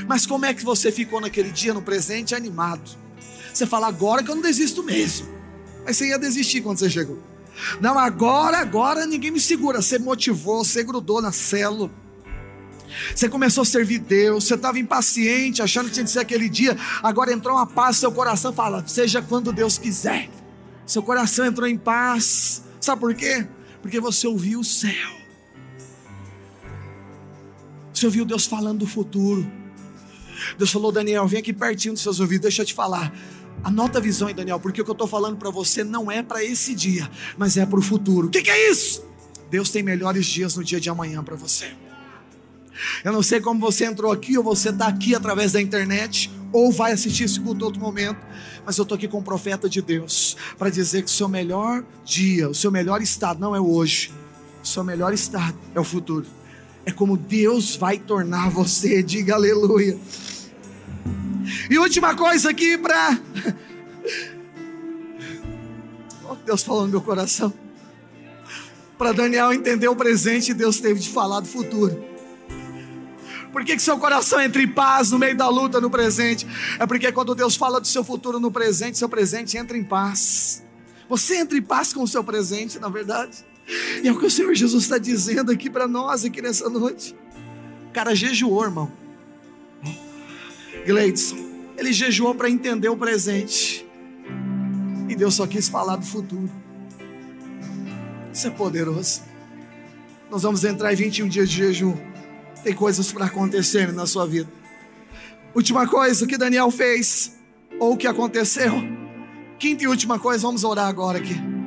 Mas 0.08 0.26
como 0.26 0.46
é 0.46 0.54
que 0.54 0.64
você 0.64 0.92
ficou 0.92 1.22
naquele 1.22 1.52
dia, 1.52 1.74
no 1.74 1.82
presente, 1.82 2.36
animado? 2.36 2.90
Você 3.54 3.66
fala, 3.66 3.88
agora 3.88 4.24
que 4.24 4.30
eu 4.30 4.36
não 4.36 4.42
desisto 4.42 4.84
mesmo. 4.84 5.28
Mas 5.86 5.98
você 5.98 6.10
ia 6.10 6.20
desistir 6.20 6.62
quando 6.62 6.80
você 6.80 6.90
chegou. 6.90 7.18
Não, 7.82 7.98
agora, 7.98 8.60
agora 8.60 9.06
ninguém 9.06 9.32
me 9.32 9.40
segura. 9.40 9.82
Você 9.82 10.00
motivou, 10.00 10.64
você 10.64 10.84
grudou 10.84 11.22
na 11.22 11.32
célula. 11.32 11.92
Você 13.16 13.30
começou 13.30 13.62
a 13.62 13.66
servir 13.66 14.00
Deus, 14.00 14.46
você 14.46 14.56
estava 14.56 14.80
impaciente, 14.80 15.62
achando 15.62 15.88
que 15.88 15.94
tinha 15.94 16.04
que 16.04 16.12
ser 16.12 16.20
aquele 16.20 16.50
dia. 16.50 16.78
Agora 17.04 17.32
entrou 17.32 17.56
uma 17.56 17.68
paz, 17.68 17.98
seu 17.98 18.12
coração 18.12 18.52
fala, 18.52 18.84
seja 18.88 19.22
quando 19.22 19.52
Deus 19.52 19.78
quiser. 19.78 20.30
Seu 20.86 21.04
coração 21.04 21.46
entrou 21.46 21.68
em 21.68 21.78
paz. 21.78 22.64
Sabe 22.82 23.00
por 23.00 23.14
quê? 23.14 23.46
Porque 23.82 24.00
você 24.00 24.26
ouviu 24.28 24.62
o 24.62 24.64
céu. 24.64 25.20
Você 27.94 28.06
ouviu 28.06 28.26
Deus 28.26 28.46
falando 28.46 28.80
do 28.80 28.88
futuro. 28.88 29.59
Deus 30.58 30.72
falou, 30.72 30.92
Daniel, 30.92 31.28
vem 31.28 31.40
aqui 31.40 31.54
pertinho 31.54 31.94
dos 31.94 32.04
seus 32.04 32.20
ouvidos, 32.20 32.44
deixa 32.44 32.62
eu 32.62 32.66
te 32.66 32.74
falar. 32.74 33.14
Anota 33.64 33.98
a 33.98 34.02
visão 34.02 34.28
aí, 34.28 34.34
Daniel, 34.34 34.60
porque 34.60 34.82
o 34.82 34.86
que 34.86 34.90
eu 34.90 34.94
estou 34.94 35.08
falando 35.08 35.38
para 35.38 35.50
você 35.50 35.84
não 35.84 36.10
é 36.10 36.24
para 36.24 36.44
esse 36.44 36.74
dia, 36.74 37.10
mas 37.38 37.58
é 37.58 37.66
para 37.66 37.80
o 37.80 37.82
futuro. 37.82 38.28
O 38.28 38.30
que, 38.30 38.42
que 38.42 38.50
é 38.50 38.72
isso? 38.72 39.04
Deus 39.50 39.70
tem 39.70 39.84
melhores 39.84 40.26
dias 40.26 40.56
no 40.56 40.64
dia 40.64 40.80
de 40.80 40.90
amanhã 40.90 41.24
para 41.24 41.36
você. 41.36 41.72
Eu 43.04 43.12
não 43.12 43.22
sei 43.22 43.42
como 43.42 43.60
você 43.60 43.86
entrou 43.86 44.12
aqui, 44.12 44.38
ou 44.38 44.44
você 44.44 44.70
está 44.70 44.88
aqui 44.88 45.14
através 45.14 45.52
da 45.52 45.62
internet, 45.62 46.32
ou 46.52 46.72
vai 46.72 46.94
assistir 46.94 47.26
esse 47.26 47.40
culto 47.40 47.66
outro 47.66 47.82
momento, 47.82 48.20
mas 48.66 48.78
eu 48.78 48.84
estou 48.84 48.96
aqui 48.96 49.08
com 49.08 49.20
o 49.20 49.24
profeta 49.24 49.70
de 49.70 49.82
Deus 49.82 50.38
para 50.58 50.70
dizer 50.70 51.04
que 51.04 51.10
o 51.10 51.14
seu 51.14 51.28
melhor 51.28 51.84
dia, 52.06 52.50
o 52.50 52.56
seu 52.56 52.72
melhor 52.72 53.02
estado 53.02 53.40
não 53.40 53.56
é 53.56 53.60
hoje, 53.60 54.12
o 54.64 54.68
seu 54.68 54.84
melhor 54.84 55.14
estado 55.14 55.58
é 55.76 55.80
o 55.80 55.84
futuro. 55.84 56.26
É 56.86 56.91
como 56.91 57.17
Deus 57.17 57.75
vai 57.75 57.97
tornar 57.97 58.49
você, 58.49 59.03
diga 59.03 59.36
aleluia. 59.36 59.97
E 61.69 61.77
última 61.77 62.15
coisa 62.15 62.49
aqui 62.49 62.77
para. 62.77 63.19
Deus 66.45 66.63
falando 66.63 66.86
no 66.86 66.91
meu 66.91 67.01
coração. 67.01 67.53
Para 68.97 69.11
Daniel 69.11 69.53
entender 69.53 69.88
o 69.88 69.95
presente, 69.95 70.53
Deus 70.53 70.80
teve 70.80 70.99
de 70.99 71.09
falar 71.09 71.41
do 71.41 71.47
futuro. 71.47 72.03
Por 73.51 73.63
que, 73.63 73.75
que 73.75 73.82
seu 73.82 73.97
coração 73.97 74.41
entra 74.41 74.61
em 74.61 74.67
paz 74.67 75.11
no 75.11 75.19
meio 75.19 75.38
da 75.38 75.47
luta 75.47 75.80
no 75.80 75.89
presente? 75.89 76.47
É 76.80 76.86
porque 76.86 77.11
quando 77.11 77.36
Deus 77.36 77.55
fala 77.55 77.80
do 77.80 77.88
seu 77.88 78.03
futuro 78.03 78.39
no 78.39 78.51
presente, 78.51 78.97
seu 78.97 79.09
presente 79.09 79.57
entra 79.57 79.77
em 79.77 79.84
paz. 79.84 80.63
Você 81.07 81.38
entra 81.38 81.57
em 81.57 81.61
paz 81.61 81.93
com 81.93 82.03
o 82.03 82.07
seu 82.07 82.23
presente, 82.23 82.77
na 82.80 82.89
verdade. 82.89 83.45
E 84.03 84.07
é 84.07 84.11
o 84.11 84.17
que 84.17 84.26
o 84.26 84.32
Senhor 84.32 84.53
Jesus 84.55 84.84
está 84.84 84.97
dizendo 84.97 85.51
aqui 85.51 85.70
para 85.70 85.88
nós, 85.88 86.26
aqui 86.26 86.41
nessa 86.41 86.70
noite. 86.70 87.15
O 87.89 87.91
cara 87.91 88.15
jejuou, 88.15 88.63
irmão. 88.63 88.91
Gleidson, 90.86 91.38
ele 91.78 91.93
jejuou 91.93 92.34
para 92.34 92.49
entender 92.49 92.89
o 92.89 92.97
presente. 92.97 93.86
E 95.07 95.15
Deus 95.15 95.36
só 95.36 95.45
quis 95.45 95.70
falar 95.70 95.97
do 95.97 96.05
futuro. 96.05 96.49
Isso 98.34 98.47
é 98.47 98.49
poderoso. 98.49 99.22
Nós 100.30 100.43
vamos 100.43 100.63
entrar 100.63 100.93
em 100.93 100.95
21 100.95 101.28
dias 101.28 101.49
de 101.49 101.57
jejum. 101.57 101.95
Tem 102.63 102.74
coisas 102.74 103.11
para 103.11 103.26
acontecer 103.26 103.91
na 103.91 104.05
sua 104.05 104.26
vida. 104.26 104.49
Última 105.55 105.88
coisa 105.88 106.28
que 106.28 106.38
Daniel 106.38 106.70
fez, 106.70 107.38
ou 107.80 107.93
o 107.93 107.97
que 107.97 108.07
aconteceu. 108.07 108.74
Quinta 109.57 109.84
e 109.84 109.88
última 109.88 110.20
coisa, 110.20 110.43
vamos 110.43 110.63
orar 110.63 110.88
agora 110.88 111.17
aqui. 111.17 111.59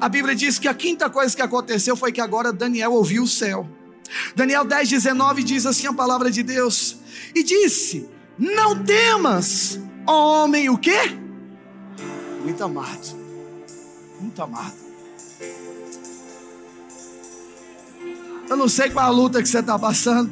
A 0.00 0.08
Bíblia 0.08 0.34
diz 0.34 0.58
que 0.58 0.68
a 0.68 0.74
quinta 0.74 1.10
coisa 1.10 1.34
que 1.34 1.42
aconteceu 1.42 1.96
foi 1.96 2.12
que 2.12 2.20
agora 2.20 2.52
Daniel 2.52 2.92
ouviu 2.92 3.22
o 3.22 3.28
céu. 3.28 3.68
Daniel 4.34 4.64
10, 4.64 4.88
19 4.88 5.42
diz 5.42 5.66
assim 5.66 5.86
a 5.86 5.92
palavra 5.92 6.30
de 6.30 6.42
Deus: 6.42 6.96
E 7.34 7.42
disse: 7.42 8.08
Não 8.38 8.82
temas, 8.82 9.78
homem, 10.06 10.70
o 10.70 10.78
quê? 10.78 11.16
Muito 12.42 12.64
amado, 12.64 13.16
muito 14.20 14.42
amado. 14.42 14.88
Eu 18.48 18.56
não 18.56 18.68
sei 18.68 18.88
qual 18.88 19.06
a 19.06 19.10
luta 19.10 19.42
que 19.42 19.48
você 19.48 19.58
está 19.58 19.78
passando. 19.78 20.30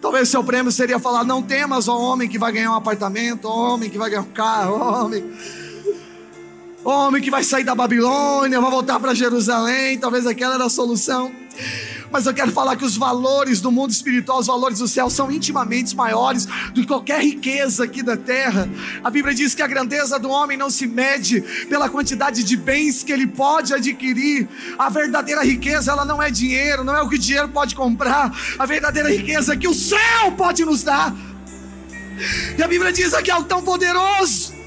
Talvez 0.00 0.30
seu 0.30 0.42
prêmio 0.42 0.72
seria 0.72 0.98
falar: 0.98 1.24
Não 1.24 1.42
temas, 1.42 1.88
ó 1.88 1.98
homem 1.98 2.28
que 2.28 2.38
vai 2.38 2.52
ganhar 2.52 2.70
um 2.70 2.76
apartamento, 2.76 3.46
homem 3.46 3.90
que 3.90 3.98
vai 3.98 4.08
ganhar 4.08 4.22
um 4.22 4.32
carro, 4.32 5.04
homem 5.04 5.30
homem 6.84 7.22
que 7.22 7.30
vai 7.30 7.44
sair 7.44 7.64
da 7.64 7.74
Babilônia, 7.74 8.60
vai 8.60 8.70
voltar 8.70 8.98
para 8.98 9.14
Jerusalém, 9.14 9.98
talvez 9.98 10.26
aquela 10.26 10.54
era 10.54 10.64
a 10.64 10.70
solução. 10.70 11.32
Mas 12.10 12.26
eu 12.26 12.34
quero 12.34 12.50
falar 12.50 12.74
que 12.76 12.84
os 12.84 12.96
valores 12.96 13.60
do 13.60 13.70
mundo 13.70 13.90
espiritual, 13.90 14.40
os 14.40 14.48
valores 14.48 14.80
do 14.80 14.88
céu, 14.88 15.08
são 15.08 15.30
intimamente 15.30 15.94
maiores 15.94 16.44
do 16.74 16.80
que 16.80 16.86
qualquer 16.86 17.20
riqueza 17.20 17.84
aqui 17.84 18.02
da 18.02 18.16
terra. 18.16 18.68
A 19.04 19.10
Bíblia 19.10 19.32
diz 19.32 19.54
que 19.54 19.62
a 19.62 19.66
grandeza 19.66 20.18
do 20.18 20.28
homem 20.28 20.56
não 20.56 20.70
se 20.70 20.88
mede 20.88 21.40
pela 21.68 21.88
quantidade 21.88 22.42
de 22.42 22.56
bens 22.56 23.04
que 23.04 23.12
ele 23.12 23.28
pode 23.28 23.72
adquirir. 23.72 24.48
A 24.76 24.88
verdadeira 24.88 25.44
riqueza, 25.44 25.92
ela 25.92 26.04
não 26.04 26.20
é 26.20 26.30
dinheiro, 26.30 26.82
não 26.82 26.96
é 26.96 27.02
o 27.02 27.08
que 27.08 27.14
o 27.14 27.18
dinheiro 27.18 27.48
pode 27.48 27.76
comprar. 27.76 28.36
A 28.58 28.66
verdadeira 28.66 29.08
riqueza 29.08 29.52
é 29.52 29.56
que 29.56 29.68
o 29.68 29.74
céu 29.74 30.32
pode 30.36 30.64
nos 30.64 30.82
dar. 30.82 31.14
E 32.58 32.62
a 32.62 32.66
Bíblia 32.66 32.92
diz 32.92 33.14
aqui 33.14 33.30
algo 33.30 33.46
tão 33.46 33.62
poderoso 33.62 34.59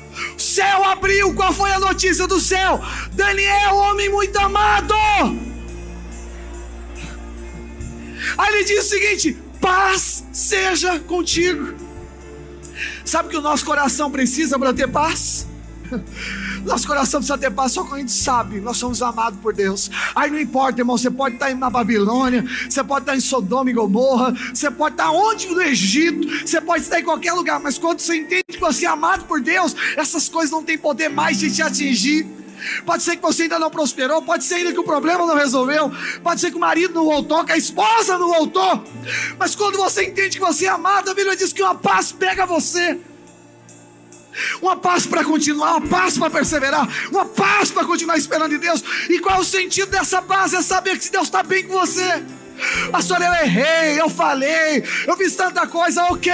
céu 0.54 0.84
abriu, 0.86 1.34
qual 1.34 1.52
foi 1.52 1.72
a 1.72 1.80
notícia 1.80 2.28
do 2.28 2.40
céu? 2.40 2.80
Daniel, 3.14 3.76
homem 3.76 4.10
muito 4.10 4.38
amado. 4.38 4.94
Aí 8.38 8.54
ele 8.54 8.64
diz 8.64 8.86
o 8.86 8.90
seguinte: 8.90 9.38
paz 9.60 10.24
seja 10.32 11.00
contigo. 11.00 11.74
Sabe 13.04 13.30
que 13.30 13.38
o 13.38 13.42
nosso 13.42 13.66
coração 13.66 14.12
precisa 14.12 14.58
para 14.60 14.74
ter 14.74 14.88
paz? 14.88 15.48
Nosso 16.64 16.88
coração 16.88 17.20
precisa 17.20 17.38
ter 17.38 17.52
paz 17.52 17.74
só 17.74 17.84
quando 17.84 17.96
a 17.96 18.00
gente 18.00 18.12
sabe, 18.12 18.62
nós 18.62 18.78
somos 18.78 19.02
amados 19.02 19.40
por 19.40 19.54
Deus. 19.54 19.92
Aí 20.16 20.32
não 20.32 20.40
importa, 20.40 20.82
irmão, 20.82 20.98
você 20.98 21.12
pode 21.12 21.36
estar 21.36 21.54
na 21.56 21.70
Babilônia, 21.70 22.46
você 22.70 22.84
pode 22.84 23.04
estar 23.04 23.16
em 23.16 23.20
Sodoma 23.20 23.70
e 23.70 23.74
Gomorra, 23.74 24.34
você 24.54 24.72
pode 24.72 24.94
estar 24.94 25.12
onde 25.12 25.48
no 25.48 25.62
Egito, 25.62 26.28
você 26.48 26.62
pode 26.62 26.84
estar 26.84 27.00
em 27.00 27.04
qualquer 27.04 27.34
lugar, 27.34 27.60
mas 27.60 27.78
quando 27.78 28.00
você 28.00 28.16
entende 28.16 28.46
que 28.48 28.60
você 28.60 28.86
é 28.86 28.90
amado 28.90 29.26
por 29.26 29.42
Deus, 29.42 29.76
essas 29.98 30.30
coisas 30.30 30.52
não 30.52 30.64
têm 30.64 30.78
poder 30.78 31.10
mais 31.10 31.38
de 31.38 31.54
te 31.54 31.62
atingir. 31.62 32.26
Pode 32.86 33.04
ser 33.04 33.18
que 33.18 33.22
você 33.22 33.44
ainda 33.44 33.60
não 33.60 33.70
prosperou, 33.70 34.22
pode 34.22 34.46
ser 34.46 34.56
ainda 34.56 34.72
que 34.72 34.80
o 34.80 34.86
problema 34.86 35.26
não 35.26 35.36
resolveu, 35.36 35.92
pode 36.24 36.40
ser 36.40 36.50
que 36.50 36.56
o 36.56 36.62
marido 36.62 36.94
não 36.94 37.04
voltou, 37.04 37.44
que 37.44 37.52
a 37.52 37.58
esposa 37.58 38.18
não 38.18 38.30
voltou, 38.30 38.82
mas 39.38 39.54
quando 39.54 39.78
você 39.78 40.06
entende 40.06 40.38
que 40.38 40.46
você 40.46 40.66
é 40.66 40.70
amado, 40.70 41.10
a 41.10 41.14
Bíblia 41.14 41.36
diz 41.36 41.52
que 41.52 41.62
uma 41.62 41.76
paz 41.76 42.14
pega 42.14 42.46
você 42.46 42.98
uma 44.62 44.76
paz 44.76 45.06
para 45.06 45.24
continuar, 45.24 45.78
uma 45.78 45.88
paz 45.88 46.18
para 46.18 46.30
perseverar, 46.30 46.88
uma 47.12 47.26
paz 47.26 47.72
para 47.72 47.86
continuar 47.86 48.18
esperando 48.18 48.54
em 48.54 48.58
Deus. 48.58 48.84
E 49.10 49.20
qual 49.20 49.38
é 49.38 49.40
o 49.40 49.44
sentido 49.44 49.92
dessa 49.92 50.22
paz? 50.22 50.54
É 50.54 50.62
saber 50.62 50.98
que 50.98 51.10
Deus 51.10 51.26
está 51.26 51.44
bem 51.44 51.68
com 51.68 51.74
você. 51.74 52.24
Pastor, 52.92 53.22
eu 53.22 53.34
errei, 53.34 54.00
eu 54.00 54.10
falei, 54.10 54.84
eu 55.08 55.18
fiz 55.18 55.36
tanta 55.36 55.66
coisa, 55.68 56.06
ok, 56.06 56.32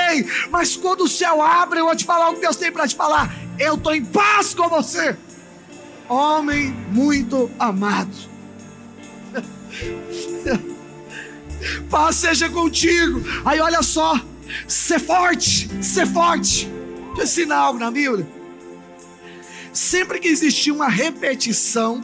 mas 0.52 0.76
quando 0.76 1.06
o 1.06 1.08
céu 1.08 1.42
abre, 1.42 1.80
eu 1.80 1.86
vou 1.86 1.96
te 1.96 2.06
falar 2.06 2.30
o 2.30 2.36
que 2.36 2.42
Deus 2.42 2.58
tem 2.58 2.72
para 2.72 2.88
te 2.88 2.96
falar. 2.96 3.34
Eu 3.58 3.76
estou 3.76 3.96
em 3.96 4.04
paz 4.04 4.54
com 4.54 4.68
você, 4.68 5.16
homem 6.08 6.72
muito 6.92 7.50
amado. 7.58 8.12
paz 11.90 12.18
seja 12.18 12.50
contigo. 12.50 13.24
Aí 13.46 13.60
olha 13.60 13.82
só, 13.82 14.20
ser 14.68 15.00
forte, 15.00 15.70
ser 15.84 16.06
forte. 16.06 16.70
Deixa 17.16 17.22
eu 17.22 17.24
ensinar 17.24 17.58
algo 17.58 17.80
na 17.80 17.92
Bíblia. 17.92 18.28
Sempre 19.74 20.20
que 20.20 20.28
existir 20.28 20.72
uma 20.72 20.90
repetição, 20.90 22.04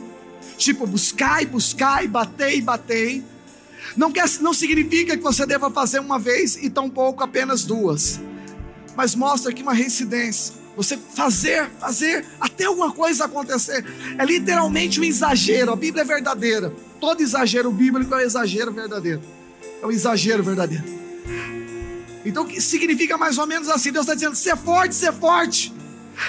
tipo 0.58 0.86
buscar 0.86 1.42
e 1.42 1.46
buscar 1.46 2.04
e 2.04 2.08
bater 2.08 2.56
e 2.56 2.62
bater, 2.62 3.24
não, 3.96 4.12
quer, 4.12 4.26
não 4.42 4.54
significa 4.54 5.16
que 5.16 5.24
você 5.24 5.46
deva 5.46 5.70
fazer 5.72 6.00
uma 6.00 6.20
vez 6.20 6.58
e 6.58 6.70
tão 6.70 6.90
pouco 6.90 7.24
apenas 7.24 7.64
duas, 7.64 8.20
mas 8.96 9.16
mostra 9.16 9.52
aqui 9.52 9.62
uma 9.62 9.74
reincidência. 9.74 10.54
Você 10.76 10.98
fazer, 10.98 11.70
fazer, 11.80 12.26
até 12.40 12.66
alguma 12.66 12.92
coisa 12.92 13.26
acontecer. 13.26 13.86
É 14.18 14.26
literalmente 14.26 15.00
um 15.00 15.06
exagero. 15.06 15.72
A 15.72 15.76
Bíblia 15.76 16.02
é 16.02 16.06
verdadeira. 16.06 16.74
Todo 17.00 17.22
exagero 17.22 17.72
bíblico 17.72 18.14
é 18.14 18.18
um 18.18 18.22
exagero 18.22 18.74
verdadeiro. 18.74 19.22
É 19.82 19.86
um 19.86 19.92
exagero 19.92 20.44
verdadeiro. 20.44 20.84
Então 22.26 22.50
significa 22.60 23.18
mais 23.18 23.38
ou 23.38 23.46
menos 23.46 23.70
assim: 23.70 23.92
Deus 23.92 24.06
está 24.06 24.16
dizendo, 24.16 24.36
ser 24.36 24.58
forte, 24.58 24.96
ser 24.96 25.14
forte. 25.14 25.72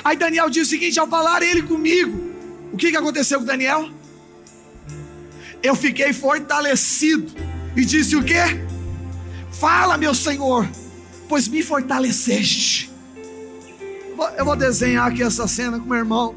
Aí 0.05 0.17
Daniel 0.17 0.51
diz 0.51 0.67
o 0.67 0.71
seguinte: 0.71 1.01
ao 1.01 1.09
falar 1.09 1.43
ele 1.43 1.63
comigo, 1.63 2.35
o 2.73 2.77
que, 2.77 2.91
que 2.91 2.97
aconteceu 2.97 3.39
com 3.39 3.47
Daniel? 3.47 3.89
Eu 5.63 5.75
fiquei 5.75 6.13
fortalecido. 6.13 7.33
E 7.75 7.85
disse 7.85 8.17
o 8.17 8.23
que? 8.23 8.35
Fala, 9.53 9.99
meu 9.99 10.15
Senhor, 10.15 10.69
pois 11.29 11.49
me 11.49 11.63
fortaleceste. 11.63 12.91
Eu 14.37 14.45
vou 14.45 14.57
desenhar 14.57 15.11
aqui 15.11 15.23
essa 15.23 15.47
cena 15.47 15.79
com 15.79 15.87
meu 15.87 15.99
irmão. 15.99 16.35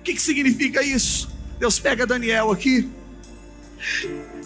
O 0.00 0.02
que, 0.02 0.14
que 0.14 0.20
significa 0.20 0.82
isso? 0.82 1.30
Deus 1.58 1.78
pega 1.78 2.06
Daniel 2.06 2.50
aqui 2.50 2.90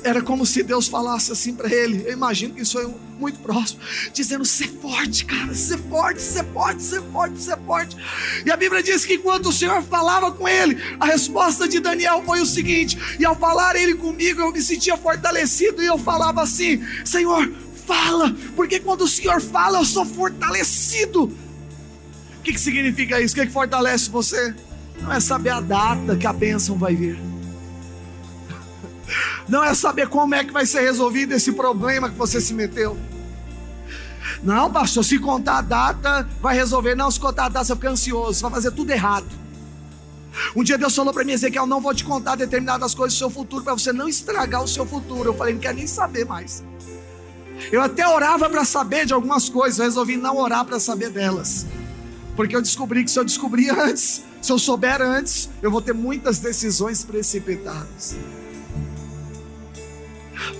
era 0.02 0.22
como 0.22 0.46
se 0.46 0.62
Deus 0.62 0.88
falasse 0.88 1.32
assim 1.32 1.54
para 1.54 1.72
ele. 1.72 2.04
Eu 2.06 2.12
imagino 2.12 2.54
que 2.54 2.62
isso 2.62 2.72
foi 2.72 2.94
muito 3.18 3.38
próximo, 3.40 3.80
dizendo: 4.12 4.44
ser 4.44 4.68
forte, 4.68 5.24
cara, 5.24 5.54
ser 5.54 5.78
forte, 5.78 6.20
ser 6.20 6.44
forte, 6.44 6.82
ser 6.82 7.02
forte, 7.02 7.40
ser 7.40 7.58
forte. 7.58 7.96
E 8.44 8.50
a 8.50 8.56
Bíblia 8.56 8.82
diz 8.82 9.04
que 9.04 9.14
enquanto 9.14 9.46
o 9.46 9.52
Senhor 9.52 9.82
falava 9.82 10.30
com 10.32 10.48
ele, 10.48 10.76
a 11.00 11.06
resposta 11.06 11.68
de 11.68 11.80
Daniel 11.80 12.22
foi 12.24 12.40
o 12.40 12.46
seguinte: 12.46 12.98
e 13.18 13.24
ao 13.24 13.36
falar 13.36 13.76
ele 13.76 13.94
comigo, 13.94 14.40
eu 14.40 14.52
me 14.52 14.62
sentia 14.62 14.96
fortalecido 14.96 15.82
e 15.82 15.86
eu 15.86 15.98
falava 15.98 16.42
assim: 16.42 16.82
Senhor, 17.04 17.50
fala, 17.86 18.34
porque 18.54 18.80
quando 18.80 19.02
o 19.02 19.08
Senhor 19.08 19.40
fala, 19.40 19.78
eu 19.78 19.84
sou 19.84 20.04
fortalecido. 20.04 21.24
O 21.24 22.42
que, 22.42 22.52
que 22.52 22.60
significa 22.60 23.20
isso? 23.20 23.34
O 23.34 23.38
que, 23.38 23.46
que 23.46 23.52
fortalece 23.52 24.08
você? 24.08 24.54
Não 25.00 25.12
é 25.12 25.20
saber 25.20 25.50
a 25.50 25.60
data 25.60 26.16
que 26.16 26.26
a 26.26 26.32
bênção 26.32 26.78
vai 26.78 26.94
vir 26.94 27.35
não 29.48 29.62
é 29.62 29.74
saber 29.74 30.08
como 30.08 30.34
é 30.34 30.44
que 30.44 30.52
vai 30.52 30.66
ser 30.66 30.80
resolvido 30.80 31.32
esse 31.32 31.52
problema 31.52 32.10
que 32.10 32.16
você 32.16 32.40
se 32.40 32.54
meteu. 32.54 32.96
Não, 34.42 34.70
pastor, 34.70 35.04
se 35.04 35.18
contar 35.18 35.58
a 35.58 35.62
data, 35.62 36.28
vai 36.40 36.54
resolver. 36.54 36.94
Não, 36.94 37.10
se 37.10 37.18
contar 37.18 37.46
a 37.46 37.48
data, 37.48 37.64
você 37.64 37.74
fica 37.74 37.90
ansioso, 37.90 38.42
vai 38.42 38.50
fazer 38.50 38.70
tudo 38.72 38.90
errado. 38.90 39.26
Um 40.54 40.62
dia 40.62 40.76
Deus 40.76 40.94
falou 40.94 41.12
para 41.12 41.24
mim, 41.24 41.32
Ezequiel, 41.32 41.66
não 41.66 41.80
vou 41.80 41.94
te 41.94 42.04
contar 42.04 42.36
determinadas 42.36 42.94
coisas 42.94 43.14
do 43.14 43.18
seu 43.18 43.30
futuro, 43.30 43.64
para 43.64 43.72
você 43.72 43.92
não 43.92 44.08
estragar 44.08 44.62
o 44.62 44.68
seu 44.68 44.84
futuro. 44.84 45.30
Eu 45.30 45.34
falei, 45.34 45.54
não 45.54 45.60
quero 45.60 45.76
nem 45.76 45.86
saber 45.86 46.26
mais. 46.26 46.62
Eu 47.72 47.80
até 47.80 48.06
orava 48.06 48.50
para 48.50 48.64
saber 48.64 49.06
de 49.06 49.14
algumas 49.14 49.48
coisas, 49.48 49.78
eu 49.78 49.84
resolvi 49.86 50.16
não 50.16 50.36
orar 50.36 50.64
para 50.64 50.78
saber 50.78 51.10
delas. 51.10 51.66
Porque 52.34 52.54
eu 52.54 52.60
descobri 52.60 53.02
que 53.02 53.10
se 53.10 53.18
eu 53.18 53.24
descobrir 53.24 53.70
antes, 53.70 54.22
se 54.42 54.52
eu 54.52 54.58
souber 54.58 55.00
antes, 55.00 55.48
eu 55.62 55.70
vou 55.70 55.80
ter 55.80 55.94
muitas 55.94 56.38
decisões 56.38 57.02
precipitadas. 57.02 58.14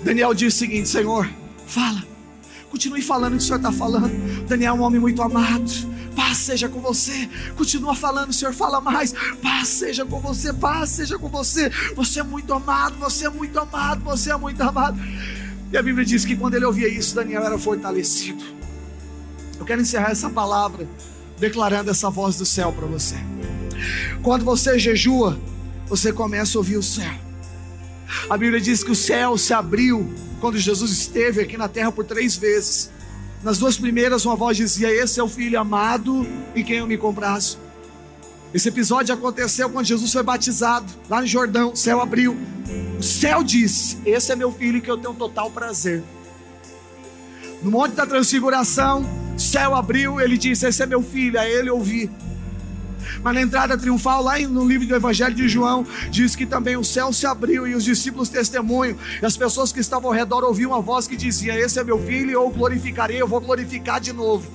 Daniel 0.07 0.33
diz 0.33 0.53
o 0.53 0.57
seguinte: 0.57 0.87
Senhor, 0.87 1.29
fala, 1.65 2.01
continue 2.71 3.01
falando 3.01 3.33
o 3.33 3.37
que 3.37 3.43
o 3.43 3.45
Senhor 3.45 3.57
está 3.57 3.73
falando. 3.73 4.09
Daniel 4.47 4.75
é 4.75 4.79
um 4.79 4.81
homem 4.81 5.01
muito 5.01 5.21
amado. 5.21 5.69
Paz 6.15 6.37
seja 6.37 6.69
com 6.69 6.79
você. 6.79 7.29
Continua 7.57 7.93
falando, 7.93 8.31
Senhor, 8.31 8.53
fala 8.53 8.79
mais. 8.79 9.13
Paz 9.41 9.67
seja 9.67 10.05
com 10.05 10.21
você, 10.21 10.53
paz 10.53 10.91
seja 10.91 11.19
com 11.19 11.27
você. 11.27 11.69
Você 11.93 12.21
é 12.21 12.23
muito 12.23 12.53
amado, 12.53 12.95
você 12.97 13.25
é 13.25 13.29
muito 13.29 13.59
amado, 13.59 14.01
você 14.01 14.31
é 14.31 14.37
muito 14.37 14.61
amado. 14.61 14.97
E 15.73 15.77
a 15.77 15.83
Bíblia 15.83 16.05
diz 16.05 16.23
que 16.23 16.37
quando 16.37 16.55
ele 16.55 16.63
ouvia 16.63 16.87
isso, 16.87 17.13
Daniel 17.13 17.43
era 17.43 17.59
fortalecido. 17.59 18.41
Eu 19.59 19.65
quero 19.65 19.81
encerrar 19.81 20.11
essa 20.11 20.29
palavra 20.29 20.87
declarando 21.37 21.91
essa 21.91 22.09
voz 22.09 22.37
do 22.37 22.45
céu 22.45 22.71
para 22.71 22.87
você. 22.87 23.15
Quando 24.23 24.45
você 24.45 24.79
jejua, 24.79 25.37
você 25.85 26.13
começa 26.13 26.57
a 26.57 26.59
ouvir 26.59 26.77
o 26.77 26.83
céu. 26.83 27.26
A 28.29 28.37
Bíblia 28.37 28.59
diz 28.61 28.83
que 28.83 28.91
o 28.91 28.95
céu 28.95 29.37
se 29.37 29.53
abriu 29.53 30.13
quando 30.39 30.57
Jesus 30.57 30.91
esteve 30.91 31.41
aqui 31.41 31.57
na 31.57 31.67
terra 31.67 31.91
por 31.91 32.05
três 32.05 32.35
vezes. 32.35 32.89
Nas 33.43 33.57
duas 33.57 33.77
primeiras, 33.77 34.25
uma 34.25 34.35
voz 34.35 34.57
dizia: 34.57 34.89
Esse 34.89 35.19
é 35.19 35.23
o 35.23 35.29
filho 35.29 35.59
amado 35.59 36.25
em 36.55 36.63
quem 36.63 36.77
eu 36.77 36.87
me 36.87 36.97
comprazo. 36.97 37.59
Esse 38.53 38.69
episódio 38.69 39.13
aconteceu 39.13 39.69
quando 39.69 39.85
Jesus 39.85 40.11
foi 40.11 40.23
batizado, 40.23 40.91
lá 41.09 41.21
no 41.21 41.27
Jordão. 41.27 41.71
O 41.71 41.75
céu 41.75 42.01
abriu. 42.01 42.35
O 42.97 43.03
céu 43.03 43.43
disse: 43.43 43.97
Esse 44.05 44.31
é 44.31 44.35
meu 44.35 44.51
filho 44.51 44.81
que 44.81 44.89
eu 44.89 44.97
tenho 44.97 45.13
total 45.13 45.51
prazer. 45.51 46.03
No 47.61 47.71
Monte 47.71 47.93
da 47.95 48.05
Transfiguração, 48.05 49.05
o 49.35 49.39
céu 49.39 49.75
abriu. 49.75 50.19
Ele 50.19 50.37
disse: 50.37 50.65
Esse 50.65 50.83
é 50.83 50.85
meu 50.85 51.03
filho. 51.03 51.39
A 51.39 51.47
ele 51.47 51.69
ouvi. 51.69 52.09
Mas 53.23 53.33
na 53.33 53.41
entrada 53.41 53.77
triunfal, 53.77 54.23
lá 54.23 54.39
no 54.39 54.67
livro 54.67 54.87
do 54.87 54.95
Evangelho 54.95 55.35
de 55.35 55.47
João, 55.47 55.85
diz 56.09 56.35
que 56.35 56.45
também 56.45 56.77
o 56.77 56.83
céu 56.83 57.11
se 57.11 57.25
abriu 57.25 57.67
e 57.67 57.75
os 57.75 57.83
discípulos 57.83 58.29
testemunham. 58.29 58.97
E 59.21 59.25
as 59.25 59.35
pessoas 59.35 59.71
que 59.71 59.79
estavam 59.79 60.09
ao 60.09 60.15
redor 60.15 60.43
ouviam 60.43 60.71
uma 60.71 60.81
voz 60.81 61.07
que 61.07 61.15
dizia: 61.15 61.57
Esse 61.57 61.79
é 61.79 61.83
meu 61.83 61.99
filho, 61.99 62.31
eu 62.31 62.49
glorificarei, 62.49 63.21
eu 63.21 63.27
vou 63.27 63.41
glorificar 63.41 63.99
de 63.99 64.13
novo. 64.13 64.49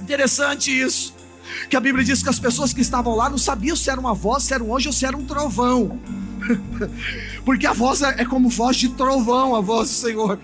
Interessante 0.00 0.70
isso. 0.70 1.14
Que 1.68 1.76
a 1.76 1.80
Bíblia 1.80 2.04
diz 2.04 2.22
que 2.22 2.28
as 2.28 2.38
pessoas 2.38 2.72
que 2.72 2.80
estavam 2.80 3.14
lá 3.14 3.28
não 3.28 3.38
sabiam 3.38 3.76
se 3.76 3.90
era 3.90 4.00
uma 4.00 4.14
voz, 4.14 4.44
se 4.44 4.54
era 4.54 4.62
um 4.62 4.74
anjo 4.74 4.88
ou 4.88 4.92
se 4.92 5.04
era 5.04 5.16
um 5.16 5.24
trovão. 5.24 6.00
Porque 7.44 7.66
a 7.66 7.72
voz 7.72 8.02
é, 8.02 8.16
é 8.18 8.24
como 8.24 8.48
voz 8.48 8.76
de 8.76 8.90
trovão, 8.90 9.54
a 9.54 9.60
voz 9.60 9.88
do 9.88 9.94
Senhor. 9.94 10.38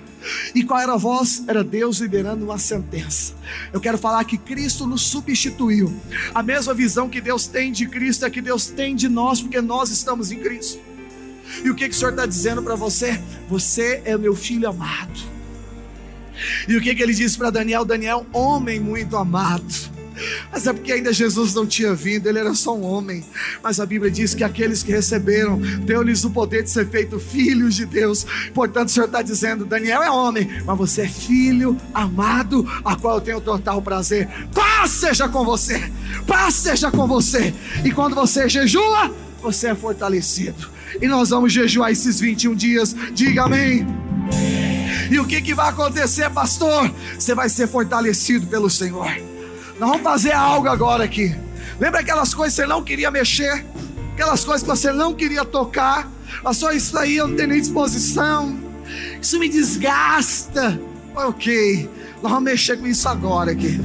E 0.55 0.65
qual 0.65 0.81
era 0.81 0.95
a 0.95 0.97
voz? 0.97 1.45
Era 1.47 1.63
Deus 1.63 1.99
liberando 1.99 2.45
uma 2.45 2.59
sentença. 2.59 3.35
Eu 3.73 3.81
quero 3.81 3.97
falar 3.97 4.25
que 4.25 4.37
Cristo 4.37 4.87
nos 4.87 5.03
substituiu. 5.03 5.93
A 6.35 6.43
mesma 6.43 6.75
visão 6.75 7.09
que 7.09 7.21
Deus 7.21 7.47
tem 7.47 7.71
de 7.71 7.87
Cristo 7.87 8.25
é 8.25 8.31
que 8.31 8.41
Deus 8.41 8.67
tem 8.67 8.97
de 8.97 9.09
nós, 9.09 9.41
porque 9.41 9.61
nós 9.61 9.91
estamos 9.91 10.33
em 10.33 10.39
Cristo. 10.41 10.81
E 11.65 11.71
o 11.71 11.75
que, 11.75 11.89
que 11.89 11.95
o 11.95 11.99
Senhor 11.99 12.11
está 12.11 12.27
dizendo 12.27 12.63
para 12.63 12.75
você? 12.75 13.21
Você 13.49 14.03
é 14.05 14.17
meu 14.19 14.35
filho 14.35 14.69
amado. 14.69 15.37
E 16.69 16.77
o 16.77 16.81
que, 16.81 16.95
que 16.95 17.03
ele 17.03 17.15
disse 17.15 17.39
para 17.39 17.51
Daniel? 17.51 17.85
Daniel, 17.85 18.27
homem 18.33 18.81
muito 18.81 19.17
amado. 19.17 19.96
Mas 20.51 20.67
é 20.67 20.73
porque 20.73 20.93
ainda 20.93 21.13
Jesus 21.13 21.55
não 21.55 21.67
tinha 21.67 21.95
vindo, 21.95 22.29
ele 22.29 22.39
era 22.39 22.55
só 22.55 22.77
um 22.77 22.85
homem. 22.85 23.25
Mas 23.63 23.81
a 23.81 23.87
Bíblia 23.87 24.11
diz 24.11 24.35
que 24.35 24.45
aqueles 24.45 24.83
que 24.83 24.93
receberam, 24.93 25.59
deu-lhes 25.59 26.25
o 26.25 26.31
poder 26.31 26.63
de 26.63 26.71
ser 26.71 26.89
feito 26.89 27.19
filhos 27.19 27.75
de 27.75 27.87
Deus. 27.87 28.27
Portanto, 28.55 28.89
o 28.89 28.93
Senhor 28.93 29.07
está 29.07 29.23
dizendo: 29.23 29.65
Daniel 29.65 30.03
é 30.03 30.11
homem, 30.11 30.49
mas 30.65 30.79
você 30.79 31.03
é 31.03 31.09
filho 31.09 31.77
amado, 31.93 32.67
a 32.85 32.97
qual 32.97 33.17
eu 33.17 33.21
tenho 33.21 33.41
total 33.41 33.81
prazer. 33.83 34.29
Paz 34.55 34.91
seja 34.93 35.29
com 35.29 35.45
você, 35.45 35.81
paz 36.27 36.55
seja 36.55 36.91
com 36.91 37.07
você. 37.07 37.53
E 37.85 37.91
quando 37.91 38.15
você 38.15 38.49
jejua, 38.49 39.13
você 39.43 39.69
é 39.69 39.75
fortalecido. 39.75 40.69
E 41.01 41.07
nós 41.07 41.31
vamos 41.31 41.53
jejuar 41.53 41.91
esses 41.91 42.21
21 42.21 42.55
dias. 42.55 42.97
Diga 43.13 43.45
amém. 43.45 43.87
E 45.11 45.19
o 45.21 45.25
que, 45.25 45.41
que 45.41 45.55
vai 45.55 45.69
acontecer, 45.69 46.29
pastor? 46.31 46.91
Você 47.19 47.35
vai 47.35 47.49
ser 47.49 47.69
fortalecido 47.69 48.47
pelo 48.47 48.69
Senhor. 48.69 49.36
Nós 49.79 49.91
vamos 49.91 50.03
fazer 50.03 50.33
algo 50.33 50.69
agora 50.69 51.05
aqui. 51.05 51.35
Lembra 51.79 52.01
aquelas 52.01 52.33
coisas 52.33 52.55
que 52.55 52.63
você 52.63 52.67
não 52.67 52.83
queria 52.83 53.11
mexer? 53.11 53.65
Aquelas 54.15 54.43
coisas 54.45 54.63
que 54.63 54.69
você 54.69 54.91
não 54.91 55.13
queria 55.13 55.45
tocar? 55.45 56.11
Pastor, 56.43 56.75
isso 56.75 56.97
aí 56.99 57.17
eu 57.17 57.29
não 57.29 57.37
tenho 57.37 57.49
nem 57.49 57.61
disposição. 57.61 58.59
Isso 59.21 59.39
me 59.39 59.49
desgasta. 59.49 60.81
Ok, 61.15 61.91
nós 62.23 62.33
vamos 62.33 62.45
mexer 62.45 62.79
com 62.79 62.87
isso 62.87 63.07
agora 63.09 63.53
aqui. 63.53 63.79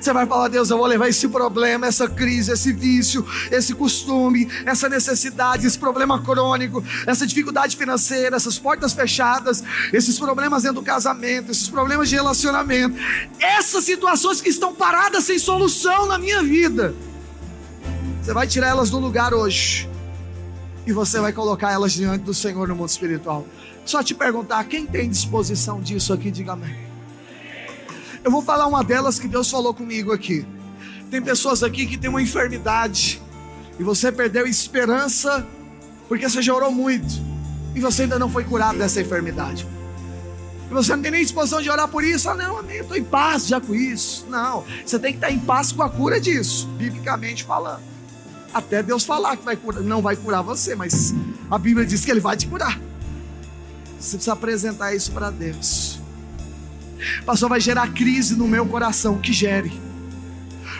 Você 0.00 0.12
vai 0.12 0.26
falar, 0.26 0.48
Deus, 0.48 0.70
eu 0.70 0.76
vou 0.76 0.86
levar 0.86 1.08
esse 1.08 1.28
problema, 1.28 1.86
essa 1.86 2.08
crise, 2.08 2.52
esse 2.52 2.72
vício, 2.72 3.24
esse 3.50 3.74
costume, 3.74 4.48
essa 4.64 4.88
necessidade, 4.88 5.66
esse 5.66 5.78
problema 5.78 6.22
crônico, 6.22 6.82
essa 7.06 7.26
dificuldade 7.26 7.76
financeira, 7.76 8.36
essas 8.36 8.58
portas 8.58 8.92
fechadas, 8.92 9.62
esses 9.92 10.18
problemas 10.18 10.62
dentro 10.62 10.80
do 10.80 10.84
casamento, 10.84 11.50
esses 11.50 11.68
problemas 11.68 12.08
de 12.08 12.14
relacionamento, 12.16 12.96
essas 13.38 13.84
situações 13.84 14.40
que 14.40 14.48
estão 14.48 14.74
paradas 14.74 15.24
sem 15.24 15.38
solução 15.38 16.06
na 16.06 16.18
minha 16.18 16.42
vida. 16.42 16.94
Você 18.22 18.32
vai 18.34 18.46
tirar 18.46 18.68
elas 18.68 18.90
do 18.90 18.98
lugar 18.98 19.32
hoje 19.32 19.88
e 20.86 20.92
você 20.92 21.20
vai 21.20 21.32
colocar 21.32 21.72
elas 21.72 21.92
diante 21.92 22.22
do 22.24 22.34
Senhor 22.34 22.68
no 22.68 22.74
mundo 22.74 22.88
espiritual. 22.88 23.46
Só 23.84 24.02
te 24.02 24.14
perguntar, 24.14 24.64
quem 24.64 24.86
tem 24.86 25.08
disposição 25.08 25.80
disso 25.80 26.12
aqui, 26.12 26.30
diga 26.30 26.52
amém. 26.52 26.89
Eu 28.22 28.30
vou 28.30 28.42
falar 28.42 28.66
uma 28.66 28.84
delas 28.84 29.18
que 29.18 29.26
Deus 29.26 29.50
falou 29.50 29.72
comigo 29.72 30.12
aqui. 30.12 30.46
Tem 31.10 31.22
pessoas 31.22 31.62
aqui 31.62 31.86
que 31.86 31.96
têm 31.96 32.10
uma 32.10 32.22
enfermidade 32.22 33.20
e 33.78 33.82
você 33.82 34.12
perdeu 34.12 34.46
esperança 34.46 35.46
porque 36.08 36.28
você 36.28 36.42
já 36.42 36.54
orou 36.54 36.70
muito 36.70 37.08
e 37.74 37.80
você 37.80 38.02
ainda 38.02 38.18
não 38.18 38.28
foi 38.28 38.44
curado 38.44 38.78
dessa 38.78 39.00
enfermidade. 39.00 39.66
E 40.70 40.72
você 40.72 40.94
não 40.94 41.02
tem 41.02 41.10
nem 41.10 41.22
disposição 41.22 41.62
de 41.62 41.70
orar 41.70 41.88
por 41.88 42.04
isso. 42.04 42.28
Ah, 42.28 42.34
não, 42.34 42.58
amém, 42.58 42.76
eu 42.76 42.82
estou 42.82 42.96
em 42.96 43.04
paz 43.04 43.46
já 43.46 43.60
com 43.60 43.74
isso. 43.74 44.26
Não, 44.28 44.64
você 44.84 44.98
tem 44.98 45.12
que 45.12 45.18
estar 45.18 45.30
em 45.30 45.38
paz 45.38 45.72
com 45.72 45.82
a 45.82 45.88
cura 45.88 46.20
disso, 46.20 46.68
biblicamente 46.76 47.42
falando. 47.42 47.82
Até 48.52 48.82
Deus 48.82 49.04
falar 49.04 49.36
que 49.36 49.44
vai 49.44 49.56
curar, 49.56 49.80
não 49.80 50.02
vai 50.02 50.14
curar 50.14 50.42
você, 50.42 50.74
mas 50.74 51.14
a 51.50 51.56
Bíblia 51.58 51.86
diz 51.86 52.04
que 52.04 52.10
Ele 52.10 52.20
vai 52.20 52.36
te 52.36 52.46
curar. 52.46 52.78
Você 53.98 54.16
precisa 54.16 54.32
apresentar 54.32 54.94
isso 54.94 55.10
para 55.12 55.30
Deus. 55.30 55.99
Pastor, 57.24 57.48
vai 57.48 57.60
gerar 57.60 57.92
crise 57.92 58.36
no 58.36 58.46
meu 58.46 58.66
coração. 58.66 59.18
Que 59.18 59.32
gere. 59.32 59.72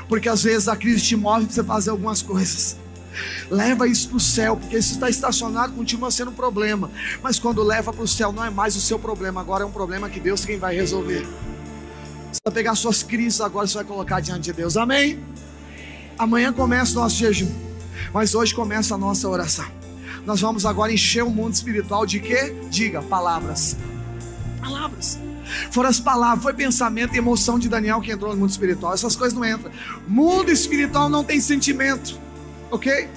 Porque 0.09 0.29
às 0.29 0.43
vezes 0.43 0.69
a 0.69 0.77
crise 0.77 1.03
te 1.03 1.17
move 1.17 1.47
para 1.47 1.55
você 1.55 1.65
fazer 1.65 1.91
algumas 1.91 2.23
coisas. 2.23 2.77
Leva 3.51 3.89
isso 3.89 4.09
para 4.09 4.17
o 4.17 4.21
céu, 4.21 4.57
porque 4.57 4.79
isso 4.79 4.95
está 4.95 5.11
estacionado, 5.11 5.73
continua 5.73 6.11
sendo 6.11 6.31
um 6.31 6.35
problema. 6.35 6.91
Mas 7.23 7.39
quando 7.39 7.63
leva 7.63 7.93
para 7.93 8.03
o 8.03 8.09
céu, 8.09 8.33
não 8.33 8.45
é 8.45 8.51
mais 8.51 8.77
o 8.77 8.81
seu 8.81 8.99
problema, 8.99 9.41
agora 9.41 9.65
é 9.65 9.67
um 9.67 9.73
problema 9.73 10.09
que 10.09 10.21
Deus 10.21 10.45
quem 10.45 10.59
vai 10.59 10.75
resolver. 10.75 11.27
Você 12.33 12.41
vai 12.45 12.55
pegar 12.55 12.75
suas 12.75 13.03
crises 13.03 13.41
agora, 13.41 13.67
você 13.67 13.75
vai 13.75 13.85
colocar 13.85 14.21
diante 14.21 14.43
de 14.43 14.53
Deus. 14.53 14.77
Amém? 14.77 15.19
Amanhã 16.19 16.53
começa 16.53 16.93
o 16.99 17.03
nosso 17.03 17.17
jejum, 17.17 17.51
mas 18.13 18.35
hoje 18.35 18.55
começa 18.55 18.95
a 18.95 18.99
nossa 18.99 19.29
oração. 19.29 19.67
Nós 20.25 20.41
vamos 20.41 20.67
agora 20.67 20.93
encher 20.93 21.25
o 21.25 21.31
mundo 21.31 21.55
espiritual 21.55 22.07
de 22.07 22.21
quê? 22.21 22.55
Diga, 22.71 23.03
palavras. 23.03 23.77
Palavras. 24.61 25.19
Foram 25.71 25.89
as 25.89 26.01
palavras, 26.01 26.43
foi 26.43 26.53
pensamento 26.55 27.15
e 27.15 27.19
emoção 27.19 27.59
de 27.59 27.69
Daniel 27.69 28.01
que 28.01 28.13
entrou 28.13 28.33
no 28.33 28.39
mundo 28.39 28.51
espiritual. 28.51 28.95
Essas 28.95 29.17
coisas 29.17 29.39
não 29.39 29.45
entram. 29.45 29.71
Mundo 30.07 30.51
espiritual 30.51 31.09
não 31.09 31.25
tem 31.25 31.41
sentimento, 31.41 32.19
ok? 32.71 33.09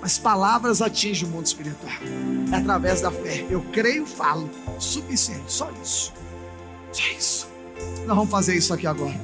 Mas 0.00 0.16
palavras 0.18 0.80
atingem 0.80 1.28
o 1.28 1.32
mundo 1.32 1.46
espiritual. 1.46 1.92
É 2.52 2.56
através 2.56 3.00
da 3.00 3.10
fé. 3.10 3.44
Eu 3.50 3.60
creio, 3.72 4.06
falo. 4.06 4.48
Suficiente, 4.78 5.52
só 5.52 5.70
isso. 5.82 6.12
Só 6.92 7.02
isso. 7.16 7.48
Nós 8.06 8.16
vamos 8.16 8.30
fazer 8.30 8.56
isso 8.56 8.72
aqui 8.72 8.86
agora. 8.86 9.20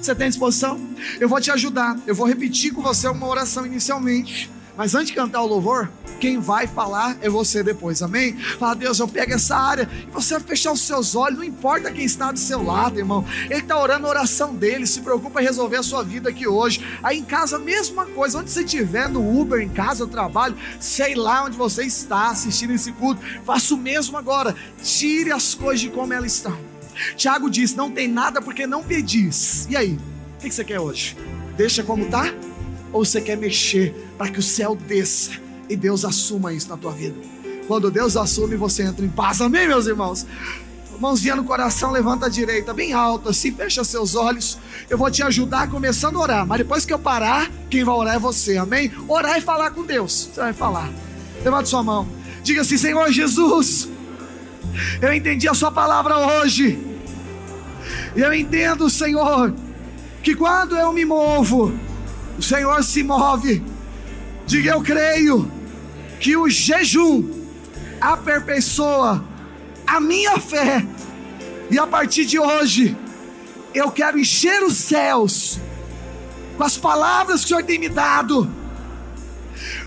Você 0.00 0.14
tem 0.14 0.28
disposição? 0.28 0.80
Eu 1.18 1.28
vou 1.28 1.40
te 1.40 1.50
ajudar. 1.50 1.98
Eu 2.06 2.14
vou 2.14 2.26
repetir 2.26 2.72
com 2.72 2.82
você 2.82 3.08
uma 3.08 3.26
oração 3.26 3.66
inicialmente. 3.66 4.50
Mas 4.76 4.94
antes 4.94 5.08
de 5.08 5.14
cantar 5.14 5.42
o 5.42 5.46
louvor, 5.46 5.88
quem 6.18 6.38
vai 6.40 6.66
falar 6.66 7.16
é 7.20 7.28
você 7.28 7.62
depois, 7.62 8.02
amém? 8.02 8.36
Fala, 8.36 8.74
Deus, 8.74 8.98
eu 8.98 9.06
pego 9.06 9.32
essa 9.32 9.56
área 9.56 9.88
e 10.06 10.10
você 10.10 10.34
vai 10.34 10.42
fechar 10.42 10.72
os 10.72 10.80
seus 10.80 11.14
olhos, 11.14 11.38
não 11.38 11.44
importa 11.44 11.92
quem 11.92 12.04
está 12.04 12.32
do 12.32 12.38
seu 12.38 12.62
lado, 12.62 12.98
irmão. 12.98 13.24
Ele 13.44 13.60
está 13.60 13.78
orando 13.78 14.06
a 14.06 14.10
oração 14.10 14.54
dele, 14.54 14.86
se 14.86 15.00
preocupa 15.00 15.40
em 15.40 15.44
resolver 15.44 15.76
a 15.76 15.82
sua 15.82 16.02
vida 16.02 16.30
aqui 16.30 16.48
hoje. 16.48 16.84
Aí 17.02 17.18
em 17.18 17.24
casa, 17.24 17.58
mesma 17.58 18.06
coisa, 18.06 18.38
onde 18.38 18.50
você 18.50 18.62
estiver, 18.62 19.08
no 19.08 19.40
Uber, 19.40 19.60
em 19.60 19.68
casa, 19.68 20.04
no 20.04 20.10
trabalho, 20.10 20.56
sei 20.80 21.14
lá 21.14 21.44
onde 21.44 21.56
você 21.56 21.84
está 21.84 22.30
assistindo 22.30 22.72
esse 22.72 22.90
culto, 22.92 23.20
faça 23.44 23.74
o 23.74 23.76
mesmo 23.76 24.16
agora. 24.16 24.56
Tire 24.82 25.30
as 25.30 25.54
coisas 25.54 25.80
de 25.80 25.90
como 25.90 26.12
elas 26.12 26.34
estão. 26.34 26.56
Tiago 27.16 27.50
diz: 27.50 27.74
não 27.74 27.90
tem 27.90 28.08
nada 28.08 28.40
porque 28.40 28.66
não 28.66 28.82
pedis. 28.82 29.66
E 29.68 29.76
aí? 29.76 29.98
O 30.38 30.42
que 30.42 30.50
você 30.50 30.64
quer 30.64 30.80
hoje? 30.80 31.16
Deixa 31.56 31.82
como 31.82 32.04
está? 32.04 32.32
Ou 32.94 33.04
você 33.04 33.20
quer 33.20 33.36
mexer 33.36 33.92
para 34.16 34.30
que 34.30 34.38
o 34.38 34.42
céu 34.42 34.76
desça 34.76 35.32
e 35.68 35.74
Deus 35.74 36.04
assuma 36.04 36.52
isso 36.52 36.68
na 36.68 36.76
tua 36.76 36.92
vida? 36.92 37.16
Quando 37.66 37.90
Deus 37.90 38.16
assume, 38.16 38.54
você 38.54 38.84
entra 38.84 39.04
em 39.04 39.08
paz. 39.08 39.40
Amém, 39.40 39.66
meus 39.66 39.88
irmãos? 39.88 40.24
Mãozinha 41.00 41.34
no 41.34 41.42
coração, 41.42 41.90
levanta 41.90 42.26
a 42.26 42.28
direita, 42.28 42.72
bem 42.72 42.92
alto, 42.92 43.30
assim, 43.30 43.50
fecha 43.50 43.82
seus 43.82 44.14
olhos. 44.14 44.58
Eu 44.88 44.96
vou 44.96 45.10
te 45.10 45.24
ajudar 45.24 45.68
começando 45.68 46.18
a 46.18 46.20
orar. 46.20 46.46
Mas 46.46 46.58
depois 46.58 46.84
que 46.84 46.92
eu 46.92 46.98
parar, 46.98 47.50
quem 47.68 47.82
vai 47.82 47.94
orar 47.96 48.14
é 48.14 48.18
você, 48.18 48.58
amém? 48.58 48.92
Orar 49.08 49.38
e 49.38 49.40
falar 49.40 49.72
com 49.72 49.84
Deus. 49.84 50.30
Você 50.32 50.40
vai 50.40 50.52
falar. 50.52 50.88
Levanta 51.42 51.66
sua 51.66 51.82
mão. 51.82 52.06
Diga 52.44 52.60
assim: 52.60 52.78
Senhor 52.78 53.10
Jesus, 53.10 53.88
eu 55.02 55.12
entendi 55.12 55.48
a 55.48 55.54
Sua 55.54 55.72
palavra 55.72 56.16
hoje. 56.16 56.78
Eu 58.14 58.32
entendo, 58.32 58.88
Senhor, 58.88 59.52
que 60.22 60.36
quando 60.36 60.76
eu 60.76 60.92
me 60.92 61.04
movo, 61.04 61.72
o 62.38 62.42
Senhor 62.42 62.82
se 62.82 63.02
move. 63.02 63.62
Diga 64.46 64.72
eu 64.72 64.82
creio 64.82 65.50
que 66.20 66.36
o 66.36 66.48
jejum 66.48 67.28
aperfeiçoa 68.00 69.24
a 69.86 70.00
minha 70.00 70.38
fé. 70.38 70.84
E 71.70 71.78
a 71.78 71.86
partir 71.86 72.24
de 72.26 72.38
hoje, 72.38 72.96
eu 73.74 73.90
quero 73.90 74.18
encher 74.18 74.62
os 74.62 74.76
céus 74.76 75.58
com 76.56 76.64
as 76.64 76.76
palavras 76.76 77.40
que 77.40 77.46
o 77.46 77.48
Senhor 77.48 77.64
tem 77.64 77.78
me 77.78 77.88
dado. 77.88 78.50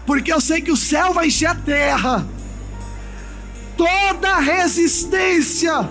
Porque 0.06 0.32
eu 0.32 0.42
sei 0.42 0.62
que 0.62 0.72
o 0.72 0.78
céu 0.78 1.14
vai 1.14 1.28
encher 1.28 1.48
a 1.48 1.56
terra. 1.56 2.28
Toda 3.76 4.40
resistência 4.40 5.88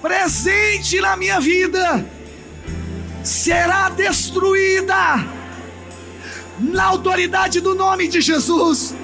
presente 0.00 1.00
na 1.00 1.16
minha 1.16 1.40
vida 1.40 2.06
será 3.26 3.88
destruída 3.88 4.94
na 6.58 6.84
autoridade 6.84 7.60
do 7.60 7.74
nome 7.74 8.06
de 8.06 8.20
Jesus. 8.20 8.94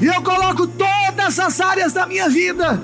E 0.00 0.06
eu 0.06 0.20
coloco 0.20 0.66
todas 0.66 1.38
as 1.38 1.60
áreas 1.60 1.92
da 1.92 2.06
minha 2.06 2.28
vida. 2.28 2.82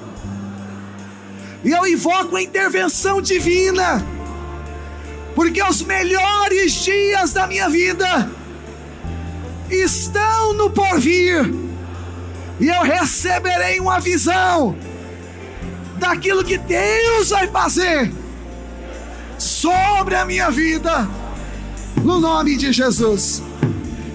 E 1.64 1.70
eu 1.70 1.84
invoco 1.86 2.36
a 2.36 2.42
intervenção 2.42 3.20
divina. 3.20 4.06
Porque 5.34 5.62
os 5.62 5.82
melhores 5.82 6.72
dias 6.84 7.32
da 7.32 7.46
minha 7.46 7.68
vida 7.68 8.30
estão 9.68 10.54
no 10.54 10.70
porvir. 10.70 11.52
E 12.60 12.68
eu 12.68 12.82
receberei 12.82 13.80
uma 13.80 13.98
visão 13.98 14.76
daquilo 15.98 16.44
que 16.44 16.56
Deus 16.56 17.30
vai 17.30 17.48
fazer 17.48 18.19
sobre 19.40 20.14
a 20.14 20.24
minha 20.26 20.50
vida, 20.50 21.08
no 22.04 22.20
nome 22.20 22.56
de 22.56 22.72
Jesus. 22.72 23.42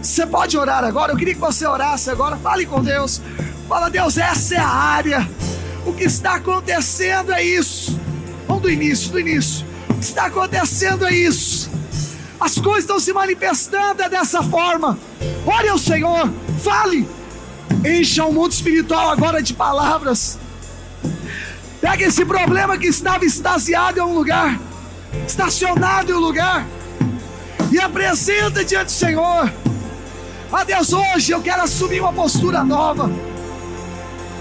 Você 0.02 0.26
pode 0.26 0.56
orar 0.56 0.84
agora? 0.84 1.14
Eu 1.14 1.18
queria 1.18 1.34
que 1.34 1.40
você 1.40 1.66
orasse 1.66 2.12
agora. 2.12 2.38
Fale 2.38 2.66
com 2.68 2.82
Deus. 2.82 3.22
Fala, 3.68 3.90
Deus, 3.90 4.18
essa 4.20 4.54
é 4.54 4.60
a 4.60 4.68
área. 4.68 5.28
O 5.84 5.94
que 5.94 6.04
está 6.04 6.36
acontecendo 6.36 7.34
é 7.34 7.44
isso. 7.44 8.00
Vamos 8.48 8.62
do 8.62 8.70
início, 8.70 9.12
do 9.12 9.20
início. 9.20 9.66
O 9.90 9.96
que 9.96 10.04
está 10.04 10.26
acontecendo 10.26 11.08
é 11.08 11.14
isso. 11.14 11.72
As 12.40 12.60
coisas 12.60 12.84
estão 12.84 13.00
se 13.00 13.12
manifestando 13.12 14.04
é 14.04 14.10
dessa 14.10 14.44
forma. 14.44 15.00
Ore 15.44 15.70
ao 15.70 15.80
Senhor, 15.80 16.30
fale. 16.64 17.08
Encha 17.84 18.26
o 18.26 18.32
mundo 18.32 18.52
espiritual 18.52 19.10
agora 19.10 19.42
de 19.42 19.56
palavras. 19.56 20.38
Pega 21.82 22.06
esse 22.06 22.24
problema 22.26 22.78
que 22.78 22.88
estava 22.88 23.26
extasiado 23.26 24.00
em 24.00 24.04
um 24.04 24.14
lugar 24.14 24.60
estacionado 25.28 26.12
em 26.12 26.16
um 26.16 26.20
lugar 26.20 26.66
e 27.72 27.80
apresenta 27.80 28.64
diante 28.64 28.86
do 28.86 28.92
Senhor. 28.92 29.52
A 30.52 30.64
Deus, 30.64 30.94
hoje 30.94 31.32
eu 31.32 31.42
quero 31.42 31.64
assumir 31.64 32.00
uma 32.00 32.14
postura 32.14 32.64
nova. 32.64 33.12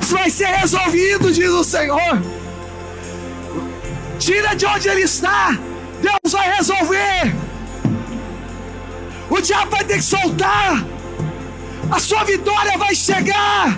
Isso 0.01 0.15
vai 0.15 0.31
ser 0.31 0.47
resolvido, 0.47 1.33
diz 1.33 1.49
o 1.49 1.65
Senhor. 1.65 2.23
Tira 4.19 4.55
de 4.55 4.67
onde 4.67 4.89
ele 4.89 5.03
está, 5.03 5.59
Deus 6.01 6.33
vai 6.33 6.57
resolver. 6.57 7.35
O 9.29 9.41
diabo 9.41 9.71
vai 9.71 9.85
ter 9.85 9.97
que 9.97 10.03
soltar, 10.03 10.85
a 11.91 11.99
sua 11.99 12.23
vitória 12.25 12.79
vai 12.79 12.95
chegar. 12.95 13.77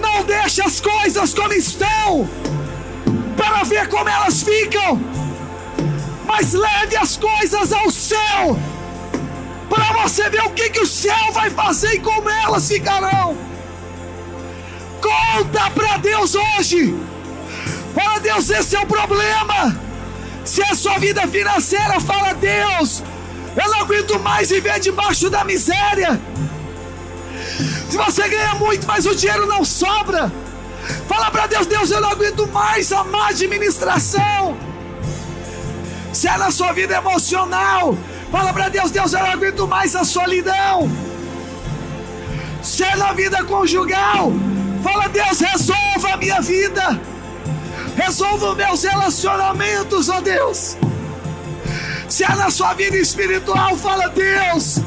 Não 0.00 0.24
deixe 0.24 0.62
as 0.62 0.80
coisas 0.80 1.34
como 1.34 1.52
estão, 1.52 2.28
para 3.36 3.64
ver 3.64 3.88
como 3.88 4.08
elas 4.08 4.42
ficam, 4.42 5.00
mas 6.32 6.54
leve 6.54 6.96
as 6.96 7.18
coisas 7.18 7.74
ao 7.74 7.90
céu, 7.90 8.58
para 9.68 10.02
você 10.02 10.30
ver 10.30 10.40
o 10.44 10.50
que, 10.50 10.70
que 10.70 10.80
o 10.80 10.86
céu 10.86 11.30
vai 11.34 11.50
fazer 11.50 11.92
e 11.92 12.00
como 12.00 12.28
elas 12.30 12.66
ficarão. 12.66 13.36
Conta 15.02 15.70
para 15.70 15.98
Deus 15.98 16.34
hoje. 16.34 16.96
Fala, 17.94 18.18
Deus, 18.18 18.48
esse 18.48 18.74
é 18.74 18.80
o 18.80 18.86
problema. 18.86 19.78
Se 20.42 20.62
é 20.62 20.74
sua 20.74 20.96
vida 20.96 21.28
financeira, 21.28 22.00
fala, 22.00 22.32
Deus, 22.32 23.02
eu 23.54 23.70
não 23.70 23.80
aguento 23.82 24.18
mais 24.18 24.48
viver 24.48 24.80
debaixo 24.80 25.28
da 25.28 25.44
miséria. 25.44 26.18
Se 27.90 27.96
você 27.98 28.26
ganha 28.26 28.54
muito, 28.54 28.86
mas 28.86 29.04
o 29.04 29.14
dinheiro 29.14 29.44
não 29.44 29.66
sobra, 29.66 30.32
fala 31.06 31.30
para 31.30 31.46
Deus: 31.46 31.66
Deus, 31.66 31.90
eu 31.90 32.00
não 32.00 32.10
aguento 32.10 32.46
mais 32.48 32.90
a 32.90 33.04
má 33.04 33.28
administração. 33.28 34.71
Se 36.12 36.28
é 36.28 36.36
na 36.36 36.50
sua 36.50 36.72
vida 36.72 36.94
emocional, 36.94 37.96
fala 38.30 38.52
para 38.52 38.68
Deus: 38.68 38.90
Deus, 38.90 39.12
eu 39.12 39.20
não 39.20 39.30
aguento 39.30 39.66
mais 39.66 39.96
a 39.96 40.04
solidão. 40.04 40.90
Se 42.62 42.84
é 42.84 42.96
na 42.96 43.12
vida 43.12 43.42
conjugal, 43.44 44.32
fala: 44.82 45.08
Deus, 45.08 45.40
resolva 45.40 46.12
a 46.12 46.16
minha 46.16 46.40
vida, 46.40 47.00
resolva 47.96 48.50
os 48.50 48.56
meus 48.56 48.82
relacionamentos, 48.82 50.08
ó 50.08 50.20
Deus. 50.20 50.76
Se 52.08 52.24
é 52.24 52.34
na 52.34 52.50
sua 52.50 52.74
vida 52.74 52.98
espiritual, 52.98 53.74
fala: 53.76 54.08
Deus, 54.08 54.80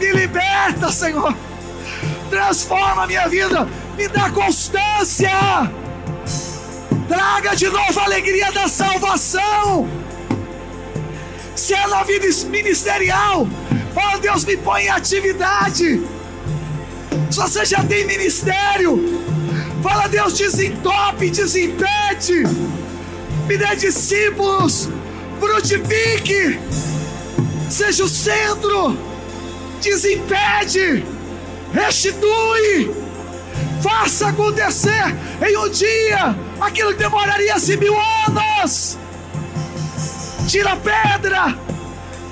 me 0.00 0.12
liberta, 0.12 0.90
Senhor. 0.90 1.36
Transforma 2.30 3.04
a 3.04 3.06
minha 3.06 3.28
vida, 3.28 3.68
me 3.96 4.08
dá 4.08 4.30
constância. 4.30 5.30
Traga 7.06 7.54
de 7.54 7.68
novo 7.68 8.00
a 8.00 8.04
alegria 8.04 8.50
da 8.50 8.66
salvação. 8.66 10.03
Se 11.56 11.74
é 11.74 11.86
na 11.86 12.02
vida 12.02 12.26
ministerial, 12.48 13.46
fala: 13.94 14.18
Deus, 14.18 14.44
me 14.44 14.56
põe 14.56 14.84
em 14.84 14.88
atividade. 14.88 16.02
Se 17.30 17.38
você 17.40 17.64
já 17.64 17.84
tem 17.84 18.06
ministério, 18.06 19.22
fala: 19.82 20.08
Deus, 20.08 20.34
desentope, 20.34 21.30
desimpede. 21.30 22.44
Me 23.46 23.56
dê 23.58 23.76
discípulos 23.76 24.88
frutifique, 25.38 26.58
seja 27.70 28.04
o 28.04 28.08
centro, 28.08 28.96
desimpede, 29.80 31.04
restitui, 31.72 32.94
faça 33.82 34.28
acontecer 34.28 35.14
em 35.46 35.56
um 35.56 35.68
dia 35.68 36.36
aquilo 36.60 36.92
que 36.92 36.98
demoraria 36.98 37.54
assim 37.54 37.76
mil 37.76 37.94
anos. 38.26 38.98
Tira 40.48 40.72
a 40.72 40.76
pedra, 40.76 41.58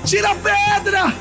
tira 0.05 0.31
a 0.31 0.35
pedra 0.35 1.13